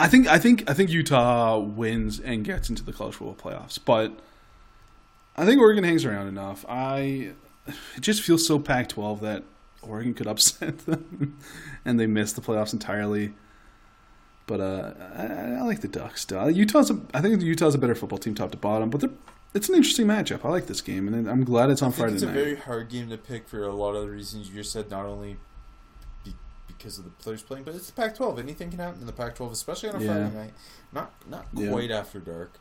I 0.00 0.08
think, 0.08 0.26
I 0.26 0.38
think, 0.38 0.68
I 0.68 0.74
think 0.74 0.90
Utah 0.90 1.58
wins 1.58 2.18
and 2.20 2.44
gets 2.44 2.68
into 2.68 2.82
the 2.84 2.92
college 2.92 3.14
football 3.14 3.34
playoffs. 3.52 3.78
But 3.84 4.12
I 5.36 5.46
think 5.46 5.60
Oregon 5.60 5.84
hangs 5.84 6.04
around 6.04 6.26
enough. 6.26 6.64
I, 6.68 7.30
it 7.96 8.00
just 8.00 8.22
feels 8.22 8.44
so 8.46 8.58
Pac-12 8.58 9.20
that 9.20 9.44
Oregon 9.82 10.14
could 10.14 10.26
upset 10.26 10.78
them, 10.86 11.38
and 11.84 11.98
they 12.00 12.06
miss 12.06 12.32
the 12.32 12.40
playoffs 12.40 12.72
entirely. 12.72 13.34
But 14.48 14.60
uh, 14.60 14.94
I, 15.16 15.60
I 15.60 15.62
like 15.62 15.80
the 15.82 15.88
Ducks 15.88 16.22
still. 16.22 16.50
Utah's, 16.50 16.90
a, 16.90 16.98
I 17.14 17.20
think 17.20 17.40
Utah's 17.40 17.74
a 17.76 17.78
better 17.78 17.94
football 17.94 18.18
team, 18.18 18.34
top 18.34 18.50
to 18.50 18.56
bottom. 18.56 18.90
But 18.90 19.04
it's 19.54 19.68
an 19.68 19.76
interesting 19.76 20.06
matchup. 20.06 20.44
I 20.44 20.48
like 20.48 20.66
this 20.66 20.80
game, 20.80 21.06
and 21.06 21.28
I'm 21.28 21.44
glad 21.44 21.70
it's 21.70 21.82
on 21.82 21.88
I 21.88 21.90
think 21.92 22.00
Friday 22.00 22.14
it's 22.14 22.22
a 22.24 22.26
very 22.26 22.56
hard 22.56 22.88
game 22.88 23.10
to 23.10 23.16
pick 23.18 23.46
for 23.46 23.62
a 23.64 23.72
lot 23.74 23.94
of 23.94 24.02
the 24.02 24.10
reasons 24.10 24.48
you 24.48 24.54
just 24.56 24.72
said. 24.72 24.90
Not 24.90 25.04
only 25.06 25.36
be, 26.24 26.34
because 26.66 26.98
of 26.98 27.04
the 27.04 27.10
players 27.10 27.42
playing, 27.42 27.64
but 27.64 27.74
it's 27.74 27.86
the 27.86 27.92
Pac-12. 27.92 28.38
Anything 28.40 28.70
can 28.70 28.78
happen 28.80 29.00
in 29.00 29.06
the 29.06 29.12
Pac-12, 29.12 29.52
especially 29.52 29.90
on 29.90 29.96
a 29.96 30.00
Yeah. 30.04 30.06
Friday 30.28 30.34
night. 30.36 30.52
Not 30.92 31.12
not 31.28 31.46
Yeah. 31.54 31.70
quite 31.70 31.90
after 31.90 32.18
dark. 32.18 32.54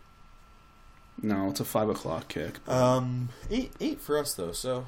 No, 1.22 1.50
it's 1.50 1.60
a 1.62 1.66
five 1.66 1.90
o'clock 1.90 2.28
kick. 2.28 2.60
Um, 2.70 3.30
eight 3.50 3.72
eight 3.80 4.00
for 4.02 4.18
us 4.20 4.34
though, 4.36 4.52
so 4.52 4.86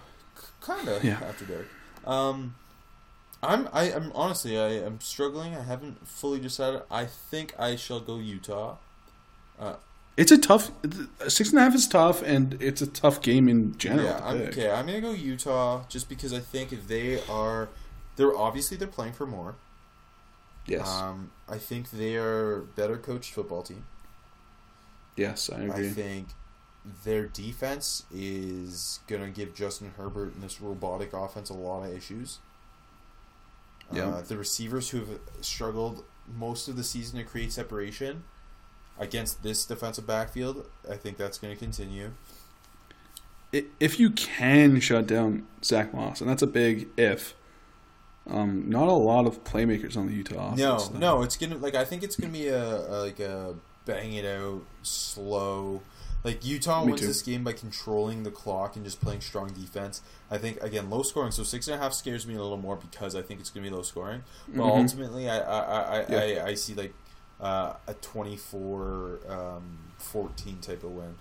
kind 0.61 0.88
of 0.88 1.03
Yeah. 1.03 1.19
after 1.23 1.45
dark. 1.45 1.67
Um, 2.05 2.55
I'm 3.41 3.70
I, 3.72 3.91
I'm 3.91 4.11
honestly 4.14 4.57
I 4.57 4.70
am 4.86 4.99
struggling. 4.99 5.56
I 5.56 5.61
haven't 5.61 6.07
fully 6.07 6.40
decided. 6.40 6.82
I 6.91 7.06
think 7.06 7.53
I 7.57 7.76
shall 7.76 7.99
go 7.99 8.18
Utah. 8.18 8.78
It's 10.18 10.32
a 10.32 10.38
tough 10.38 10.72
six 11.30 11.49
and 11.52 11.60
a 11.60 11.61
half 11.61 11.74
is 11.76 11.88
tough, 11.88 12.22
and 12.22 12.61
it's 12.61 12.82
a 12.82 12.88
tough 12.88 13.22
game 13.22 13.48
in 13.48 13.78
general. 13.78 14.06
yeah, 14.06 14.20
I'm, 14.22 14.41
okay. 14.44 14.70
I'm 14.70 14.86
gonna 14.86 14.99
go 14.99 15.11
Utah 15.11 15.84
just 15.88 16.10
because 16.10 16.34
I 16.34 16.40
think 16.40 16.74
if 16.74 16.88
they 16.88 17.22
are, 17.30 17.70
they're 18.18 18.36
obviously 18.36 18.76
they're 18.76 18.88
playing 18.88 19.14
for 19.14 19.26
more. 19.26 19.56
Yes, 20.66 20.88
Um, 20.88 21.32
I 21.48 21.57
think 21.57 21.90
they 21.91 22.16
are 22.18 22.60
better 22.76 22.98
coached 22.98 23.34
football 23.34 23.64
team. 23.64 23.86
yes, 25.16 25.49
I 25.49 25.61
agree. 25.61 25.88
I 25.88 25.90
think 25.90 26.28
their 27.03 27.26
defense 27.26 28.03
is 28.14 28.99
going 29.07 29.22
to 29.22 29.30
give 29.30 29.56
Justin 29.56 29.94
Herbert 29.98 30.34
and 30.36 30.44
this 30.44 30.61
robotic 30.61 31.14
offense 31.14 31.49
a 31.49 31.53
lot 31.53 31.86
of 31.88 31.94
issues. 31.95 32.40
Yeah. 33.91 34.07
Uh, 34.10 34.22
the 34.22 34.38
receivers 34.38 34.90
who 34.90 34.99
have 34.99 35.20
struggled 35.41 36.03
most 36.38 36.68
of 36.68 36.76
the 36.78 36.84
season 36.84 37.18
to 37.20 37.26
create 37.26 37.52
separation 37.52 38.24
against 38.99 39.41
this 39.44 39.66
defensive 39.66 40.06
backfield, 40.06 40.68
I 40.90 40.95
think 40.95 41.18
that's 41.18 41.38
going 41.38 41.53
to 41.53 41.60
continue. 41.60 42.11
If 43.52 43.99
you 43.99 44.11
can 44.11 44.80
shut 44.80 45.07
down 45.07 45.48
Zach 45.64 45.91
Moss, 45.94 46.22
and 46.22 46.30
that's 46.30 46.44
a 46.44 46.48
big 46.48 46.88
if. 46.98 47.34
Um, 48.30 48.70
not 48.70 48.88
a 48.88 48.94
lot 48.94 49.26
of 49.26 49.44
playmakers 49.44 49.98
on 49.98 50.06
the 50.06 50.14
Utah 50.14 50.53
No, 50.53 50.78
though. 50.80 50.99
no, 50.99 51.22
it's 51.24 51.36
gonna 51.36 51.57
like 51.57 51.74
I 51.74 51.84
think 51.84 52.03
it's 52.03 52.16
gonna 52.16 52.32
be 52.32 52.48
a, 52.48 52.64
a 52.64 52.98
like 53.02 53.20
a 53.20 53.56
bang 53.86 54.14
it 54.14 54.26
out, 54.26 54.61
slow. 54.84 55.82
Like 56.24 56.46
Utah 56.46 56.82
Me 56.84 56.91
wins 56.91 57.02
too. 57.02 57.08
this 57.08 57.22
game 57.22 57.44
by 57.46 57.54
controlling 57.54 58.24
the 58.24 58.32
clock 58.32 58.76
and 58.76 58.84
just 58.84 59.00
playing 59.00 59.22
strong 59.22 59.50
defense. 59.54 60.02
I 60.30 60.38
think 60.38 60.62
again 60.62 60.90
low 60.90 61.02
scoring. 61.02 61.32
So 61.32 61.44
six 61.44 61.68
and 61.68 61.76
a 61.76 61.82
half 61.82 61.94
scares 61.94 62.28
me 62.28 62.36
a 62.36 62.41
little 62.41 62.58
more 62.58 62.76
because 62.76 63.16
I 63.16 63.22
think 63.22 63.40
it's 63.40 63.50
gonna 63.50 63.64
be 63.68 63.74
low 63.74 63.84
scoring. 63.84 64.24
But 64.48 64.64
Mhm. 64.64 64.82
ultimately, 64.82 65.30
I 65.30 65.40
I, 65.40 65.60
I, 66.02 66.06
Yeah. 66.10 66.44
I, 66.44 66.48
I 66.48 66.54
see 66.56 66.74
like 66.74 66.94
uh, 67.40 67.74
a 67.88 67.94
24 67.94 69.20
um, 69.30 69.78
14 69.98 70.58
type 70.62 70.84
of 70.84 70.91
win. 70.91 71.16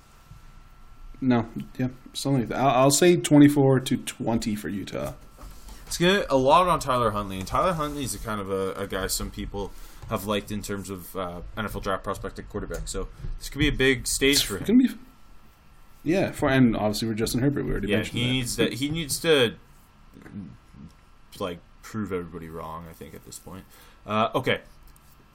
no, 1.21 1.47
yeah, 1.79 1.89
something 2.13 2.41
like 2.43 2.49
that. 2.51 2.59
I'll, 2.59 2.83
I'll 2.85 2.91
say 2.91 3.17
twenty-four 3.17 3.81
to 3.81 3.97
twenty 3.99 4.55
for 4.57 4.69
Utah. 4.69 5.13
It's 5.87 5.97
gonna 5.99 6.25
a 6.29 6.37
lot 6.37 6.67
on 6.69 6.81
Tyler 6.81 7.11
Huntley, 7.13 7.39
and 7.39 7.47
Tyler 7.47 7.73
Huntley 7.73 8.05
is 8.05 8.15
a 8.15 8.19
kind 8.19 8.41
of 8.41 8.51
a, 8.51 8.73
a 8.75 8.87
guy 8.87 9.07
some 9.07 9.31
people 9.31 9.73
have 10.09 10.27
liked 10.27 10.51
in 10.51 10.63
terms 10.63 10.91
of 10.91 11.15
uh, 11.17 11.41
NFL 11.57 11.83
draft 11.83 12.03
prospect 12.05 12.39
at 12.39 12.49
quarterback. 12.49 12.89
So 12.89 13.09
this 13.39 13.49
could 13.49 13.59
be 13.59 13.69
a 13.69 13.73
big 13.73 14.07
stage 14.07 14.43
for 14.45 14.59
him. 14.59 14.79
be, 14.79 14.89
yeah, 16.05 16.31
for 16.33 16.49
and 16.49 16.77
obviously 16.77 17.09
we're 17.09 17.15
Justin 17.15 17.41
Herbert. 17.41 17.65
We 17.65 17.73
already 17.73 17.89
Yeah, 17.89 17.97
mentioned 17.97 18.19
he 18.19 18.25
that. 18.27 18.33
needs 18.33 18.57
to 18.57 18.69
he 18.71 18.89
needs 18.89 19.19
to 19.21 19.55
like 21.39 21.59
prove 21.83 22.13
everybody 22.13 22.49
wrong. 22.49 22.87
I 22.89 22.93
think 22.93 23.15
at 23.15 23.25
this 23.25 23.39
point. 23.39 23.65
Uh, 24.07 24.31
okay, 24.35 24.61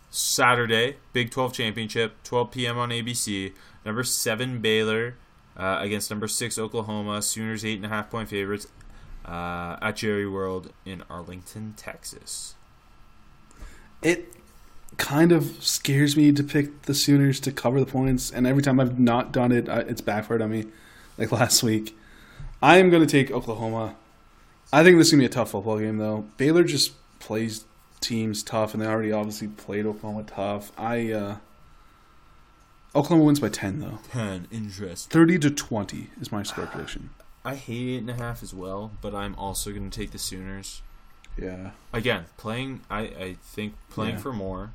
Saturday, 0.10 0.98
Big 1.14 1.32
Twelve 1.32 1.54
championship, 1.54 2.16
12 2.24 2.52
p.m. 2.52 2.78
on 2.78 2.90
ABC. 2.90 3.54
Number 3.86 4.04
seven 4.04 4.60
Baylor 4.60 5.16
uh, 5.58 5.78
against 5.82 6.10
number 6.10 6.28
six 6.28 6.58
Oklahoma. 6.58 7.22
Sooners 7.22 7.64
eight 7.66 7.76
and 7.78 7.86
a 7.86 7.90
half 7.90 8.10
point 8.10 8.30
favorites 8.30 8.68
uh, 9.26 9.78
at 9.82 9.98
Jerry 9.98 10.28
World 10.28 10.72
in 10.86 11.04
Arlington, 11.10 11.74
Texas. 11.78 12.56
it 14.02 14.34
kind 14.98 15.32
of 15.32 15.64
scares 15.64 16.16
me 16.18 16.32
to 16.32 16.44
pick 16.44 16.84
the 16.84 16.94
Sooners 16.94 17.40
to 17.42 17.52
cover 17.52 17.80
the 17.80 17.86
points, 17.86 18.32
and 18.32 18.46
every 18.48 18.62
time 18.64 18.80
I've 18.80 19.00
not 19.00 19.32
done 19.32 19.52
it, 19.52 19.70
I, 19.70 19.80
it's 19.80 20.02
backfired 20.02 20.42
on 20.42 20.52
me. 20.52 20.66
Like 21.18 21.32
last 21.34 21.64
week, 21.64 21.96
I 22.62 22.78
am 22.78 22.90
going 22.90 23.06
to 23.06 23.12
take 23.12 23.32
Oklahoma. 23.32 23.96
I 24.72 24.84
think 24.84 24.98
this 24.98 25.08
is 25.08 25.12
going 25.14 25.22
to 25.22 25.28
be 25.30 25.32
a 25.32 25.36
tough 25.36 25.52
football 25.52 25.78
game, 25.80 25.98
though. 25.98 26.26
Baylor 26.38 26.64
just 26.64 26.94
plays 27.20 27.66
teams 28.00 28.42
tough, 28.44 28.74
and 28.74 28.82
they 28.82 28.88
already 28.88 29.12
obviously 29.12 29.48
played 29.48 29.86
Oklahoma 29.86 30.24
tough. 30.24 30.72
I 30.78 31.12
uh, 31.12 31.38
Oklahoma 32.96 33.24
wins 33.26 33.40
by 33.40 33.50
ten, 33.50 33.80
though. 33.80 34.00
Ten 34.12 34.48
interest. 34.52 35.10
Thirty 35.10 35.38
to 35.40 35.50
twenty 35.50 36.10
is 36.22 36.32
my 36.32 36.44
score 36.44 36.66
prediction. 36.68 37.10
I 37.46 37.56
hate 37.56 37.96
eight 37.96 37.98
and 37.98 38.10
a 38.10 38.14
half 38.14 38.42
as 38.42 38.54
well, 38.54 38.92
but 39.02 39.14
I'm 39.14 39.36
also 39.36 39.72
going 39.72 39.90
to 39.90 40.00
take 40.00 40.12
the 40.12 40.18
Sooners. 40.18 40.82
Yeah, 41.38 41.72
Again, 41.92 42.26
playing. 42.38 42.82
I 42.92 43.00
I 43.02 43.36
think 43.42 43.74
playing 43.90 44.16
Yeah. 44.16 44.22
for 44.22 44.34
more. 44.34 44.72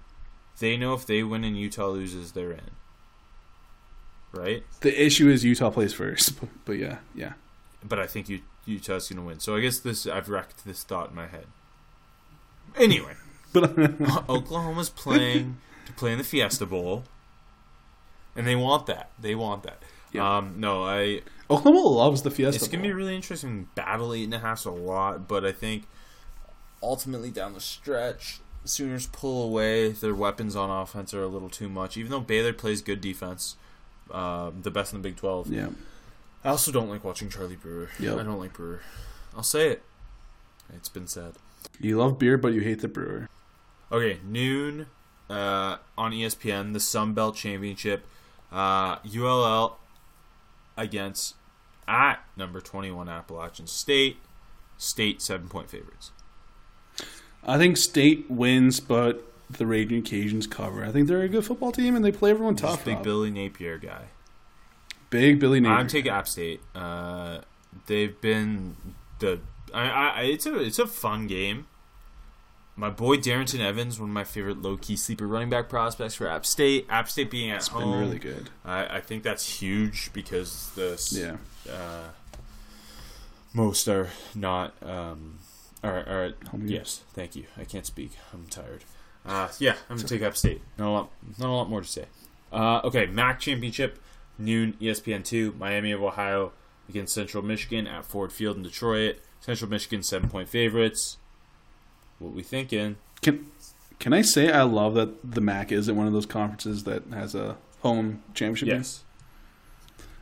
They 0.58 0.76
know 0.76 0.94
if 0.94 1.06
they 1.06 1.22
win 1.22 1.44
and 1.44 1.56
Utah 1.56 1.88
loses, 1.88 2.32
they're 2.32 2.52
in. 2.52 2.70
Right, 4.32 4.62
the 4.82 5.02
issue 5.04 5.28
is 5.30 5.42
Utah 5.44 5.70
plays 5.70 5.94
first, 5.94 6.38
but, 6.38 6.50
but 6.66 6.72
yeah, 6.72 6.98
yeah. 7.14 7.32
but 7.82 7.98
I 7.98 8.06
think 8.06 8.28
U- 8.28 8.42
Utah's 8.66 9.08
going 9.08 9.16
to 9.16 9.22
win. 9.24 9.40
So 9.40 9.56
I 9.56 9.60
guess 9.60 9.78
this 9.78 10.06
I've 10.06 10.28
racked 10.28 10.66
this 10.66 10.82
thought 10.84 11.10
in 11.10 11.16
my 11.16 11.26
head. 11.26 11.46
Anyway, 12.76 13.14
But 13.54 13.78
Oklahoma's 14.28 14.90
playing 14.90 15.56
to 15.86 15.92
play 15.94 16.12
in 16.12 16.18
the 16.18 16.24
Fiesta 16.24 16.66
Bowl, 16.66 17.04
and 18.36 18.46
they 18.46 18.54
want 18.54 18.84
that. 18.86 19.10
They 19.18 19.34
want 19.34 19.62
that. 19.62 19.82
Yeah. 20.12 20.36
Um, 20.36 20.54
no, 20.58 20.84
I 20.84 21.22
Oklahoma 21.50 21.80
loves 21.88 22.20
the 22.20 22.30
Fiesta. 22.30 22.56
it's 22.56 22.68
gonna 22.68 22.82
be 22.82 22.90
Bowl. 22.90 22.98
really 22.98 23.16
interesting. 23.16 23.68
Battle 23.74 24.12
eight 24.12 24.24
and 24.24 24.34
a 24.34 24.38
half's 24.40 24.66
a 24.66 24.70
lot, 24.70 25.26
but 25.26 25.46
I 25.46 25.52
think 25.52 25.84
ultimately 26.82 27.30
down 27.30 27.54
the 27.54 27.60
stretch, 27.60 28.40
Sooners 28.68 29.06
pull 29.06 29.44
away. 29.44 29.90
Their 29.92 30.14
weapons 30.14 30.54
on 30.56 30.70
offense 30.70 31.12
are 31.14 31.22
a 31.22 31.28
little 31.28 31.50
too 31.50 31.68
much. 31.68 31.96
Even 31.96 32.10
though 32.10 32.20
Baylor 32.20 32.52
plays 32.52 32.82
good 32.82 33.00
defense, 33.00 33.56
uh, 34.10 34.50
the 34.62 34.70
best 34.70 34.92
in 34.92 35.00
the 35.02 35.08
Big 35.08 35.16
Twelve. 35.16 35.48
yeah. 35.50 35.68
I 36.44 36.50
also 36.50 36.70
don't 36.70 36.88
like 36.88 37.02
watching 37.02 37.28
Charlie 37.28 37.56
Brewer. 37.56 37.88
Yep. 37.98 38.18
I 38.18 38.22
don't 38.22 38.38
like 38.38 38.52
Brewer. 38.52 38.80
I'll 39.36 39.42
say 39.42 39.70
it. 39.70 39.82
It's 40.74 40.88
been 40.88 41.06
said. 41.08 41.34
You 41.80 41.98
love 41.98 42.18
beer, 42.18 42.38
but 42.38 42.52
you 42.52 42.60
hate 42.60 42.80
the 42.80 42.88
brewer. 42.88 43.28
Okay, 43.90 44.18
noon 44.24 44.86
uh, 45.28 45.78
on 45.96 46.12
ESPN, 46.12 46.72
the 46.74 46.80
Sun 46.80 47.14
Belt 47.14 47.36
Championship. 47.36 48.06
Uh, 48.52 48.96
ULL 49.04 49.78
against 50.76 51.34
at 51.86 52.20
number 52.36 52.60
21 52.60 53.08
Appalachian 53.08 53.66
State. 53.66 54.18
State 54.76 55.20
seven 55.20 55.48
point 55.48 55.68
favorites. 55.70 56.12
I 57.44 57.56
think 57.58 57.76
State 57.76 58.30
wins, 58.30 58.80
but 58.80 59.24
the 59.50 59.66
Raging 59.66 60.02
Cajuns 60.02 60.50
cover. 60.50 60.84
I 60.84 60.90
think 60.92 61.08
they're 61.08 61.22
a 61.22 61.28
good 61.28 61.44
football 61.44 61.72
team, 61.72 61.96
and 61.96 62.04
they 62.04 62.12
play 62.12 62.30
everyone 62.30 62.56
Just 62.56 62.76
tough. 62.76 62.84
big. 62.84 63.02
Billy 63.02 63.30
Napier 63.30 63.78
guy. 63.78 64.06
Big 65.10 65.40
Billy 65.40 65.58
Napier. 65.60 65.78
I'm 65.78 65.86
taking 65.88 66.10
App 66.12 66.28
State. 66.28 66.60
Uh, 66.74 67.40
they've 67.86 68.20
been 68.20 68.76
the. 69.20 69.40
I, 69.72 69.88
I, 69.88 70.20
it's 70.22 70.44
a 70.46 70.58
it's 70.58 70.78
a 70.78 70.86
fun 70.86 71.26
game. 71.26 71.66
My 72.76 72.90
boy 72.90 73.16
Darrynton 73.16 73.58
Evans, 73.60 73.98
one 73.98 74.10
of 74.10 74.14
my 74.14 74.22
favorite 74.24 74.62
low 74.62 74.76
key 74.76 74.94
sleeper 74.96 75.26
running 75.26 75.50
back 75.50 75.68
prospects 75.68 76.14
for 76.14 76.28
App 76.28 76.46
State. 76.46 76.86
App 76.88 77.08
State 77.10 77.30
being 77.30 77.50
at 77.50 77.56
It's 77.56 77.68
home, 77.68 77.90
been 77.90 78.00
really 78.00 78.18
good. 78.18 78.50
I, 78.64 78.98
I 78.98 79.00
think 79.00 79.22
that's 79.24 79.60
huge 79.60 80.10
because 80.12 80.70
the 80.76 81.38
Yeah. 81.66 81.72
uh, 81.72 82.08
most 83.52 83.88
are 83.88 84.10
not. 84.34 84.74
Um, 84.82 85.38
are, 85.82 85.98
are 85.98 86.32
Home 86.50 86.60
games. 86.60 86.70
yes, 86.70 87.00
thank 87.14 87.36
you. 87.36 87.44
I 87.56 87.64
can't 87.64 87.86
speak. 87.86 88.12
I'm 88.32 88.46
tired. 88.46 88.84
Uh, 89.26 89.48
yeah, 89.58 89.74
I'm 89.90 89.96
gonna 89.96 90.08
take 90.08 90.22
App 90.22 90.36
State. 90.36 90.60
Not 90.78 90.88
a 90.88 90.90
lot. 90.90 91.10
Not 91.38 91.48
a 91.48 91.52
lot 91.52 91.68
more 91.70 91.80
to 91.82 91.86
say. 91.88 92.06
Uh, 92.52 92.80
okay, 92.84 93.06
MAC 93.06 93.40
championship 93.40 93.98
noon 94.38 94.74
ESPN 94.80 95.24
two. 95.24 95.54
Miami 95.58 95.92
of 95.92 96.02
Ohio 96.02 96.52
against 96.88 97.14
Central 97.14 97.42
Michigan 97.42 97.86
at 97.86 98.04
Ford 98.04 98.32
Field 98.32 98.56
in 98.56 98.62
Detroit. 98.62 99.16
Central 99.40 99.70
Michigan 99.70 100.02
seven 100.02 100.28
point 100.30 100.48
favorites. 100.48 101.18
What 102.18 102.32
we 102.32 102.42
thinking? 102.42 102.96
Can 103.20 103.46
Can 103.98 104.12
I 104.12 104.22
say 104.22 104.50
I 104.50 104.62
love 104.62 104.94
that 104.94 105.32
the 105.32 105.40
MAC 105.40 105.72
isn't 105.72 105.94
one 105.94 106.06
of 106.06 106.12
those 106.12 106.26
conferences 106.26 106.84
that 106.84 107.02
has 107.12 107.34
a 107.34 107.56
home 107.82 108.22
championship 108.34 108.68
game? 108.68 108.78
Yes. 108.78 109.04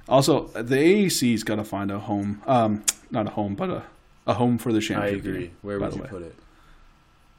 Also, 0.09 0.47
the 0.49 0.77
AAC's 0.77 1.43
got 1.43 1.57
to 1.57 1.65
find 1.65 1.91
a 1.91 1.99
home. 1.99 2.43
Um, 2.47 2.85
not 3.11 3.27
a 3.27 3.31
home, 3.31 3.55
but 3.55 3.70
a 3.70 3.83
a 4.27 4.35
home 4.35 4.59
for 4.59 4.73
the 4.73 4.81
championship. 4.81 5.24
I 5.24 5.28
agree. 5.28 5.47
game, 5.47 5.57
Where 5.62 5.78
would 5.78 5.94
you 5.94 6.03
way. 6.03 6.09
put 6.09 6.23
it? 6.23 6.35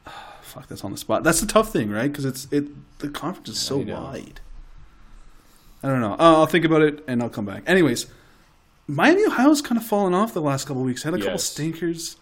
Fuck, 0.41 0.67
that's 0.67 0.83
on 0.83 0.91
the 0.91 0.97
spot. 0.97 1.23
That's 1.23 1.41
the 1.41 1.47
tough 1.47 1.71
thing, 1.71 1.89
right? 1.89 2.11
Because 2.11 2.25
it's 2.25 2.47
it 2.51 2.67
the 2.99 3.09
conference 3.09 3.49
is 3.49 3.59
so 3.59 3.81
I 3.81 3.85
wide. 3.85 4.39
I 5.83 5.89
don't 5.89 6.01
know. 6.01 6.13
Uh, 6.13 6.37
I'll 6.39 6.45
think 6.47 6.65
about 6.65 6.81
it 6.81 7.03
and 7.07 7.21
I'll 7.21 7.29
come 7.29 7.45
back. 7.45 7.63
Anyways, 7.67 8.07
Miami 8.87 9.25
Ohio's 9.25 9.61
kind 9.61 9.79
of 9.79 9.85
fallen 9.85 10.13
off 10.13 10.33
the 10.33 10.41
last 10.41 10.65
couple 10.65 10.81
weeks. 10.83 11.03
Had 11.03 11.13
a 11.13 11.19
couple 11.19 11.37
stinkers, 11.37 12.15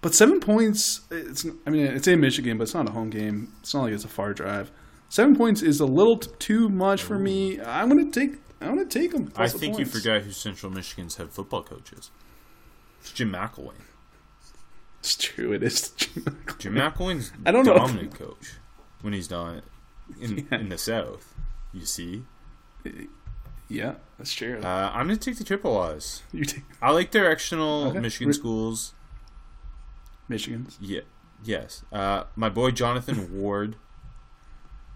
but 0.00 0.14
seven 0.14 0.38
points. 0.40 1.00
It's 1.10 1.46
I 1.66 1.70
mean 1.70 1.86
it's 1.86 2.06
in 2.06 2.20
Michigan, 2.20 2.58
but 2.58 2.64
it's 2.64 2.74
not 2.74 2.88
a 2.88 2.92
home 2.92 3.10
game. 3.10 3.52
It's 3.60 3.74
not 3.74 3.82
like 3.82 3.92
it's 3.92 4.04
a 4.04 4.08
far 4.08 4.32
drive. 4.34 4.70
Seven 5.08 5.34
points 5.34 5.62
is 5.62 5.80
a 5.80 5.86
little 5.86 6.18
t- 6.18 6.30
too 6.38 6.68
much 6.68 7.02
for 7.02 7.18
me. 7.18 7.60
I'm 7.60 7.88
gonna 7.88 8.10
take. 8.10 8.34
I'm 8.60 8.68
gonna 8.68 8.84
take 8.84 9.12
them. 9.12 9.32
I 9.36 9.48
think 9.48 9.78
you 9.78 9.86
forgot 9.86 10.22
who 10.22 10.32
Central 10.32 10.70
Michigan's 10.70 11.16
head 11.16 11.30
football 11.30 11.62
coach 11.62 11.92
is. 11.92 12.10
It's 13.00 13.12
Jim 13.12 13.32
McElwain. 13.32 13.72
It's 15.00 15.16
true. 15.16 15.52
It 15.52 15.62
is. 15.62 15.90
Jim 16.58 16.74
McElwain's 16.74 17.32
I 17.46 17.50
don't 17.52 17.64
know. 17.64 17.74
dominant 17.74 18.14
coach 18.14 18.54
when 19.02 19.12
he's 19.12 19.30
not 19.30 19.62
in 20.20 20.46
Yeah. 20.50 20.58
in 20.58 20.68
the 20.68 20.78
South. 20.78 21.34
You 21.72 21.84
see, 21.84 22.24
yeah, 23.68 23.94
that's 24.18 24.32
true. 24.32 24.58
uh, 24.62 24.90
I'm 24.94 25.06
gonna 25.06 25.16
take 25.18 25.36
the 25.38 25.44
Chippewas. 25.44 26.22
you 26.32 26.44
take 26.44 26.64
I 26.82 26.90
like 26.90 27.10
directional 27.10 27.88
Okay. 27.88 28.00
Michigan 28.00 28.28
Re- 28.28 28.34
schools. 28.34 28.94
Michigan's. 30.28 30.76
Yeah, 30.80 31.00
yes. 31.44 31.84
Uh, 31.92 32.24
my 32.36 32.48
boy 32.48 32.70
Jonathan 32.72 33.38
Ward 33.40 33.76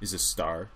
is 0.01 0.12
a 0.12 0.19
star. 0.19 0.70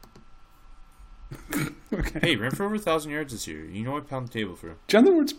Okay. 1.92 2.20
Hey, 2.20 2.36
ran 2.36 2.52
for 2.52 2.64
over 2.64 2.76
a 2.76 2.78
thousand 2.78 3.10
yards 3.10 3.32
this 3.32 3.46
year. 3.48 3.64
You 3.64 3.82
know 3.84 3.92
what? 3.92 4.08
Pound 4.08 4.28
the 4.28 4.32
table 4.32 4.54
for 4.54 4.68
him. 4.68 4.76
Jonathan 4.86 5.14
Ward's. 5.14 5.34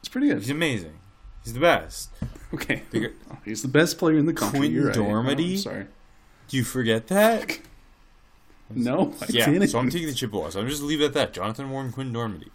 It's 0.00 0.08
pretty 0.10 0.28
good. 0.28 0.38
He's 0.40 0.50
amazing. 0.50 0.98
He's 1.44 1.52
the 1.52 1.60
best. 1.60 2.10
Okay. 2.52 2.82
Oh, 2.94 3.36
He's 3.44 3.62
the 3.62 3.68
best 3.68 3.98
player 3.98 4.16
in 4.16 4.26
the 4.26 4.32
country. 4.32 4.60
Quinten 4.60 4.72
You're 4.72 4.86
right. 4.86 4.96
Dormady? 4.96 5.54
Oh, 5.54 5.56
sorry. 5.56 5.86
Do 6.48 6.56
you 6.56 6.64
forget 6.64 7.06
that? 7.08 7.58
No, 8.70 9.12
I 9.20 9.26
yeah. 9.28 9.48
didn't. 9.50 9.68
So 9.68 9.78
I'm 9.78 9.90
taking 9.90 10.08
the 10.08 10.14
Chippewas. 10.14 10.56
I'm 10.56 10.66
just 10.66 10.82
leave 10.82 11.02
it 11.02 11.04
at 11.04 11.12
that. 11.12 11.32
Jonathan 11.34 11.70
Warren, 11.70 11.92
Quinn 11.92 12.12
Dormady. 12.12 12.48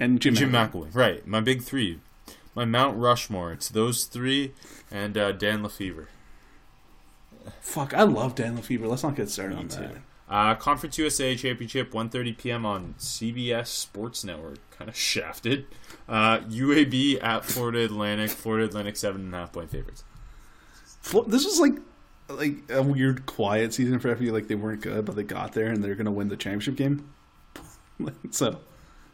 And 0.00 0.20
Jim, 0.20 0.34
Jim 0.34 0.50
McElwain. 0.50 0.70
McElwain. 0.90 0.94
Right. 0.94 1.26
My 1.26 1.40
big 1.40 1.62
three. 1.62 2.00
My 2.56 2.64
Mount 2.64 2.98
Rushmore. 2.98 3.52
It's 3.52 3.68
those 3.68 4.04
three 4.04 4.52
and 4.90 5.16
uh, 5.16 5.30
Dan 5.30 5.62
LeFevour. 5.62 6.06
Fuck, 7.60 7.94
I 7.94 8.02
love 8.02 8.34
Dan 8.34 8.58
LeFevour. 8.58 8.88
Let's 8.88 9.04
not 9.04 9.14
get 9.16 9.30
started 9.30 9.56
on 9.58 9.66
Me 9.68 9.74
that. 9.76 9.94
Uh, 10.28 10.54
Conference 10.54 10.98
USA 10.98 11.36
Championship, 11.36 11.92
1.30 11.92 12.36
p.m. 12.36 12.66
on 12.66 12.94
CBS 12.98 13.66
Sports 13.68 14.24
Network. 14.24 14.58
Kind 14.76 14.88
of 14.88 14.96
shafted. 14.96 15.66
Uh, 16.08 16.40
UAB 16.40 17.22
at 17.22 17.44
Florida 17.44 17.84
Atlantic. 17.84 18.30
Florida 18.30 18.66
Atlantic, 18.66 18.94
7.5 18.94 19.52
point 19.52 19.70
favorites. 19.70 20.04
This 21.26 21.44
was 21.44 21.60
like 21.60 21.74
like 22.28 22.56
a 22.70 22.82
weird 22.82 23.26
quiet 23.26 23.74
season 23.74 23.98
for 23.98 24.14
FAU. 24.16 24.32
Like 24.32 24.48
they 24.48 24.54
weren't 24.54 24.80
good, 24.80 25.04
but 25.04 25.16
they 25.16 25.22
got 25.22 25.52
there 25.52 25.66
and 25.66 25.82
they're 25.84 25.94
gonna 25.94 26.10
win 26.12 26.28
the 26.28 26.36
championship 26.36 26.76
game. 26.76 27.12
so, 28.30 28.58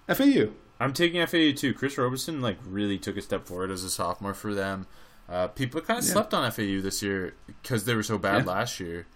FAU. 0.08 0.50
I'm 0.78 0.92
taking 0.92 1.24
FAU 1.26 1.52
too. 1.52 1.74
Chris 1.74 1.98
Robison 1.98 2.40
like 2.40 2.56
really 2.66 2.98
took 2.98 3.16
a 3.16 3.22
step 3.22 3.46
forward 3.46 3.70
as 3.70 3.84
a 3.84 3.90
sophomore 3.90 4.34
for 4.34 4.54
them. 4.54 4.86
Uh, 5.28 5.46
people 5.48 5.80
kind 5.80 5.98
of 5.98 6.04
Yeah. 6.04 6.12
slept 6.12 6.32
on 6.34 6.50
FAU 6.50 6.80
this 6.80 7.02
year 7.02 7.34
because 7.46 7.84
they 7.84 7.94
were 7.94 8.02
so 8.02 8.18
bad 8.18 8.44
Yeah. 8.46 8.50
last 8.52 8.80
year. 8.80 9.06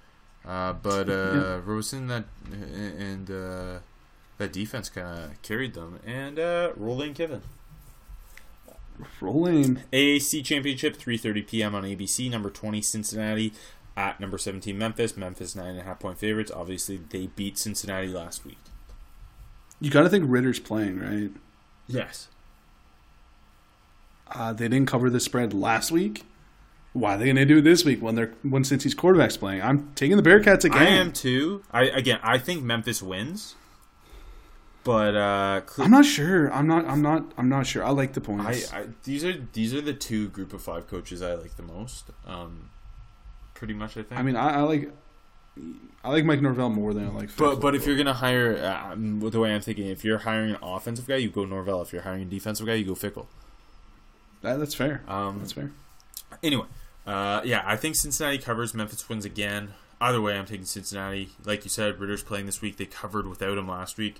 Uh, 0.44 0.74
but 0.74 1.08
uh, 1.08 1.12
Yeah. 1.12 1.60
Roberson 1.64 2.06
that 2.08 2.24
and 2.52 3.30
uh, 3.30 3.78
that 4.38 4.52
defense 4.52 4.88
kind 4.90 5.06
of 5.30 5.42
carried 5.42 5.74
them. 5.74 6.00
And 6.04 6.38
uh, 6.38 6.72
Roland 6.76 7.14
Kiffin. 7.14 7.42
Rolling. 9.20 9.82
AAC 9.92 10.44
Championship, 10.44 10.96
3:30 10.96 11.46
p.m. 11.46 11.74
on 11.74 11.84
ABC. 11.84 12.30
Number 12.30 12.50
20 12.50 12.80
Cincinnati 12.82 13.52
at 13.96 14.20
number 14.20 14.38
17 14.38 14.76
Memphis. 14.76 15.16
Memphis 15.16 15.54
nine 15.54 15.70
and 15.70 15.80
a 15.80 15.82
half 15.84 16.00
point 16.00 16.18
favorites. 16.18 16.50
Obviously, 16.54 17.00
they 17.10 17.26
beat 17.26 17.58
Cincinnati 17.58 18.08
last 18.08 18.44
week. 18.44 18.58
You 19.80 19.90
got 19.90 20.02
to 20.02 20.08
think 20.08 20.24
Ridder's 20.28 20.58
playing, 20.60 20.98
right? 21.00 21.30
Yes. 21.86 22.28
Uh, 24.30 24.52
they 24.52 24.68
didn't 24.68 24.88
cover 24.88 25.10
the 25.10 25.20
spread 25.20 25.52
last 25.52 25.90
week. 25.90 26.24
Why 26.92 27.14
are 27.14 27.18
they 27.18 27.24
going 27.24 27.36
to 27.36 27.44
do 27.44 27.58
it 27.58 27.62
this 27.62 27.84
week 27.84 28.00
when 28.00 28.14
they're 28.14 28.32
when 28.42 28.62
since 28.62 28.84
he's 28.84 28.94
quarterback's 28.94 29.36
playing? 29.36 29.62
I'm 29.62 29.92
taking 29.94 30.16
the 30.16 30.22
Bearcats 30.22 30.64
again. 30.64 30.80
I 30.80 30.86
am 30.86 31.12
too. 31.12 31.62
I 31.72 31.84
again, 31.84 32.20
I 32.22 32.38
think 32.38 32.62
Memphis 32.62 33.02
wins, 33.02 33.56
but 34.84 35.16
uh, 35.16 35.60
Cle- 35.66 35.84
I'm 35.84 35.90
not 35.90 36.04
sure. 36.04 36.52
I'm 36.52 36.66
not. 36.66 36.86
I'm 36.86 37.02
not. 37.02 37.32
I'm 37.36 37.48
not 37.48 37.66
sure. 37.66 37.84
I 37.84 37.90
like 37.90 38.12
the 38.12 38.20
I, 38.20 38.24
points. 38.24 38.72
I 38.72 38.86
these 39.02 39.24
are 39.24 39.34
these 39.52 39.74
are 39.74 39.80
the 39.80 39.94
two 39.94 40.28
group 40.28 40.52
of 40.52 40.62
five 40.62 40.86
coaches 40.86 41.22
I 41.22 41.34
like 41.34 41.56
the 41.56 41.62
most. 41.62 42.10
Um, 42.26 42.70
pretty 43.54 43.74
much, 43.74 43.96
I 43.96 44.02
think. 44.02 44.20
I 44.20 44.22
mean, 44.22 44.36
I, 44.36 44.56
I 44.56 44.60
like. 44.60 44.90
I 46.02 46.10
like 46.10 46.24
Mike 46.24 46.42
Norvell 46.42 46.68
more 46.68 46.92
than 46.92 47.06
I 47.06 47.10
like. 47.10 47.36
but 47.36 47.60
but 47.60 47.74
if 47.74 47.86
you're 47.86 47.96
gonna 47.96 48.12
hire, 48.12 48.56
uh, 48.56 48.94
the 48.96 49.40
way 49.40 49.54
I'm 49.54 49.60
thinking, 49.60 49.86
if 49.86 50.04
you're 50.04 50.18
hiring 50.18 50.50
an 50.50 50.58
offensive 50.62 51.06
guy, 51.06 51.16
you 51.16 51.30
go 51.30 51.44
Norvell. 51.44 51.80
If 51.82 51.92
you're 51.92 52.02
hiring 52.02 52.22
a 52.22 52.26
defensive 52.26 52.66
guy, 52.66 52.74
you 52.74 52.84
go 52.84 52.94
Fickell. 52.94 53.26
that, 54.42 54.58
that's 54.58 54.74
fair. 54.74 55.02
Um, 55.08 55.38
That's 55.38 55.52
fair. 55.52 55.70
Anyway, 56.42 56.66
uh, 57.06 57.40
yeah, 57.44 57.62
I 57.64 57.76
think 57.76 57.94
Cincinnati 57.96 58.38
covers. 58.38 58.74
Memphis 58.74 59.08
wins 59.08 59.24
again. 59.24 59.74
Either 60.00 60.20
way, 60.20 60.36
I'm 60.36 60.44
taking 60.44 60.66
Cincinnati. 60.66 61.30
Like 61.44 61.64
you 61.64 61.70
said, 61.70 61.98
Ridder's 61.98 62.22
playing 62.22 62.46
this 62.46 62.60
week. 62.60 62.76
They 62.76 62.86
covered 62.86 63.26
without 63.26 63.56
him 63.56 63.68
last 63.68 63.96
week. 63.96 64.16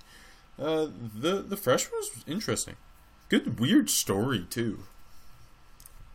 Uh, 0.59 0.87
the 1.19 1.43
the 1.47 1.57
freshman 1.57 1.97
was 1.99 2.23
interesting. 2.27 2.75
Good 3.29 3.59
weird 3.59 3.89
story 3.89 4.45
too. 4.49 4.79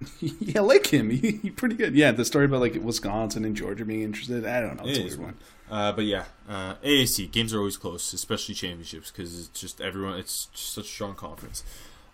yeah, 0.20 0.60
I 0.60 0.62
like 0.62 0.86
him. 0.86 1.10
He, 1.10 1.32
he 1.42 1.50
pretty 1.50 1.74
good. 1.74 1.94
Yeah, 1.94 2.10
the 2.12 2.24
story 2.24 2.46
about 2.46 2.60
like 2.60 2.74
Wisconsin 2.82 3.44
and 3.44 3.54
Georgia 3.54 3.84
being 3.84 4.02
interested. 4.02 4.46
I 4.46 4.60
don't 4.60 4.76
know. 4.76 4.88
It's 4.88 4.98
It 4.98 5.02
a 5.02 5.04
weird 5.04 5.20
one. 5.20 5.36
Uh, 5.70 5.92
but 5.92 6.04
yeah, 6.04 6.24
uh, 6.48 6.74
AAC 6.76 7.30
games 7.30 7.54
are 7.54 7.58
always 7.58 7.76
close, 7.76 8.12
especially 8.12 8.54
championships 8.54 9.10
because 9.10 9.38
it's 9.38 9.60
just 9.60 9.80
everyone. 9.80 10.18
It's 10.18 10.46
just 10.46 10.72
such 10.72 10.84
a 10.86 10.88
strong 10.88 11.14
conference. 11.14 11.62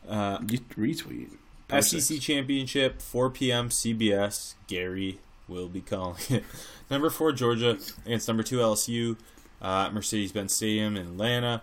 Uh, 0.08 0.38
You 0.48 0.58
retweet. 0.76 1.30
Power 1.68 1.82
SEC 1.82 2.20
championship, 2.20 3.02
4 3.02 3.30
p.m. 3.30 3.70
CBS. 3.70 4.54
Gary 4.68 5.18
will 5.48 5.68
be 5.68 5.80
calling 5.80 6.16
it. 6.28 6.44
number 6.90 7.10
four 7.10 7.32
Georgia 7.32 7.78
against 8.04 8.28
number 8.28 8.42
two 8.44 8.58
LSU. 8.58 9.16
Uh, 9.60 9.90
Mercedes-Benz 9.92 10.52
Stadium 10.52 10.96
in 10.96 11.06
Atlanta. 11.08 11.62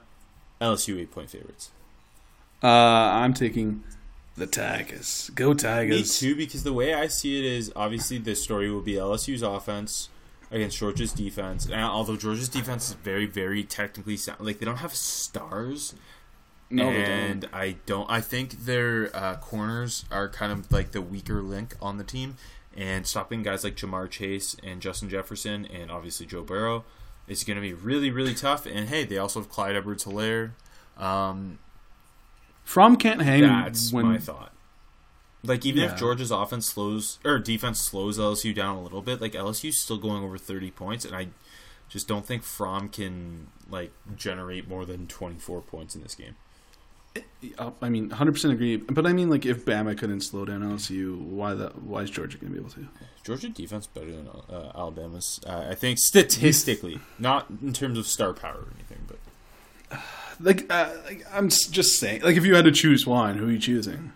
LSU 0.63 0.99
eight 0.99 1.11
point 1.11 1.29
favorites. 1.29 1.71
Uh, 2.63 2.67
I'm 2.67 3.33
taking 3.33 3.83
the 4.37 4.47
Tigers. 4.47 5.29
Go 5.35 5.53
Tigers. 5.53 5.97
Me 6.21 6.29
too, 6.29 6.35
because 6.35 6.63
the 6.63 6.73
way 6.73 6.93
I 6.93 7.07
see 7.07 7.37
it 7.39 7.45
is 7.45 7.71
obviously 7.75 8.17
the 8.17 8.35
story 8.35 8.71
will 8.71 8.81
be 8.81 8.93
LSU's 8.93 9.41
offense 9.41 10.09
against 10.49 10.77
Georgia's 10.77 11.11
defense. 11.13 11.65
And 11.65 11.75
although 11.75 12.15
Georgia's 12.15 12.49
defense 12.49 12.89
is 12.89 12.93
very, 12.95 13.25
very 13.25 13.63
technically 13.63 14.17
sound, 14.17 14.39
like 14.39 14.59
they 14.59 14.65
don't 14.65 14.77
have 14.77 14.93
stars, 14.93 15.93
No, 16.69 16.85
they 16.89 17.03
and 17.03 17.41
don't. 17.41 17.53
I 17.53 17.75
don't. 17.85 18.09
I 18.09 18.21
think 18.21 18.65
their 18.65 19.15
uh, 19.15 19.35
corners 19.37 20.05
are 20.11 20.29
kind 20.29 20.51
of 20.51 20.71
like 20.71 20.91
the 20.91 21.01
weaker 21.01 21.41
link 21.41 21.75
on 21.81 21.97
the 21.97 22.03
team. 22.03 22.37
and 22.75 23.05
stopping 23.05 23.43
guys 23.43 23.63
like 23.63 23.75
Ja'Marr 23.75 24.09
Chase 24.09 24.55
and 24.63 24.81
Justin 24.81 25.07
Jefferson 25.09 25.65
and 25.65 25.91
obviously 25.91 26.25
Joe 26.25 26.41
Burrow 26.41 26.83
is 27.27 27.43
going 27.43 27.55
to 27.55 27.61
be 27.61 27.73
really, 27.73 28.11
really 28.11 28.33
tough. 28.35 28.65
And 28.65 28.89
hey, 28.89 29.03
they 29.05 29.17
also 29.17 29.39
have 29.39 29.49
Clyde 29.49 29.75
Edwards 29.75 30.05
Helaire. 30.05 30.51
Um, 30.97 31.59
Fromm 32.63 32.95
can't 32.95 33.21
hang 33.21 33.41
that's 33.41 33.91
when 33.91 34.05
my 34.05 34.17
thought. 34.17 34.51
Like 35.43 35.65
even 35.65 35.83
Yeah. 35.83 35.91
if 35.91 35.99
Georgia's 35.99 36.31
offense 36.31 36.65
slows 36.67 37.19
or 37.25 37.37
defense 37.39 37.79
slows 37.79 38.17
LSU 38.17 38.55
down 38.55 38.77
a 38.77 38.81
little 38.81 39.01
bit, 39.01 39.19
like 39.19 39.33
LSU's 39.33 39.77
still 39.79 39.97
going 39.97 40.23
over 40.23 40.37
thirty 40.37 40.71
points, 40.71 41.03
and 41.03 41.15
I 41.15 41.27
just 41.89 42.07
don't 42.07 42.25
think 42.25 42.43
Fromm 42.43 42.87
can 42.89 43.47
like 43.69 43.91
generate 44.15 44.67
more 44.69 44.85
than 44.85 45.07
twenty 45.07 45.39
four 45.39 45.61
points 45.61 45.95
in 45.95 46.01
this 46.03 46.15
game. 46.15 46.35
I 47.81 47.89
mean, 47.89 48.09
100% 48.09 48.51
agree. 48.51 48.77
But 48.77 49.05
I 49.05 49.13
mean, 49.13 49.29
like, 49.29 49.45
if 49.45 49.65
Bama 49.65 49.97
couldn't 49.97 50.21
slow 50.21 50.45
down 50.45 50.61
LSU, 50.61 51.17
why 51.19 51.53
the 51.53 51.69
why 51.69 52.01
is 52.01 52.09
Georgia 52.09 52.37
going 52.37 52.53
to 52.53 52.59
be 52.59 52.65
able 52.65 52.73
to? 52.73 52.87
Georgia 53.23 53.49
defense 53.49 53.85
better 53.85 54.11
than 54.11 54.27
uh, 54.27 54.71
Alabama's, 54.75 55.39
uh, 55.45 55.67
I 55.69 55.75
think 55.75 55.99
statistically, 55.99 56.99
not 57.19 57.47
in 57.61 57.73
terms 57.73 57.97
of 57.97 58.07
star 58.07 58.33
power 58.33 58.59
or 58.59 58.67
anything, 58.75 59.07
but 59.07 59.99
Like, 60.39 60.71
uh, 60.71 60.89
like 61.05 61.25
I'm 61.31 61.49
just 61.49 61.99
saying. 61.99 62.21
Like, 62.21 62.35
if 62.35 62.45
you 62.45 62.55
had 62.55 62.65
to 62.65 62.71
choose 62.71 63.05
one, 63.05 63.37
who 63.37 63.47
are 63.47 63.51
you 63.51 63.59
choosing? 63.59 64.13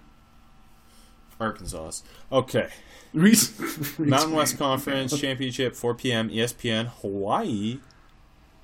Arkansas. 1.40 1.92
Okay, 2.32 2.70
Reese, 3.14 4.00
Mountain 4.00 4.34
West 4.34 4.58
Conference 4.58 5.18
Championship, 5.20 5.76
4 5.76 5.94
p.m. 5.96 6.30
ESPN, 6.30 6.88
Hawaii, 7.02 7.80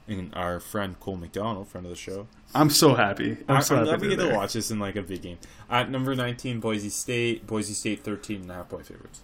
and 0.07 0.33
our 0.33 0.59
friend 0.59 0.99
Cole 0.99 1.17
McDonald, 1.17 1.67
friend 1.67 1.85
of 1.85 1.91
the 1.91 1.95
show. 1.95 2.27
I'm 2.55 2.69
so 2.69 2.93
happy. 2.95 3.37
I'm, 3.49 3.61
so 3.61 3.75
I'm 3.77 3.85
happy 3.87 3.99
glad 3.99 4.01
we 4.01 4.07
they're 4.09 4.17
to 4.17 4.23
there. 4.31 4.35
watch 4.37 4.53
this 4.53 4.69
in 4.71 4.79
like 4.79 4.95
a 4.95 5.01
big 5.01 5.21
game. 5.21 5.37
At 5.69 5.89
number 5.89 6.13
19, 6.15 6.59
Boise 6.59 6.89
State. 6.89 7.47
Boise 7.47 7.73
State 7.73 8.03
13 8.03 8.41
and 8.41 8.51
a 8.51 8.53
half 8.55 8.69
point 8.69 8.85
favorites. 8.85 9.21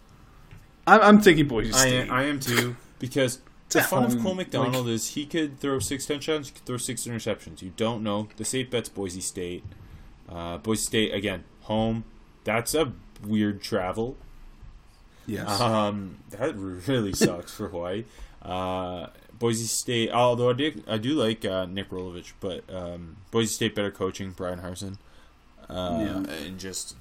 I'm, 0.88 1.02
I'm 1.02 1.22
taking 1.22 1.48
Boise 1.48 1.72
I 1.74 1.78
State. 1.78 2.02
am, 2.08 2.12
I 2.12 2.24
am 2.24 2.40
too 2.40 2.76
because 2.98 3.40
the 3.70 3.82
fun 3.82 4.04
of 4.06 4.20
Cole 4.22 4.34
McDonald 4.36 4.86
like- 4.88 4.96
is 4.96 5.10
he 5.10 5.26
could 5.26 5.60
throw 5.60 5.78
six 5.80 6.06
touchdowns, 6.08 6.48
he 6.48 6.54
could 6.56 6.66
throw 6.66 6.78
six 6.78 7.04
interceptions. 7.04 7.62
You 7.62 7.72
don't 7.78 8.02
know. 8.04 8.28
The 8.38 8.46
safe 8.46 8.70
bet's 8.72 8.90
Boise 8.90 9.22
State. 9.22 9.64
Uh, 10.28 10.58
Boise 10.58 10.82
State 10.86 11.14
again, 11.14 11.44
home. 11.62 12.06
That's 12.46 12.74
a 12.74 12.94
weird 13.24 13.62
travel. 13.62 14.18
yes. 15.28 15.48
Um, 15.62 16.18
that 16.32 16.56
really 16.56 17.14
sucks 17.14 17.54
for 17.54 17.68
Hawaii. 17.70 18.06
Uh, 18.42 19.08
Boise 19.40 19.66
State, 19.66 20.12
although 20.12 20.50
I 20.50 20.54
do, 20.54 20.84
I 20.88 20.98
do 20.98 21.14
like 21.14 21.46
uh, 21.46 21.66
Nick 21.66 21.90
Rolovich, 21.90 22.34
but 22.40 22.64
um, 22.74 23.18
Boise 23.32 23.54
State 23.54 23.74
better 23.76 23.92
coaching, 23.92 24.32
Bryan 24.32 24.60
Harsin, 24.60 24.98
uh, 25.70 25.98
Yeah. 26.28 26.34
and 26.46 26.60
just 26.60 26.96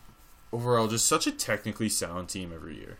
overall, 0.52 0.86
just 0.88 1.06
such 1.06 1.26
a 1.26 1.32
technically 1.32 1.88
sound 1.88 2.28
team 2.28 2.52
every 2.54 2.76
year. 2.76 2.98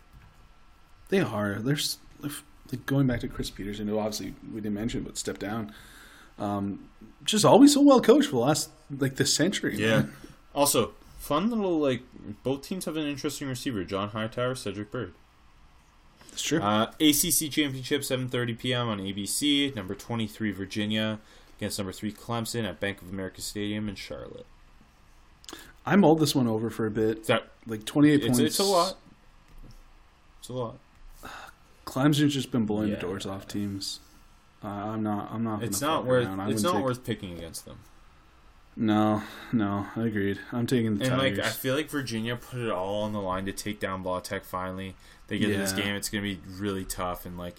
They 1.09 1.19
are. 1.21 1.55
There's 1.55 1.97
like 2.21 2.85
going 2.85 3.07
back 3.07 3.21
to 3.21 3.27
Chris 3.27 3.49
Peters. 3.49 3.79
I 3.79 3.83
know 3.83 3.97
obviously 3.99 4.33
we 4.53 4.61
didn't 4.61 4.75
mention, 4.75 5.03
but 5.03 5.17
step 5.17 5.39
down. 5.39 5.73
Um, 6.37 6.85
just 7.23 7.43
always 7.45 7.73
so 7.73 7.81
well 7.81 8.01
coached 8.01 8.27
for 8.29 8.35
the 8.35 8.41
last 8.41 8.69
like 8.97 9.15
this 9.15 9.33
century. 9.33 9.75
Yeah. 9.77 9.89
man. 10.01 10.13
Also, 10.53 10.91
fun 11.17 11.49
little 11.49 11.79
like 11.79 12.01
both 12.43 12.61
teams 12.61 12.85
have 12.85 12.95
an 12.97 13.07
interesting 13.07 13.47
receiver: 13.47 13.83
John 13.83 14.09
Hightower, 14.09 14.55
Cedric 14.55 14.91
Byrd. 14.91 15.13
It's 16.39 16.47
true. 16.47 16.61
Uh, 16.61 16.91
ACC 17.01 17.51
Championship, 17.51 18.01
7:30 18.01 18.57
p.m. 18.57 18.87
on 18.87 18.99
ABC. 18.99 19.75
Number 19.75 19.93
23 19.93 20.51
Virginia 20.51 21.19
against 21.57 21.77
number 21.77 21.91
three 21.91 22.13
Clemson 22.13 22.63
at 22.67 22.79
Bank 22.79 23.01
of 23.01 23.09
America 23.09 23.41
Stadium 23.41 23.89
in 23.89 23.95
Charlotte. 23.95 24.45
I 25.85 25.95
mulled 25.97 26.19
this 26.19 26.33
one 26.33 26.47
over 26.47 26.69
for 26.69 26.85
a 26.85 26.91
bit. 26.91 27.25
That 27.25 27.49
Like 27.67 27.83
28 27.83 28.13
it's, 28.15 28.25
points. 28.25 28.39
it's 28.39 28.59
a 28.59 28.63
lot. 28.63 28.97
It's 30.39 30.49
a 30.49 30.53
lot. 30.53 30.77
Clemson's 31.85 32.33
just 32.33 32.51
been 32.51 32.65
blowing 32.65 32.89
Yeah. 32.89 32.95
the 32.95 33.01
doors 33.01 33.25
off 33.25 33.47
teams. 33.47 33.99
Uh, 34.63 34.67
I'm 34.67 35.03
not. 35.03 35.29
I'm 35.31 35.43
not. 35.43 35.63
It's 35.63 35.81
not 35.81 36.05
worth. 36.05 36.27
It's 36.49 36.63
not 36.63 36.75
take- 36.75 36.83
worth 36.83 37.03
picking 37.03 37.37
against 37.37 37.65
them. 37.65 37.79
No, 38.81 39.21
no. 39.51 39.87
I 39.97 40.03
agreed. 40.03 40.39
I'm 40.53 40.65
taking 40.65 40.97
the 40.97 41.03
And 41.05 41.19
Tigers. 41.19 41.37
like, 41.39 41.47
I 41.47 41.49
feel 41.49 41.75
like 41.75 41.89
Virginia 41.89 42.37
put 42.37 42.59
it 42.59 42.71
all 42.71 43.03
on 43.03 43.11
the 43.11 43.19
line 43.19 43.45
to 43.45 43.51
take 43.51 43.79
down 43.81 44.03
Ball 44.03 44.21
Tech. 44.21 44.45
Finally, 44.45 44.95
they 45.27 45.37
get 45.37 45.47
to 45.47 45.57
this 45.57 45.73
game. 45.73 45.95
It's 45.95 46.07
going 46.09 46.23
to 46.23 46.29
be 46.35 46.39
really 46.57 46.85
tough. 46.85 47.25
And 47.25 47.37
like, 47.37 47.55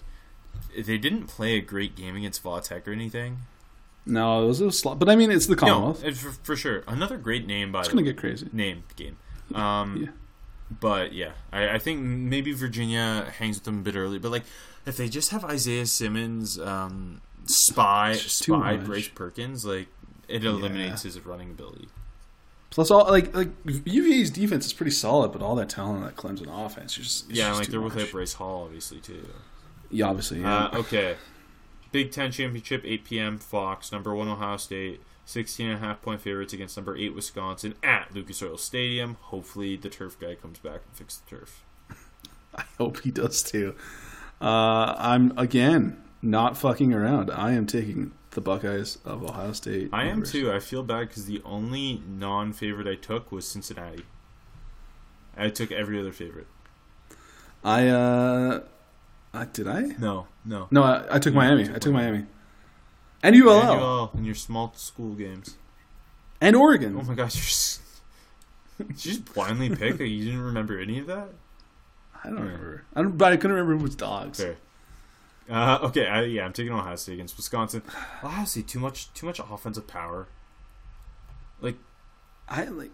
they 0.75 0.97
didn't 0.97 1.27
play 1.27 1.57
a 1.57 1.61
great 1.61 1.95
game 1.95 2.15
against 2.15 2.41
Ball 2.41 2.59
Tech 2.59 2.87
or 2.87 2.91
anything. 2.91 3.37
no, 4.05 4.43
it 4.43 4.47
was 4.47 4.61
a 4.61 4.71
slot. 4.71 4.97
But 4.97 5.09
I 5.09 5.15
mean, 5.15 5.29
it's 5.31 5.45
the 5.45 5.53
No, 5.55 5.59
Commonwealth. 5.59 6.03
it's 6.03 6.19
for, 6.19 6.31
for 6.31 6.55
sure. 6.55 6.83
Another 6.87 7.17
great 7.17 7.45
name 7.45 7.71
by 7.71 7.81
it's 7.81 7.89
gonna 7.89 8.01
way. 8.01 8.05
get 8.05 8.17
crazy. 8.17 8.49
name 8.51 8.83
game. 8.95 9.17
Um, 9.53 9.97
Yeah. 10.03 10.09
But 10.79 11.13
yeah, 11.13 11.31
I, 11.51 11.71
I 11.75 11.77
think 11.79 11.99
maybe 12.01 12.53
Virginia 12.53 13.31
hangs 13.37 13.57
with 13.57 13.65
them 13.65 13.79
a 13.79 13.81
bit 13.81 13.95
early. 13.95 14.17
But 14.17 14.31
like, 14.31 14.43
if 14.87 14.97
they 14.97 15.07
just 15.09 15.29
have 15.31 15.43
Isaiah 15.45 15.85
Simmons, 15.85 16.57
um, 16.57 17.21
spy 17.45 18.13
spy. 18.13 18.77
Bryce 18.77 19.09
Perkins, 19.09 19.65
like 19.65 19.87
it 20.27 20.43
eliminates 20.43 21.03
his 21.03 21.19
running 21.25 21.51
ability. 21.51 21.87
Plus, 22.69 22.89
all 22.89 23.05
like 23.09 23.35
like 23.35 23.49
UVA's 23.65 24.29
defense 24.29 24.65
is 24.65 24.73
pretty 24.73 24.91
solid, 24.91 25.33
but 25.33 25.41
all 25.41 25.55
that 25.55 25.69
talent 25.69 25.97
on 25.97 26.05
that 26.05 26.15
Clemson 26.15 26.47
offense, 26.47 26.97
is 26.97 27.05
just 27.05 27.29
yeah, 27.29 27.49
just 27.49 27.59
like 27.59 27.67
they're 27.67 27.81
much. 27.81 27.93
without 27.95 28.11
Bryce 28.11 28.33
Hall, 28.33 28.63
obviously 28.63 28.99
too. 28.99 29.27
Yeah, 29.89 30.05
obviously. 30.07 30.39
Yeah. 30.39 30.65
Uh, 30.65 30.77
okay, 30.77 31.17
Big 31.91 32.11
Ten 32.11 32.31
championship, 32.31 32.83
8 32.85 33.03
p.m. 33.03 33.37
Fox. 33.39 33.91
Number 33.91 34.15
one 34.15 34.29
Ohio 34.29 34.55
State, 34.55 35.01
16 35.25 35.67
and 35.67 35.75
a 35.75 35.79
half 35.79 36.01
point 36.01 36.21
favorites 36.21 36.53
against 36.53 36.77
number 36.77 36.95
eight 36.97 37.13
Wisconsin 37.13 37.75
at 37.83 38.13
Lucas 38.13 38.41
Oil 38.41 38.57
Stadium. 38.57 39.17
Hopefully, 39.19 39.75
the 39.75 39.89
turf 39.89 40.17
guy 40.19 40.35
comes 40.35 40.59
back 40.59 40.81
and 40.87 40.95
fixes 40.95 41.19
the 41.21 41.37
turf. 41.37 41.65
I 42.55 42.63
hope 42.77 43.01
he 43.01 43.11
does 43.11 43.43
too. 43.43 43.75
Uh, 44.39 44.95
I'm 44.97 45.37
again 45.37 46.01
not 46.21 46.57
fucking 46.57 46.93
around. 46.93 47.29
I 47.31 47.51
am 47.51 47.65
taking 47.65 48.13
the 48.31 48.41
Buckeyes 48.41 48.97
of 49.05 49.23
Ohio 49.23 49.51
State. 49.53 49.89
I 49.93 50.05
am 50.05 50.23
too. 50.23 50.51
I 50.51 50.59
feel 50.59 50.83
bad 50.83 51.09
because 51.09 51.25
the 51.25 51.41
only 51.43 52.01
non-favorite 52.07 52.87
I 52.87 52.95
took 52.95 53.31
was 53.31 53.47
Cincinnati. 53.47 54.05
I 55.37 55.49
took 55.49 55.71
every 55.71 55.99
other 55.99 56.11
favorite. 56.11 56.47
I 57.63 57.87
uh, 57.87 58.61
I 59.33 59.45
did 59.45 59.67
I? 59.67 59.81
No, 59.99 60.27
no. 60.45 60.67
No, 60.71 60.83
I, 60.83 61.15
I 61.15 61.19
took 61.19 61.33
You 61.33 61.39
Miami. 61.39 61.65
took 61.65 61.75
I 61.75 61.79
took 61.79 61.93
Miami. 61.93 62.25
And 63.23 63.35
ULL 63.35 63.59
And 63.61 63.69
you 63.79 63.85
all 63.85 64.11
in 64.15 64.25
your 64.25 64.35
small 64.35 64.73
school 64.75 65.13
games. 65.13 65.55
and 66.41 66.55
Oregon. 66.55 66.97
Oh 66.99 67.03
my 67.03 67.13
gosh, 67.13 67.35
you're 67.35 67.43
just, 67.43 67.81
did 68.79 69.05
you 69.05 69.11
just 69.13 69.33
blindly 69.33 69.69
pick? 69.69 69.99
Like, 69.99 70.09
you 70.09 70.25
didn't 70.25 70.41
remember 70.41 70.79
any 70.79 70.97
of 70.99 71.07
that? 71.07 71.29
I 72.23 72.29
don't 72.29 72.39
remember. 72.39 72.83
I 72.95 73.01
don't, 73.03 73.17
but 73.17 73.31
I 73.31 73.37
couldn't 73.37 73.51
remember 73.55 73.77
who 73.77 73.83
was 73.83 73.95
dogs. 73.95 74.41
Fair. 74.41 74.55
Uh, 75.49 75.79
okay, 75.83 76.07
I, 76.07 76.23
yeah, 76.23 76.45
I'm 76.45 76.53
taking 76.53 76.71
Ohio 76.71 76.95
State 76.95 77.13
against 77.13 77.35
Wisconsin. 77.37 77.81
Ohio 78.23 78.45
State 78.45 78.67
too 78.67 78.79
much, 78.79 79.13
too 79.13 79.25
much 79.25 79.39
offensive 79.39 79.87
power. 79.87 80.27
Like 81.59 81.77
I 82.47 82.65
like 82.65 82.91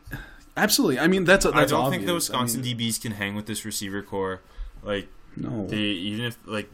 absolutely. 0.55 0.99
I 0.99 1.07
mean, 1.07 1.23
that's 1.23 1.45
a, 1.45 1.51
that's 1.51 1.71
I 1.71 1.75
don't 1.77 1.91
think 1.91 2.05
the 2.05 2.11
obvious. 2.11 2.29
I 2.29 2.41
Wisconsin 2.41 2.61
mean, 2.61 2.77
DBs 2.77 3.01
can 3.01 3.13
hang 3.13 3.35
with 3.35 3.45
this 3.45 3.65
receiver 3.65 4.01
core. 4.01 4.41
Like 4.83 5.07
No, 5.35 5.67
they 5.67 5.77
even 5.77 6.25
if 6.25 6.37
like 6.45 6.69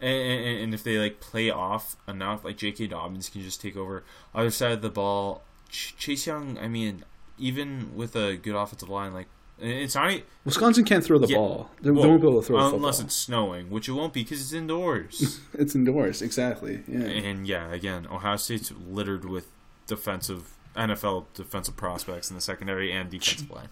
and, 0.00 0.62
and, 0.62 0.74
if 0.74 0.82
they 0.82 0.98
like 0.98 1.20
play 1.20 1.50
off 1.50 1.96
enough 2.06 2.44
like 2.44 2.56
J.K. 2.56 2.88
Dobbins 2.88 3.28
can 3.28 3.42
just 3.42 3.60
take 3.60 3.76
over 3.76 4.04
other 4.34 4.50
side 4.50 4.72
of 4.72 4.82
the 4.82 4.90
ball 4.90 5.42
Ch- 5.70 5.94
Chase 5.96 6.26
Young 6.26 6.58
I 6.58 6.68
mean 6.68 7.04
even 7.38 7.94
with 7.96 8.14
a 8.14 8.36
good 8.36 8.54
offensive 8.54 8.88
line 8.88 9.14
like 9.14 9.28
it's 9.58 9.94
not 9.94 10.20
Wisconsin 10.44 10.84
can't 10.84 11.04
throw 11.04 11.18
the 11.18 11.28
Yeah. 11.28 11.36
ball. 11.36 11.70
They, 11.80 11.90
well, 11.90 12.02
they 12.02 12.08
won't 12.08 12.20
be 12.22 12.28
able 12.28 12.40
to 12.42 12.46
throw 12.46 12.70
the 12.70 12.76
unless 12.76 13.00
it's 13.00 13.14
snowing 13.14 13.70
which 13.70 13.88
it 13.88 13.92
won't 13.92 14.12
be 14.12 14.22
because 14.22 14.40
it's 14.40 14.52
indoors 14.52 15.40
It's 15.54 15.74
indoors, 15.74 16.20
exactly. 16.22 16.82
Yeah. 16.88 17.00
and 17.04 17.46
yeah 17.46 17.72
again 17.72 18.06
Ohio 18.10 18.36
State's 18.36 18.72
littered 18.72 19.24
with 19.24 19.46
defensive 19.86 20.54
NFL 20.76 21.26
defensive 21.34 21.76
prospects 21.76 22.30
in 22.30 22.36
the 22.36 22.42
secondary 22.42 22.90
and 22.92 23.08
defensive 23.10 23.50
line 23.50 23.68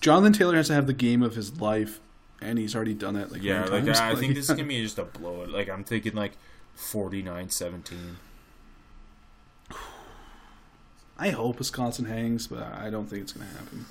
Jonathan 0.00 0.32
Taylor 0.32 0.56
has 0.56 0.66
to 0.68 0.74
have 0.74 0.86
the 0.86 0.92
game 0.92 1.22
of 1.22 1.36
his 1.36 1.60
life, 1.60 2.00
and 2.40 2.58
he's 2.58 2.74
already 2.74 2.92
done 2.92 3.14
it. 3.16 3.30
Like 3.32 3.42
yeah 3.42 3.64
like 3.66 3.84
times. 3.86 3.98
I, 4.00 4.10
I 4.10 4.14
think 4.14 4.28
Like, 4.30 4.34
this 4.36 4.50
is 4.50 4.56
gonna 4.56 4.68
be 4.68 4.82
just 4.82 4.98
a 4.98 5.04
blowout 5.04 5.48
like 5.48 5.68
I'm 5.70 5.84
thinking 5.84 6.14
like 6.14 6.32
49-17 6.76 8.16
I 11.18 11.30
hope 11.30 11.58
Wisconsin 11.58 12.06
hangs, 12.06 12.46
but 12.46 12.62
I 12.62 12.90
don't 12.90 13.06
think 13.06 13.22
it's 13.22 13.32
going 13.32 13.46
to 13.46 13.54
happen. 13.54 13.84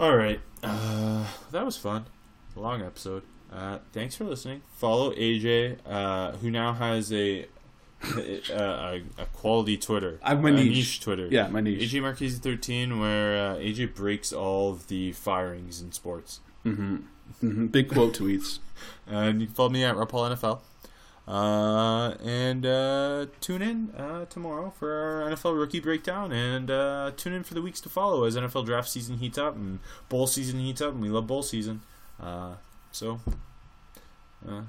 All 0.00 0.16
right. 0.16 0.40
Uh, 0.62 1.26
that 1.52 1.64
was 1.64 1.76
fun. 1.76 2.06
Long 2.56 2.82
episode. 2.82 3.22
Uh, 3.52 3.78
thanks 3.92 4.14
for 4.16 4.24
listening. 4.24 4.62
Follow 4.76 5.12
AJ, 5.14 5.76
uh, 5.86 6.32
who 6.38 6.50
now 6.50 6.72
has 6.72 7.12
a 7.12 7.46
a, 8.16 9.02
a 9.18 9.26
quality 9.34 9.76
Twitter. 9.76 10.18
I 10.22 10.30
have 10.30 10.40
my 10.42 10.48
a 10.48 10.52
niche. 10.52 11.00
Twitter. 11.02 11.28
Yeah, 11.30 11.48
my 11.48 11.60
niche. 11.60 11.92
AJ 11.92 12.00
Marchese 12.02 12.38
thirteen, 12.38 12.98
where 12.98 13.52
uh, 13.52 13.56
AJ 13.56 13.94
breaks 13.94 14.32
all 14.32 14.70
of 14.70 14.88
the 14.88 15.12
firings 15.12 15.80
in 15.82 15.92
sports. 15.92 16.40
hmm 16.62 16.96
hmm 17.40 17.66
Big 17.66 17.90
quote 17.92 18.14
tweets. 18.16 18.58
And 19.06 19.42
you 19.42 19.46
can 19.48 19.54
follow 19.54 19.68
me 19.68 19.84
at 19.84 19.94
Rapal 19.96 20.34
NFL. 20.34 20.60
Uh, 21.30 22.16
and 22.24 22.66
uh, 22.66 23.26
tune 23.40 23.62
in 23.62 23.90
uh, 23.96 24.24
tomorrow 24.24 24.72
for 24.76 24.92
our 24.92 25.30
NFL 25.30 25.56
rookie 25.56 25.78
breakdown, 25.78 26.32
and 26.32 26.72
uh, 26.72 27.12
tune 27.16 27.32
in 27.32 27.44
for 27.44 27.54
the 27.54 27.62
weeks 27.62 27.80
to 27.80 27.88
follow 27.88 28.24
as 28.24 28.36
NFL 28.36 28.66
draft 28.66 28.88
season 28.88 29.18
heats 29.18 29.38
up 29.38 29.54
and 29.54 29.78
bowl 30.08 30.26
season 30.26 30.58
heats 30.58 30.80
up, 30.80 30.92
and 30.92 31.00
we 31.00 31.08
love 31.08 31.28
bowl 31.28 31.44
season. 31.44 31.82
Uh, 32.20 32.54
so, 32.90 33.20
uh, 34.48 34.62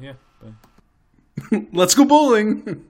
yeah. 0.00 0.14
Bye. 0.42 1.66
Let's 1.72 1.94
go 1.94 2.04
bowling. 2.04 2.84